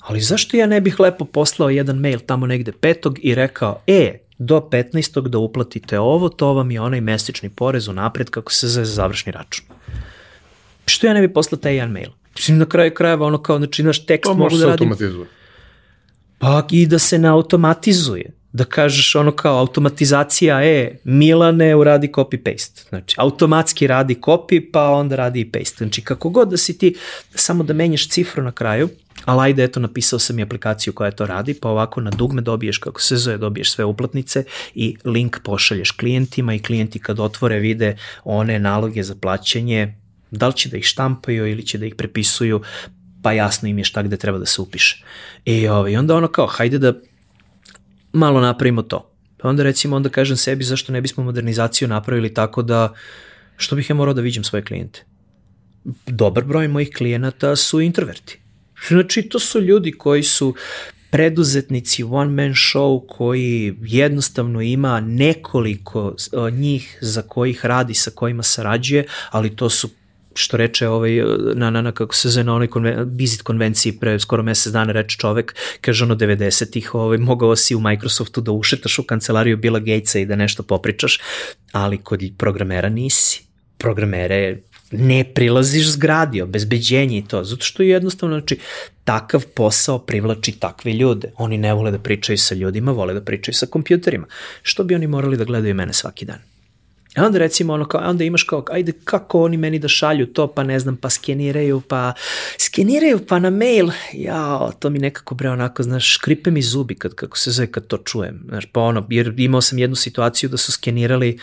Ali 0.00 0.20
zašto 0.20 0.56
ja 0.56 0.66
ne 0.66 0.80
bih 0.80 1.00
lepo 1.00 1.24
poslao 1.24 1.70
jedan 1.70 1.98
mail 1.98 2.18
tamo 2.26 2.46
negde 2.46 2.72
petog 2.72 3.18
i 3.22 3.34
rekao, 3.34 3.82
e, 3.86 4.18
do 4.38 4.68
15. 4.72 5.28
da 5.28 5.38
uplatite 5.38 5.98
ovo, 5.98 6.28
to 6.28 6.52
vam 6.52 6.70
je 6.70 6.80
onaj 6.80 7.00
mesečni 7.00 7.48
porez 7.48 7.88
u 7.88 7.92
napred 7.92 8.30
kako 8.30 8.52
se 8.52 8.68
zove 8.68 8.86
završni 8.86 9.32
račun. 9.32 9.66
Što 10.86 11.06
ja 11.06 11.14
ne 11.14 11.20
bih 11.20 11.30
poslao 11.34 11.58
taj 11.58 11.74
jedan 11.74 11.90
mail? 11.90 12.10
Mislim, 12.36 12.58
na 12.58 12.66
kraju 12.66 12.94
krajeva 12.94 13.26
ono 13.26 13.42
kao, 13.42 13.58
znači, 13.58 13.82
naš 13.82 14.06
tekst 14.06 14.32
mogu 14.34 14.56
da 14.56 14.66
radim. 14.66 14.78
To 14.78 14.84
može 14.84 14.98
se 14.98 15.04
automatizuje. 15.06 15.39
Pa 16.40 16.66
i 16.70 16.86
da 16.86 16.98
se 16.98 17.18
ne 17.18 17.28
automatizuje. 17.28 18.32
Da 18.52 18.64
kažeš 18.64 19.14
ono 19.14 19.32
kao 19.32 19.58
automatizacija 19.58 20.64
e, 20.64 20.98
Milane 21.04 21.76
uradi 21.76 22.08
copy-paste. 22.08 22.88
Znači, 22.88 23.16
automatski 23.18 23.86
radi 23.86 24.14
copy, 24.14 24.70
pa 24.72 24.88
onda 24.88 25.16
radi 25.16 25.40
i 25.40 25.50
paste. 25.50 25.84
Znači, 25.84 26.02
kako 26.02 26.30
god 26.30 26.48
da 26.48 26.56
si 26.56 26.78
ti, 26.78 26.94
samo 27.34 27.64
da 27.64 27.74
menjaš 27.74 28.08
cifru 28.08 28.42
na 28.42 28.52
kraju, 28.52 28.88
ali 29.24 29.44
ajde, 29.44 29.64
eto, 29.64 29.80
napisao 29.80 30.18
sam 30.18 30.38
i 30.38 30.42
aplikaciju 30.42 30.92
koja 30.92 31.10
to 31.10 31.26
radi, 31.26 31.54
pa 31.54 31.68
ovako 31.68 32.00
na 32.00 32.10
dugme 32.10 32.42
dobiješ, 32.42 32.78
kako 32.78 33.00
se 33.00 33.16
zove, 33.16 33.38
dobiješ 33.38 33.72
sve 33.72 33.84
uplatnice 33.84 34.44
i 34.74 34.96
link 35.04 35.38
pošalješ 35.44 35.90
klijentima 35.90 36.54
i 36.54 36.58
klijenti 36.62 36.98
kad 36.98 37.20
otvore 37.20 37.58
vide 37.58 37.96
one 38.24 38.58
naloge 38.58 39.02
za 39.02 39.14
plaćanje, 39.14 39.94
da 40.30 40.48
li 40.48 40.54
će 40.54 40.68
da 40.68 40.76
ih 40.76 40.84
štampaju 40.84 41.46
ili 41.46 41.66
će 41.66 41.78
da 41.78 41.86
ih 41.86 41.94
prepisuju, 41.94 42.60
pa 43.22 43.32
jasno 43.32 43.68
im 43.68 43.78
je 43.78 43.84
šta 43.84 44.02
gde 44.02 44.16
treba 44.16 44.38
da 44.38 44.46
se 44.46 44.62
upiše. 44.62 45.04
I, 45.44 45.68
ovaj, 45.68 45.96
onda 45.96 46.16
ono 46.16 46.28
kao, 46.28 46.46
hajde 46.46 46.78
da 46.78 46.92
malo 48.12 48.40
napravimo 48.40 48.82
to. 48.82 49.10
Pa 49.38 49.48
onda 49.48 49.62
recimo, 49.62 49.96
onda 49.96 50.08
kažem 50.08 50.36
sebi 50.36 50.64
zašto 50.64 50.92
ne 50.92 51.00
bismo 51.00 51.24
modernizaciju 51.24 51.88
napravili 51.88 52.34
tako 52.34 52.62
da 52.62 52.94
Što 53.60 53.76
bih 53.76 53.90
ja 53.90 53.96
morao 53.96 54.14
da 54.14 54.20
viđem 54.20 54.44
svoje 54.44 54.64
klijente? 54.64 55.04
Dobar 56.06 56.44
broj 56.44 56.68
mojih 56.68 56.90
klijenata 56.96 57.56
su 57.56 57.80
introverti. 57.80 58.38
Znači, 58.88 59.22
to 59.22 59.38
su 59.38 59.60
ljudi 59.60 59.92
koji 59.92 60.22
su 60.22 60.54
preduzetnici 61.10 62.02
one 62.02 62.30
man 62.30 62.54
show 62.54 63.06
koji 63.08 63.74
jednostavno 63.80 64.60
ima 64.62 65.00
nekoliko 65.00 66.14
njih 66.52 66.98
za 67.00 67.22
kojih 67.22 67.66
radi, 67.66 67.94
sa 67.94 68.10
kojima 68.10 68.42
sarađuje, 68.42 69.06
ali 69.30 69.56
to 69.56 69.70
su 69.70 69.90
što 70.34 70.56
reče 70.56 70.88
ovaj, 70.88 71.10
na, 71.54 71.70
na, 71.70 71.82
na 71.82 71.92
kako 71.92 72.14
se 72.14 72.28
zove 72.28 72.44
na 72.44 72.54
onoj 72.54 72.68
konven, 72.70 73.16
bizit 73.16 73.42
konvenciji 73.42 73.92
pre 73.92 74.18
skoro 74.18 74.42
mesec 74.42 74.72
dana 74.72 74.92
reče 74.92 75.16
čovek, 75.18 75.54
kaže 75.80 76.04
ono 76.04 76.14
90-ih 76.14 76.94
ovaj, 76.94 77.18
mogao 77.18 77.56
si 77.56 77.74
u 77.74 77.80
Microsoftu 77.80 78.40
da 78.40 78.52
ušetaš 78.52 78.98
u 78.98 79.02
kancelariju 79.02 79.56
Billa 79.56 79.78
Gatesa 79.78 80.18
i 80.18 80.26
da 80.26 80.36
nešto 80.36 80.62
popričaš, 80.62 81.20
ali 81.72 81.98
kod 81.98 82.22
programera 82.38 82.88
nisi. 82.88 83.42
Programere 83.78 84.58
ne 84.90 85.24
prilaziš 85.34 85.90
zgradi, 85.90 86.42
obezbeđenje 86.42 87.18
i 87.18 87.24
to, 87.24 87.44
zato 87.44 87.64
što 87.64 87.82
jednostavno, 87.82 88.38
znači, 88.38 88.58
takav 89.04 89.44
posao 89.54 89.98
privlači 89.98 90.52
takve 90.52 90.92
ljude. 90.92 91.32
Oni 91.36 91.58
ne 91.58 91.74
vole 91.74 91.90
da 91.90 91.98
pričaju 91.98 92.38
sa 92.38 92.54
ljudima, 92.54 92.92
vole 92.92 93.14
da 93.14 93.20
pričaju 93.20 93.54
sa 93.54 93.66
kompjuterima. 93.66 94.26
Što 94.62 94.84
bi 94.84 94.94
oni 94.94 95.06
morali 95.06 95.36
da 95.36 95.44
gledaju 95.44 95.74
mene 95.74 95.92
svaki 95.92 96.24
dan? 96.24 96.49
A 97.16 97.26
onda 97.26 97.38
recimo 97.38 97.72
ono 97.72 97.84
kao, 97.84 98.00
onda 98.10 98.24
imaš 98.24 98.42
kao, 98.42 98.64
ajde 98.70 98.92
kako 99.04 99.42
oni 99.42 99.56
meni 99.56 99.78
da 99.78 99.88
šalju 99.88 100.26
to, 100.26 100.46
pa 100.46 100.62
ne 100.62 100.78
znam, 100.78 100.96
pa 100.96 101.10
skeniraju, 101.10 101.80
pa 101.80 102.12
skeniraju 102.58 103.26
pa 103.26 103.38
na 103.38 103.50
mail, 103.50 103.90
ja, 104.12 104.70
to 104.78 104.90
mi 104.90 104.98
nekako 104.98 105.34
bre 105.34 105.50
onako, 105.50 105.82
znaš, 105.82 106.14
škripe 106.14 106.50
mi 106.50 106.62
zubi 106.62 106.94
kad, 106.94 107.14
kako 107.14 107.38
se 107.38 107.50
zove 107.50 107.72
kad 107.72 107.86
to 107.86 107.96
čujem, 107.96 108.42
znaš, 108.48 108.66
pa 108.72 108.80
ono, 108.80 109.06
jer 109.10 109.34
imao 109.36 109.60
sam 109.60 109.78
jednu 109.78 109.96
situaciju 109.96 110.48
da 110.48 110.56
su 110.56 110.72
skenirali 110.72 111.38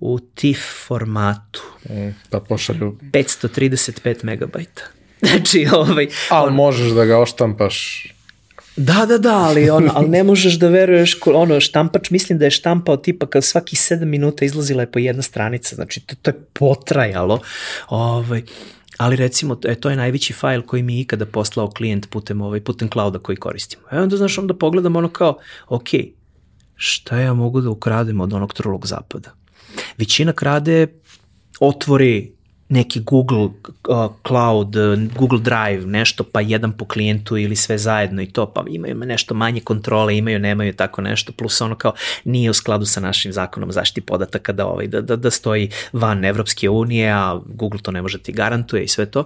u 0.00 0.20
TIFF 0.34 0.86
formatu. 0.86 1.62
Mm, 1.90 2.08
pa 2.30 2.40
pošalju... 2.40 2.98
535 3.12 4.24
megabajta. 4.24 4.82
Znači, 5.28 5.66
ovaj... 5.72 6.08
Ali 6.28 6.48
on... 6.48 6.54
možeš 6.54 6.90
da 6.90 7.04
ga 7.04 7.18
oštampaš 7.18 8.06
Da, 8.76 9.06
da, 9.06 9.18
da, 9.18 9.36
ali, 9.36 9.70
on, 9.70 9.88
ali 9.94 10.08
ne 10.08 10.22
možeš 10.24 10.54
da 10.58 10.68
veruješ, 10.68 11.18
ono, 11.26 11.60
štampač, 11.60 12.10
mislim 12.10 12.38
da 12.38 12.44
je 12.44 12.50
štampao 12.50 12.96
tipa 12.96 13.26
kad 13.26 13.44
svaki 13.44 13.76
7 13.76 14.04
minuta 14.04 14.44
izlazila 14.44 14.82
je 14.82 14.90
po 14.90 14.98
jedna 14.98 15.22
stranica, 15.22 15.74
znači 15.74 16.00
to, 16.00 16.14
to 16.22 16.30
je 16.30 16.44
potrajalo, 16.52 17.40
ovaj, 17.88 18.42
ali 18.96 19.16
recimo, 19.16 19.58
e, 19.64 19.74
to 19.74 19.90
je 19.90 19.96
najveći 19.96 20.32
fajl 20.32 20.62
koji 20.62 20.82
mi 20.82 20.96
je 20.96 21.00
ikada 21.00 21.26
poslao 21.26 21.70
klijent 21.70 22.10
putem, 22.10 22.40
ovaj, 22.40 22.60
putem 22.60 22.88
clouda 22.88 23.18
koji 23.18 23.36
koristimo. 23.36 23.82
E 23.92 23.98
onda, 23.98 24.16
znaš, 24.16 24.38
onda 24.38 24.54
pogledam 24.54 24.96
ono 24.96 25.08
kao, 25.08 25.38
ok, 25.68 25.88
šta 26.74 27.18
ja 27.18 27.34
mogu 27.34 27.60
da 27.60 27.70
ukradem 27.70 28.20
od 28.20 28.32
onog 28.32 28.54
trulog 28.54 28.86
zapada? 28.86 29.34
Većina 29.98 30.32
krade 30.32 30.86
otvori 31.60 32.32
neki 32.72 33.00
Google 33.00 33.44
uh, 33.44 33.52
Cloud, 34.26 34.76
Google 35.18 35.38
Drive, 35.38 35.86
nešto 35.86 36.24
pa 36.24 36.40
jedan 36.40 36.72
po 36.72 36.84
klijentu 36.84 37.36
ili 37.36 37.56
sve 37.56 37.78
zajedno 37.78 38.22
i 38.22 38.26
to, 38.26 38.46
pa 38.46 38.64
imaju 38.68 38.94
nešto 38.94 39.34
manje 39.34 39.60
kontrole, 39.60 40.16
imaju, 40.16 40.38
nemaju 40.38 40.72
tako 40.72 41.02
nešto, 41.02 41.32
plus 41.32 41.60
ono 41.60 41.74
kao 41.74 41.92
nije 42.24 42.50
u 42.50 42.54
skladu 42.54 42.86
sa 42.86 43.00
našim 43.00 43.32
zakonom 43.32 43.72
zaštiti 43.72 44.00
podataka 44.00 44.52
da, 44.52 44.66
ovaj, 44.66 44.86
da, 44.86 45.00
da, 45.00 45.16
da 45.16 45.30
stoji 45.30 45.70
van 45.92 46.24
Evropske 46.24 46.70
unije, 46.70 47.10
a 47.10 47.40
Google 47.46 47.80
to 47.82 47.90
ne 47.90 48.02
može 48.02 48.18
da 48.18 48.24
ti 48.24 48.32
garantuje 48.32 48.84
i 48.84 48.88
sve 48.88 49.06
to. 49.06 49.24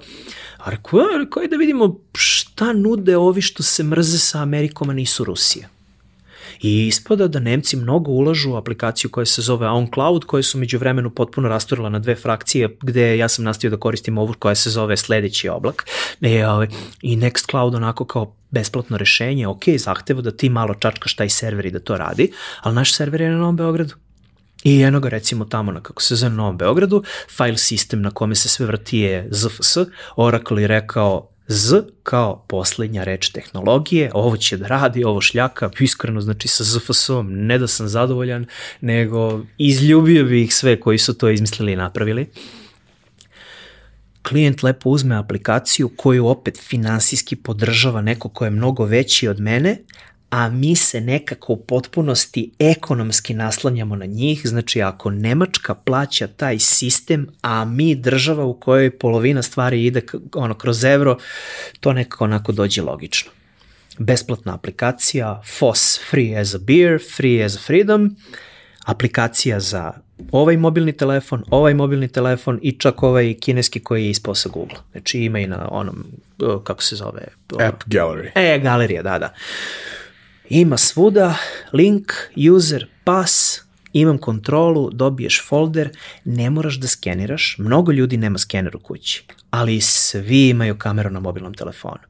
A 0.59 0.71
rekao 0.71 1.03
da 1.51 1.57
vidimo 1.57 1.97
šta 2.15 2.73
nude 2.73 3.17
ovi 3.17 3.43
što 3.43 3.63
se 3.63 3.83
mrze 3.83 4.19
sa 4.19 4.43
Amerikom, 4.43 4.91
a 4.91 4.93
nisu 4.93 5.25
Rusija. 5.25 5.76
I 6.63 6.87
ispada 6.87 7.29
da 7.29 7.41
Nemci 7.41 7.77
mnogo 7.77 8.11
ulažu 8.11 8.51
u 8.51 8.57
aplikaciju 8.57 9.11
koja 9.11 9.27
se 9.27 9.43
zove 9.43 9.69
OnCloud, 9.69 10.25
koja 10.25 10.43
su 10.43 10.59
među 10.59 10.79
vremenu 10.79 11.11
potpuno 11.11 11.49
rasturila 11.49 11.89
na 11.89 11.99
dve 11.99 12.15
frakcije, 12.15 12.77
gde 12.83 13.19
ja 13.19 13.29
sam 13.29 13.45
nastavio 13.45 13.77
da 13.77 13.81
koristim 13.81 14.19
ovu 14.19 14.35
koja 14.39 14.55
se 14.55 14.71
zove 14.71 14.97
sledeći 14.97 15.49
oblak. 15.49 15.87
E, 16.21 16.47
ovaj, 16.47 16.69
I 17.03 17.17
Nextcloud 17.17 17.77
onako 17.77 18.05
kao 18.05 18.35
besplatno 18.51 18.97
rešenje, 18.97 19.47
ok, 19.47 19.63
zahtevo 19.79 20.23
da 20.23 20.31
ti 20.31 20.49
malo 20.49 20.75
čačkaš 20.75 21.17
taj 21.17 21.29
server 21.29 21.67
i 21.67 21.71
da 21.71 21.81
to 21.81 21.97
radi, 21.97 22.33
ali 22.61 22.75
naš 22.75 22.95
server 22.95 23.21
je 23.21 23.31
na 23.31 23.37
Novom 23.37 23.57
Beogradu. 23.57 23.95
I 24.65 24.83
eno 24.83 25.01
ga 25.01 25.09
recimo 25.09 25.45
tamo 25.45 25.73
na 25.73 25.81
kako 25.81 26.03
se 26.03 26.17
zove 26.17 26.35
Novom 26.35 26.59
Beogradu, 26.59 27.03
file 27.37 27.59
sistem 27.59 28.03
na 28.03 28.11
kome 28.11 28.35
se 28.35 28.49
sve 28.49 28.67
vrti 28.67 28.99
je 28.99 29.29
ZFS, 29.31 29.77
Oracle 30.17 30.63
je 30.63 30.69
rekao 30.69 31.29
Z 31.49 31.83
kao 32.03 32.45
poslednja 32.49 33.05
reč 33.05 33.29
tehnologije, 33.31 34.11
ovo 34.15 34.37
će 34.37 34.57
da 34.57 34.67
radi, 34.67 35.05
ovo 35.05 35.21
šljaka, 35.21 35.71
iskreno 35.81 36.21
znači 36.21 36.49
sa 36.49 36.65
ZFS-om, 36.65 37.33
ne 37.33 37.59
da 37.59 37.67
sam 37.67 37.89
zadovoljan, 37.89 38.47
nego 38.81 39.43
izljubio 39.59 40.25
bi 40.25 40.43
ih 40.43 40.55
sve 40.55 40.81
koji 40.81 40.99
su 40.99 41.15
to 41.15 41.31
izmislili 41.31 41.73
i 41.73 41.77
napravili. 41.77 42.27
Klijent 44.23 44.63
lepo 44.63 44.91
uzme 44.91 45.17
aplikaciju 45.17 45.91
koju 45.97 46.27
opet 46.27 46.59
finansijski 46.59 47.37
podržava 47.37 48.01
neko 48.01 48.29
ko 48.29 48.45
je 48.45 48.51
mnogo 48.51 48.85
veći 48.85 49.29
od 49.29 49.41
mene, 49.41 49.79
a 50.37 50.49
mi 50.49 50.77
se 50.77 51.01
nekako 51.01 51.53
u 51.53 51.57
potpunosti 51.57 52.51
ekonomski 52.59 53.35
naslanjamo 53.35 53.97
na 53.97 54.07
njih, 54.07 54.41
znači 54.45 54.83
ako 54.83 55.11
Nemačka 55.11 55.75
plaća 55.75 56.27
taj 56.27 56.59
sistem, 56.59 57.27
a 57.43 57.65
mi 57.65 57.95
država 57.95 58.45
u 58.45 58.55
kojoj 58.55 58.99
polovina 58.99 59.43
stvari 59.43 59.85
ide 59.85 60.03
ono, 60.35 60.55
kroz 60.55 60.85
evro, 60.85 61.19
to 61.81 61.93
nekako 61.93 62.25
onako 62.25 62.53
dođe 62.53 62.83
logično. 62.83 63.31
Besplatna 63.99 64.55
aplikacija, 64.55 65.43
FOS, 65.59 66.01
free 66.11 66.41
as 66.41 66.55
a 66.55 66.59
beer, 66.59 66.99
free 67.17 67.45
as 67.45 67.57
a 67.57 67.59
freedom, 67.67 68.17
aplikacija 68.85 69.61
za 69.61 69.93
ovaj 70.33 70.57
mobilni 70.57 70.93
telefon, 70.93 71.45
ovaj 71.51 71.75
mobilni 71.75 72.09
telefon 72.09 72.59
i 72.63 72.73
čak 72.73 73.03
ovaj 73.03 73.35
kineski 73.41 73.81
koji 73.81 74.05
je 74.05 74.11
ispao 74.11 74.35
sa 74.35 74.49
Google. 74.49 74.79
Znači 74.93 75.19
ima 75.19 75.39
i 75.39 75.47
na 75.47 75.69
onom, 75.71 76.05
kako 76.65 76.83
se 76.83 76.97
zove? 76.97 77.23
App 77.59 77.83
Gallery. 77.87 78.31
E, 78.35 78.59
galerija, 78.59 79.03
da, 79.03 79.19
da. 79.19 79.35
Ima 80.49 80.77
svuda, 80.77 81.35
link, 81.73 82.13
user, 82.55 82.87
pas, 83.05 83.63
imam 83.93 84.19
kontrolu, 84.19 84.91
dobiješ 84.93 85.43
folder, 85.49 85.91
ne 86.25 86.51
moraš 86.51 86.75
da 86.75 86.89
skeniraš, 86.89 87.57
mnogo 87.59 87.93
ljudi 87.93 88.17
nema 88.17 88.39
skener 88.39 88.77
u 88.77 88.79
kući, 88.79 89.25
ali 89.51 89.81
svi 89.81 90.49
imaju 90.49 90.79
kameru 90.79 91.11
na 91.11 91.21
mobilnom 91.21 91.55
telefonu. 91.55 92.03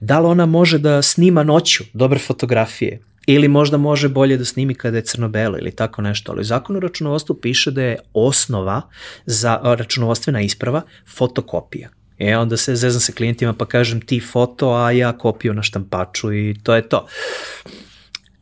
Da 0.00 0.20
li 0.20 0.26
ona 0.26 0.46
može 0.46 0.78
da 0.78 1.02
snima 1.02 1.42
noću 1.42 1.84
dobre 1.92 2.18
fotografije, 2.18 3.00
ili 3.26 3.48
možda 3.48 3.76
može 3.76 4.08
bolje 4.08 4.36
da 4.36 4.44
snimi 4.44 4.74
kada 4.74 4.96
je 4.96 5.04
crno-belo 5.04 5.58
ili 5.58 5.70
tako 5.70 6.02
nešto, 6.02 6.32
ali 6.32 6.40
u 6.40 6.44
zakonu 6.44 6.80
računovodstvu 6.80 7.36
piše 7.42 7.70
da 7.70 7.82
je 7.82 7.98
osnova 8.14 8.82
za 9.26 9.60
računovodstvena 9.62 10.40
isprava 10.40 10.82
fotokopija. 11.16 11.88
E 12.18 12.36
onda 12.36 12.56
se 12.56 12.76
zezam 12.76 13.00
sa 13.00 13.12
klijentima 13.12 13.52
pa 13.52 13.66
kažem 13.66 14.00
ti 14.00 14.20
foto, 14.20 14.70
a 14.70 14.90
ja 14.90 15.18
kopiju 15.18 15.54
na 15.54 15.62
štampaču 15.62 16.32
i 16.32 16.54
to 16.62 16.74
je 16.74 16.88
to. 16.88 17.06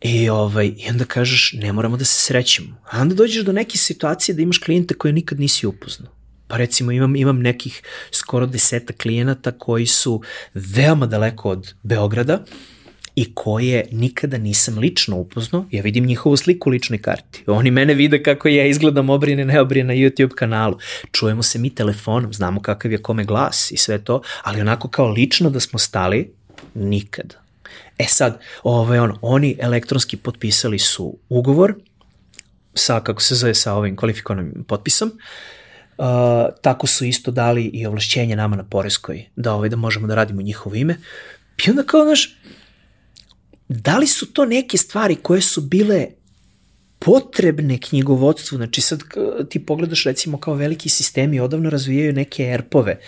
I, 0.00 0.28
ovaj, 0.28 0.66
I 0.66 0.90
onda 0.90 1.04
kažeš, 1.04 1.52
ne 1.52 1.72
moramo 1.72 1.96
da 1.96 2.04
se 2.04 2.20
srećemo. 2.20 2.76
A 2.90 3.00
onda 3.00 3.14
dođeš 3.14 3.44
do 3.44 3.52
neke 3.52 3.78
situacije 3.78 4.34
da 4.34 4.42
imaš 4.42 4.58
klijente 4.58 4.94
koje 4.94 5.12
nikad 5.12 5.40
nisi 5.40 5.66
upoznao. 5.66 6.12
Pa 6.48 6.56
recimo 6.56 6.92
imam, 6.92 7.16
imam 7.16 7.40
nekih 7.40 7.82
skoro 8.10 8.46
deseta 8.46 8.92
klijenata 8.92 9.52
koji 9.52 9.86
su 9.86 10.22
veoma 10.54 11.06
daleko 11.06 11.50
od 11.50 11.74
Beograda 11.82 12.44
i 13.16 13.34
koje 13.34 13.88
nikada 13.92 14.38
nisam 14.38 14.78
lično 14.78 15.16
upoznao, 15.16 15.64
ja 15.70 15.82
vidim 15.82 16.06
njihovu 16.06 16.36
sliku 16.36 16.68
u 16.68 16.72
ličnoj 16.72 17.02
karti. 17.02 17.44
Oni 17.46 17.70
mene 17.70 17.94
vide 17.94 18.22
kako 18.22 18.48
ja 18.48 18.66
izgledam 18.66 19.10
obrine, 19.10 19.44
neobrine 19.44 19.86
na 19.86 19.94
YouTube 19.94 20.34
kanalu. 20.34 20.78
Čujemo 21.12 21.42
se 21.42 21.58
mi 21.58 21.74
telefonom, 21.74 22.32
znamo 22.32 22.62
kakav 22.62 22.92
je 22.92 23.02
kome 23.02 23.24
glas 23.24 23.70
i 23.70 23.76
sve 23.76 24.04
to, 24.04 24.22
ali 24.42 24.60
onako 24.60 24.88
kao 24.88 25.08
lično 25.08 25.50
da 25.50 25.60
smo 25.60 25.78
stali, 25.78 26.32
nikada. 26.74 27.34
E 27.98 28.04
sad, 28.04 28.40
ovaj, 28.62 28.98
on, 28.98 29.18
oni 29.22 29.56
elektronski 29.60 30.16
potpisali 30.16 30.78
su 30.78 31.16
ugovor 31.28 31.74
sa, 32.74 33.00
kako 33.00 33.22
se 33.22 33.34
zove, 33.34 33.54
sa 33.54 33.72
ovim 33.72 33.96
kvalifikovanim 33.96 34.64
potpisom, 34.68 35.12
Uh, 35.98 36.04
tako 36.62 36.86
su 36.86 37.04
isto 37.04 37.30
dali 37.30 37.64
i 37.64 37.86
ovlašćenje 37.86 38.36
nama 38.36 38.56
na 38.56 38.64
Poreskoj 38.64 39.24
da, 39.36 39.54
ovaj, 39.54 39.68
da 39.68 39.76
možemo 39.76 40.06
da 40.06 40.14
radimo 40.14 40.42
njihovo 40.42 40.76
ime. 40.76 40.96
I 41.66 41.70
onda 41.70 41.82
kao, 41.82 42.04
znaš, 42.04 42.36
da 43.68 43.98
li 43.98 44.06
su 44.06 44.32
to 44.32 44.44
neke 44.44 44.78
stvari 44.78 45.16
koje 45.16 45.40
su 45.40 45.60
bile 45.60 46.06
potrebne 46.98 47.78
knjigovodstvu, 47.78 48.56
znači 48.56 48.80
sad 48.80 49.00
ti 49.48 49.66
pogledaš 49.66 50.04
recimo 50.04 50.38
kao 50.38 50.54
veliki 50.54 50.88
sistemi 50.88 51.40
odavno 51.40 51.70
razvijaju 51.70 52.12
neke 52.12 52.44
erpove 52.44 53.00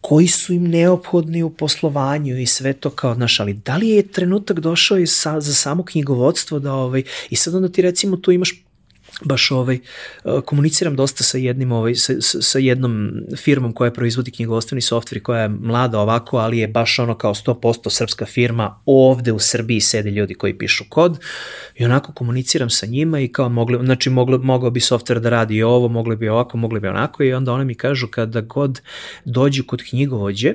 koji 0.00 0.28
su 0.28 0.52
im 0.52 0.68
neophodni 0.68 1.42
u 1.42 1.50
poslovanju 1.50 2.38
i 2.40 2.46
sve 2.46 2.72
to 2.72 2.90
kao, 2.90 3.14
znaš, 3.14 3.40
ali 3.40 3.52
da 3.52 3.76
li 3.76 3.88
je 3.88 4.08
trenutak 4.08 4.60
došao 4.60 4.98
i 4.98 5.06
sa, 5.06 5.40
za 5.40 5.54
samo 5.54 5.84
knjigovodstvo 5.84 6.58
da 6.58 6.72
ovaj, 6.72 7.02
i 7.30 7.36
sad 7.36 7.54
onda 7.54 7.68
ti 7.68 7.82
recimo 7.82 8.16
tu 8.16 8.32
imaš 8.32 8.64
baš 9.24 9.50
ovaj, 9.50 9.78
komuniciram 10.44 10.96
dosta 10.96 11.24
sa 11.24 11.38
jednim 11.38 11.72
ovaj, 11.72 11.94
sa, 11.94 12.12
sa 12.20 12.58
jednom 12.58 13.12
firmom 13.36 13.72
koja 13.72 13.90
proizvodi 13.90 14.30
knjigovodstveni 14.30 14.80
softver 14.80 15.22
koja 15.22 15.42
je 15.42 15.48
mlada 15.48 16.00
ovako, 16.00 16.36
ali 16.36 16.58
je 16.58 16.68
baš 16.68 16.98
ono 16.98 17.14
kao 17.14 17.34
100% 17.34 17.90
srpska 17.90 18.26
firma, 18.26 18.80
ovde 18.86 19.32
u 19.32 19.38
Srbiji 19.38 19.80
sede 19.80 20.10
ljudi 20.10 20.34
koji 20.34 20.58
pišu 20.58 20.84
kod. 20.88 21.18
I 21.76 21.84
onako 21.84 22.12
komuniciram 22.12 22.70
sa 22.70 22.86
njima 22.86 23.20
i 23.20 23.28
kao 23.28 23.48
mogli, 23.48 23.78
znači 23.84 24.10
moglo, 24.10 24.38
mogao 24.38 24.70
bi 24.70 24.80
softver 24.80 25.20
da 25.20 25.30
radi 25.30 25.62
ovo, 25.62 25.88
mogli 25.88 26.16
bi 26.16 26.28
ovako, 26.28 26.56
mogli 26.56 26.80
bi 26.80 26.88
onako 26.88 27.22
i 27.22 27.32
onda 27.32 27.52
one 27.52 27.64
mi 27.64 27.74
kažu 27.74 28.08
kada 28.08 28.40
god 28.40 28.80
dođu 29.24 29.64
kod 29.66 29.82
knjigovođe, 29.82 30.54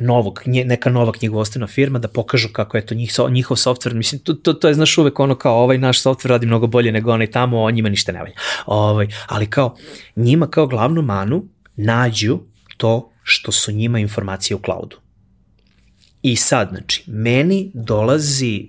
novog, 0.00 0.42
neka 0.46 0.90
nova 0.90 1.12
knjigovostvena 1.12 1.66
firma 1.66 1.98
da 1.98 2.08
pokažu 2.08 2.48
kako 2.52 2.76
je 2.76 2.86
to 2.86 2.94
njih, 2.94 3.12
njihov 3.30 3.56
softver, 3.56 3.94
mislim, 3.94 4.20
to, 4.20 4.32
to, 4.32 4.52
to 4.52 4.68
je, 4.68 4.74
znaš, 4.74 4.98
uvek 4.98 5.20
ono 5.20 5.34
kao 5.34 5.62
ovaj 5.62 5.78
naš 5.78 6.00
softver 6.00 6.30
radi 6.30 6.46
mnogo 6.46 6.66
bolje 6.66 6.92
nego 6.92 7.12
onaj 7.12 7.30
tamo, 7.30 7.62
o 7.62 7.70
njima 7.70 7.88
ništa 7.88 8.12
ne 8.12 8.18
valja. 8.18 8.34
Ovaj, 8.66 9.08
ali 9.26 9.46
kao, 9.46 9.76
njima 10.16 10.46
kao 10.46 10.66
glavnu 10.66 11.02
manu 11.02 11.44
nađu 11.76 12.38
to 12.76 13.12
što 13.22 13.52
su 13.52 13.72
njima 13.72 13.98
informacije 13.98 14.56
u 14.56 14.60
cloudu. 14.64 14.96
I 16.22 16.36
sad, 16.36 16.68
znači, 16.70 17.04
meni 17.06 17.70
dolazi 17.74 18.68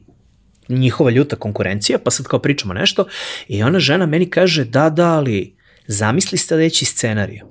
njihova 0.69 1.11
ljuta 1.11 1.35
konkurencija, 1.35 1.99
pa 2.03 2.11
sad 2.11 2.27
kao 2.27 2.39
pričamo 2.39 2.73
nešto, 2.73 3.05
i 3.47 3.63
ona 3.63 3.79
žena 3.79 4.05
meni 4.05 4.29
kaže, 4.29 4.65
da, 4.65 4.89
da, 4.89 5.13
ali 5.13 5.55
zamisli 5.87 6.37
sledeći 6.37 6.85
scenariju. 6.85 7.45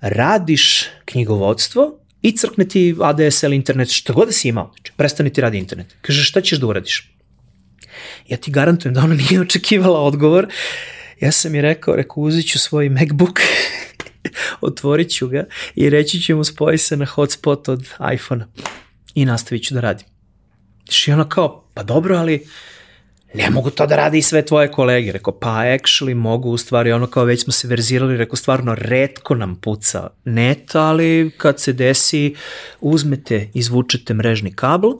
Radiš 0.00 0.84
knjigovodstvo 1.04 1.98
i 2.24 2.32
crkne 2.36 2.68
ti 2.68 2.94
ADSL 3.00 3.52
internet, 3.52 3.90
šta 3.92 4.12
god 4.12 4.28
da 4.28 4.32
si 4.32 4.48
imao, 4.48 4.72
znači 4.76 4.92
prestani 4.96 5.32
ti 5.32 5.40
radi 5.40 5.58
internet. 5.58 5.96
Kaže, 6.00 6.24
šta 6.24 6.40
ćeš 6.40 6.58
da 6.58 6.66
uradiš? 6.66 7.10
Ja 8.28 8.36
ti 8.36 8.50
garantujem 8.50 8.94
da 8.94 9.00
ona 9.00 9.14
nije 9.14 9.40
očekivala 9.40 10.00
odgovor. 10.00 10.46
Ja 11.20 11.32
sam 11.32 11.54
je 11.54 11.62
rekao, 11.62 11.96
rekao, 11.96 12.22
uzit 12.22 12.50
ću 12.50 12.58
svoj 12.58 12.88
MacBook, 12.88 13.40
otvorit 14.68 15.10
ću 15.10 15.28
ga 15.28 15.44
i 15.74 15.90
reći 15.90 16.20
ću 16.20 16.36
mu 16.36 16.44
spoji 16.44 16.78
se 16.78 16.96
na 16.96 17.04
hotspot 17.04 17.68
od 17.68 17.88
iPhone-a 18.14 18.46
i 19.14 19.24
nastavit 19.24 19.64
ću 19.64 19.74
da 19.74 19.80
radim. 19.80 20.06
I 21.06 21.12
ona 21.12 21.28
kao, 21.28 21.70
pa 21.74 21.82
dobro, 21.82 22.16
ali 22.16 22.46
ne 23.34 23.50
mogu 23.50 23.70
to 23.70 23.86
da 23.86 23.96
rade 23.96 24.18
i 24.18 24.22
sve 24.22 24.46
tvoje 24.46 24.70
kolege. 24.70 25.12
Rekao, 25.12 25.38
pa 25.38 25.48
actually 25.48 26.14
mogu, 26.14 26.50
u 26.50 26.56
stvari, 26.56 26.92
ono 26.92 27.06
kao 27.06 27.24
već 27.24 27.44
smo 27.44 27.52
se 27.52 27.68
verzirali, 27.68 28.16
rekao, 28.16 28.36
stvarno, 28.36 28.74
redko 28.74 29.34
nam 29.34 29.56
puca 29.56 30.08
net, 30.24 30.74
ali 30.74 31.30
kad 31.36 31.60
se 31.60 31.72
desi, 31.72 32.34
uzmete, 32.80 33.48
izvučete 33.54 34.14
mrežni 34.14 34.52
kabel, 34.52 34.90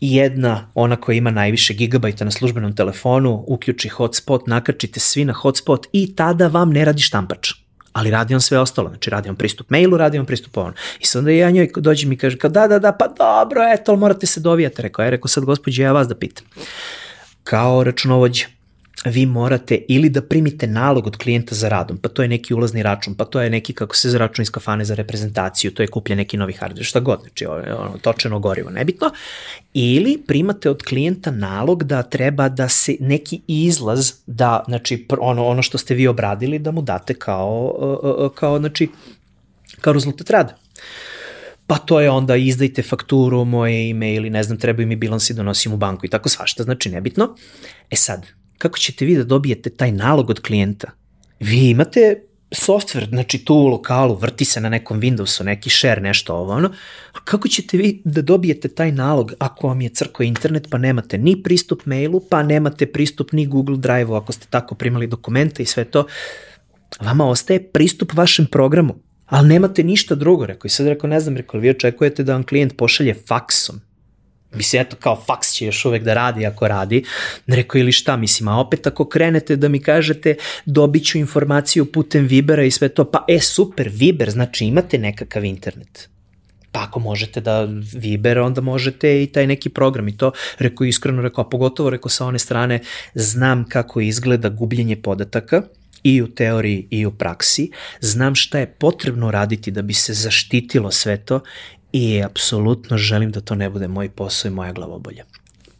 jedna, 0.00 0.70
ona 0.74 0.96
koja 0.96 1.16
ima 1.16 1.30
najviše 1.30 1.74
gigabajta 1.74 2.24
na 2.24 2.30
službenom 2.30 2.76
telefonu, 2.76 3.44
uključi 3.46 3.88
hotspot, 3.88 4.46
nakačite 4.46 5.00
svi 5.00 5.24
na 5.24 5.32
hotspot 5.32 5.86
i 5.92 6.16
tada 6.16 6.48
vam 6.48 6.70
ne 6.70 6.84
radi 6.84 7.02
štampač 7.02 7.52
ali 7.92 8.10
radi 8.10 8.34
on 8.34 8.40
sve 8.40 8.58
ostalo, 8.58 8.88
znači 8.88 9.10
radi 9.10 9.28
on 9.28 9.36
pristup 9.36 9.70
mailu, 9.70 9.96
radi 9.96 10.18
on 10.18 10.26
pristup 10.26 10.56
ono. 10.56 10.72
I 11.00 11.06
sad 11.06 11.18
onda 11.18 11.30
ja 11.30 11.50
njoj 11.50 11.70
dođem 11.76 12.12
i 12.12 12.16
kaže, 12.16 12.38
kao 12.38 12.50
da, 12.50 12.68
da, 12.68 12.78
da, 12.78 12.92
pa 12.92 13.08
dobro, 13.08 13.62
eto, 13.72 13.96
morate 13.96 14.26
se 14.26 14.40
dovijati, 14.40 14.82
rekao, 14.82 15.02
ja 15.02 15.10
rekao 15.10 15.28
sad 15.28 15.44
gospođe, 15.44 15.82
ja 15.82 15.92
vas 15.92 16.08
da 16.08 16.14
pitam 16.14 16.46
kao 17.44 17.84
računovođa 17.84 18.46
vi 19.04 19.26
morate 19.26 19.78
ili 19.88 20.08
da 20.08 20.22
primite 20.22 20.66
nalog 20.66 21.06
od 21.06 21.16
klijenta 21.16 21.54
za 21.54 21.68
radom, 21.68 21.98
pa 21.98 22.08
to 22.08 22.22
je 22.22 22.28
neki 22.28 22.54
ulazni 22.54 22.82
račun, 22.82 23.14
pa 23.14 23.24
to 23.24 23.40
je 23.40 23.50
neki 23.50 23.72
kako 23.72 23.96
se 23.96 24.18
račun 24.18 24.42
iz 24.42 24.50
kafane 24.50 24.84
za 24.84 24.94
reprezentaciju, 24.94 25.74
to 25.74 25.82
je 25.82 25.86
kupljen 25.86 26.16
neki 26.18 26.36
novi 26.36 26.52
hardware, 26.52 26.82
šta 26.82 27.00
god, 27.00 27.20
znači 27.20 27.46
ono, 27.46 27.98
točeno 28.02 28.38
gorivo, 28.38 28.70
nebitno, 28.70 29.10
ili 29.74 30.22
primate 30.26 30.70
od 30.70 30.82
klijenta 30.82 31.30
nalog 31.30 31.84
da 31.84 32.02
treba 32.02 32.48
da 32.48 32.68
se 32.68 32.96
neki 33.00 33.40
izlaz, 33.46 34.12
da, 34.26 34.64
znači 34.68 35.06
ono, 35.20 35.46
ono 35.46 35.62
što 35.62 35.78
ste 35.78 35.94
vi 35.94 36.06
obradili, 36.06 36.58
da 36.58 36.70
mu 36.70 36.82
date 36.82 37.14
kao, 37.14 38.30
kao, 38.34 38.58
znači, 38.58 38.88
kao 39.80 39.92
rezultat 39.92 40.30
rada 40.30 40.56
pa 41.72 41.78
to 41.78 42.00
je 42.00 42.10
onda 42.10 42.36
izdajte 42.36 42.82
fakturu, 42.82 43.44
moje 43.44 43.88
ime 43.88 44.14
ili 44.14 44.30
ne 44.30 44.42
znam, 44.42 44.58
trebaju 44.58 44.88
mi 44.88 44.96
bilansi 44.96 45.34
da 45.34 45.42
nosim 45.42 45.72
u 45.72 45.76
banku 45.76 46.06
i 46.06 46.08
tako 46.08 46.28
svašta, 46.28 46.62
znači 46.62 46.90
nebitno. 46.90 47.34
E 47.90 47.96
sad, 47.96 48.26
kako 48.58 48.78
ćete 48.78 49.04
vi 49.04 49.16
da 49.16 49.24
dobijete 49.24 49.70
taj 49.70 49.92
nalog 49.92 50.30
od 50.30 50.40
klijenta? 50.40 50.90
Vi 51.40 51.70
imate 51.70 52.22
software, 52.50 53.08
znači 53.08 53.38
tu 53.38 53.54
u 53.54 53.66
lokalu, 53.66 54.14
vrti 54.14 54.44
se 54.44 54.60
na 54.60 54.68
nekom 54.68 55.00
Windowsu, 55.00 55.44
neki 55.44 55.70
share, 55.70 56.00
nešto 56.00 56.34
ovo, 56.34 56.52
ono, 56.52 56.68
a 57.12 57.18
kako 57.24 57.48
ćete 57.48 57.76
vi 57.76 58.02
da 58.04 58.22
dobijete 58.22 58.68
taj 58.68 58.92
nalog 58.92 59.32
ako 59.38 59.68
vam 59.68 59.80
je 59.80 59.88
crko 59.88 60.22
internet, 60.22 60.68
pa 60.70 60.78
nemate 60.78 61.18
ni 61.18 61.42
pristup 61.42 61.86
mailu, 61.86 62.20
pa 62.30 62.42
nemate 62.42 62.86
pristup 62.86 63.32
ni 63.32 63.46
Google 63.46 63.76
Drive-u 63.76 64.14
ako 64.14 64.32
ste 64.32 64.46
tako 64.50 64.74
primali 64.74 65.06
dokumente 65.06 65.62
i 65.62 65.66
sve 65.66 65.84
to, 65.84 66.06
vama 67.00 67.28
ostaje 67.28 67.70
pristup 67.72 68.14
vašem 68.14 68.46
programu 68.46 69.11
ali 69.26 69.48
nemate 69.48 69.82
ništa 69.82 70.14
drugo, 70.14 70.46
rekao. 70.46 70.66
I 70.66 70.70
sad 70.70 70.86
rekao, 70.86 71.10
ne 71.10 71.20
znam, 71.20 71.36
rekao, 71.36 71.60
vi 71.60 71.70
očekujete 71.70 72.22
da 72.22 72.32
vam 72.32 72.42
klijent 72.42 72.76
pošalje 72.76 73.14
faksom. 73.14 73.80
Mislim, 74.54 74.82
eto, 74.82 74.96
kao 75.00 75.22
faks 75.26 75.52
će 75.52 75.66
još 75.66 75.84
uvek 75.84 76.02
da 76.02 76.14
radi 76.14 76.46
ako 76.46 76.68
radi. 76.68 77.04
Rekao, 77.46 77.78
ili 77.78 77.92
šta, 77.92 78.16
mislim, 78.16 78.48
a 78.48 78.60
opet 78.60 78.86
ako 78.86 79.08
krenete 79.08 79.56
da 79.56 79.68
mi 79.68 79.78
kažete 79.78 80.34
dobit 80.66 81.06
ću 81.06 81.18
informaciju 81.18 81.92
putem 81.92 82.26
Vibera 82.26 82.64
i 82.64 82.70
sve 82.70 82.88
to, 82.88 83.10
pa 83.10 83.24
e, 83.28 83.40
super, 83.40 83.88
Viber, 83.92 84.30
znači 84.30 84.64
imate 84.64 84.98
nekakav 84.98 85.44
internet. 85.44 86.08
Pa 86.72 86.82
ako 86.82 87.00
možete 87.00 87.40
da 87.40 87.68
Viber, 87.94 88.38
onda 88.38 88.60
možete 88.60 89.22
i 89.22 89.26
taj 89.26 89.46
neki 89.46 89.68
program 89.68 90.08
i 90.08 90.16
to, 90.16 90.32
rekao 90.58 90.84
iskreno, 90.84 91.22
rekao, 91.22 91.44
a 91.44 91.48
pogotovo 91.48 91.90
rekao 91.90 92.08
sa 92.08 92.26
one 92.26 92.38
strane, 92.38 92.80
znam 93.14 93.64
kako 93.68 94.00
izgleda 94.00 94.48
gubljenje 94.48 94.96
podataka, 94.96 95.62
i 96.02 96.22
u 96.22 96.28
teoriji 96.34 96.86
i 96.90 97.06
u 97.06 97.10
praksi, 97.10 97.70
znam 98.00 98.34
šta 98.34 98.58
je 98.58 98.66
potrebno 98.66 99.30
raditi 99.30 99.70
da 99.70 99.82
bi 99.82 99.94
se 99.94 100.14
zaštitilo 100.14 100.90
sve 100.90 101.16
to 101.16 101.40
i 101.92 102.22
apsolutno 102.22 102.98
želim 102.98 103.30
da 103.30 103.40
to 103.40 103.54
ne 103.54 103.70
bude 103.70 103.88
moj 103.88 104.08
posao 104.08 104.48
i 104.48 104.52
moja 104.52 104.72
glavobolja. 104.72 105.24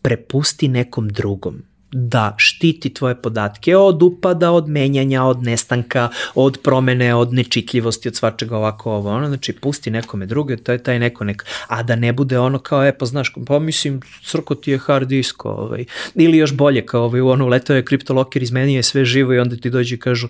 Prepusti 0.02 0.68
nekom 0.68 1.08
drugom 1.08 1.62
da 1.92 2.34
štiti 2.36 2.94
tvoje 2.94 3.14
podatke 3.14 3.76
od 3.76 4.02
upada, 4.02 4.50
od 4.50 4.68
menjanja, 4.68 5.24
od 5.24 5.42
nestanka, 5.42 6.08
od 6.34 6.58
promene, 6.62 7.14
od 7.14 7.32
nečitljivosti, 7.32 8.08
od 8.08 8.16
svačega 8.16 8.56
ovako 8.56 8.92
ovo, 8.92 9.10
ono, 9.10 9.28
znači 9.28 9.52
pusti 9.52 9.90
nekome 9.90 10.26
druge, 10.26 10.56
je 10.68 10.82
taj 10.82 10.98
neko 10.98 11.24
nek, 11.24 11.44
a 11.66 11.82
da 11.82 11.96
ne 11.96 12.12
bude 12.12 12.38
ono 12.38 12.58
kao, 12.58 12.86
e, 12.86 12.98
pa 12.98 13.06
znaš, 13.06 13.32
pa 13.46 13.58
mislim, 13.58 14.00
crko 14.24 14.54
ti 14.54 14.70
je 14.70 14.78
hard 14.78 15.08
disk, 15.08 15.44
ovaj, 15.44 15.84
ili 16.14 16.36
još 16.36 16.52
bolje, 16.52 16.86
kao 16.86 17.04
ovaj, 17.04 17.20
ono, 17.20 17.46
letao 17.46 17.76
je 17.76 17.84
kriptoloker, 17.84 18.42
izmenio 18.42 18.76
je 18.76 18.82
sve 18.82 19.04
živo 19.04 19.34
i 19.34 19.38
onda 19.38 19.56
ti 19.56 19.70
dođe 19.70 19.94
i 19.94 19.98
kažu, 19.98 20.28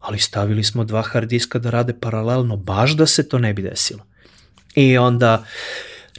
ali 0.00 0.18
stavili 0.18 0.64
smo 0.64 0.84
dva 0.84 1.02
hard 1.02 1.28
diska 1.28 1.58
da 1.58 1.70
rade 1.70 1.92
paralelno, 2.00 2.56
baš 2.56 2.92
da 2.92 3.06
se 3.06 3.28
to 3.28 3.38
ne 3.38 3.54
bi 3.54 3.62
desilo. 3.62 4.04
I 4.74 4.98
onda, 4.98 5.44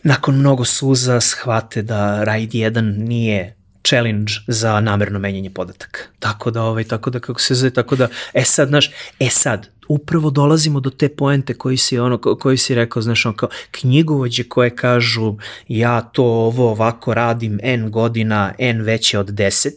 nakon 0.04 0.36
mnogo 0.36 0.66
suza, 0.66 1.22
shvate 1.22 1.82
da 1.82 2.24
RAID 2.24 2.52
1 2.52 3.08
nije 3.08 3.59
challenge 3.84 4.34
za 4.48 4.80
namerno 4.80 5.20
menjanje 5.20 5.50
podataka. 5.50 6.00
Tako 6.20 6.52
da, 6.52 6.64
ovaj, 6.64 6.84
tako 6.84 7.10
da, 7.10 7.20
kako 7.20 7.42
se 7.42 7.56
zove, 7.56 7.74
tako 7.74 7.96
da, 7.96 8.08
e 8.34 8.44
sad, 8.44 8.68
znaš, 8.68 8.92
e 9.20 9.30
sad, 9.30 9.68
upravo 9.88 10.30
dolazimo 10.30 10.80
do 10.80 10.90
te 10.90 11.10
poente 11.10 11.54
koji 11.54 11.78
si, 11.78 12.00
ono, 12.00 12.18
koji 12.18 12.58
si 12.58 12.76
rekao, 12.76 13.02
znaš, 13.02 13.26
ono, 13.26 13.36
kao 13.36 13.50
knjigovođe 13.72 14.44
koje 14.44 14.76
kažu 14.76 15.36
ja 15.68 16.02
to 16.02 16.24
ovo 16.24 16.72
ovako 16.72 17.14
radim 17.14 17.60
n 17.64 17.92
godina, 17.92 18.54
n 18.58 18.82
veće 18.82 19.20
od 19.20 19.30
10, 19.30 19.72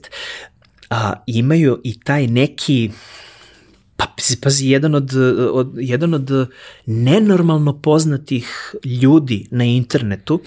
a, 0.91 1.12
imaju 1.27 1.81
i 1.85 2.01
taj 2.01 2.27
neki, 2.27 2.91
pa 3.97 4.07
pazi, 4.43 4.69
jedan 4.69 4.95
od, 4.95 5.12
od, 5.53 5.73
jedan 5.77 6.15
od 6.15 6.51
nenormalno 6.87 7.81
poznatih 7.81 8.74
ljudi 8.85 9.47
na 9.51 9.65
internetu, 9.65 10.41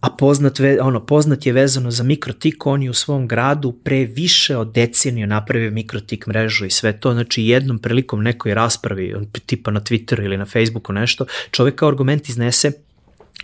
a 0.00 0.10
poznat, 0.10 0.60
ono, 0.80 1.06
poznat 1.06 1.46
je 1.46 1.52
vezano 1.52 1.90
za 1.90 2.02
mikrotik, 2.02 2.66
on 2.66 2.82
je 2.82 2.90
u 2.90 2.94
svom 2.94 3.28
gradu 3.28 3.72
pre 3.72 4.04
više 4.04 4.56
od 4.56 4.72
deceniju 4.72 5.26
napravio 5.26 5.70
mikrotik 5.70 6.26
mrežu 6.26 6.66
i 6.66 6.70
sve 6.70 7.00
to, 7.00 7.12
znači 7.12 7.42
jednom 7.42 7.78
prilikom 7.78 8.22
nekoj 8.22 8.54
raspravi, 8.54 9.14
tipa 9.46 9.70
na 9.70 9.80
Twitteru 9.80 10.24
ili 10.24 10.36
na 10.36 10.46
Facebooku 10.46 10.92
nešto, 10.92 11.26
čovek 11.50 11.74
kao 11.74 11.88
argument 11.88 12.28
iznese 12.28 12.72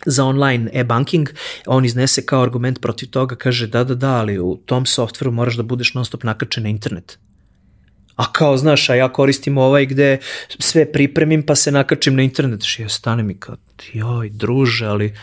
za 0.07 0.25
online 0.25 0.71
e-banking, 0.73 1.29
on 1.67 1.85
iznese 1.85 2.27
kao 2.27 2.43
argument 2.43 2.81
protiv 2.81 3.11
toga, 3.11 3.37
kaže 3.37 3.67
da, 3.67 3.85
da, 3.85 3.95
da, 3.95 4.15
ali 4.17 4.39
u 4.39 4.57
tom 4.67 4.87
softveru 4.87 5.31
moraš 5.31 5.57
da 5.57 5.63
budeš 5.63 5.95
non 5.95 6.05
stop 6.05 6.25
nakačen 6.25 6.63
na 6.63 6.69
internet. 6.69 7.19
A 8.17 8.33
kao, 8.33 8.57
znaš, 8.57 8.91
a 8.91 8.95
ja 8.95 9.13
koristim 9.13 9.59
ovaj 9.59 9.87
gde 9.87 10.19
sve 10.59 10.93
pripremim 10.93 11.43
pa 11.47 11.55
se 11.55 11.73
nakačim 11.73 12.15
na 12.15 12.23
internet. 12.23 12.63
Što 12.63 12.83
ja 12.83 12.89
stanem 12.89 13.31
i 13.31 13.35
kao, 13.35 13.57
joj, 13.93 14.31
druže, 14.31 14.87
ali 14.87 15.15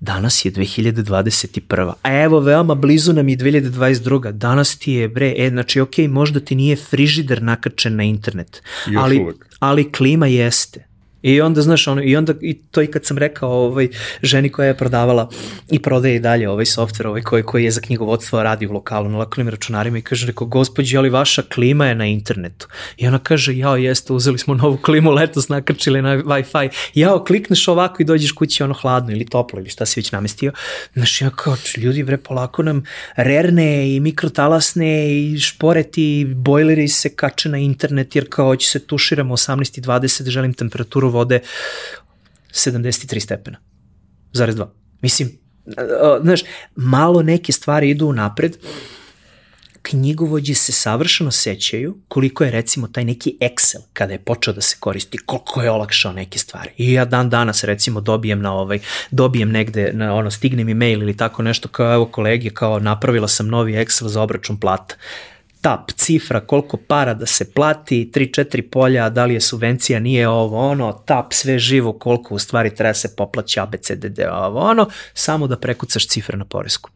Danas 0.00 0.44
je 0.44 0.52
2021. 0.52 1.92
A 2.02 2.22
evo, 2.22 2.40
veoma 2.40 2.74
blizu 2.74 3.12
nam 3.12 3.28
je 3.28 3.36
2022. 3.36 4.32
Danas 4.32 4.78
ti 4.78 4.92
je, 4.92 5.08
bre, 5.08 5.34
e, 5.36 5.48
znači, 5.48 5.80
ok, 5.80 5.98
možda 6.08 6.40
ti 6.40 6.54
nije 6.54 6.76
frižider 6.76 7.42
nakačen 7.42 7.96
na 7.96 8.02
internet, 8.02 8.62
Još 8.86 9.02
ali, 9.02 9.18
uvek. 9.18 9.46
ali 9.58 9.92
klima 9.92 10.26
jeste. 10.26 10.87
I 11.22 11.40
onda, 11.40 11.62
znaš, 11.62 11.88
ono, 11.88 12.02
i 12.02 12.16
onda, 12.16 12.34
i 12.40 12.54
to 12.70 12.82
i 12.82 12.86
kad 12.86 13.04
sam 13.04 13.18
rekao 13.18 13.50
ovaj, 13.50 13.88
ženi 14.22 14.48
koja 14.48 14.66
je 14.66 14.76
prodavala 14.76 15.28
i 15.70 15.82
prodaje 15.82 16.16
i 16.16 16.20
dalje 16.20 16.48
ovaj 16.48 16.66
softver 16.66 17.06
ovaj, 17.06 17.22
koji, 17.22 17.42
koji 17.42 17.64
je 17.64 17.70
za 17.70 17.80
knjigovodstvo 17.80 18.42
radi 18.42 18.66
u 18.66 18.72
lokalu 18.72 19.08
na 19.08 19.18
lokalnim 19.18 19.48
računarima 19.48 19.98
i 19.98 20.02
kaže, 20.02 20.26
rekao, 20.26 20.46
gospođi, 20.46 20.96
ali 20.96 21.10
vaša 21.10 21.42
klima 21.42 21.86
je 21.86 21.94
na 21.94 22.06
internetu. 22.06 22.68
I 22.96 23.06
ona 23.06 23.18
kaže, 23.18 23.56
jao, 23.56 23.76
jeste, 23.76 24.12
uzeli 24.12 24.38
smo 24.38 24.54
novu 24.54 24.76
klimu 24.76 25.10
letos, 25.10 25.48
nakrčili 25.48 26.02
na 26.02 26.16
Wi-Fi. 26.16 26.68
Jao, 26.94 27.24
klikneš 27.24 27.68
ovako 27.68 28.02
i 28.02 28.04
dođeš 28.04 28.32
kući 28.32 28.62
ono 28.62 28.74
hladno 28.74 29.12
ili 29.12 29.26
toplo 29.26 29.60
ili 29.60 29.70
šta 29.70 29.86
si 29.86 30.00
već 30.00 30.12
namestio. 30.12 30.52
Znaš, 30.94 31.20
ja 31.20 31.30
kao, 31.30 31.56
ljudi, 31.76 32.02
bre, 32.02 32.16
polako 32.16 32.62
nam 32.62 32.84
rerne 33.16 33.96
i 33.96 34.00
mikrotalasne 34.00 35.18
i 35.18 35.38
šporeti, 35.38 36.26
bojleri 36.36 36.88
se 36.88 37.08
kače 37.08 37.48
na 37.48 37.58
internet 37.58 38.16
jer 38.16 38.26
kao 38.30 38.56
će 38.56 38.68
se 38.68 38.86
tuširamo 38.86 39.36
18 39.36 39.78
i 39.78 39.82
20, 39.82 40.28
želim 40.28 40.54
temperaturu 40.54 41.07
temperaturu 41.08 41.10
vode 41.10 41.40
73 42.50 43.20
stepena. 43.20 43.58
Zarez 44.32 44.56
dva. 44.56 44.72
Mislim, 45.02 45.38
znaš, 46.22 46.40
malo 46.76 47.22
neke 47.22 47.52
stvari 47.52 47.90
idu 47.90 48.12
napred, 48.12 48.56
knjigovođe 49.82 50.54
se 50.54 50.72
savršeno 50.72 51.30
sećaju 51.30 51.96
koliko 52.08 52.44
je 52.44 52.50
recimo 52.50 52.88
taj 52.88 53.04
neki 53.04 53.38
Excel 53.40 53.82
kada 53.92 54.12
je 54.12 54.18
počeo 54.18 54.54
da 54.54 54.60
se 54.60 54.76
koristi, 54.80 55.18
koliko 55.18 55.62
je 55.62 55.70
olakšao 55.70 56.12
neke 56.12 56.38
stvari. 56.38 56.70
I 56.76 56.92
ja 56.92 57.04
dan 57.04 57.30
danas 57.30 57.64
recimo 57.64 58.00
dobijem 58.00 58.40
na 58.40 58.52
ovaj, 58.52 58.80
dobijem 59.10 59.50
negde, 59.50 59.92
na 59.92 60.14
ono, 60.14 60.30
stigne 60.30 60.64
mi 60.64 60.74
mail 60.74 61.02
ili 61.02 61.16
tako 61.16 61.42
nešto 61.42 61.68
kao 61.68 61.94
evo 61.94 62.06
kolege, 62.06 62.50
kao 62.50 62.78
napravila 62.80 63.28
sam 63.28 63.48
novi 63.48 63.72
Excel 63.72 64.08
za 64.08 64.22
obračun 64.22 64.60
plata 64.60 64.94
tap, 65.60 65.90
cifra, 65.96 66.40
koliko 66.40 66.76
para 66.76 67.14
da 67.14 67.26
se 67.26 67.52
plati, 67.52 68.10
3-4 68.14 68.70
polja, 68.70 69.08
da 69.08 69.24
li 69.24 69.34
je 69.34 69.40
subvencija, 69.40 70.00
nije 70.00 70.28
ovo, 70.28 70.70
ono, 70.70 70.92
tap, 70.92 71.32
sve 71.32 71.58
živo, 71.58 71.92
koliko 71.92 72.34
u 72.34 72.38
stvari 72.38 72.74
treba 72.74 72.94
se 72.94 73.16
poplaći 73.16 73.60
ABCDD, 73.60 74.20
ovo, 74.32 74.60
ono, 74.60 74.88
samo 75.14 75.46
da 75.46 75.58
prekucaš 75.58 76.08
cifre 76.08 76.36
na 76.36 76.44
poresku. 76.44 76.90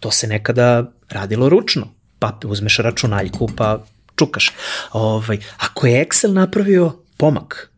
To 0.00 0.10
se 0.10 0.26
nekada 0.26 0.92
radilo 1.08 1.48
ručno, 1.48 1.88
pa 2.18 2.38
uzmeš 2.44 2.78
računaljku, 2.78 3.48
pa 3.56 3.84
čukaš. 4.16 4.52
Ovaj, 4.92 5.38
ako 5.58 5.86
je 5.86 6.06
Excel 6.06 6.32
napravio 6.32 6.92
pomak, 7.16 7.70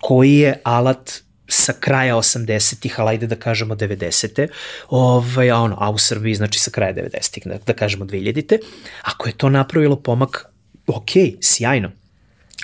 koji 0.00 0.34
je 0.34 0.60
alat 0.64 1.25
sa 1.48 1.72
kraja 1.80 2.16
80-ih, 2.16 3.00
ali 3.00 3.10
ajde 3.10 3.26
da 3.26 3.36
kažemo 3.36 3.74
90-te, 3.74 4.48
ovaj, 4.88 5.50
a, 5.50 5.56
ono, 5.56 5.76
a 5.80 5.90
u 5.90 5.98
Srbiji 5.98 6.34
znači 6.34 6.58
sa 6.60 6.70
kraja 6.70 6.94
90-ih, 6.94 7.42
da, 7.46 7.58
da 7.66 7.72
kažemo 7.72 8.04
2000-te, 8.04 8.58
ako 9.02 9.28
je 9.28 9.32
to 9.32 9.48
napravilo 9.48 9.96
pomak, 9.96 10.46
ok, 10.86 11.10
sjajno. 11.40 11.90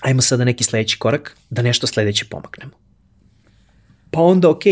Ajmo 0.02 0.22
sada 0.22 0.44
neki 0.44 0.64
sledeći 0.64 0.98
korak, 0.98 1.36
da 1.50 1.62
nešto 1.62 1.86
sledeće 1.86 2.24
pomaknemo. 2.30 2.72
Pa 4.10 4.20
onda 4.20 4.50
ok, 4.50 4.62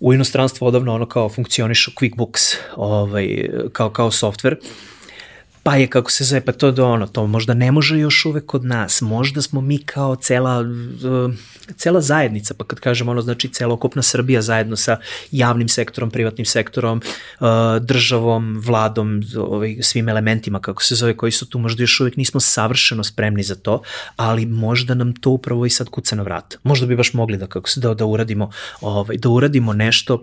u 0.00 0.14
inostranstvu 0.14 0.66
odavno 0.66 0.94
ono 0.94 1.08
kao 1.08 1.28
funkcionišu 1.28 1.90
QuickBooks 1.90 2.56
ovaj, 2.76 3.48
kao, 3.72 3.90
kao 3.90 4.10
software, 4.10 4.56
pa 5.62 5.76
je 5.76 5.86
kako 5.86 6.10
se 6.10 6.24
zove, 6.24 6.40
pa 6.40 6.52
to 6.52 6.70
do 6.70 6.88
ono, 6.88 7.06
to 7.06 7.26
možda 7.26 7.54
ne 7.54 7.72
može 7.72 7.98
još 7.98 8.24
uvek 8.24 8.46
kod 8.46 8.64
nas, 8.64 9.00
možda 9.00 9.42
smo 9.42 9.60
mi 9.60 9.78
kao 9.78 10.16
cela, 10.16 10.60
uh, 10.60 11.34
cela 11.76 12.00
zajednica, 12.00 12.54
pa 12.54 12.64
kad 12.64 12.80
kažem 12.80 13.08
ono, 13.08 13.22
znači 13.22 13.48
celokupna 13.48 14.02
Srbija 14.02 14.42
zajedno 14.42 14.76
sa 14.76 14.96
javnim 15.30 15.68
sektorom, 15.68 16.10
privatnim 16.10 16.44
sektorom, 16.44 17.02
uh, 17.40 17.46
državom, 17.80 18.62
vladom, 18.66 19.22
ovaj, 19.36 19.76
svim 19.82 20.08
elementima, 20.08 20.60
kako 20.60 20.82
se 20.82 20.94
zove, 20.94 21.16
koji 21.16 21.32
su 21.32 21.46
tu, 21.46 21.58
možda 21.58 21.82
još 21.82 22.00
uvek 22.00 22.16
nismo 22.16 22.40
savršeno 22.40 23.04
spremni 23.04 23.42
za 23.42 23.54
to, 23.54 23.82
ali 24.16 24.46
možda 24.46 24.94
nam 24.94 25.14
to 25.14 25.30
upravo 25.30 25.66
i 25.66 25.70
sad 25.70 25.88
kuca 25.88 26.16
na 26.16 26.22
vrat. 26.22 26.56
Možda 26.62 26.86
bi 26.86 26.96
baš 26.96 27.12
mogli 27.12 27.36
da, 27.36 27.46
kako 27.46 27.68
se, 27.68 27.80
da, 27.80 27.94
da 27.94 28.04
uradimo, 28.04 28.50
ovaj, 28.80 29.16
da 29.16 29.28
uradimo 29.28 29.72
nešto 29.72 30.22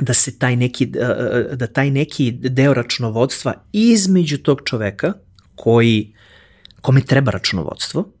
da 0.00 0.14
se 0.14 0.38
taj 0.38 0.56
neki, 0.56 0.86
da 1.52 1.66
taj 1.66 1.90
neki 1.90 2.32
deo 2.32 2.74
računovodstva 2.74 3.54
između 3.72 4.38
tog 4.38 4.60
čoveka 4.64 5.12
koji, 5.54 6.14
kome 6.80 7.00
treba 7.00 7.30
računovodstvo 7.30 8.12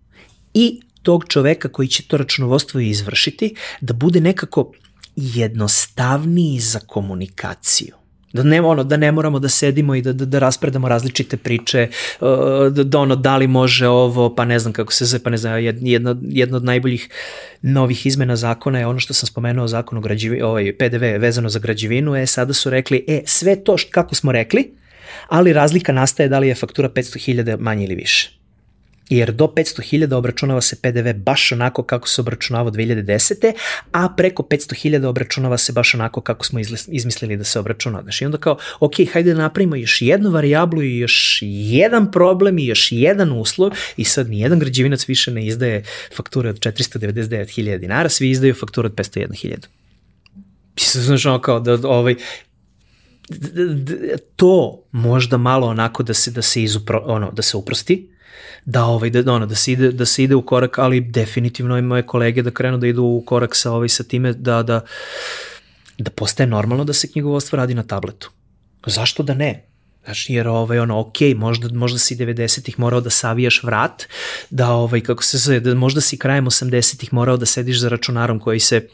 i 0.54 0.80
tog 1.02 1.24
čoveka 1.28 1.68
koji 1.68 1.88
će 1.88 2.02
to 2.06 2.16
računovodstvo 2.16 2.80
izvršiti, 2.80 3.54
da 3.80 3.94
bude 3.94 4.20
nekako 4.20 4.72
jednostavniji 5.16 6.60
za 6.60 6.78
komunikaciju. 6.78 8.03
Da 8.34 8.42
ne, 8.42 8.60
ono, 8.60 8.84
da 8.84 8.96
ne 8.96 9.12
moramo 9.12 9.38
da 9.38 9.48
sedimo 9.48 9.94
i 9.94 10.02
da, 10.02 10.12
da, 10.12 10.24
da 10.24 10.38
raspredamo 10.38 10.88
različite 10.88 11.36
priče, 11.36 11.88
uh, 12.20 12.28
da, 12.72 12.84
da 12.84 12.98
ono, 12.98 13.16
da 13.16 13.36
li 13.36 13.46
može 13.46 13.88
ovo, 13.88 14.34
pa 14.34 14.44
ne 14.44 14.58
znam 14.58 14.72
kako 14.72 14.92
se 14.92 15.04
zove, 15.04 15.22
pa 15.22 15.30
ne 15.30 15.36
znam, 15.36 15.58
jedna, 15.80 16.16
jedna 16.22 16.56
od 16.56 16.64
najboljih 16.64 17.08
novih 17.62 18.06
izmena 18.06 18.36
zakona 18.36 18.78
je 18.78 18.86
ono 18.86 18.98
što 18.98 19.14
sam 19.14 19.26
spomenuo 19.26 19.68
zakon 19.68 19.98
o 19.98 20.00
građevi, 20.00 20.42
ovaj, 20.42 20.72
PDV 20.78 21.04
vezano 21.18 21.48
za 21.48 21.58
građevinu, 21.58 22.16
e, 22.16 22.26
sada 22.26 22.52
su 22.52 22.70
rekli, 22.70 23.04
e, 23.08 23.22
sve 23.26 23.64
to 23.64 23.78
što, 23.78 23.90
kako 23.90 24.14
smo 24.14 24.32
rekli, 24.32 24.74
ali 25.28 25.52
razlika 25.52 25.92
nastaje 25.92 26.28
da 26.28 26.38
li 26.38 26.48
je 26.48 26.54
faktura 26.54 26.88
500.000 26.88 27.56
manje 27.60 27.84
ili 27.84 27.94
više 27.94 28.43
jer 29.08 29.32
do 29.32 29.44
500.000 29.46 30.14
obračunava 30.14 30.60
se 30.60 30.76
PDV 30.76 31.12
baš 31.16 31.52
onako 31.52 31.82
kako 31.82 32.08
se 32.08 32.20
obračunava 32.20 32.70
2010. 32.70 33.52
a 33.92 34.08
preko 34.16 34.42
500.000 34.42 35.06
obračunava 35.06 35.58
se 35.58 35.72
baš 35.72 35.94
onako 35.94 36.20
kako 36.20 36.44
smo 36.44 36.60
izmislili 36.88 37.36
da 37.36 37.44
se 37.44 37.58
obračunava. 37.58 38.02
Znači, 38.02 38.24
i 38.24 38.26
onda 38.26 38.38
kao, 38.38 38.58
ok, 38.80 38.94
hajde 39.12 39.34
da 39.34 39.40
napravimo 39.40 39.76
još 39.76 40.02
jednu 40.02 40.30
variablu 40.30 40.82
i 40.82 40.98
još 40.98 41.38
jedan 41.42 42.10
problem 42.12 42.58
i 42.58 42.66
još 42.66 42.88
jedan 42.92 43.32
uslov 43.32 43.70
i 43.96 44.04
sad 44.04 44.30
nijedan 44.30 44.58
građevinac 44.58 45.08
više 45.08 45.30
ne 45.30 45.46
izdaje 45.46 45.84
fakture 46.16 46.48
od 46.50 46.58
499.000 46.58 47.78
dinara, 47.78 48.08
svi 48.08 48.30
izdaju 48.30 48.54
fakture 48.54 48.86
od 48.86 48.94
501.000. 48.94 49.66
Znaš, 51.06 51.26
ono 51.26 51.40
kao 51.40 51.60
da 51.60 51.88
ovaj, 51.88 52.14
to 54.36 54.82
možda 54.92 55.36
malo 55.36 55.66
onako 55.66 56.02
da 56.02 56.14
se 56.14 56.30
da 56.30 56.42
se 56.42 56.62
izupro, 56.62 57.02
ono 57.06 57.30
da 57.30 57.42
se 57.42 57.56
uprosti 57.56 58.13
da 58.64 58.84
ovaj 58.84 59.10
da 59.10 59.32
ono 59.32 59.46
da 59.46 59.54
se 59.54 59.72
ide 59.72 59.92
da 59.92 60.06
se 60.06 60.24
ide 60.24 60.34
u 60.34 60.42
korak, 60.42 60.78
ali 60.78 61.00
definitivno 61.00 61.78
i 61.78 61.82
moje 61.82 62.02
kolege 62.02 62.42
da 62.42 62.50
krenu 62.50 62.78
da 62.78 62.86
idu 62.86 63.02
u 63.02 63.22
korak 63.26 63.56
sa 63.56 63.72
ovaj 63.72 63.88
sa 63.88 64.04
time 64.04 64.32
da 64.32 64.62
da 64.62 64.80
da 65.98 66.10
postaje 66.10 66.46
normalno 66.46 66.84
da 66.84 66.92
se 66.92 67.12
knjigovodstvo 67.12 67.56
radi 67.56 67.74
na 67.74 67.82
tabletu. 67.82 68.30
Zašto 68.86 69.22
da 69.22 69.34
ne? 69.34 69.64
Znaš, 70.04 70.30
jer 70.30 70.48
ovaj, 70.48 70.78
ono, 70.78 71.00
ok, 71.00 71.16
možda, 71.36 71.68
možda 71.72 71.98
si 71.98 72.16
90-ih 72.16 72.78
morao 72.78 73.00
da 73.00 73.10
savijaš 73.10 73.62
vrat, 73.62 74.02
da, 74.50 74.70
ovaj, 74.70 75.00
kako 75.00 75.22
se 75.24 75.38
zove, 75.38 75.60
da 75.60 75.74
možda 75.74 76.00
si 76.00 76.18
krajem 76.18 76.44
80-ih 76.44 77.12
morao 77.12 77.36
da 77.36 77.46
sediš 77.46 77.80
za 77.80 77.88
računarom 77.88 78.38
koji 78.38 78.60
se 78.60 78.88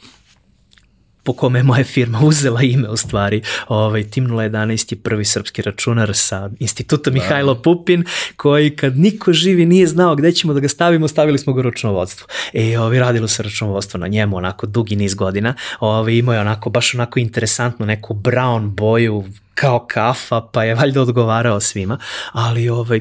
po 1.30 1.34
kome 1.34 1.58
je 1.58 1.62
moja 1.62 1.84
firma 1.84 2.20
uzela 2.22 2.62
ime 2.62 2.88
u 2.88 2.96
stvari. 2.96 3.42
Ovaj, 3.68 4.04
Tim 4.04 4.28
011 4.28 4.92
je 4.92 4.98
prvi 4.98 5.24
srpski 5.24 5.62
računar 5.62 6.10
sa 6.14 6.50
instituta 6.58 7.10
da. 7.10 7.14
Mihajlo 7.14 7.62
Pupin, 7.62 8.04
koji 8.36 8.76
kad 8.76 8.98
niko 8.98 9.32
živi 9.32 9.66
nije 9.66 9.86
znao 9.86 10.16
gde 10.16 10.32
ćemo 10.32 10.54
da 10.54 10.60
ga 10.60 10.68
stavimo, 10.68 11.08
stavili 11.08 11.38
smo 11.38 11.52
ga 11.52 11.60
u 11.60 11.62
računovodstvo. 11.62 12.26
E, 12.52 12.78
ovaj, 12.78 12.98
radilo 12.98 13.28
se 13.28 13.42
računovodstvo 13.42 13.98
na 13.98 14.08
njemu 14.08 14.36
onako 14.36 14.66
dugi 14.66 14.96
niz 14.96 15.14
godina. 15.14 15.54
Ovaj, 15.80 16.14
imao 16.14 16.34
je 16.34 16.40
onako, 16.40 16.70
baš 16.70 16.94
onako 16.94 17.18
interesantnu 17.18 17.86
neku 17.86 18.14
brown 18.14 18.68
boju, 18.68 19.24
kao 19.54 19.86
kafa, 19.86 20.40
pa 20.52 20.64
je 20.64 20.74
valjda 20.74 21.02
odgovarao 21.02 21.60
svima, 21.60 21.98
ali 22.32 22.68
ovaj, 22.68 23.00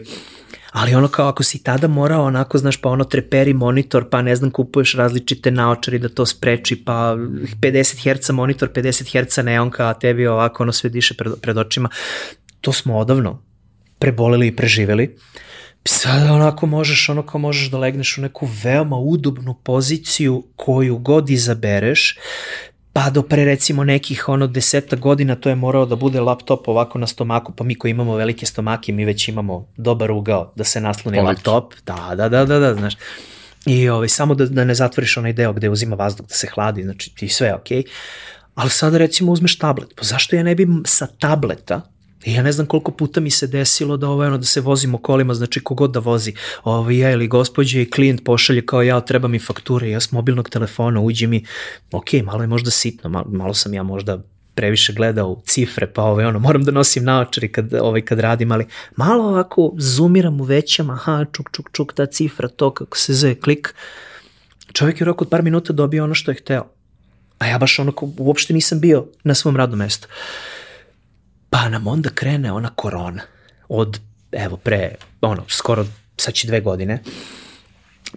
ali 0.72 0.96
ono 0.96 1.08
kao 1.08 1.28
ako 1.28 1.44
si 1.44 1.64
tada 1.64 1.88
morao 1.88 2.24
onako, 2.26 2.58
znaš, 2.58 2.78
pa 2.78 2.90
ono 2.90 3.04
treperi 3.04 3.54
monitor, 3.54 4.10
pa 4.10 4.22
ne 4.22 4.36
znam, 4.36 4.52
kupuješ 4.52 4.94
različite 4.94 5.52
naočari 5.52 6.00
da 6.00 6.10
to 6.10 6.26
spreči, 6.26 6.84
pa 6.86 7.16
50 7.62 8.20
Hz 8.20 8.30
monitor, 8.30 8.70
50 8.70 9.26
Hz 9.26 9.38
neonka, 9.46 9.90
a 9.90 9.94
tebi 9.94 10.28
ovako 10.28 10.64
ono 10.64 10.72
sve 10.72 10.90
diše 10.90 11.14
pred, 11.14 11.34
pred 11.41 11.58
očima. 11.58 11.90
To 12.62 12.74
smo 12.74 12.98
odavno 12.98 13.41
preboleli 14.00 14.48
i 14.48 14.56
preživeli. 14.56 15.16
Sada 15.86 16.34
onako 16.34 16.66
možeš, 16.66 17.10
ono 17.10 17.26
kao 17.26 17.40
možeš 17.40 17.72
da 17.72 17.78
legneš 17.78 18.18
u 18.18 18.22
neku 18.22 18.48
veoma 18.64 18.98
udobnu 18.98 19.54
poziciju 19.54 20.44
koju 20.56 20.98
god 20.98 21.30
izabereš, 21.30 22.18
pa 22.99 23.09
do 23.09 23.21
pre 23.23 23.45
recimo 23.45 23.84
nekih 23.84 24.30
ono 24.30 24.47
deseta 24.47 24.95
godina 24.95 25.35
to 25.35 25.49
je 25.49 25.55
morao 25.55 25.85
da 25.85 25.95
bude 25.95 26.21
laptop 26.21 26.67
ovako 26.67 26.99
na 26.99 27.07
stomaku, 27.07 27.51
pa 27.51 27.63
mi 27.63 27.76
koji 27.76 27.91
imamo 27.91 28.15
velike 28.15 28.45
stomake, 28.45 28.91
mi 28.91 29.05
već 29.05 29.27
imamo 29.27 29.67
dobar 29.77 30.11
ugao 30.11 30.51
da 30.55 30.63
se 30.63 30.81
nasloni 30.81 31.21
laptop. 31.21 31.73
Da, 31.85 32.15
da, 32.15 32.30
da, 32.30 32.45
da, 32.45 32.59
da, 32.59 32.73
znaš. 32.73 32.93
I 33.65 33.89
ovaj, 33.89 34.09
samo 34.09 34.35
da, 34.35 34.45
da 34.45 34.65
ne 34.65 34.76
zatvoriš 34.76 35.17
onaj 35.17 35.34
deo 35.34 35.53
gde 35.53 35.69
uzima 35.69 35.95
vazduh 35.95 36.27
da 36.27 36.34
se 36.34 36.47
hladi, 36.47 36.84
znači 36.84 37.15
ti 37.15 37.30
sve 37.30 37.47
je 37.47 37.55
okej. 37.55 37.81
Okay. 37.81 37.88
Ali 38.55 38.69
sada 38.69 38.97
recimo 38.97 39.31
uzmeš 39.31 39.57
tablet, 39.57 39.89
pa 39.95 40.03
zašto 40.03 40.35
ja 40.35 40.43
ne 40.43 40.55
bi 40.55 40.67
sa 40.85 41.07
tableta 41.07 41.81
ja 42.26 42.44
ne 42.44 42.52
znam 42.52 42.68
koliko 42.68 42.91
puta 42.91 43.20
mi 43.20 43.32
se 43.32 43.48
desilo 43.48 43.98
da 43.98 44.10
ovo, 44.10 44.24
ono, 44.24 44.38
da 44.38 44.46
se 44.46 44.62
vozimo 44.62 44.98
kolima, 44.98 45.34
znači 45.34 45.60
kogod 45.60 45.91
da 45.91 46.00
vozi, 46.00 46.34
ovo, 46.64 46.90
ja 46.90 47.12
ili 47.12 47.28
gospođe 47.28 47.82
i 47.82 47.90
klijent 47.90 48.24
pošalje 48.24 48.66
kao 48.66 48.82
ja, 48.82 49.02
treba 49.02 49.28
mi 49.28 49.40
fakture, 49.40 49.90
ja 49.90 50.00
s 50.00 50.12
mobilnog 50.12 50.50
telefona, 50.50 51.02
uđi 51.02 51.28
mi, 51.28 51.46
ok, 51.91 52.14
malo 52.24 52.44
je 52.44 52.48
možda 52.48 52.72
sitno, 52.72 53.10
malo, 53.10 53.26
malo 53.30 53.54
sam 53.54 53.74
ja 53.74 53.84
možda 53.84 54.20
previše 54.56 54.94
gleda 54.94 55.26
u 55.26 55.41
cifre, 55.46 55.88
pa 55.88 56.04
ovaj, 56.04 56.26
ono, 56.26 56.40
moram 56.40 56.64
da 56.64 56.72
nosim 56.72 57.04
naočari 57.04 57.52
kad, 57.52 57.74
ovaj, 57.74 58.02
kad 58.02 58.20
radim, 58.20 58.52
ali 58.52 58.66
malo 58.96 59.24
ovako 59.24 59.74
zoomiram 59.78 60.41
u 60.41 60.44
većama, 60.44 60.94
aha, 60.94 61.26
čuk, 61.32 61.50
čuk, 61.52 61.70
čuk, 61.72 61.94
ta 61.94 62.06
cifra, 62.06 62.48
to 62.48 62.74
kako 62.74 62.98
se 62.98 63.14
zove, 63.14 63.36
klik, 63.36 63.74
čovjek 64.74 65.02
je 65.02 65.04
u 65.04 65.06
roku 65.06 65.24
od 65.24 65.30
par 65.30 65.44
minuta 65.44 65.74
dobio 65.74 66.04
ono 66.04 66.14
što 66.14 66.32
je 66.32 66.36
hteo. 66.36 66.66
A 67.40 67.48
ja 67.48 67.58
baš 67.58 67.80
onako 67.80 68.10
uopšte 68.18 68.54
nisam 68.54 68.80
bio 68.80 69.06
na 69.24 69.36
svom 69.36 69.58
radnom 69.58 69.80
mestu. 69.80 70.08
Pa 71.49 71.69
nam 71.69 71.88
onda 71.88 72.09
krene 72.09 72.51
ona 72.51 72.69
korona. 72.76 73.21
Od, 73.69 73.99
evo, 74.31 74.57
pre, 74.57 74.95
ono, 75.21 75.43
skoro, 75.47 75.85
sad 76.17 76.34
će 76.34 76.47
dve 76.47 76.61
godine 76.61 77.03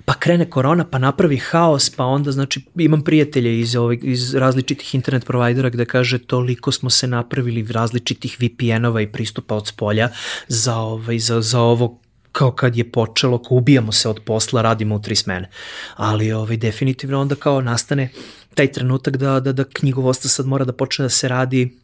pa 0.04 0.14
krene 0.14 0.50
korona, 0.50 0.84
pa 0.84 0.98
napravi 0.98 1.36
haos, 1.36 1.90
pa 1.90 2.04
onda, 2.04 2.32
znači, 2.32 2.60
imam 2.76 3.04
prijatelje 3.04 3.60
iz, 3.60 3.76
ovih, 3.76 4.00
iz 4.02 4.34
različitih 4.34 4.94
internet 4.94 5.26
provajdera 5.26 5.70
gde 5.70 5.84
kaže 5.84 6.18
toliko 6.18 6.72
smo 6.72 6.90
se 6.90 7.06
napravili 7.06 7.72
različitih 7.72 8.36
VPN-ova 8.40 9.00
i 9.00 9.12
pristupa 9.12 9.54
od 9.54 9.66
spolja 9.66 10.08
za, 10.48 10.76
ovaj, 10.76 11.18
za, 11.18 11.40
za 11.40 11.60
ovo 11.60 12.00
kao 12.32 12.50
kad 12.50 12.76
je 12.76 12.92
počelo, 12.92 13.38
kao 13.42 13.56
ubijamo 13.56 13.92
se 13.92 14.08
od 14.08 14.20
posla, 14.24 14.62
radimo 14.62 14.94
u 14.94 15.02
tri 15.02 15.16
smene. 15.16 15.50
Ali 15.96 16.32
ovaj, 16.32 16.56
definitivno 16.56 17.20
onda 17.20 17.34
kao 17.34 17.60
nastane 17.60 18.08
taj 18.54 18.72
trenutak 18.72 19.16
da, 19.16 19.40
da, 19.40 19.52
da 19.52 19.64
knjigovostvo 19.64 20.28
sad 20.28 20.46
mora 20.46 20.64
da 20.64 20.72
počne 20.72 21.02
da 21.02 21.08
se 21.08 21.28
radi 21.28 21.81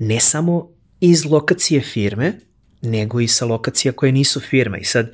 ne 0.00 0.20
samo 0.20 0.68
iz 1.00 1.24
lokacije 1.24 1.80
firme, 1.80 2.32
nego 2.82 3.20
i 3.20 3.28
sa 3.28 3.46
lokacija 3.46 3.92
koje 3.92 4.12
nisu 4.12 4.40
firme. 4.40 4.78
I 4.78 4.84
sad, 4.84 5.12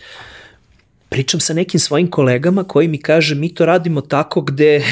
pričam 1.09 1.41
sa 1.41 1.55
nekim 1.55 1.81
svojim 1.81 2.11
kolegama 2.11 2.65
koji 2.65 2.89
mi 2.89 2.99
kaže 2.99 3.35
mi 3.35 3.55
to 3.55 3.67
radimo 3.67 4.01
tako 4.01 4.41
gde 4.41 4.85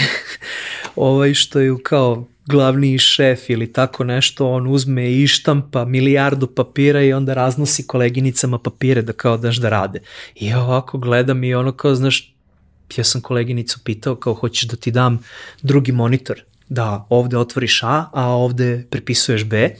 ovaj 0.97 1.35
što 1.35 1.61
je 1.61 1.77
kao 1.83 2.27
glavni 2.47 2.99
šef 2.99 3.51
ili 3.51 3.73
tako 3.73 4.05
nešto, 4.05 4.51
on 4.51 4.67
uzme 4.67 5.13
i 5.13 5.27
štampa 5.27 5.85
milijardu 5.85 6.47
papira 6.47 7.03
i 7.03 7.13
onda 7.13 7.35
raznosi 7.35 7.87
koleginicama 7.87 8.59
papire 8.59 9.03
da 9.03 9.13
kao 9.13 9.37
daš 9.37 9.57
da 9.57 9.69
rade. 9.69 10.01
I 10.35 10.47
ja 10.47 10.63
ovako 10.63 10.99
gledam 10.99 11.45
i 11.45 11.55
ono 11.55 11.73
kao, 11.73 11.95
znaš, 11.95 12.35
ja 12.97 13.05
sam 13.05 13.21
koleginicu 13.21 13.81
pitao 13.85 14.17
kao 14.17 14.35
hoćeš 14.35 14.69
da 14.69 14.77
ti 14.77 14.91
dam 14.91 15.19
drugi 15.63 15.93
monitor, 15.93 16.43
da 16.69 17.07
ovde 17.09 17.39
otvoriš 17.39 17.83
A, 17.83 18.11
a 18.13 18.27
ovde 18.27 18.87
prepisuješ 18.91 19.45
B 19.45 19.71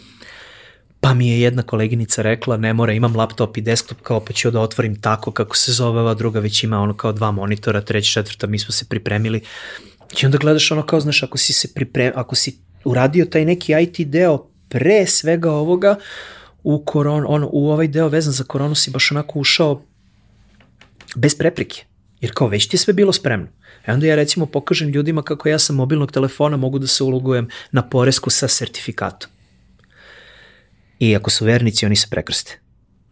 Pa 1.05 1.15
mi 1.15 1.29
je 1.29 1.41
jedna 1.41 1.63
koleginica 1.63 2.23
rekla, 2.23 2.57
ne 2.57 2.73
mora, 2.73 2.93
imam 2.93 3.17
laptop 3.17 3.57
i 3.57 3.61
desktop, 3.61 3.99
kao 4.03 4.21
pa 4.21 4.33
ću 4.33 4.51
da 4.51 4.61
otvorim 4.61 5.01
tako 5.01 5.31
kako 5.31 5.57
se 5.57 5.73
zove, 5.73 6.01
ova 6.01 6.15
druga 6.15 6.41
već 6.41 6.65
ima 6.65 6.81
ono 6.81 6.97
kao 6.97 7.13
dva 7.13 7.31
monitora, 7.31 7.81
treća, 7.81 8.13
četvrta, 8.13 8.47
mi 8.47 8.59
smo 8.59 8.73
se 8.73 8.85
pripremili. 8.89 9.41
I 10.23 10.27
onda 10.27 10.39
gledaš 10.39 10.71
ono 10.71 10.83
kao, 10.87 11.01
znaš, 11.01 11.23
ako 11.23 11.39
si 11.39 11.53
se 11.53 11.75
pripremio, 11.75 12.13
ako 12.17 12.35
si 12.35 12.59
uradio 12.85 13.25
taj 13.25 13.45
neki 13.45 13.75
IT 13.83 14.09
deo 14.09 14.49
pre 14.69 15.07
svega 15.07 15.53
ovoga, 15.53 15.97
u, 16.63 16.85
koron, 16.85 17.25
ono, 17.29 17.49
u 17.53 17.71
ovaj 17.71 17.89
deo 17.89 18.09
vezan 18.09 18.33
za 18.33 18.45
koronu 18.45 18.75
si 18.75 18.91
baš 18.91 19.11
onako 19.13 19.39
ušao 19.39 19.83
bez 21.17 21.39
preprike. 21.39 21.85
Jer 22.21 22.33
kao 22.35 22.49
već 22.49 22.69
ti 22.69 22.75
je 22.75 22.79
sve 22.79 22.95
bilo 22.95 23.13
spremno. 23.13 23.47
E 23.87 23.93
onda 23.93 24.07
ja 24.07 24.15
recimo 24.15 24.47
pokažem 24.47 24.89
ljudima 24.89 25.23
kako 25.23 25.49
ja 25.49 25.59
sa 25.59 25.73
mobilnog 25.73 26.13
telefona 26.13 26.57
mogu 26.57 26.79
da 26.79 26.87
se 26.87 27.05
ulogujem 27.05 27.49
na 27.73 27.83
poresku 27.83 28.31
sa 28.31 28.49
sertifikatom. 28.49 29.31
I 30.99 31.17
ako 31.17 31.31
su 31.31 31.45
vernici, 31.45 31.87
oni 31.87 31.97
se 31.97 32.07
prekrste. 32.11 32.61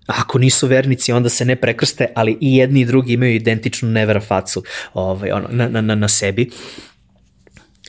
A 0.07 0.12
ako 0.19 0.39
nisu 0.39 0.66
vernici, 0.66 1.12
onda 1.12 1.28
se 1.28 1.44
ne 1.44 1.57
prekrste, 1.57 2.07
ali 2.15 2.39
i 2.40 2.57
jedni 2.57 2.81
i 2.81 2.85
drugi 2.85 3.12
imaju 3.12 3.35
identičnu 3.35 3.89
nevera 3.89 4.20
facu 4.20 4.62
ovaj, 4.94 5.31
ono, 5.31 5.49
na, 5.51 5.81
na, 5.81 5.94
na, 5.94 6.09
sebi. 6.09 6.51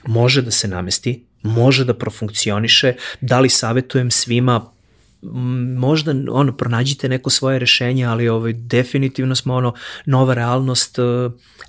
Može 0.05 0.41
da 0.41 0.51
se 0.51 0.67
namesti, 0.67 1.25
može 1.41 1.85
da 1.85 1.93
profunkcioniše, 1.93 2.93
da 3.21 3.39
li 3.39 3.49
savetujem 3.49 4.11
svima, 4.11 4.71
možda 5.77 6.13
ono 6.31 6.57
pronađite 6.57 7.09
neko 7.09 7.29
svoje 7.29 7.59
rešenje, 7.59 8.05
ali 8.05 8.29
ovaj 8.29 8.53
definitivno 8.53 9.35
smo 9.35 9.55
ono 9.55 9.73
nova 10.05 10.33
realnost 10.33 10.97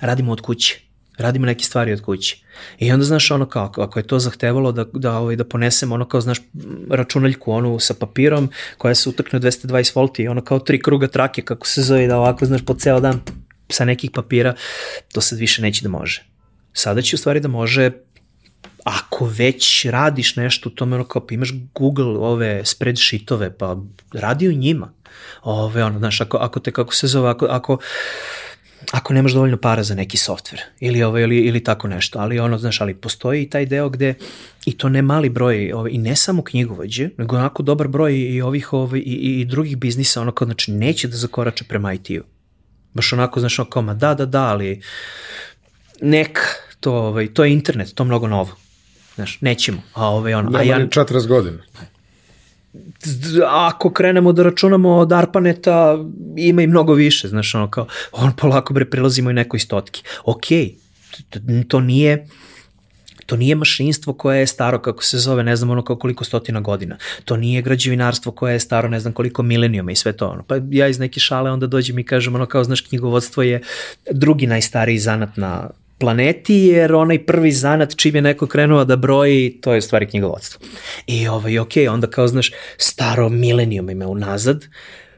radimo 0.00 0.32
od 0.32 0.40
kuće 0.40 0.84
radimo 1.18 1.46
neke 1.46 1.64
stvari 1.64 1.92
od 1.92 2.00
kuće. 2.00 2.36
I 2.78 2.92
onda 2.92 3.04
znaš 3.04 3.30
ono 3.30 3.46
kao, 3.46 3.72
ako 3.76 3.98
je 3.98 4.06
to 4.06 4.18
zahtevalo 4.18 4.72
da, 4.72 4.84
da, 4.92 5.18
ovaj, 5.18 5.36
da 5.36 5.44
ponesem 5.44 5.92
ono 5.92 6.08
kao, 6.08 6.20
znaš, 6.20 6.38
računaljku 6.90 7.52
onu 7.52 7.78
sa 7.78 7.94
papirom 7.94 8.50
koja 8.78 8.94
se 8.94 9.08
utakne 9.08 9.40
220 9.40 9.96
volti 9.96 10.22
i 10.22 10.28
ono 10.28 10.44
kao 10.44 10.58
tri 10.58 10.82
kruga 10.82 11.06
trake 11.06 11.42
kako 11.42 11.66
se 11.66 11.82
zove 11.82 12.06
da 12.06 12.18
ovako, 12.18 12.46
znaš, 12.46 12.64
po 12.64 12.74
ceo 12.74 13.00
dan 13.00 13.20
sa 13.68 13.84
nekih 13.84 14.10
papira, 14.10 14.54
to 15.12 15.20
sad 15.20 15.38
više 15.38 15.62
neće 15.62 15.82
da 15.82 15.88
može. 15.88 16.24
Sada 16.72 17.02
će 17.02 17.16
u 17.16 17.18
stvari 17.18 17.40
da 17.40 17.48
može 17.48 17.90
ako 18.84 19.26
već 19.26 19.84
radiš 19.84 20.36
nešto 20.36 20.68
u 20.68 20.72
tome, 20.72 20.94
ono 20.96 21.04
kao 21.04 21.26
pa 21.26 21.34
imaš 21.34 21.52
Google 21.74 22.18
ove 22.18 22.64
spreadsheetove, 22.64 23.58
pa 23.58 23.76
radi 24.12 24.48
u 24.48 24.52
njima. 24.52 24.92
Ove, 25.42 25.84
ono, 25.84 25.98
znaš, 25.98 26.20
ako, 26.20 26.36
ako 26.36 26.60
te, 26.60 26.72
kako 26.72 26.94
se 26.94 27.06
zove, 27.06 27.30
ako, 27.30 27.46
ako 27.46 27.78
ako 28.92 29.12
nemaš 29.12 29.32
dovoljno 29.32 29.56
para 29.56 29.82
za 29.82 29.94
neki 29.94 30.16
softver 30.16 30.60
ili 30.80 31.02
ovo 31.02 31.18
ili 31.18 31.38
ili 31.38 31.64
tako 31.64 31.88
nešto, 31.88 32.18
ali 32.18 32.38
ono 32.38 32.58
znaš, 32.58 32.80
ali 32.80 32.94
postoji 32.94 33.42
i 33.42 33.50
taj 33.50 33.66
deo 33.66 33.88
gde 33.88 34.14
i 34.66 34.78
to 34.78 34.88
ne 34.88 35.02
mali 35.02 35.28
broj 35.28 35.72
ovaj 35.72 35.90
i 35.90 35.98
ne 35.98 36.16
samo 36.16 36.42
knjigovođe, 36.42 37.08
nego 37.16 37.36
onako 37.36 37.62
dobar 37.62 37.88
broj 37.88 38.14
i 38.18 38.42
ovih 38.42 38.72
ovaj 38.72 39.00
i, 39.00 39.02
i, 39.02 39.40
i 39.40 39.44
drugih 39.44 39.76
biznisa 39.76 40.20
ono 40.20 40.32
kao 40.32 40.46
znači 40.46 40.72
neće 40.72 41.08
da 41.08 41.16
zakorače 41.16 41.64
prema 41.64 41.92
IT-u. 41.92 42.24
Baš 42.94 43.12
onako 43.12 43.40
znaš 43.40 43.56
kao 43.70 43.82
ma 43.82 43.94
da 43.94 44.14
da 44.14 44.26
da, 44.26 44.44
ali 44.44 44.82
nek 46.00 46.38
to 46.80 46.92
ovaj 46.92 47.34
to 47.34 47.44
je 47.44 47.52
internet, 47.52 47.94
to 47.94 48.04
mnogo 48.04 48.28
novo. 48.28 48.56
Znaš, 49.14 49.40
nećemo. 49.40 49.82
A 49.94 50.08
ovaj 50.08 50.34
ono, 50.34 50.50
Nema 50.50 50.58
a 50.58 50.62
ja 50.62 50.86
40 50.86 51.26
godina 51.26 51.58
ako 53.48 53.90
krenemo 53.90 54.32
da 54.32 54.42
računamo 54.42 54.96
od 54.96 55.12
ARPANETA, 55.12 55.98
ima 56.36 56.62
i 56.62 56.66
mnogo 56.66 56.94
više, 56.94 57.28
znaš, 57.28 57.54
ono 57.54 57.70
kao, 57.70 57.86
on 58.12 58.32
polako 58.36 58.74
bre 58.74 58.90
prilazimo 58.90 59.30
i 59.30 59.34
nekoj 59.34 59.60
stotki. 59.60 60.02
Ok, 60.24 60.44
to 61.68 61.80
nije, 61.80 62.26
to 63.26 63.36
nije 63.36 63.54
mašinstvo 63.54 64.12
koje 64.12 64.40
je 64.40 64.46
staro, 64.46 64.78
kako 64.78 65.04
se 65.04 65.18
zove, 65.18 65.44
ne 65.44 65.56
znam 65.56 65.70
ono 65.70 65.84
kao 65.84 65.96
koliko 65.96 66.24
stotina 66.24 66.60
godina. 66.60 66.96
To 67.24 67.36
nije 67.36 67.62
građevinarstvo 67.62 68.32
koje 68.32 68.52
je 68.52 68.60
staro, 68.60 68.88
ne 68.88 69.00
znam 69.00 69.12
koliko 69.12 69.42
milenijuma 69.42 69.92
i 69.92 69.96
sve 69.96 70.12
to. 70.12 70.28
Ono. 70.28 70.42
Pa 70.42 70.56
ja 70.70 70.88
iz 70.88 70.98
neke 70.98 71.20
šale 71.20 71.50
onda 71.50 71.66
dođem 71.66 71.98
i 71.98 72.04
kažem 72.04 72.34
ono 72.34 72.46
kao, 72.46 72.64
znaš, 72.64 72.80
knjigovodstvo 72.80 73.42
je 73.42 73.60
drugi 74.10 74.46
najstariji 74.46 74.98
zanat 74.98 75.36
na 75.36 75.70
planeti, 76.04 76.54
jer 76.54 76.94
onaj 76.94 77.26
prvi 77.26 77.52
zanat 77.52 77.96
čim 77.96 78.16
je 78.16 78.22
neko 78.22 78.46
krenuo 78.46 78.84
da 78.84 78.96
broji, 78.96 79.60
to 79.60 79.72
je 79.74 79.80
stvari 79.80 80.06
knjigovodstvo. 80.06 80.60
I 81.06 81.28
ovaj, 81.28 81.58
ok, 81.58 81.72
onda 81.90 82.06
kao 82.06 82.28
znaš, 82.28 82.52
staro 82.76 83.28
milenijum 83.28 83.90
ima 83.90 84.06
unazad, 84.06 84.64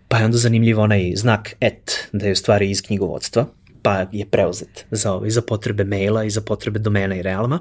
pa 0.09 0.19
je 0.19 0.25
onda 0.25 0.39
zanimljivo 0.39 0.83
onaj 0.83 1.13
znak 1.17 1.55
et, 1.61 2.09
da 2.13 2.27
je 2.27 2.33
u 2.33 2.37
stvari 2.37 2.71
iz 2.71 2.83
knjigovodstva, 2.83 3.47
pa 3.87 4.07
je 4.13 4.27
preuzet 4.27 4.87
za, 4.91 5.13
ovaj, 5.13 5.31
za 5.31 5.43
potrebe 5.43 5.85
maila 5.85 6.25
i 6.25 6.31
za 6.31 6.41
potrebe 6.41 6.79
domena 6.79 7.17
i 7.17 7.23
realma. 7.23 7.59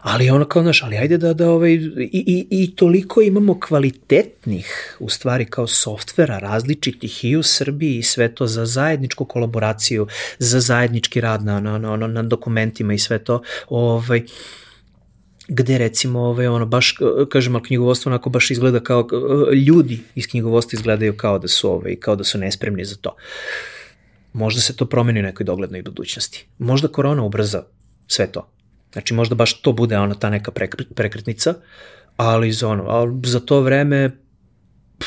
Ali 0.00 0.30
ono 0.30 0.44
kao, 0.44 0.62
znaš, 0.62 0.82
ali 0.82 0.96
ajde 0.96 1.18
da, 1.18 1.34
da 1.34 1.50
ovaj, 1.50 1.72
i, 1.72 2.08
i, 2.12 2.46
i 2.50 2.76
toliko 2.76 3.20
imamo 3.20 3.60
kvalitetnih, 3.60 4.96
u 5.00 5.08
stvari 5.08 5.44
kao 5.44 5.66
softvera 5.66 6.38
različitih 6.38 7.24
i 7.24 7.36
u 7.36 7.42
Srbiji 7.42 7.98
i 7.98 8.02
sve 8.02 8.34
to 8.34 8.46
za 8.46 8.66
zajedničku 8.66 9.24
kolaboraciju, 9.24 10.06
za 10.38 10.60
zajednički 10.60 11.20
rad 11.20 11.44
na, 11.44 11.60
na, 11.60 11.78
na, 11.78 11.96
na 11.96 12.22
dokumentima 12.22 12.94
i 12.94 12.98
sve 12.98 13.18
to, 13.18 13.42
ovaj, 13.68 14.22
gde 15.48 15.78
recimo 15.78 16.20
ovaj 16.20 16.46
ono 16.46 16.66
baš 16.66 16.94
kažem 17.28 17.56
al 17.56 17.62
knjigovodstvo 17.62 18.10
onako 18.10 18.30
baš 18.30 18.50
izgleda 18.50 18.80
kao 18.80 19.08
ljudi 19.66 20.00
iz 20.14 20.26
knjigovodstva 20.26 20.76
izgledaju 20.76 21.16
kao 21.16 21.38
da 21.38 21.48
su 21.48 21.72
ovaj 21.72 21.96
kao 21.96 22.16
da 22.16 22.24
su 22.24 22.38
nespremni 22.38 22.84
za 22.84 22.96
to. 22.96 23.16
Možda 24.32 24.60
se 24.60 24.76
to 24.76 24.86
promeni 24.86 25.20
u 25.20 25.22
nekoj 25.22 25.44
doglednoj 25.44 25.82
budućnosti. 25.82 26.46
Možda 26.58 26.88
korona 26.88 27.22
ubrza 27.22 27.62
sve 28.06 28.32
to. 28.32 28.50
Znači 28.92 29.14
možda 29.14 29.34
baš 29.34 29.62
to 29.62 29.72
bude 29.72 29.98
ona 29.98 30.14
ta 30.14 30.30
neka 30.30 30.50
prekretnica, 30.94 31.54
ali 32.16 32.52
za 32.52 32.68
ono, 32.68 32.84
ali 32.84 33.20
za 33.24 33.40
to 33.40 33.60
vreme 33.60 34.10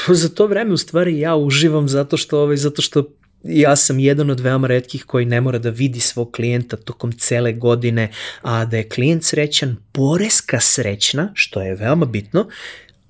za 0.08 0.30
to 0.30 0.48
vreme 0.48 0.74
u 0.74 0.78
stvari 0.78 1.20
ja 1.20 1.36
uživam 1.36 1.88
zato 1.88 2.18
što 2.18 2.40
ovaj 2.40 2.58
zato 2.58 2.82
što 2.82 3.04
ja 3.44 3.76
sam 3.76 4.00
jedan 4.00 4.30
od 4.30 4.40
veoma 4.40 4.68
redkih 4.68 5.04
koji 5.06 5.26
ne 5.26 5.42
mora 5.42 5.60
da 5.60 5.70
vidi 5.70 6.00
svog 6.00 6.32
klijenta 6.32 6.78
tokom 6.78 7.12
cele 7.12 7.54
godine, 7.54 8.12
a 8.42 8.66
da 8.66 8.78
je 8.78 8.90
klijent 8.90 9.24
srećan, 9.24 9.76
poreska 9.92 10.60
srećna, 10.60 11.32
što 11.34 11.62
je 11.62 11.76
veoma 11.76 12.06
bitno, 12.06 12.48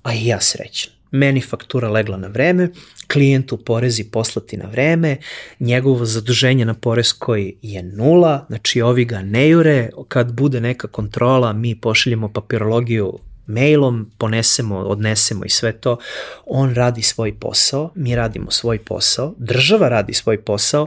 a 0.02 0.14
i 0.14 0.26
ja 0.26 0.40
srećan 0.40 0.93
meni 1.14 1.40
faktura 1.40 1.88
legla 1.88 2.16
na 2.16 2.28
vreme, 2.28 2.68
klijentu 3.06 3.56
porezi 3.56 4.04
poslati 4.04 4.56
na 4.56 4.68
vreme, 4.68 5.16
njegovo 5.60 6.04
zaduženje 6.04 6.64
na 6.64 6.74
poreskoj 6.74 7.54
je 7.62 7.82
nula, 7.82 8.44
znači 8.48 8.82
ovi 8.82 9.04
ga 9.04 9.22
ne 9.22 9.48
jure, 9.48 9.90
kad 10.08 10.32
bude 10.32 10.60
neka 10.60 10.88
kontrola 10.88 11.52
mi 11.52 11.80
pošaljemo 11.80 12.28
papirologiju 12.28 13.18
mailom, 13.46 14.10
ponesemo, 14.18 14.76
odnesemo 14.78 15.44
i 15.44 15.48
sve 15.48 15.72
to, 15.72 15.98
on 16.46 16.74
radi 16.74 17.02
svoj 17.02 17.34
posao, 17.40 17.90
mi 17.94 18.16
radimo 18.16 18.50
svoj 18.50 18.78
posao, 18.78 19.34
država 19.38 19.88
radi 19.88 20.14
svoj 20.14 20.40
posao, 20.40 20.86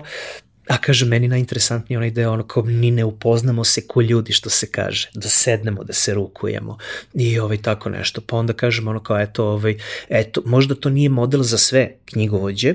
A 0.69 0.77
kaže, 0.77 1.05
meni 1.05 1.27
najinteresantniji 1.27 1.97
onaj 1.97 2.11
deo, 2.11 2.31
ono 2.33 2.43
kao 2.43 2.63
ni 2.63 2.91
ne 2.91 3.03
upoznamo 3.05 3.63
se 3.63 3.87
ko 3.87 4.01
ljudi, 4.01 4.33
što 4.33 4.49
se 4.49 4.71
kaže, 4.71 5.09
da 5.13 5.29
sednemo, 5.29 5.83
da 5.83 5.93
se 5.93 6.13
rukujemo 6.13 6.77
i 7.13 7.39
ovaj, 7.39 7.61
tako 7.61 7.89
nešto. 7.89 8.21
Pa 8.21 8.37
onda 8.37 8.53
kažemo 8.53 8.91
ono 8.91 8.99
kao, 9.03 9.19
eto, 9.19 9.45
ovaj, 9.45 9.77
eto, 10.09 10.41
možda 10.45 10.75
to 10.75 10.89
nije 10.89 11.09
model 11.09 11.43
za 11.43 11.57
sve 11.57 11.95
knjigovođe, 12.05 12.73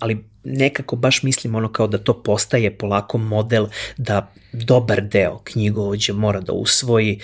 ali 0.00 0.24
nekako 0.44 0.96
baš 0.96 1.22
mislim 1.22 1.54
ono 1.54 1.72
kao 1.72 1.86
da 1.86 1.98
to 1.98 2.22
postaje 2.22 2.78
polako 2.78 3.18
model 3.18 3.66
da 3.96 4.32
dobar 4.52 5.02
deo 5.02 5.40
knjigovođe 5.44 6.12
mora 6.12 6.40
da 6.40 6.52
usvoji. 6.52 7.20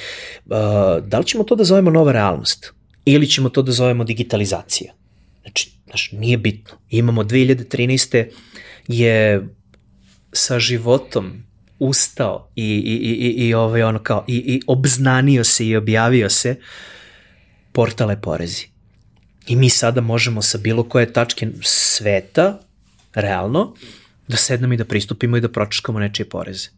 Da 1.03 1.19
li 1.19 1.27
ćemo 1.27 1.45
to 1.45 1.55
da 1.55 1.65
zovemo 1.65 1.91
nova 1.91 2.13
realnost? 2.13 2.73
Ili 3.05 3.27
ćemo 3.27 3.49
to 3.49 3.63
da 3.63 3.73
zovemo 3.73 4.05
digitalizacija? 4.05 4.93
Znači, 5.43 5.71
znaš, 5.87 6.13
nije 6.13 6.37
bitno. 6.37 6.75
Imamo 6.91 7.25
2013. 7.25 8.27
je 8.89 9.47
sa 10.35 10.59
životom 10.59 11.45
ustao 11.79 12.51
i, 12.57 12.63
i, 12.63 12.95
i, 12.95 13.49
i, 13.49 13.55
ovaj 13.55 13.83
ono 13.83 13.99
kao, 13.99 14.25
i, 14.29 14.37
i 14.37 14.63
obznanio 14.67 15.45
se 15.45 15.67
i 15.67 15.77
objavio 15.77 16.31
se 16.31 16.57
portale 17.73 18.21
porezi. 18.21 18.67
I 19.47 19.57
mi 19.57 19.71
sada 19.71 20.01
možemo 20.01 20.43
sa 20.43 20.59
bilo 20.59 20.89
koje 20.89 21.13
tačke 21.13 21.49
sveta, 21.63 22.61
realno, 23.15 23.75
da 24.29 24.37
sednemo 24.37 24.75
i 24.75 24.77
da 24.77 24.85
pristupimo 24.85 25.37
i 25.37 25.41
da 25.41 25.49
pročeškamo 25.49 25.99
nečije 25.99 26.29
poreze. 26.29 26.69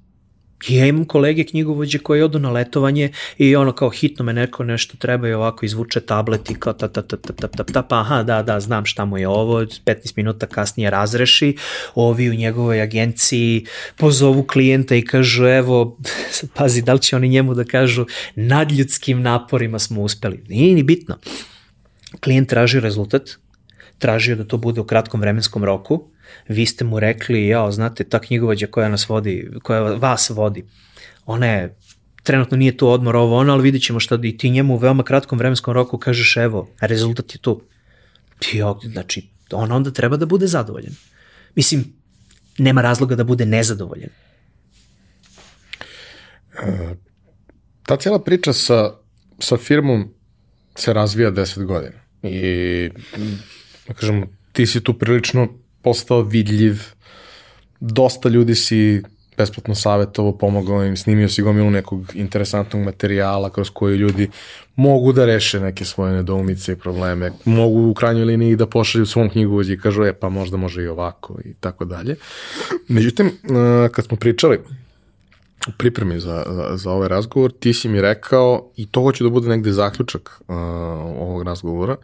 Ja 0.68 0.86
imam 0.86 1.04
kolege 1.04 1.44
knjigovođe 1.44 1.98
koji 1.98 2.22
odu 2.22 2.38
na 2.38 2.50
letovanje 2.50 3.12
i 3.38 3.56
ono 3.56 3.72
kao 3.72 3.90
hitno 3.90 4.24
me 4.24 4.32
neko 4.32 4.64
nešto 4.64 4.96
treba 4.96 5.28
i 5.28 5.32
ovako 5.32 5.66
izvuče 5.66 6.00
tablet 6.00 6.50
i 6.50 6.54
kao 6.54 6.72
ta 6.72 6.88
ta 6.88 7.02
ta 7.02 7.16
ta 7.16 7.32
ta 7.32 7.48
ta 7.48 7.64
ta 7.64 7.82
pa 7.82 8.00
aha 8.00 8.22
da 8.22 8.42
da 8.42 8.60
znam 8.60 8.84
šta 8.86 9.04
mu 9.04 9.18
je 9.18 9.28
ovo 9.28 9.60
15 9.60 10.12
minuta 10.16 10.46
kasnije 10.46 10.90
razreši. 10.90 11.56
Ovi 11.94 12.30
u 12.30 12.34
njegovoj 12.34 12.82
agenciji 12.82 13.66
pozovu 13.96 14.42
klijenta 14.42 14.94
i 14.94 15.04
kažu 15.04 15.46
evo 15.46 15.98
pazi 16.56 16.82
da 16.82 16.92
li 16.92 17.02
će 17.02 17.16
oni 17.16 17.28
njemu 17.28 17.54
da 17.54 17.64
kažu 17.64 18.06
nadljudskim 18.34 19.22
naporima 19.22 19.78
smo 19.78 20.02
uspeli. 20.02 20.44
Nije 20.48 20.74
ni 20.74 20.82
bitno. 20.82 21.18
Klijent 22.20 22.48
traži 22.48 22.80
rezultat 22.80 23.30
tražio 23.98 24.36
da 24.36 24.44
to 24.44 24.56
bude 24.56 24.80
u 24.80 24.84
kratkom 24.84 25.20
vremenskom 25.20 25.64
roku 25.64 26.15
vi 26.48 26.66
ste 26.66 26.84
mu 26.84 27.00
rekli, 27.00 27.46
ja, 27.46 27.70
znate, 27.70 28.04
ta 28.04 28.20
knjigovođa 28.20 28.66
koja 28.66 28.88
nas 28.88 29.08
vodi, 29.08 29.50
koja 29.62 29.80
vas 29.80 30.30
vodi, 30.30 30.64
ona 31.26 31.46
je 31.46 31.76
trenutno 32.22 32.56
nije 32.56 32.76
tu 32.76 32.88
odmor 32.88 33.16
ovo 33.16 33.36
ono, 33.36 33.52
ali 33.52 33.62
vidit 33.62 33.82
ćemo 33.82 34.00
šta 34.00 34.18
i 34.22 34.36
ti 34.36 34.50
njemu 34.50 34.74
u 34.74 34.78
veoma 34.78 35.02
kratkom 35.02 35.38
vremenskom 35.38 35.74
roku 35.74 35.98
kažeš 35.98 36.36
evo, 36.36 36.68
rezultat 36.80 37.34
je 37.34 37.38
tu. 37.38 37.62
Ti, 38.38 38.62
znači, 38.84 39.28
on 39.52 39.72
onda 39.72 39.90
treba 39.90 40.16
da 40.16 40.26
bude 40.26 40.46
zadovoljan. 40.46 40.92
Mislim, 41.54 41.84
nema 42.58 42.82
razloga 42.82 43.14
da 43.14 43.24
bude 43.24 43.46
nezadovoljan. 43.46 44.10
E, 46.62 46.94
ta 47.82 47.96
cijela 47.96 48.22
priča 48.22 48.52
sa, 48.52 48.90
sa 49.38 49.56
firmom 49.56 50.14
se 50.74 50.92
razvija 50.92 51.30
10 51.30 51.64
godina 51.64 52.00
i 52.22 52.90
da 53.88 53.94
kažem, 53.94 54.24
ti 54.52 54.66
si 54.66 54.80
tu 54.84 54.98
prilično 54.98 55.48
postao 55.86 56.22
vidljiv, 56.22 56.82
dosta 57.80 58.28
ljudi 58.28 58.54
si 58.54 59.02
besplatno 59.36 59.74
savjetovo, 59.74 60.32
pomogao 60.38 60.84
im, 60.84 60.96
snimio 60.96 61.28
si 61.28 61.42
gomilu 61.42 61.70
nekog 61.70 62.12
interesantnog 62.14 62.82
materijala 62.82 63.50
kroz 63.50 63.70
koji 63.70 63.96
ljudi 63.96 64.30
mogu 64.76 65.12
da 65.12 65.26
reše 65.26 65.60
neke 65.60 65.84
svoje 65.84 66.12
nedoumice 66.12 66.72
i 66.72 66.76
probleme, 66.76 67.30
mogu 67.44 67.90
u 67.90 67.94
krajnjoj 67.94 68.24
liniji 68.24 68.56
da 68.56 68.66
pošalju 68.66 69.06
svom 69.06 69.30
knjigovođi 69.30 69.72
i 69.72 69.78
kažu, 69.78 70.04
e 70.04 70.12
pa 70.12 70.28
možda 70.28 70.56
može 70.56 70.82
i 70.82 70.88
ovako 70.88 71.38
i 71.44 71.54
tako 71.54 71.84
dalje. 71.84 72.16
Međutim, 72.88 73.30
kad 73.92 74.04
smo 74.04 74.16
pričali 74.16 74.58
u 75.68 75.72
pripremi 75.78 76.20
za, 76.20 76.44
za, 76.48 76.76
za 76.76 76.90
ovaj 76.90 77.08
razgovor, 77.08 77.52
ti 77.52 77.74
si 77.74 77.88
mi 77.88 78.00
rekao, 78.00 78.70
i 78.76 78.86
to 78.86 79.02
hoće 79.02 79.24
da 79.24 79.30
bude 79.30 79.48
negde 79.48 79.72
zaključak 79.72 80.40
uh, 80.48 80.56
ovog 80.56 81.42
razgovora, 81.42 81.96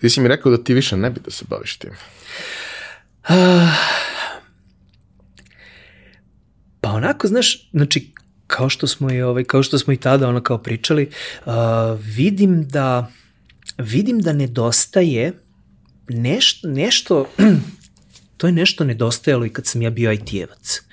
ti 0.00 0.10
si 0.10 0.20
mi 0.20 0.28
rekao 0.28 0.52
da 0.52 0.64
ti 0.64 0.74
više 0.74 0.96
ne 0.96 1.10
bi 1.10 1.20
da 1.20 1.30
se 1.30 1.44
baviš 1.48 1.76
tim. 1.76 1.92
Pa 6.80 6.90
onako, 6.90 7.26
znaš, 7.28 7.70
znači, 7.70 8.12
kao 8.46 8.68
što 8.68 8.86
smo 8.86 9.12
i 9.12 9.22
ovaj 9.22 9.44
kao 9.44 9.62
što 9.62 9.78
smo 9.78 9.92
i 9.92 9.96
tada 9.96 10.28
ono 10.28 10.40
kao 10.42 10.58
pričali, 10.58 11.10
uh, 11.46 11.52
vidim 12.00 12.68
da 12.68 13.12
vidim 13.78 14.18
da 14.18 14.32
nedostaje 14.32 15.32
nešto 16.08 16.68
nešto 16.68 17.26
to 18.36 18.46
je 18.46 18.52
nešto 18.52 18.84
nedostajalo 18.84 19.46
i 19.46 19.50
kad 19.50 19.66
sam 19.66 19.82
ja 19.82 19.90
bio 19.90 20.12
IT-evac. 20.12 20.80
Uh, 20.80 20.86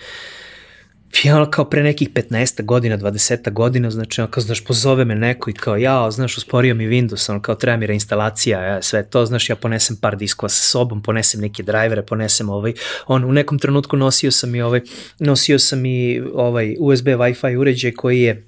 ja 1.24 1.52
kao 1.52 1.66
pre 1.66 1.84
nekih 1.84 2.10
15 2.10 2.64
godina, 2.64 2.98
20 2.98 3.52
godina, 3.52 3.92
znači 3.92 4.22
ono 4.22 4.32
kao, 4.32 4.42
znaš, 4.42 4.64
pozove 4.64 5.06
me 5.06 5.16
neko 5.16 5.50
i 5.50 5.54
kao, 5.54 5.78
ja, 5.78 6.12
znaš, 6.12 6.38
usporio 6.38 6.76
mi 6.76 6.88
Windows, 6.88 7.32
ono 7.32 7.42
kao, 7.42 7.56
treba 7.56 7.78
mi 7.78 7.88
reinstalacija, 7.88 8.62
ja, 8.62 8.82
sve 8.82 9.04
to, 9.04 9.26
znaš, 9.26 9.50
ja 9.50 9.56
ponesem 9.56 9.98
par 10.02 10.18
diskova 10.18 10.50
sa 10.50 10.64
sobom, 10.64 11.04
ponesem 11.04 11.42
neke 11.42 11.64
drajvere, 11.64 12.06
ponesem 12.06 12.50
ovaj, 12.50 12.74
on, 13.08 13.24
u 13.24 13.32
nekom 13.32 13.60
trenutku 13.60 13.98
nosio 13.98 14.32
sam 14.32 14.56
i 14.56 14.62
ovaj, 14.62 14.82
nosio 15.20 15.60
sam 15.60 15.86
i 15.86 16.22
ovaj 16.34 16.76
USB 16.80 17.08
Wi-Fi 17.08 17.58
uređaj 17.58 17.92
koji 17.92 18.22
je 18.22 18.46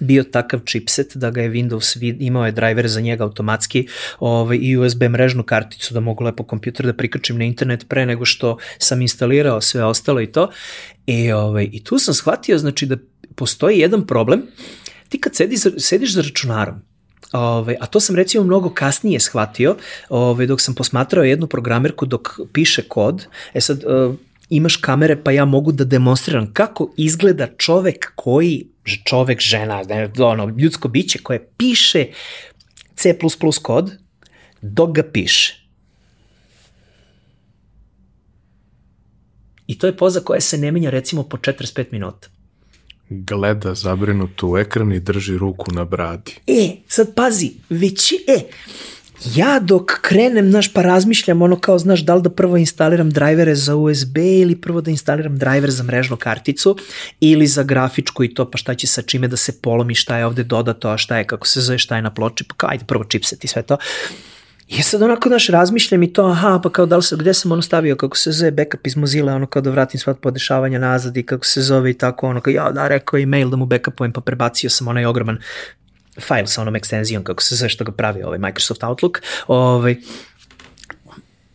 bio 0.00 0.22
takav 0.24 0.60
chipset 0.66 1.16
da 1.16 1.30
ga 1.30 1.42
je 1.42 1.50
Windows 1.50 2.16
imao 2.20 2.46
je 2.46 2.52
driver 2.52 2.88
za 2.88 3.00
njega 3.00 3.24
automatski 3.24 3.86
ovaj, 4.18 4.58
i 4.60 4.76
USB 4.76 5.02
mrežnu 5.02 5.42
karticu 5.42 5.94
da 5.94 6.00
mogu 6.00 6.24
lepo 6.24 6.42
kompjuter 6.44 6.86
da 6.86 6.92
prikačim 6.92 7.38
na 7.38 7.44
internet 7.44 7.88
pre 7.88 8.06
nego 8.06 8.24
što 8.24 8.56
sam 8.78 9.02
instalirao 9.02 9.60
sve 9.60 9.84
ostalo 9.84 10.20
i 10.20 10.26
to. 10.26 10.50
I, 11.06 11.32
ovaj, 11.32 11.68
i 11.72 11.84
tu 11.84 11.98
sam 11.98 12.14
shvatio 12.14 12.58
znači 12.58 12.86
da 12.86 12.96
postoji 13.34 13.78
jedan 13.78 14.06
problem. 14.06 14.42
Ti 15.08 15.20
kad 15.20 15.36
sedi, 15.36 15.56
sediš 15.78 16.14
za 16.14 16.22
računarom, 16.22 16.82
Ove, 17.32 17.44
ovaj, 17.44 17.76
a 17.80 17.86
to 17.86 18.00
sam 18.00 18.16
recimo 18.16 18.44
mnogo 18.44 18.70
kasnije 18.70 19.20
shvatio, 19.20 19.70
ove, 20.08 20.24
ovaj, 20.24 20.46
dok 20.46 20.60
sam 20.60 20.74
posmatrao 20.74 21.24
jednu 21.24 21.46
programerku 21.46 22.06
dok 22.06 22.28
piše 22.52 22.82
kod. 22.82 23.26
E 23.54 23.60
sad, 23.60 23.84
uh, 23.84 24.14
imaš 24.48 24.76
kamere 24.76 25.22
pa 25.22 25.30
ja 25.30 25.44
mogu 25.44 25.72
da 25.72 25.84
demonstriram 25.84 26.52
kako 26.52 26.92
izgleda 26.96 27.46
čovek 27.56 28.12
koji, 28.14 28.66
čovek, 29.04 29.40
žena, 29.40 29.82
ono, 30.18 30.54
ljudsko 30.58 30.88
biće 30.88 31.18
koje 31.22 31.48
piše 31.56 32.06
C++ 32.94 33.18
kod 33.62 33.90
dok 34.62 34.92
ga 34.92 35.02
piše. 35.02 35.60
I 39.66 39.78
to 39.78 39.86
je 39.86 39.96
poza 39.96 40.20
koja 40.20 40.40
se 40.40 40.58
ne 40.58 40.72
menja 40.72 40.90
recimo 40.90 41.22
po 41.22 41.36
45 41.36 41.84
minuta. 41.92 42.28
Gleda 43.08 43.74
zabrinut 43.74 44.42
u 44.42 44.56
ekran 44.58 44.92
i 44.92 45.00
drži 45.00 45.38
ruku 45.38 45.72
na 45.72 45.84
bradi. 45.84 46.32
E, 46.46 46.76
sad 46.88 47.14
pazi, 47.14 47.52
već 47.68 48.12
e, 48.12 48.16
ja 49.24 49.58
dok 49.60 49.92
krenem, 50.02 50.50
znaš, 50.50 50.72
pa 50.72 50.82
razmišljam 50.82 51.42
ono 51.42 51.56
kao, 51.60 51.78
znaš, 51.78 52.00
da 52.00 52.14
li 52.14 52.22
da 52.22 52.30
prvo 52.30 52.56
instaliram 52.56 53.10
drajvere 53.10 53.54
za 53.54 53.76
USB 53.76 54.18
ili 54.18 54.56
prvo 54.56 54.80
da 54.80 54.90
instaliram 54.90 55.38
drajver 55.38 55.70
za 55.70 55.82
mrežnu 55.82 56.16
karticu 56.16 56.76
ili 57.20 57.46
za 57.46 57.62
grafičku 57.62 58.24
i 58.24 58.34
to, 58.34 58.50
pa 58.50 58.58
šta 58.58 58.74
će 58.74 58.86
sa 58.86 59.02
čime 59.02 59.28
da 59.28 59.36
se 59.36 59.60
polomi, 59.62 59.94
šta 59.94 60.16
je 60.16 60.26
ovde 60.26 60.44
dodato, 60.44 60.88
a 60.88 60.96
šta 60.96 61.18
je, 61.18 61.26
kako 61.26 61.46
se 61.46 61.60
zove, 61.60 61.78
šta 61.78 61.96
je 61.96 62.02
na 62.02 62.14
ploči, 62.14 62.44
pa 62.44 62.54
kao, 62.54 62.70
ajde, 62.70 62.84
prvo 62.84 63.04
chipset 63.04 63.44
i 63.44 63.48
sve 63.48 63.62
to. 63.62 63.76
I 64.68 64.82
sad 64.82 65.02
onako, 65.02 65.28
znaš, 65.28 65.48
razmišljam 65.48 66.02
i 66.02 66.12
to, 66.12 66.26
aha, 66.26 66.60
pa 66.62 66.70
kao 66.70 66.86
da 66.86 66.96
li 66.96 67.02
se, 67.02 67.16
gde 67.16 67.34
sam 67.34 67.52
ono 67.52 67.62
stavio, 67.62 67.96
kako 67.96 68.16
se 68.16 68.32
zove 68.32 68.50
backup 68.50 68.86
iz 68.86 68.96
Mozilla, 68.96 69.34
ono 69.34 69.46
kao 69.46 69.62
da 69.62 69.70
vratim 69.70 70.00
sva 70.00 70.14
podešavanja 70.14 70.78
nazad 70.78 71.16
i 71.16 71.22
kako 71.22 71.46
se 71.46 71.62
zove 71.62 71.90
i 71.90 71.94
tako, 71.94 72.28
ono 72.28 72.40
kao, 72.40 72.50
ja 72.50 72.70
da 72.70 72.88
rekao 72.88 73.18
e-mail 73.18 73.50
da 73.50 73.56
mu 73.56 73.66
backupujem, 73.66 74.12
pa 74.12 74.20
prebacio 74.20 74.70
sam 74.70 74.88
onaj 74.88 75.06
ogroman 75.06 75.38
file 76.18 76.46
sa 76.46 76.60
onom 76.60 76.76
ekstenzijom, 76.76 77.24
kako 77.24 77.42
se 77.42 77.56
zove 77.56 77.68
što 77.68 77.84
ga 77.84 77.92
pravi 77.92 78.22
ovaj 78.22 78.38
Microsoft 78.38 78.82
Outlook, 78.82 79.22
ovaj, 79.46 79.96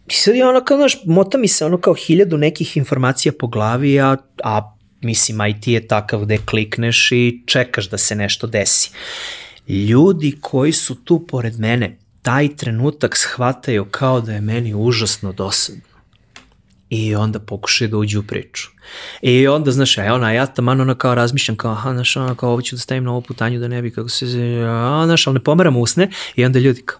I 0.07 0.13
sad 0.13 0.35
je 0.35 0.47
ono 0.47 0.63
kao, 0.63 0.77
znaš, 0.77 0.97
mota 1.05 1.37
mi 1.37 1.47
se 1.47 1.65
ono 1.65 1.77
kao 1.77 1.93
hiljadu 1.93 2.37
nekih 2.37 2.77
informacija 2.77 3.31
po 3.39 3.47
glavi, 3.47 3.99
a, 3.99 4.17
a 4.43 4.75
mislim, 5.01 5.47
IT 5.49 5.67
je 5.67 5.87
takav 5.87 6.21
gde 6.25 6.37
klikneš 6.37 7.11
i 7.11 7.43
čekaš 7.45 7.89
da 7.89 7.97
se 7.97 8.15
nešto 8.15 8.47
desi. 8.47 8.91
Ljudi 9.67 10.37
koji 10.41 10.71
su 10.71 10.95
tu 10.95 11.27
pored 11.27 11.59
mene, 11.59 11.97
taj 12.21 12.55
trenutak 12.55 13.17
shvataju 13.17 13.85
kao 13.85 14.21
da 14.21 14.33
je 14.33 14.41
meni 14.41 14.73
užasno 14.73 15.33
dosadno. 15.33 15.94
I 16.95 17.15
onda 17.15 17.39
pokušaju 17.39 17.89
da 17.89 17.97
uđu 17.97 18.19
u 18.19 18.23
priču. 18.23 18.69
I 19.21 19.47
onda, 19.47 19.71
znaš, 19.71 19.97
ja, 19.97 20.13
ona, 20.13 20.31
ja 20.31 20.45
tamo 20.45 20.71
ono 20.71 20.95
kao 20.95 21.15
razmišljam, 21.15 21.57
kao, 21.57 21.71
aha, 21.71 21.93
znaš, 21.93 22.15
ono, 22.17 22.35
kao 22.35 22.51
ovo 22.51 22.61
ću 22.61 22.75
da 22.75 22.79
stavim 22.79 23.03
na 23.03 23.11
ovo 23.11 23.21
putanju 23.21 23.59
da 23.59 23.67
ne 23.67 23.81
bi, 23.81 23.91
kako 23.91 24.09
se, 24.09 24.25
a, 24.69 25.03
znaš, 25.05 25.27
ali 25.27 25.33
ne 25.33 25.43
pomeram 25.43 25.77
usne, 25.77 26.09
i 26.35 26.45
onda 26.45 26.59
ljudi 26.59 26.81
kao, 26.81 26.99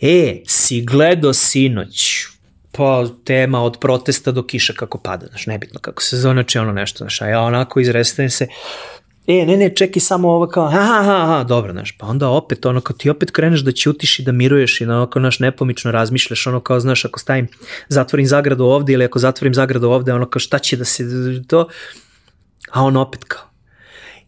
e, 0.00 0.42
si 0.46 0.80
gledo 0.80 1.32
sinoć, 1.32 2.26
pa 2.72 3.06
tema 3.24 3.62
od 3.62 3.76
protesta 3.80 4.32
do 4.32 4.42
kiša 4.46 4.72
kako 4.72 4.98
pada, 4.98 5.26
znaš, 5.26 5.46
nebitno 5.46 5.80
kako 5.80 6.02
se 6.02 6.16
zove, 6.16 6.34
znači 6.34 6.58
ono 6.58 6.72
nešto, 6.72 6.98
znaš, 6.98 7.22
a 7.22 7.26
ja 7.26 7.40
onako 7.40 7.80
izrestajem 7.80 8.30
se, 8.30 8.46
e, 9.28 9.46
ne, 9.46 9.56
ne, 9.56 9.74
čekaj 9.74 10.00
samo 10.00 10.28
ovo 10.30 10.46
kao, 10.46 10.64
aha, 10.66 11.00
aha, 11.00 11.16
aha, 11.22 11.44
dobro, 11.44 11.72
znaš, 11.72 11.92
pa 11.98 12.06
onda 12.06 12.28
opet, 12.28 12.66
ono, 12.66 12.80
kao 12.80 12.96
ti 12.96 13.10
opet 13.10 13.30
kreneš 13.30 13.60
da 13.60 13.72
ćutiš 13.72 14.18
i 14.18 14.22
da 14.22 14.32
miruješ 14.32 14.80
i 14.80 14.86
na 14.86 14.96
ono, 14.96 15.06
kao, 15.06 15.22
naš, 15.22 15.38
nepomično 15.38 15.90
razmišljaš, 15.90 16.46
ono, 16.46 16.60
kao, 16.60 16.80
znaš, 16.80 17.04
ako 17.04 17.20
stavim, 17.20 17.48
zatvorim 17.88 18.26
zagradu 18.26 18.64
ovde 18.64 18.92
ili 18.92 19.04
ako 19.04 19.18
zatvorim 19.18 19.54
zagradu 19.54 19.90
ovde, 19.90 20.12
ono, 20.12 20.26
kao, 20.26 20.40
šta 20.40 20.58
će 20.58 20.76
da 20.76 20.84
se, 20.84 21.04
to, 21.46 21.68
a 22.70 22.82
on 22.82 22.96
opet 22.96 23.24
kao, 23.24 23.42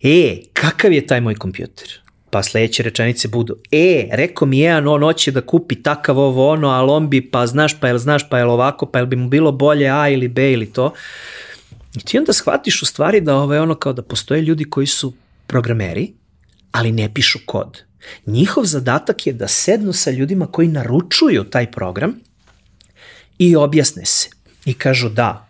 e, 0.02 0.36
kakav 0.52 0.92
je 0.92 1.06
taj 1.06 1.20
moj 1.20 1.34
kompjuter? 1.34 2.00
Pa 2.30 2.42
sledeće 2.42 2.82
rečenice 2.82 3.28
budu, 3.28 3.56
e, 3.72 4.08
rekao 4.12 4.48
mi 4.48 4.58
jedan, 4.58 4.88
on 4.88 5.02
hoće 5.02 5.30
da 5.30 5.40
kupi 5.40 5.82
takav 5.82 6.18
ovo 6.18 6.50
ono, 6.50 6.68
ali 6.68 6.90
on 6.90 7.10
bi, 7.10 7.30
pa 7.30 7.46
znaš, 7.46 7.80
pa 7.80 7.88
jel 7.88 7.98
znaš, 7.98 8.28
pa 8.28 8.38
jel 8.38 8.50
ovako, 8.50 8.86
pa 8.86 8.98
jel 8.98 9.06
bi 9.06 9.16
mu 9.16 9.28
bilo 9.28 9.52
bolje 9.52 9.88
A 9.90 10.08
ili 10.08 10.28
B 10.28 10.52
ili 10.52 10.72
to. 10.72 10.92
I 11.96 12.00
ti 12.00 12.18
onda 12.18 12.32
shvatiš 12.32 12.82
u 12.82 12.86
stvari 12.86 13.20
da 13.20 13.36
ovo 13.36 13.54
je 13.54 13.60
ono 13.60 13.74
kao 13.74 13.92
da 13.92 14.02
postoje 14.02 14.42
ljudi 14.42 14.64
koji 14.64 14.86
su 14.86 15.12
programeri, 15.46 16.12
ali 16.72 16.92
ne 16.92 17.14
pišu 17.14 17.38
kod. 17.46 17.82
Njihov 18.26 18.64
zadatak 18.64 19.26
je 19.26 19.32
da 19.32 19.48
sednu 19.48 19.92
sa 19.92 20.10
ljudima 20.10 20.46
koji 20.46 20.68
naručuju 20.68 21.44
taj 21.44 21.70
program 21.70 22.14
i 23.38 23.56
objasne 23.56 24.04
se. 24.04 24.28
I 24.64 24.74
kažu 24.74 25.08
da, 25.08 25.48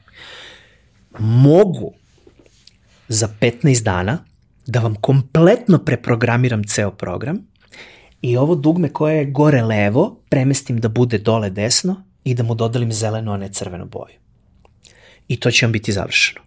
mogu 1.18 1.92
za 3.08 3.28
15 3.40 3.82
dana 3.82 4.24
da 4.66 4.80
vam 4.80 4.94
kompletno 4.94 5.78
preprogramiram 5.78 6.64
ceo 6.64 6.90
program 6.90 7.38
i 8.22 8.36
ovo 8.36 8.54
dugme 8.54 8.92
koje 8.92 9.16
je 9.16 9.24
gore 9.24 9.62
levo 9.62 10.20
premestim 10.28 10.80
da 10.80 10.88
bude 10.88 11.18
dole 11.18 11.50
desno 11.50 12.02
i 12.24 12.34
da 12.34 12.42
mu 12.42 12.54
dodalim 12.54 12.92
zeleno, 12.92 13.32
a 13.32 13.36
ne 13.36 13.52
crvenu 13.52 13.86
boju. 13.86 14.19
I 15.30 15.40
to 15.40 15.50
će 15.50 15.66
vam 15.66 15.72
biti 15.72 15.92
završeno. 15.92 16.40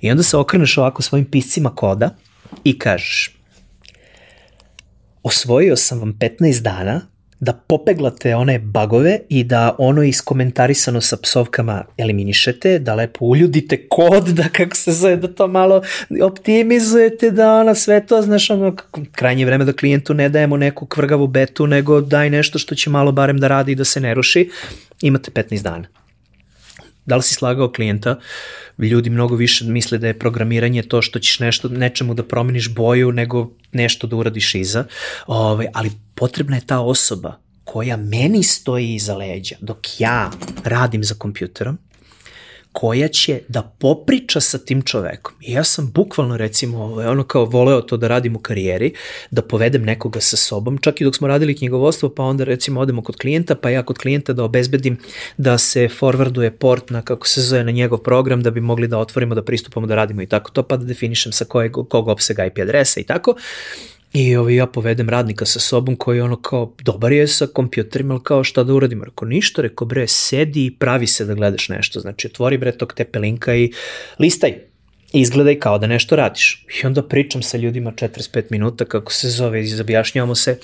I 0.00 0.10
onda 0.10 0.22
se 0.22 0.36
okreneš 0.36 0.78
ovako 0.78 1.02
svojim 1.02 1.24
piscima 1.24 1.74
koda 1.74 2.16
i 2.64 2.78
kažeš 2.78 3.36
osvojio 5.22 5.76
sam 5.76 6.00
vam 6.00 6.18
15 6.18 6.62
dana 6.62 7.00
da 7.40 7.52
popeglate 7.52 8.34
one 8.34 8.58
bagove 8.58 9.18
i 9.28 9.44
da 9.44 9.74
ono 9.78 10.02
iskomentarisano 10.02 11.00
sa 11.00 11.16
psovkama 11.16 11.84
eliminišete, 11.98 12.78
da 12.78 12.94
lepo 12.94 13.24
uljudite 13.24 13.88
kod, 13.88 14.24
da 14.24 14.48
kako 14.48 14.76
se 14.76 14.92
zove, 14.92 15.16
da 15.16 15.28
to 15.34 15.48
malo 15.48 15.82
optimizujete, 16.22 17.30
da 17.30 17.54
ona 17.54 17.74
sve 17.74 18.06
to, 18.06 18.22
znaš, 18.22 18.50
ono, 18.50 18.76
krajnje 19.12 19.46
vreme 19.46 19.64
da 19.64 19.72
klijentu 19.72 20.14
ne 20.14 20.28
dajemo 20.28 20.56
neku 20.56 20.86
kvrgavu 20.86 21.26
betu, 21.26 21.66
nego 21.66 22.00
daj 22.00 22.30
nešto 22.30 22.58
što 22.58 22.74
će 22.74 22.90
malo 22.90 23.12
barem 23.12 23.38
da 23.38 23.48
radi 23.48 23.72
i 23.72 23.74
da 23.74 23.84
se 23.84 24.00
ne 24.00 24.14
ruši, 24.14 24.50
imate 25.00 25.30
15 25.30 25.62
dana. 25.62 26.03
Da 27.06 27.16
li 27.16 27.22
si 27.22 27.34
slagao 27.34 27.72
klijenta? 27.72 28.18
Ljudi 28.78 29.10
mnogo 29.10 29.36
više 29.36 29.64
misle 29.64 29.98
da 29.98 30.06
je 30.06 30.18
programiranje 30.18 30.82
to 30.82 31.02
što 31.02 31.18
ćeš 31.18 31.38
nešto, 31.38 31.68
nečemu 31.68 32.14
da 32.14 32.22
promeniš 32.22 32.74
boju 32.74 33.12
nego 33.12 33.50
nešto 33.72 34.06
da 34.06 34.16
uradiš 34.16 34.54
iza, 34.54 34.84
ovaj, 35.26 35.66
ali 35.72 35.90
potrebna 36.14 36.56
je 36.56 36.66
ta 36.66 36.80
osoba 36.80 37.38
koja 37.64 37.96
meni 37.96 38.42
stoji 38.42 38.94
iza 38.94 39.16
leđa 39.16 39.56
dok 39.60 40.00
ja 40.00 40.30
radim 40.64 41.04
za 41.04 41.14
kompjuterom, 41.14 41.78
koja 42.74 43.08
će 43.08 43.40
da 43.48 43.62
popriča 43.62 44.40
sa 44.40 44.58
tim 44.58 44.82
čovekom. 44.82 45.34
I 45.40 45.52
ja 45.52 45.64
sam 45.64 45.90
bukvalno 45.94 46.36
recimo 46.36 46.78
ovaj, 46.78 47.06
ono 47.06 47.24
kao 47.24 47.44
voleo 47.44 47.80
to 47.80 47.96
da 47.96 48.08
radim 48.08 48.36
u 48.36 48.38
karijeri, 48.38 48.92
da 49.30 49.42
povedem 49.42 49.82
nekoga 49.82 50.20
sa 50.20 50.36
sobom, 50.36 50.78
čak 50.78 51.00
i 51.00 51.04
dok 51.04 51.16
smo 51.16 51.28
radili 51.28 51.56
knjigovodstvo, 51.56 52.08
pa 52.08 52.22
onda 52.22 52.44
recimo 52.44 52.80
odemo 52.80 53.02
kod 53.02 53.16
klijenta, 53.16 53.54
pa 53.54 53.70
ja 53.70 53.82
kod 53.82 53.98
klijenta 53.98 54.32
da 54.32 54.44
obezbedim 54.44 54.98
da 55.36 55.58
se 55.58 55.88
forwarduje 55.88 56.50
port 56.50 56.90
na 56.90 57.02
kako 57.02 57.28
se 57.28 57.42
zove 57.42 57.64
na 57.64 57.70
njegov 57.70 57.98
program 57.98 58.42
da 58.42 58.50
bi 58.50 58.60
mogli 58.60 58.88
da 58.88 58.98
otvorimo, 58.98 59.34
da 59.34 59.44
pristupamo, 59.44 59.86
da 59.86 59.94
radimo 59.94 60.22
i 60.22 60.26
tako 60.26 60.50
to, 60.50 60.62
pa 60.62 60.76
da 60.76 60.84
definišem 60.84 61.32
sa 61.32 61.44
kojeg, 61.44 61.72
kog 61.72 62.08
opsega 62.08 62.46
IP 62.46 62.58
adresa 62.58 63.00
i 63.00 63.04
tako. 63.04 63.34
I 64.14 64.36
ovaj, 64.36 64.54
ja 64.54 64.66
povedem 64.66 65.08
radnika 65.08 65.46
sa 65.46 65.60
sobom 65.60 65.96
koji 65.96 66.20
ono 66.20 66.36
kao, 66.36 66.74
dobar 66.82 67.12
je 67.12 67.26
sa 67.28 67.46
kompjuterima, 67.46 68.14
ali 68.14 68.22
kao 68.22 68.44
šta 68.44 68.62
da 68.64 68.74
uradim? 68.74 69.02
Rekao, 69.02 69.28
ništa, 69.28 69.62
rekao, 69.62 69.86
bre, 69.86 70.06
sedi 70.08 70.66
i 70.66 70.70
pravi 70.78 71.06
se 71.06 71.24
da 71.24 71.34
gledaš 71.34 71.68
nešto. 71.68 72.00
Znači, 72.00 72.26
otvori 72.26 72.58
bre 72.58 72.72
tog 72.72 72.92
tepe 72.92 73.18
linka 73.18 73.54
i 73.54 73.72
listaj. 74.18 74.54
Izgledaj 75.12 75.58
kao 75.58 75.78
da 75.78 75.86
nešto 75.86 76.16
radiš. 76.16 76.66
I 76.82 76.86
onda 76.86 77.02
pričam 77.02 77.42
sa 77.42 77.56
ljudima 77.58 77.92
45 77.92 78.44
minuta, 78.50 78.84
kako 78.84 79.12
se 79.12 79.30
zove, 79.30 79.64
izobjašnjavamo 79.64 80.34
se, 80.34 80.58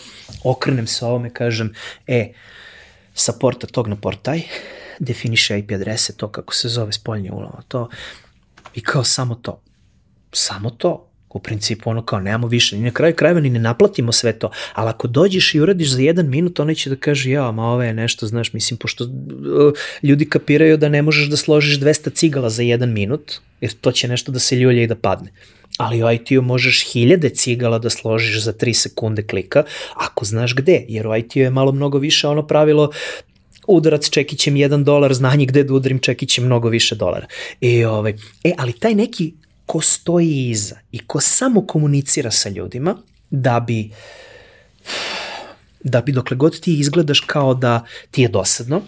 okrenem 0.45 0.87
se 0.87 1.05
ovome, 1.05 1.35
kažem, 1.35 1.75
e, 2.07 2.33
sa 3.15 3.33
porta 3.41 3.67
tog 3.67 3.89
na 3.89 3.97
portaj, 3.97 4.43
definiše 4.99 5.59
IP 5.59 5.73
adrese, 5.73 6.17
to 6.17 6.29
kako 6.29 6.55
se 6.55 6.69
zove 6.69 6.93
spoljnje 6.93 7.33
ulova, 7.33 7.63
to, 7.69 7.89
i 8.75 8.81
kao 8.81 9.05
samo 9.05 9.35
to. 9.35 9.63
Samo 10.33 10.71
to 10.71 11.10
u 11.31 11.39
principu 11.39 11.91
ono 11.91 12.03
kao 12.03 12.21
nemamo 12.21 12.47
više, 12.47 12.77
ni 12.77 12.83
na 12.83 12.91
kraju 12.91 13.15
krajeva 13.15 13.41
ni 13.41 13.51
ne 13.51 13.59
naplatimo 13.59 14.13
sve 14.13 14.33
to, 14.33 14.51
ali 14.73 14.89
ako 14.89 15.09
dođeš 15.09 15.55
i 15.55 15.61
uradiš 15.61 15.91
za 15.91 16.03
jedan 16.03 16.29
minut, 16.29 16.61
ona 16.61 16.75
će 16.75 16.91
da 16.91 16.97
kaže 16.97 17.31
ja, 17.31 17.51
ma 17.51 17.65
ovo 17.65 17.83
je 17.83 17.95
nešto, 17.95 18.27
znaš, 18.27 18.53
mislim, 18.53 18.79
pošto 18.79 19.05
uh, 19.05 19.11
ljudi 20.03 20.29
kapiraju 20.29 20.77
da 20.77 20.89
ne 20.89 21.03
možeš 21.03 21.29
da 21.29 21.37
složiš 21.37 21.81
200 21.81 22.15
cigala 22.15 22.51
za 22.51 22.63
jedan 22.63 22.93
minut, 22.93 23.33
jer 23.61 23.73
to 23.73 23.93
će 23.93 24.09
nešto 24.09 24.33
da 24.33 24.39
se 24.39 24.57
ljulja 24.57 24.83
i 24.83 24.87
da 24.87 24.95
padne. 24.95 25.33
Ali 25.79 26.05
u 26.05 26.11
IT-u 26.11 26.43
možeš 26.43 26.93
hiljade 26.93 27.29
cigala 27.29 27.79
da 27.79 27.91
složiš 27.91 28.43
za 28.43 28.53
3 28.53 28.73
sekunde 28.73 29.23
klika, 29.23 29.65
ako 29.97 30.25
znaš 30.25 30.55
gde, 30.55 30.85
jer 30.89 31.07
u 31.07 31.17
IT-u 31.17 31.39
je 31.39 31.51
malo 31.51 31.73
mnogo 31.73 31.99
više 31.99 32.29
ono 32.29 32.47
pravilo 32.47 32.91
udarac 33.67 34.11
čekićem 34.11 34.55
1 34.55 34.85
dolar, 34.85 35.15
znanje 35.15 35.47
gde 35.47 35.65
da 35.65 35.75
udarim 35.75 35.99
čekićem 35.99 36.45
mnogo 36.45 36.69
više 36.69 36.95
dolara. 36.95 37.27
I, 37.61 37.85
ovaj, 37.85 38.15
e, 38.45 38.53
ali 38.59 38.73
taj 38.73 38.95
neki 38.95 39.33
ko 39.71 39.81
stoji 39.81 40.49
iza 40.51 40.77
i 40.93 40.99
ko 41.07 41.21
samo 41.21 41.67
komunicira 41.67 42.31
sa 42.31 42.49
ljudima 42.49 42.97
da 43.31 43.61
bi 43.61 43.91
da 45.85 46.01
bi 46.01 46.13
dokle 46.13 46.37
god 46.37 46.61
ti 46.61 46.79
izgledaš 46.79 47.21
kao 47.21 47.55
da 47.55 47.85
ti 48.11 48.23
je 48.23 48.29
dosadno, 48.29 48.83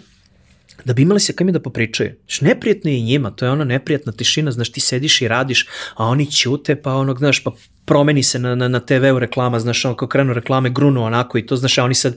da 0.85 0.93
bi 0.93 1.01
imali 1.01 1.19
se 1.19 1.35
kam 1.35 1.51
da 1.51 1.59
popričaju. 1.59 2.11
Znaš, 2.27 2.41
neprijetno 2.41 2.91
je 2.91 2.97
i 2.97 3.03
njima, 3.03 3.31
to 3.31 3.45
je 3.45 3.51
ona 3.51 3.63
neprijatna 3.63 4.11
tišina, 4.11 4.51
znaš, 4.51 4.71
ti 4.71 4.79
sediš 4.79 5.21
i 5.21 5.27
radiš, 5.27 5.67
a 5.95 6.05
oni 6.05 6.31
ćute, 6.31 6.75
pa 6.75 6.93
onog, 6.93 7.17
znaš, 7.17 7.43
pa 7.43 7.51
promeni 7.85 8.23
se 8.23 8.39
na, 8.39 8.55
na, 8.55 8.67
na 8.67 8.79
TV-u 8.79 9.19
reklama, 9.19 9.59
znaš, 9.59 9.85
ono 9.85 9.95
kao 9.95 10.07
krenu 10.07 10.33
reklame, 10.33 10.69
grunu 10.69 11.03
onako 11.03 11.37
i 11.37 11.45
to, 11.45 11.55
znaš, 11.55 11.77
a 11.77 11.83
oni 11.83 11.95
sad 11.95 12.15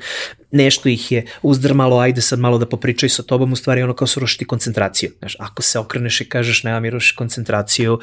nešto 0.50 0.88
ih 0.88 1.12
je 1.12 1.26
uzdrmalo, 1.42 1.98
ajde 1.98 2.20
sad 2.20 2.38
malo 2.38 2.58
da 2.58 2.68
popričaju 2.68 3.10
sa 3.10 3.22
tobom, 3.22 3.52
u 3.52 3.56
stvari 3.56 3.82
ono 3.82 3.94
kao 3.94 4.06
su 4.06 4.20
rušiti 4.20 4.44
koncentraciju. 4.44 5.10
Znaš, 5.18 5.36
ako 5.38 5.62
se 5.62 5.78
okreneš 5.78 6.20
i 6.20 6.28
kažeš 6.28 6.62
nema 6.64 6.80
mi 6.80 6.90
ruši 6.90 7.16
koncentraciju, 7.16 7.98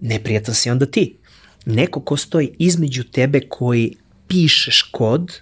neprijatan 0.00 0.54
si 0.54 0.70
onda 0.70 0.86
ti. 0.86 1.16
Neko 1.66 2.00
ko 2.00 2.16
stoji 2.16 2.54
između 2.58 3.04
tebe 3.04 3.40
koji 3.48 3.94
pišeš 4.28 4.82
kod, 4.82 5.40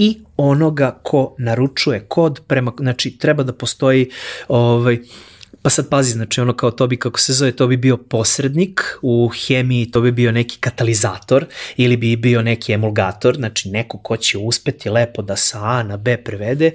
i 0.00 0.18
onoga 0.36 1.00
ko 1.02 1.34
naručuje 1.38 2.00
kod 2.08 2.40
prema, 2.46 2.72
znači 2.78 3.18
treba 3.18 3.42
da 3.42 3.52
postoji 3.52 4.10
ovaj, 4.48 4.98
Pa 5.62 5.70
sad 5.70 5.88
pazi, 5.88 6.12
znači 6.12 6.40
ono 6.40 6.52
kao 6.56 6.70
to 6.70 6.86
bi, 6.86 6.96
kako 6.96 7.20
se 7.20 7.32
zove, 7.32 7.52
to 7.52 7.66
bi 7.66 7.76
bio 7.76 7.96
posrednik 7.96 8.80
u 9.02 9.28
hemiji, 9.28 9.90
to 9.90 10.00
bi 10.00 10.12
bio 10.12 10.32
neki 10.32 10.58
katalizator 10.60 11.44
ili 11.76 11.96
bi 11.96 12.16
bio 12.16 12.42
neki 12.42 12.72
emulgator, 12.72 13.36
znači 13.36 13.70
neko 13.70 13.98
ko 13.98 14.16
će 14.16 14.38
uspeti 14.38 14.90
lepo 14.90 15.22
da 15.22 15.36
sa 15.36 15.58
A 15.62 15.82
na 15.82 15.96
B 15.96 16.16
prevede. 16.16 16.70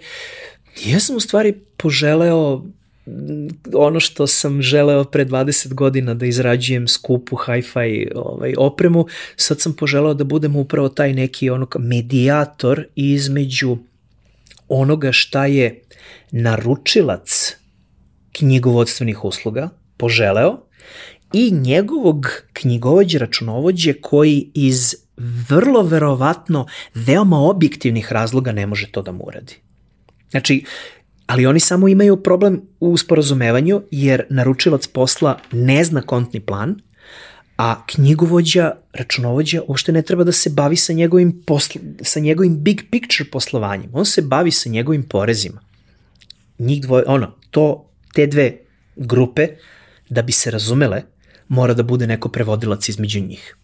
Ja 0.86 1.00
sam 1.00 1.16
u 1.16 1.20
stvari 1.20 1.54
poželeo 1.78 2.64
ono 3.73 3.99
što 3.99 4.27
sam 4.27 4.61
želeo 4.61 5.03
pre 5.03 5.26
20 5.26 5.73
godina 5.73 6.14
da 6.14 6.26
izrađujem 6.26 6.88
skupu 6.88 7.36
hi-fi 7.36 8.07
ovaj, 8.15 8.53
opremu, 8.57 9.06
sad 9.36 9.61
sam 9.61 9.73
poželeo 9.73 10.14
da 10.14 10.23
budem 10.23 10.56
upravo 10.56 10.90
taj 10.90 11.14
neki 11.14 11.49
ono 11.49 11.68
medijator 11.80 12.86
između 12.95 13.77
onoga 14.69 15.11
šta 15.11 15.45
je 15.45 15.82
naručilac 16.32 17.56
knjigovodstvenih 18.32 19.23
usluga 19.23 19.69
poželeo 19.98 20.57
i 21.34 21.52
njegovog 21.52 22.27
knjigovođe 22.53 23.19
računovođe 23.19 23.94
koji 23.94 24.52
iz 24.53 24.95
vrlo 25.49 25.84
verovatno 25.84 26.68
veoma 26.95 27.38
objektivnih 27.38 28.11
razloga 28.11 28.52
ne 28.52 28.68
može 28.68 28.91
to 28.91 29.02
da 29.02 29.11
mu 29.11 29.23
uradi. 29.23 29.56
Znači, 30.32 30.65
ali 31.28 31.46
oni 31.46 31.60
samo 31.60 31.88
imaju 31.88 32.24
problem 32.24 32.62
u 32.80 32.98
sporazumevanju 32.98 33.82
jer 33.92 34.24
naručilac 34.30 34.88
posla 34.88 35.40
ne 35.52 35.84
zna 35.84 36.02
kontni 36.02 36.40
plan, 36.40 36.76
a 37.58 37.86
knjigovođa, 37.88 38.72
računovođa 38.94 39.62
uopšte 39.68 39.92
ne 39.92 40.02
treba 40.02 40.24
da 40.24 40.32
se 40.32 40.50
bavi 40.50 40.76
sa 40.76 40.94
njegovim, 40.94 41.44
posl 41.46 41.80
sa 42.02 42.20
njegovim 42.20 42.64
big 42.64 42.82
picture 42.92 43.30
poslovanjem. 43.30 43.90
On 43.94 44.06
se 44.06 44.22
bavi 44.22 44.52
sa 44.52 44.70
njegovim 44.70 45.04
porezima. 45.04 45.62
Njih 46.60 46.82
dvoje, 46.82 47.04
ono, 47.08 47.32
to, 47.52 47.90
te 48.14 48.28
dve 48.28 48.58
grupe, 48.96 49.48
da 50.10 50.22
bi 50.22 50.32
se 50.32 50.52
razumele, 50.52 51.02
mora 51.48 51.74
da 51.74 51.84
bude 51.84 52.08
neko 52.08 52.30
prevodilac 52.30 52.90
između 52.90 53.20
njih. 53.20 53.56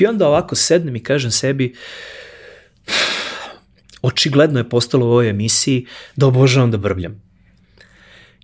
I 0.00 0.06
onda 0.06 0.28
ovako 0.28 0.54
sednem 0.54 0.96
i 0.96 1.02
kažem 1.02 1.30
sebi, 1.30 1.74
očigledno 4.02 4.60
je 4.60 4.68
postalo 4.68 5.06
u 5.06 5.10
ovoj 5.10 5.30
emisiji 5.30 5.86
da 6.16 6.26
obožavam 6.26 6.70
da 6.70 6.78
brbljam. 6.78 7.22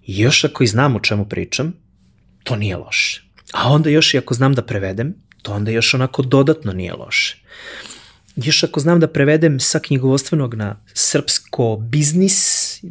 I 0.07 0.21
još 0.21 0.45
ako 0.45 0.65
i 0.65 0.67
znam 0.67 0.97
o 0.97 1.01
čemu 1.01 1.29
pričam, 1.29 1.75
to 2.45 2.57
nije 2.57 2.77
loše. 2.77 3.23
A 3.53 3.73
onda 3.73 3.91
još 3.91 4.15
i 4.15 4.19
ako 4.19 4.35
znam 4.35 4.55
da 4.55 4.63
prevedem, 4.63 5.15
to 5.43 5.53
onda 5.53 5.71
još 5.71 5.95
onako 5.95 6.23
dodatno 6.23 6.73
nije 6.73 6.95
loše. 6.95 7.43
Još 8.37 8.65
ako 8.65 8.81
znam 8.81 9.01
da 9.01 9.09
prevedem 9.09 9.61
sa 9.61 9.79
knjigovodstvenog 9.79 10.55
na 10.55 10.81
srpsko 10.95 11.77
biznis, 11.77 12.37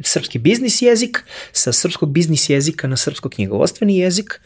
srpski 0.02 0.38
biznis 0.38 0.82
jezik, 0.82 1.24
sa 1.52 1.72
srpskog 1.72 2.12
biznis 2.12 2.50
jezika 2.50 2.88
na 2.88 2.96
srpsko 2.96 3.28
knjigovodstveni 3.28 3.98
jezik, 3.98 4.40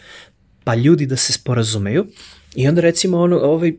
pa 0.64 0.74
ljudi 0.74 1.06
da 1.06 1.16
se 1.16 1.32
sporazumeju. 1.32 2.06
I 2.54 2.68
onda 2.68 2.80
recimo 2.80 3.20
ono, 3.20 3.38
ovaj, 3.38 3.72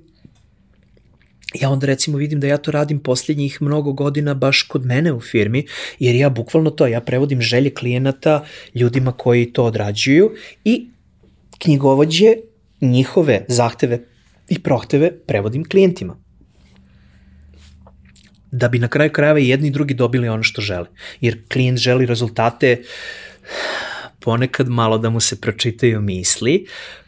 ja 1.53 1.69
onda 1.69 1.88
recimo 1.88 2.18
vidim 2.18 2.40
da 2.40 2.48
ja 2.48 2.57
to 2.57 2.72
radim 2.72 2.99
posljednjih 2.99 3.61
mnogo 3.61 3.94
godina 3.94 4.34
baš 4.34 4.61
kod 4.61 4.86
mene 4.86 5.14
u 5.14 5.22
firmi, 5.22 5.65
jer 5.99 6.15
ja 6.15 6.30
bukvalno 6.30 6.69
to, 6.69 6.88
ja 6.88 7.02
prevodim 7.02 7.41
želje 7.41 7.73
klijenata 7.73 8.45
ljudima 8.76 9.11
koji 9.11 9.53
to 9.53 9.65
odrađuju 9.65 10.32
i 10.64 10.88
knjigovođe 11.57 12.34
njihove 12.82 13.45
zahteve 13.48 13.99
i 14.49 14.60
prohteve 14.60 15.11
prevodim 15.28 15.69
klijentima. 15.69 16.18
Da 18.52 18.68
bi 18.68 18.80
na 18.80 18.88
kraju 18.88 19.11
krajeva 19.11 19.40
i 19.40 19.48
jedni 19.48 19.68
i 19.68 19.72
drugi 19.72 19.94
dobili 19.94 20.30
ono 20.30 20.44
što 20.44 20.61
žele. 20.61 20.88
Jer 21.22 21.38
klijent 21.52 21.80
želi 21.80 22.06
rezultate 22.06 22.84
ponekad 24.19 24.69
malo 24.69 24.98
da 24.98 25.10
mu 25.10 25.19
se 25.19 25.41
pročitaju 25.41 26.02
misli, 26.02 26.65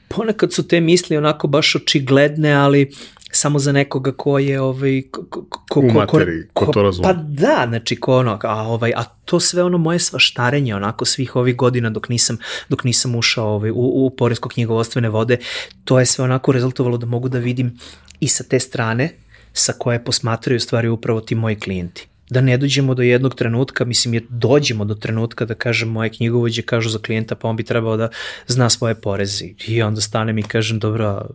ponekad 0.08 0.54
su 0.54 0.68
te 0.68 0.82
misli 0.82 1.18
onako 1.18 1.48
baš 1.48 1.76
očigledne, 1.76 2.54
ali 2.54 2.92
samo 3.36 3.60
za 3.60 3.72
nekoga 3.72 4.12
ko 4.12 4.40
je 4.40 4.62
ovaj 4.62 5.02
ko, 5.12 5.24
ko, 5.30 5.46
ko, 5.70 5.80
U 5.80 5.92
materiji, 5.92 6.44
ko, 6.54 6.54
ko, 6.54 6.66
ko 6.66 6.72
to 6.72 6.84
razume. 6.84 7.04
Pa 7.04 7.14
da, 7.14 7.66
znači 7.68 7.96
ko 7.96 8.18
ono, 8.18 8.40
a 8.44 8.62
ovaj 8.62 8.94
a 8.96 9.04
to 9.26 9.40
sve 9.40 9.64
ono 9.64 9.78
moje 9.78 10.00
svaštarenje 10.00 10.76
onako 10.76 11.06
svih 11.06 11.36
ovih 11.36 11.56
godina 11.56 11.90
dok 11.90 12.10
nisam 12.10 12.38
dok 12.70 12.84
nisam 12.84 13.16
ušao 13.16 13.48
ovaj 13.48 13.72
u 13.72 14.06
u 14.06 14.10
poresko 14.18 14.50
knjigovodstvene 14.50 15.10
vode, 15.10 15.38
to 15.84 16.00
je 16.00 16.06
sve 16.06 16.24
onako 16.24 16.52
rezultovalo 16.52 16.98
da 16.98 17.06
mogu 17.06 17.30
da 17.30 17.40
vidim 17.40 17.80
i 18.20 18.28
sa 18.28 18.44
te 18.44 18.60
strane 18.60 19.10
sa 19.54 19.74
koje 19.74 20.04
posmatraju 20.04 20.60
stvari 20.60 20.88
upravo 20.90 21.22
ti 21.22 21.36
moji 21.36 21.56
klijenti 21.56 22.08
da 22.30 22.42
ne 22.42 22.58
dođemo 22.58 22.94
do 22.94 23.02
jednog 23.02 23.36
trenutka, 23.36 23.86
mislim 23.86 24.14
je 24.14 24.22
dođemo 24.30 24.86
do 24.86 24.96
trenutka 24.96 25.46
da 25.46 25.54
kažem 25.54 25.90
moje 25.90 26.10
knjigovođe 26.10 26.62
kažu 26.62 26.90
za 26.90 27.00
klijenta 27.00 27.36
pa 27.36 27.48
on 27.48 27.56
bi 27.56 27.64
trebao 27.64 27.98
da 27.98 28.10
zna 28.48 28.70
svoje 28.70 28.96
poreze 28.96 29.46
i 29.68 29.82
onda 29.82 30.02
stanem 30.02 30.38
i 30.38 30.44
kažem 30.44 30.80
dobro, 30.80 31.28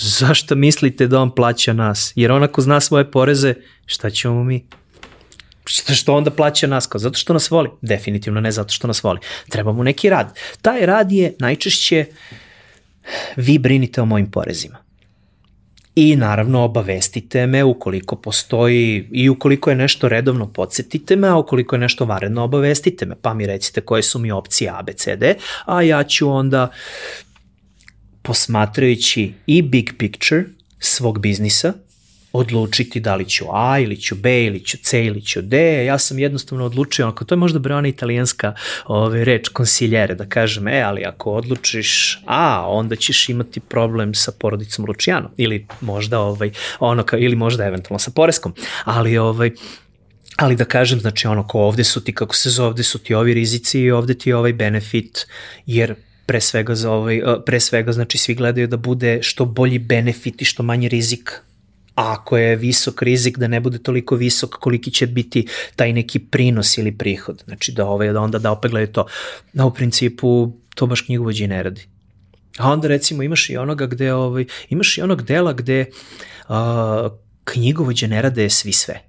zašto 0.00 0.54
mislite 0.54 1.06
da 1.06 1.20
on 1.20 1.34
plaća 1.34 1.72
nas? 1.72 2.12
Jer 2.14 2.32
on 2.32 2.42
ako 2.42 2.60
zna 2.60 2.80
svoje 2.80 3.10
poreze, 3.10 3.54
šta 3.86 4.10
ćemo 4.10 4.44
mi? 4.44 4.66
Šta 5.64 5.94
što 5.94 6.14
onda 6.14 6.30
plaća 6.30 6.66
nas? 6.66 6.86
Kao 6.86 6.98
zato 6.98 7.18
što 7.18 7.32
nas 7.32 7.50
voli? 7.50 7.70
Definitivno 7.82 8.40
ne 8.40 8.52
zato 8.52 8.72
što 8.72 8.86
nas 8.86 9.02
voli. 9.02 9.20
Treba 9.48 9.72
mu 9.72 9.84
neki 9.84 10.10
rad. 10.10 10.38
Taj 10.62 10.86
rad 10.86 11.12
je 11.12 11.34
najčešće 11.38 12.04
vi 13.36 13.58
brinite 13.58 14.02
o 14.02 14.04
mojim 14.04 14.30
porezima. 14.30 14.78
I 15.94 16.16
naravno 16.16 16.60
obavestite 16.60 17.46
me 17.46 17.64
ukoliko 17.64 18.16
postoji 18.16 19.08
i 19.12 19.28
ukoliko 19.28 19.70
je 19.70 19.76
nešto 19.76 20.08
redovno 20.08 20.52
podsjetite 20.52 21.16
me, 21.16 21.28
a 21.28 21.36
ukoliko 21.36 21.76
je 21.76 21.80
nešto 21.80 22.04
varedno 22.04 22.42
obavestite 22.44 23.06
me, 23.06 23.14
pa 23.22 23.34
mi 23.34 23.46
recite 23.46 23.80
koje 23.80 24.02
su 24.02 24.18
mi 24.18 24.30
opcije 24.30 24.70
A, 24.70 24.82
B, 24.82 24.92
C, 24.92 25.16
D, 25.16 25.34
a 25.64 25.82
ja 25.82 26.04
ću 26.04 26.30
onda 26.30 26.70
posmatrajući 28.22 29.32
i 29.46 29.62
big 29.62 29.90
picture 29.98 30.44
svog 30.78 31.18
biznisa, 31.18 31.72
odlučiti 32.32 33.00
da 33.00 33.14
li 33.14 33.28
ću 33.28 33.44
A 33.52 33.78
ili 33.78 34.00
ću 34.00 34.14
B 34.14 34.44
ili 34.44 34.64
ću 34.64 34.76
C 34.82 35.04
ili 35.04 35.22
ću 35.22 35.42
D. 35.42 35.84
Ja 35.84 35.98
sam 35.98 36.18
jednostavno 36.18 36.64
odlučio, 36.64 37.08
ako 37.08 37.24
to 37.24 37.34
je 37.34 37.38
možda 37.38 37.58
bre 37.58 37.74
ona 37.74 37.88
italijanska 37.88 38.54
ove, 38.86 39.24
reč 39.24 39.48
konsiljere, 39.48 40.14
da 40.14 40.26
kažem, 40.28 40.68
e, 40.68 40.80
ali 40.80 41.04
ako 41.04 41.32
odlučiš 41.32 42.20
A, 42.26 42.64
onda 42.68 42.96
ćeš 42.96 43.28
imati 43.28 43.60
problem 43.60 44.14
sa 44.14 44.32
porodicom 44.32 44.84
Luciano 44.88 45.30
ili 45.36 45.66
možda 45.80 46.20
ovaj, 46.20 46.50
ono, 46.78 47.02
ka, 47.02 47.18
ili 47.18 47.36
možda 47.36 47.64
eventualno 47.64 47.98
sa 47.98 48.10
poreskom. 48.10 48.54
Ali 48.84 49.18
ovaj, 49.18 49.50
ali 50.36 50.56
da 50.56 50.64
kažem, 50.64 51.00
znači 51.00 51.26
ono 51.26 51.46
ko 51.46 51.60
ovde 51.60 51.84
su 51.84 52.04
ti, 52.04 52.14
kako 52.14 52.34
se 52.34 52.50
zove, 52.50 52.68
ovde 52.68 52.82
su 52.82 52.98
ti 52.98 53.14
ovi 53.14 53.34
rizici 53.34 53.80
i 53.80 53.90
ovde 53.90 54.14
ti 54.14 54.30
je 54.30 54.36
ovaj 54.36 54.52
benefit, 54.52 55.26
jer 55.66 55.94
pre 56.30 56.40
svega 56.40 56.74
za 56.74 56.92
ovaj, 56.92 57.20
pre 57.46 57.60
svega 57.60 57.92
znači 57.92 58.18
svi 58.18 58.34
gledaju 58.34 58.66
da 58.66 58.76
bude 58.76 59.18
što 59.22 59.44
bolji 59.44 59.78
benefit 59.78 60.42
i 60.42 60.44
što 60.44 60.62
manje 60.62 60.88
rizik 60.88 61.32
a 61.94 62.12
ako 62.12 62.36
je 62.36 62.56
visok 62.56 63.02
rizik 63.02 63.38
da 63.38 63.48
ne 63.48 63.60
bude 63.60 63.78
toliko 63.78 64.16
visok 64.16 64.50
koliki 64.50 64.90
će 64.90 65.06
biti 65.06 65.46
taj 65.76 65.92
neki 65.92 66.18
prinos 66.18 66.78
ili 66.78 66.92
prihod. 66.92 67.42
Znači 67.44 67.72
da, 67.72 67.86
ovaj, 67.86 68.12
da 68.12 68.20
onda 68.20 68.38
da 68.38 68.52
opet 68.52 68.70
gledaju 68.70 68.92
to. 68.92 69.06
Da 69.52 69.64
u 69.64 69.74
principu 69.74 70.52
to 70.74 70.86
baš 70.86 71.00
knjigovođe 71.00 71.46
ne 71.46 71.62
radi. 71.62 71.86
A 72.58 72.72
onda 72.72 72.88
recimo 72.88 73.22
imaš 73.22 73.50
i 73.50 73.56
onoga 73.56 73.86
gde, 73.86 74.12
ovaj, 74.14 74.46
imaš 74.68 74.98
i 74.98 75.02
onog 75.02 75.22
dela 75.22 75.52
gde 75.52 75.84
uh, 76.48 76.54
knjigovođe 77.44 78.08
ne 78.08 78.22
rade 78.22 78.50
svi 78.50 78.72
sve. 78.72 79.02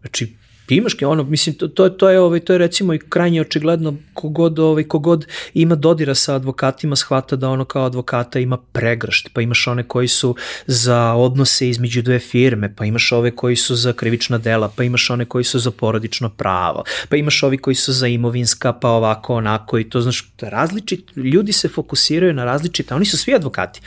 Znači, 0.00 0.36
imaš 0.76 0.96
ono, 1.02 1.22
mislim, 1.22 1.54
to, 1.54 1.68
to, 1.68 1.88
to, 1.88 2.10
je, 2.10 2.20
ovaj, 2.20 2.40
to 2.40 2.52
je 2.52 2.58
recimo 2.58 2.94
i 2.94 2.98
krajnje 2.98 3.40
očigledno 3.40 3.94
kogod, 4.14 4.58
ovaj, 4.58 4.84
kogod 4.84 5.26
ima 5.54 5.74
dodira 5.74 6.14
sa 6.14 6.34
advokatima 6.34 6.96
shvata 6.96 7.36
da 7.36 7.48
ono 7.48 7.64
kao 7.64 7.84
advokata 7.84 8.38
ima 8.38 8.56
pregršt, 8.56 9.28
pa 9.32 9.40
imaš 9.40 9.66
one 9.66 9.82
koji 9.82 10.08
su 10.08 10.36
za 10.66 11.14
odnose 11.14 11.68
između 11.68 12.02
dve 12.02 12.18
firme, 12.18 12.74
pa 12.76 12.84
imaš 12.84 13.12
ove 13.12 13.30
koji 13.30 13.56
su 13.56 13.74
za 13.74 13.92
krivična 13.92 14.38
dela, 14.38 14.72
pa 14.76 14.84
imaš 14.84 15.10
one 15.10 15.24
koji 15.24 15.44
su 15.44 15.58
za 15.58 15.70
porodično 15.70 16.28
pravo, 16.28 16.84
pa 17.08 17.16
imaš 17.16 17.42
ovi 17.42 17.58
koji 17.58 17.74
su 17.74 17.92
za 17.92 18.06
imovinska, 18.06 18.72
pa 18.72 18.88
ovako, 18.88 19.34
onako 19.34 19.78
i 19.78 19.90
to 19.90 20.00
znaš, 20.00 20.32
različit, 20.40 21.16
ljudi 21.16 21.52
se 21.52 21.68
fokusiraju 21.68 22.34
na 22.34 22.44
različite, 22.44 22.94
oni 22.94 23.04
su 23.04 23.18
svi 23.18 23.34
advokati. 23.34 23.80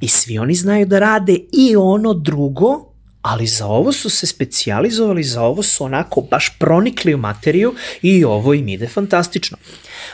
I 0.00 0.08
svi 0.08 0.38
oni 0.38 0.54
znaju 0.54 0.86
da 0.86 0.98
rade 0.98 1.36
i 1.52 1.76
ono 1.76 2.14
drugo 2.14 2.91
ali 3.22 3.46
za 3.46 3.66
ovo 3.66 3.92
su 3.92 4.10
se 4.10 4.26
specijalizovali, 4.26 5.22
za 5.22 5.42
ovo 5.42 5.62
su 5.62 5.84
onako 5.84 6.20
baš 6.20 6.58
pronikli 6.58 7.14
u 7.14 7.18
materiju 7.18 7.74
i 8.02 8.24
ovo 8.24 8.54
im 8.54 8.68
ide 8.68 8.88
fantastično. 8.88 9.58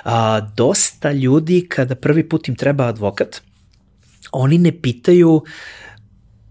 A, 0.04 0.40
dosta 0.40 1.12
ljudi 1.12 1.66
kada 1.68 1.94
prvi 1.94 2.28
put 2.28 2.48
im 2.48 2.56
treba 2.56 2.86
advokat, 2.86 3.40
oni 4.32 4.58
ne 4.58 4.72
pitaju 4.72 5.42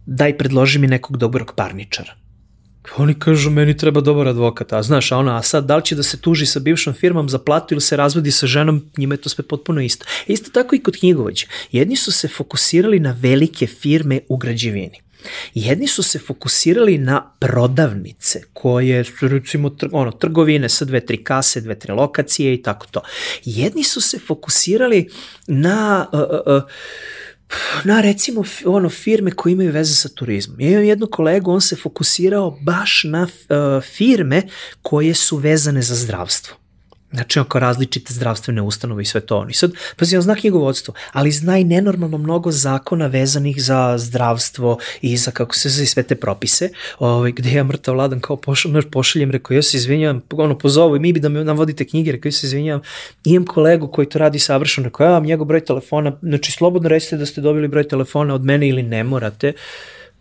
daj 0.05 0.37
predloži 0.37 0.79
mi 0.79 0.87
nekog 0.87 1.17
dobrog 1.17 1.53
parničara. 1.55 2.13
Oni 2.97 3.13
kažu, 3.19 3.49
meni 3.49 3.77
treba 3.77 4.01
dobar 4.01 4.27
advokat, 4.27 4.73
a 4.73 4.83
znaš, 4.83 5.11
a 5.11 5.17
ona, 5.17 5.37
a 5.37 5.41
sad 5.41 5.65
da 5.65 5.75
li 5.75 5.85
će 5.85 5.95
da 5.95 6.03
se 6.03 6.21
tuži 6.21 6.45
sa 6.45 6.59
bivšom 6.59 6.93
firmom 6.93 7.29
za 7.29 7.39
platu 7.39 7.73
ili 7.73 7.81
se 7.81 7.97
razvodi 7.97 8.31
sa 8.31 8.47
ženom, 8.47 8.85
njima 8.97 9.13
je 9.13 9.21
to 9.21 9.29
sve 9.29 9.43
potpuno 9.43 9.81
isto. 9.81 10.05
Isto 10.27 10.51
tako 10.51 10.75
i 10.75 10.79
kod 10.79 10.97
knjigovođa. 10.99 11.45
Jedni 11.71 11.95
su 11.95 12.11
se 12.11 12.27
fokusirali 12.27 12.99
na 12.99 13.15
velike 13.19 13.67
firme 13.67 14.19
u 14.29 14.37
građevini. 14.37 15.06
Jedni 15.53 15.87
su 15.87 16.03
se 16.03 16.19
fokusirali 16.19 16.97
na 16.97 17.33
prodavnice 17.39 18.41
koje 18.53 19.03
su 19.03 19.27
recimo 19.27 19.69
tr 19.69 19.87
ono, 19.91 20.11
trgovine 20.11 20.69
sa 20.69 20.85
dve, 20.85 21.05
tri 21.05 21.23
kase, 21.23 21.61
dve, 21.61 21.79
tri 21.79 21.91
lokacije 21.91 22.53
i 22.53 22.61
tako 22.61 22.87
to. 22.91 23.01
Jedni 23.45 23.83
su 23.83 24.01
se 24.01 24.19
fokusirali 24.19 25.09
na 25.47 26.07
uh, 26.13 26.19
uh, 26.55 26.63
na 27.83 28.01
recimo 28.01 28.43
ono 28.65 28.89
firme 28.89 29.31
koje 29.31 29.53
imaju 29.53 29.71
veze 29.71 29.95
sa 29.95 30.09
turizmom. 30.09 30.61
Ja 30.61 30.69
imam 30.69 30.83
jednu 30.83 31.07
kolegu, 31.07 31.51
on 31.51 31.61
se 31.61 31.75
fokusirao 31.75 32.59
baš 32.61 33.01
na 33.03 33.23
uh, 33.23 33.83
firme 33.83 34.41
koje 34.81 35.13
su 35.13 35.37
vezane 35.37 35.81
za 35.81 35.95
zdravstvo. 35.95 36.55
Znači, 37.11 37.39
oko 37.39 37.59
različite 37.59 38.13
zdravstvene 38.13 38.61
ustanove 38.61 39.01
i 39.01 39.05
sve 39.05 39.21
to. 39.21 39.47
I 39.49 39.53
sad, 39.53 39.71
pazi, 39.95 40.15
on 40.15 40.21
zna 40.21 40.35
knjigovodstvo, 40.35 40.93
ali 41.11 41.31
zna 41.31 41.57
i 41.57 41.63
nenormalno 41.63 42.17
mnogo 42.17 42.51
zakona 42.51 43.07
vezanih 43.07 43.63
za 43.63 43.97
zdravstvo 43.97 44.77
i 45.01 45.17
za, 45.17 45.31
kako 45.31 45.55
se 45.55 45.69
za 45.69 45.85
sve 45.85 46.03
te 46.03 46.15
propise, 46.15 46.69
ovaj, 46.99 47.31
gde 47.31 47.51
ja 47.51 47.63
mrtav 47.63 47.95
ladan 47.95 48.19
kao 48.19 48.35
pošaljem, 48.35 48.83
pošaljem, 48.91 49.31
rekao, 49.31 49.55
ja 49.55 49.61
se 49.61 49.77
izvinjam, 49.77 50.21
ono, 50.31 50.57
pozovu 50.57 50.95
i 50.95 50.99
mi 50.99 51.13
bi 51.13 51.19
da 51.19 51.29
mi 51.29 51.43
navodite 51.43 51.85
knjige, 51.85 52.11
rekao, 52.11 52.27
ja 52.27 52.33
se 52.33 52.47
izvinjam, 52.47 52.81
imam 53.23 53.45
kolegu 53.45 53.87
koji 53.87 54.09
to 54.09 54.19
radi 54.19 54.39
savršeno, 54.39 54.85
rekao, 54.87 55.05
ja 55.07 55.19
njegov 55.19 55.47
broj 55.47 55.65
telefona, 55.65 56.17
znači, 56.21 56.51
slobodno 56.51 56.89
recite 56.89 57.17
da 57.17 57.25
ste 57.25 57.41
dobili 57.41 57.67
broj 57.67 57.87
telefona 57.87 58.33
od 58.33 58.43
mene 58.43 58.67
ili 58.67 58.83
ne 58.83 59.03
morate, 59.03 59.53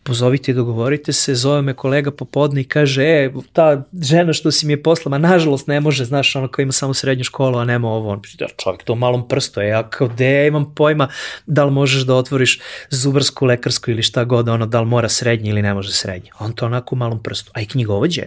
pozovite 0.06 0.50
i 0.50 0.54
dogovorite 0.54 1.12
se, 1.12 1.34
zove 1.34 1.62
me 1.62 1.74
kolega 1.74 2.10
popodne 2.10 2.60
i 2.60 2.64
kaže, 2.64 3.02
e, 3.02 3.32
ta 3.52 3.82
žena 4.02 4.32
što 4.32 4.50
si 4.50 4.66
mi 4.66 4.72
je 4.72 4.82
posla, 4.82 5.10
ma 5.10 5.18
nažalost 5.18 5.66
ne 5.66 5.80
može, 5.80 6.04
znaš, 6.04 6.36
ono 6.36 6.48
ko 6.48 6.62
ima 6.62 6.72
samo 6.72 6.94
srednju 6.94 7.24
školu, 7.24 7.58
a 7.58 7.64
nema 7.64 7.88
ovo, 7.88 8.10
on, 8.10 8.22
ja, 8.38 8.46
čovjek 8.62 8.82
to 8.82 8.94
malom 8.94 9.28
prsto, 9.28 9.60
e, 9.60 9.66
ja 9.66 9.90
kao, 9.90 10.08
de, 10.08 10.30
ja 10.30 10.46
imam 10.46 10.74
pojma 10.74 11.08
da 11.46 11.64
li 11.64 11.70
možeš 11.70 12.02
da 12.02 12.14
otvoriš 12.14 12.60
zubarsku, 12.90 13.46
lekarsku 13.46 13.90
ili 13.90 14.02
šta 14.02 14.24
god, 14.24 14.48
ono, 14.48 14.66
da 14.66 14.80
li 14.80 14.86
mora 14.86 15.08
srednje 15.08 15.50
ili 15.50 15.62
ne 15.62 15.74
može 15.74 15.92
srednje. 15.92 16.30
On 16.38 16.52
to 16.52 16.66
onako 16.66 16.94
u 16.94 16.98
malom 16.98 17.22
prstu, 17.22 17.50
a 17.54 17.60
i 17.60 17.66
knjigovođe, 17.66 18.22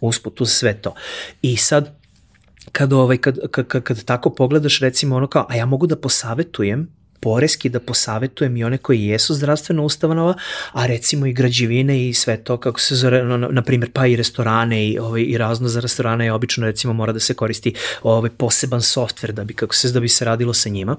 usput 0.00 0.40
uz 0.40 0.52
sve 0.52 0.74
to. 0.74 0.94
I 1.42 1.56
sad, 1.56 1.98
kad, 2.72 2.92
ovaj, 2.92 3.16
kad, 3.16 3.38
kad, 3.50 3.66
kad, 3.66 3.82
kad 3.82 4.04
tako 4.04 4.30
pogledaš 4.30 4.80
recimo 4.80 5.16
ono 5.16 5.26
kao, 5.26 5.46
a 5.48 5.56
ja 5.56 5.66
mogu 5.66 5.86
da 5.86 5.96
posavetujem 5.96 7.01
poreski 7.22 7.68
da 7.68 7.80
posavetujem 7.80 8.56
i 8.56 8.64
one 8.64 8.78
koji 8.78 9.06
jesu 9.06 9.34
zdravstveno 9.34 9.84
ustanova, 9.84 10.34
a 10.72 10.86
recimo 10.86 11.26
i 11.26 11.32
građevine 11.32 12.08
i 12.08 12.14
sve 12.14 12.36
to 12.44 12.56
kako 12.56 12.80
se 12.80 12.96
zove, 12.96 13.22
na, 13.24 13.36
na 13.36 13.62
primjer 13.62 13.90
pa 13.92 14.06
i 14.06 14.16
restorane 14.16 14.88
i, 14.88 14.98
ovaj, 14.98 15.22
i 15.22 15.38
razno 15.38 15.68
za 15.68 15.80
restorane 15.80 16.24
je 16.24 16.32
obično 16.32 16.66
recimo 16.66 16.92
mora 16.92 17.12
da 17.12 17.20
se 17.20 17.34
koristi 17.34 17.74
ovaj, 18.02 18.30
poseban 18.30 18.82
softver 18.82 19.32
da 19.32 19.44
bi, 19.44 19.54
kako 19.54 19.74
se, 19.74 19.92
da 19.92 20.00
bi 20.00 20.08
se 20.08 20.24
radilo 20.24 20.54
sa 20.54 20.68
njima. 20.68 20.96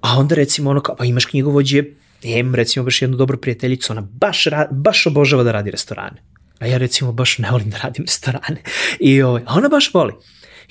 A 0.00 0.18
onda 0.18 0.34
recimo 0.34 0.70
ono 0.70 0.80
kao, 0.80 0.96
pa 0.96 1.04
imaš 1.04 1.24
knjigovođe 1.24 1.84
imam 2.22 2.54
recimo 2.54 2.84
baš 2.84 3.02
jednu 3.02 3.16
dobru 3.16 3.38
prijateljicu, 3.38 3.92
ona 3.92 4.00
baš, 4.00 4.44
ra, 4.44 4.68
baš 4.70 5.06
obožava 5.06 5.42
da 5.42 5.52
radi 5.52 5.70
restorane. 5.70 6.22
A 6.58 6.66
ja 6.66 6.78
recimo 6.78 7.12
baš 7.12 7.38
ne 7.38 7.50
volim 7.50 7.70
da 7.70 7.78
radim 7.78 8.04
restorane. 8.04 8.62
I 9.00 9.22
ovaj, 9.22 9.42
a 9.46 9.54
ona 9.54 9.68
baš 9.68 9.94
voli. 9.94 10.12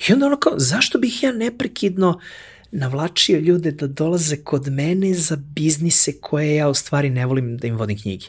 I 0.08 0.12
onda 0.12 0.26
ono 0.26 0.36
kao, 0.36 0.52
zašto 0.56 0.98
bih 0.98 1.22
ja 1.22 1.32
neprekidno 1.32 2.20
navlačio 2.72 3.38
ljude 3.38 3.70
da 3.70 3.86
dolaze 3.86 4.36
kod 4.36 4.68
mene 4.68 5.14
za 5.14 5.36
biznise 5.36 6.12
koje 6.20 6.54
ja 6.54 6.68
u 6.68 6.74
stvari 6.74 7.10
ne 7.10 7.26
volim 7.26 7.56
da 7.56 7.66
im 7.66 7.76
vodim 7.76 7.98
knjige. 7.98 8.26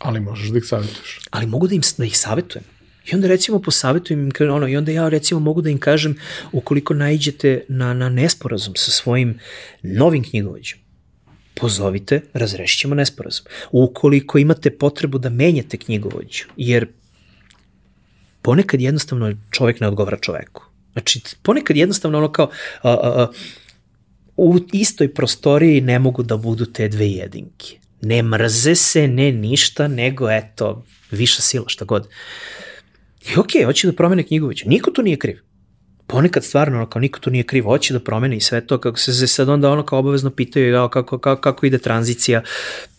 Ali 0.00 0.20
možeš 0.20 0.48
da 0.48 0.58
ih 0.58 0.64
savjetuješ. 0.64 1.20
Ali 1.30 1.46
mogu 1.46 1.68
da, 1.68 1.74
im, 1.74 1.80
da 1.98 2.04
ih 2.04 2.18
savjetujem. 2.18 2.64
I 3.06 3.14
onda 3.14 3.28
recimo 3.28 3.62
posavjetujem 3.62 4.20
im, 4.20 4.50
ono, 4.50 4.68
i 4.68 4.76
onda 4.76 4.92
ja 4.92 5.08
recimo 5.08 5.40
mogu 5.40 5.62
da 5.62 5.70
im 5.70 5.78
kažem 5.78 6.16
ukoliko 6.52 6.94
naiđete 6.94 7.64
na, 7.68 7.94
na 7.94 8.08
nesporazum 8.08 8.74
sa 8.76 8.90
svojim 8.90 9.38
novim 9.82 10.24
knjigovođom, 10.24 10.78
pozovite, 11.54 12.20
razrešćemo 12.32 12.94
nesporazum. 12.94 13.46
Ukoliko 13.70 14.38
imate 14.38 14.78
potrebu 14.78 15.18
da 15.18 15.28
menjate 15.28 15.76
knjigovođu, 15.76 16.44
jer 16.56 16.86
ponekad 18.42 18.80
jednostavno 18.80 19.34
čovek 19.50 19.80
ne 19.80 19.88
odgovara 19.88 20.18
čoveku. 20.20 20.73
Znači, 20.94 21.20
ponekad 21.42 21.76
jednostavno 21.76 22.18
ono 22.18 22.32
kao, 22.32 22.50
a, 22.82 22.90
a, 22.90 23.22
a, 23.22 23.30
u 24.36 24.58
istoj 24.72 25.14
prostoriji 25.14 25.80
ne 25.80 25.98
mogu 25.98 26.22
da 26.22 26.36
budu 26.36 26.66
te 26.66 26.88
dve 26.88 27.06
jedinke. 27.06 27.78
Ne 28.02 28.22
mrze 28.22 28.74
se, 28.74 29.08
ne 29.08 29.32
ništa, 29.32 29.88
nego 29.88 30.30
eto, 30.30 30.84
viša 31.10 31.42
sila, 31.42 31.64
šta 31.68 31.84
god. 31.84 32.08
I 33.30 33.38
okej, 33.38 33.62
okay, 33.62 33.64
hoće 33.64 33.86
da 33.86 33.92
promene 33.92 34.22
Knjigovića. 34.22 34.68
Niko 34.68 34.90
tu 34.90 35.02
nije 35.02 35.16
kriv. 35.16 35.38
Ponekad 36.06 36.44
stvarno, 36.44 36.76
ono, 36.76 36.86
kao 36.86 37.00
niko 37.00 37.20
tu 37.20 37.30
nije 37.30 37.44
kriv, 37.44 37.64
hoće 37.64 37.92
da 37.92 38.00
promene 38.00 38.36
i 38.36 38.40
sve 38.40 38.66
to, 38.66 38.80
kako 38.80 38.98
se 38.98 39.26
sad 39.26 39.48
onda 39.48 39.70
ono 39.70 39.86
kao 39.86 39.98
obavezno 39.98 40.30
pitaju 40.30 40.74
kao, 40.74 40.88
kako, 40.88 41.18
kako, 41.18 41.40
kako 41.40 41.66
ide 41.66 41.78
tranzicija, 41.78 42.42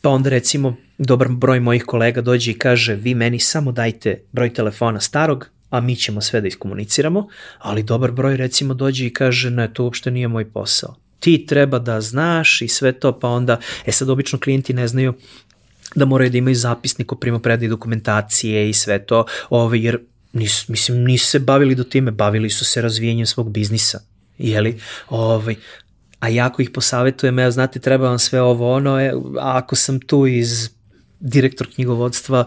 pa 0.02 0.10
onda 0.10 0.30
recimo 0.30 0.76
dobar 0.98 1.28
broj 1.30 1.60
mojih 1.60 1.84
kolega 1.84 2.22
dođe 2.22 2.52
i 2.52 2.58
kaže 2.58 2.96
vi 2.96 3.16
meni 3.16 3.40
samo 3.40 3.72
dajte 3.72 4.24
broj 4.32 4.54
telefona 4.54 5.00
starog, 5.00 5.50
a 5.76 5.82
mi 5.82 5.96
ćemo 5.96 6.22
sve 6.22 6.42
da 6.42 6.48
iskomuniciramo, 6.48 7.28
ali 7.60 7.84
dobar 7.84 8.12
broj 8.12 8.38
recimo 8.38 8.74
dođe 8.74 9.06
i 9.06 9.14
kaže 9.14 9.50
ne, 9.50 9.74
to 9.74 9.84
uopšte 9.84 10.12
nije 10.12 10.28
moj 10.28 10.52
posao. 10.52 10.96
Ti 11.20 11.46
treba 11.46 11.80
da 11.80 12.02
znaš 12.02 12.62
i 12.62 12.68
sve 12.68 12.92
to, 12.92 13.20
pa 13.20 13.28
onda, 13.28 13.60
e 13.86 13.92
sad 13.92 14.10
obično 14.10 14.40
klijenti 14.40 14.74
ne 14.74 14.88
znaju 14.88 15.14
da 15.96 16.06
moraju 16.06 16.30
da 16.30 16.38
imaju 16.38 16.56
zapisnik 16.56 17.12
o 17.12 17.16
primopredaji 17.16 17.70
dokumentacije 17.70 18.70
i 18.70 18.74
sve 18.74 19.06
to, 19.06 19.26
ovaj, 19.50 19.80
jer 19.80 20.00
nis, 20.34 20.68
mislim, 20.68 21.04
nisu 21.04 21.28
se 21.28 21.40
bavili 21.40 21.76
do 21.76 21.84
time, 21.84 22.12
bavili 22.12 22.50
su 22.50 22.66
se 22.66 22.82
razvijenjem 22.82 23.26
svog 23.26 23.52
biznisa, 23.52 24.00
jeli? 24.38 24.80
Ovaj, 25.10 25.56
a 26.20 26.30
ja 26.30 26.46
ako 26.46 26.62
ih 26.62 26.70
posavetujem, 26.70 27.40
evo, 27.40 27.52
znate, 27.52 27.80
treba 27.80 28.10
vam 28.10 28.20
sve 28.20 28.42
ovo 28.42 28.74
ono, 28.74 29.00
e, 29.00 29.14
a 29.40 29.58
ako 29.58 29.76
sam 29.76 30.00
tu 30.00 30.28
iz 30.28 30.70
direktor 31.20 31.68
knjigovodstva, 31.76 32.46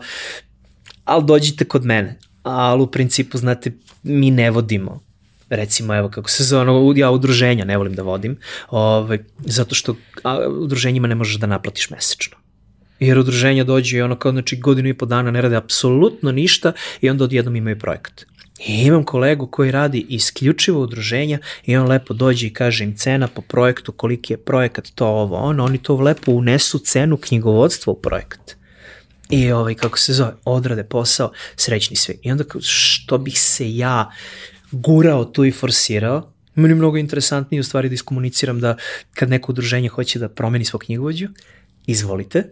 ali 1.05 1.25
dođite 1.25 1.65
kod 1.65 1.85
mene 1.85 2.19
ali 2.49 2.83
u 2.83 2.87
principu, 2.87 3.39
znate, 3.39 3.73
mi 4.03 4.31
ne 4.31 4.51
vodimo 4.51 5.09
recimo 5.51 5.95
evo 5.95 6.09
kako 6.09 6.31
se 6.31 6.45
zove, 6.45 6.73
ja 6.97 7.11
udruženja 7.11 7.65
ne 7.65 7.77
volim 7.77 7.95
da 7.95 8.03
vodim, 8.03 8.37
ovaj, 8.71 9.19
zato 9.39 9.75
što 9.75 9.97
a, 10.23 10.49
udruženjima 10.49 11.09
ne 11.09 11.15
možeš 11.15 11.37
da 11.37 11.47
naplatiš 11.47 11.91
mesečno. 11.91 12.37
Jer 13.01 13.19
udruženja 13.19 13.65
dođe 13.65 13.99
i 13.99 14.03
ono 14.03 14.17
kao 14.17 14.33
znači 14.33 14.57
godinu 14.57 14.89
i 14.89 14.95
po 14.95 15.07
dana 15.07 15.31
ne 15.31 15.43
rade 15.43 15.57
apsolutno 15.57 16.33
ništa 16.33 16.73
i 17.01 17.11
onda 17.11 17.25
odjednom 17.25 17.57
imaju 17.57 17.79
projekat. 17.79 18.25
I 18.67 18.83
imam 18.83 19.05
kolegu 19.05 19.47
koji 19.47 19.71
radi 19.71 20.07
isključivo 20.09 20.83
udruženja 20.83 21.39
i 21.67 21.77
on 21.77 21.89
lepo 21.89 22.15
dođe 22.15 22.47
i 22.47 22.53
kaže 22.53 22.85
im 22.85 22.97
cena 22.97 23.29
po 23.29 23.43
projektu, 23.43 23.93
koliki 23.93 24.33
je 24.33 24.37
projekat, 24.37 24.89
to 24.95 25.07
ovo, 25.07 25.37
ono, 25.37 25.65
oni 25.65 25.79
to 25.79 25.97
lepo 25.97 26.33
unesu 26.33 26.79
cenu 26.79 27.17
knjigovodstva 27.17 27.93
u 27.93 27.97
projekat 27.97 28.58
i 29.31 29.53
ovaj, 29.53 29.75
kako 29.75 29.99
se 29.99 30.13
zove, 30.13 30.33
odrade 30.45 30.85
posao, 30.85 31.33
srećni 31.57 31.97
svi. 31.97 32.19
I 32.23 32.33
onda 32.33 32.45
što 32.61 33.19
bih 33.19 33.41
se 33.41 33.77
ja 33.77 34.11
gurao 34.73 35.25
tu 35.25 35.45
i 35.45 35.53
forsirao, 35.53 36.33
meni 36.55 36.71
je 36.73 36.77
mnogo 36.77 36.97
interesantnije 36.97 37.61
u 37.61 37.65
stvari 37.65 37.89
da 37.89 37.95
iskomuniciram 37.95 38.61
da 38.61 38.77
kad 39.15 39.31
neko 39.31 39.53
udruženje 39.53 39.89
hoće 39.89 40.19
da 40.19 40.29
promeni 40.29 40.65
svog 40.65 40.81
knjigovođu, 40.81 41.29
izvolite, 41.87 42.45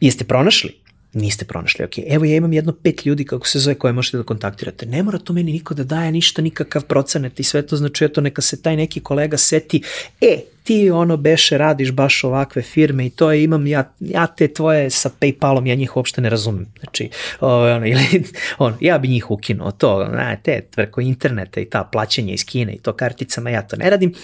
jeste 0.00 0.24
pronašli? 0.24 0.83
Niste 1.14 1.44
pronašli, 1.44 1.84
ok. 1.84 1.92
Evo 2.08 2.24
ja 2.24 2.36
imam 2.36 2.52
jedno 2.52 2.72
pet 2.72 3.06
ljudi, 3.06 3.24
kako 3.24 3.46
se 3.48 3.58
zove, 3.58 3.74
koje 3.74 3.92
možete 3.92 4.16
da 4.16 4.22
kontaktirate. 4.22 4.86
Ne 4.86 5.02
mora 5.02 5.18
to 5.18 5.32
meni 5.32 5.52
niko 5.52 5.74
da 5.74 5.84
daje 5.84 6.12
ništa, 6.12 6.42
nikakav 6.42 6.84
procenet 6.84 7.40
i 7.40 7.42
sve 7.42 7.66
to 7.66 7.76
znači, 7.76 8.04
eto, 8.04 8.20
neka 8.20 8.42
se 8.42 8.62
taj 8.62 8.76
neki 8.76 9.00
kolega 9.00 9.36
seti, 9.36 9.82
e, 10.20 10.38
ti 10.62 10.90
ono 10.90 11.16
beše 11.16 11.58
radiš 11.58 11.92
baš 11.92 12.24
ovakve 12.24 12.62
firme 12.62 13.06
i 13.06 13.10
to 13.10 13.32
je, 13.32 13.44
imam 13.44 13.66
ja, 13.66 13.92
ja 14.00 14.26
te 14.26 14.48
tvoje 14.48 14.90
sa 14.90 15.10
Paypalom, 15.20 15.66
ja 15.66 15.74
njih 15.74 15.96
uopšte 15.96 16.20
ne 16.20 16.30
razumem. 16.30 16.66
Znači, 16.80 17.10
ono, 17.40 17.86
ili, 17.92 18.24
ono, 18.58 18.76
ja 18.80 18.98
bi 18.98 19.08
njih 19.08 19.30
ukinuo, 19.30 19.70
to, 19.70 20.08
na, 20.08 20.36
te, 20.36 20.62
preko 20.74 21.00
interneta 21.00 21.60
i 21.60 21.64
ta 21.64 21.84
plaćanja 21.92 22.34
iz 22.34 22.44
Kine 22.44 22.74
i 22.74 22.78
to 22.78 22.92
karticama, 22.92 23.50
ja 23.50 23.62
to 23.62 23.76
ne 23.76 23.90
radim. 23.90 24.14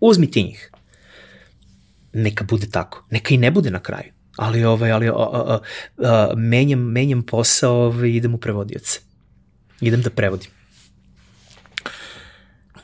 Uzmi 0.00 0.30
ti 0.30 0.42
njih. 0.42 0.70
Neka 2.12 2.44
bude 2.44 2.66
tako. 2.70 3.04
Neka 3.10 3.34
i 3.34 3.38
ne 3.38 3.50
bude 3.50 3.70
na 3.70 3.80
kraju 3.80 4.17
ali 4.38 4.64
ovaj 4.64 4.92
ali 4.92 5.08
a, 5.08 5.12
a, 5.12 5.58
a, 5.98 6.32
menjam 6.36 6.80
menjam 6.80 7.22
posao 7.22 7.74
ovaj, 7.74 8.10
idem 8.10 8.34
u 8.34 8.38
prevodioce. 8.38 9.00
Idem 9.80 10.02
da 10.02 10.10
prevodim. 10.10 10.50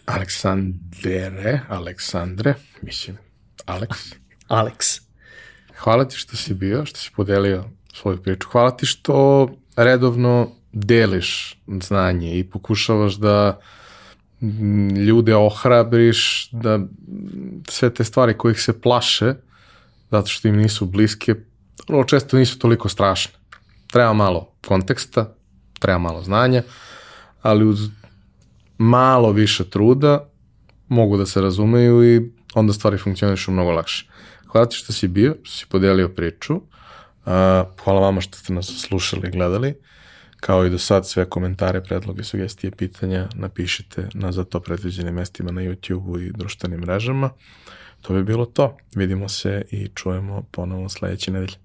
Aleksandre, 0.06 1.60
Aleksandre, 1.68 2.54
mislim, 2.82 3.16
Aleks. 3.66 3.98
Aleks. 4.48 4.86
Hvala 5.76 6.08
ti 6.08 6.16
što 6.16 6.36
si 6.36 6.54
bio, 6.54 6.86
što 6.86 6.98
si 6.98 7.10
podelio 7.16 7.64
svoju 7.94 8.22
priču. 8.22 8.48
Hvala 8.48 8.76
ti 8.76 8.86
što 8.86 9.48
redovno 9.76 10.50
deliš 10.72 11.58
znanje 11.82 12.38
i 12.38 12.44
pokušavaš 12.44 13.14
da 13.14 13.60
ljude 15.06 15.34
ohrabriš, 15.34 16.48
da 16.52 16.80
sve 17.68 17.94
te 17.94 18.04
stvari 18.04 18.34
kojih 18.34 18.60
se 18.60 18.80
plaše, 18.80 19.34
zato 20.14 20.28
što 20.28 20.48
im 20.48 20.56
nisu 20.56 20.86
bliske, 20.86 21.34
vrlo 21.88 22.04
često 22.04 22.36
nisu 22.38 22.58
toliko 22.58 22.88
strašne. 22.88 23.32
Treba 23.90 24.12
malo 24.12 24.48
konteksta, 24.66 25.34
treba 25.78 25.98
malo 25.98 26.22
znanja, 26.22 26.62
ali 27.42 27.64
uz 27.64 27.88
malo 28.78 29.32
više 29.32 29.64
truda 29.64 30.30
mogu 30.88 31.16
da 31.16 31.26
se 31.26 31.40
razumeju 31.40 32.14
i 32.14 32.30
onda 32.54 32.72
stvari 32.72 32.98
funkcionišu 32.98 33.52
mnogo 33.52 33.70
lakše. 33.70 34.06
Hvala 34.46 34.68
ti 34.68 34.76
što 34.76 34.92
si 34.92 35.08
bio, 35.08 35.36
što 35.42 35.56
si 35.56 35.66
podelio 35.66 36.08
priču. 36.08 36.60
hvala 37.84 38.00
vama 38.00 38.20
što 38.20 38.38
ste 38.38 38.52
nas 38.52 38.66
slušali 38.66 39.28
i 39.28 39.30
gledali. 39.30 39.74
Kao 40.40 40.66
i 40.66 40.70
do 40.70 40.78
sad, 40.78 41.08
sve 41.08 41.24
komentare, 41.24 41.82
predloge, 41.82 42.24
sugestije, 42.24 42.70
pitanja 42.70 43.28
napišite 43.34 44.08
na 44.14 44.32
za 44.32 44.44
to 44.44 44.60
predviđenim 44.60 45.14
mestima 45.14 45.52
na 45.52 45.62
YouTube-u 45.62 46.20
i 46.20 46.32
društvenim 46.32 46.80
mrežama. 46.80 47.30
To 48.06 48.14
bi 48.14 48.24
bilo 48.24 48.46
to. 48.46 48.76
Vidimo 48.94 49.28
se 49.28 49.64
i 49.70 49.88
čujemo 49.94 50.42
ponovo 50.50 50.88
sledeće 50.88 51.30
nedelje. 51.30 51.63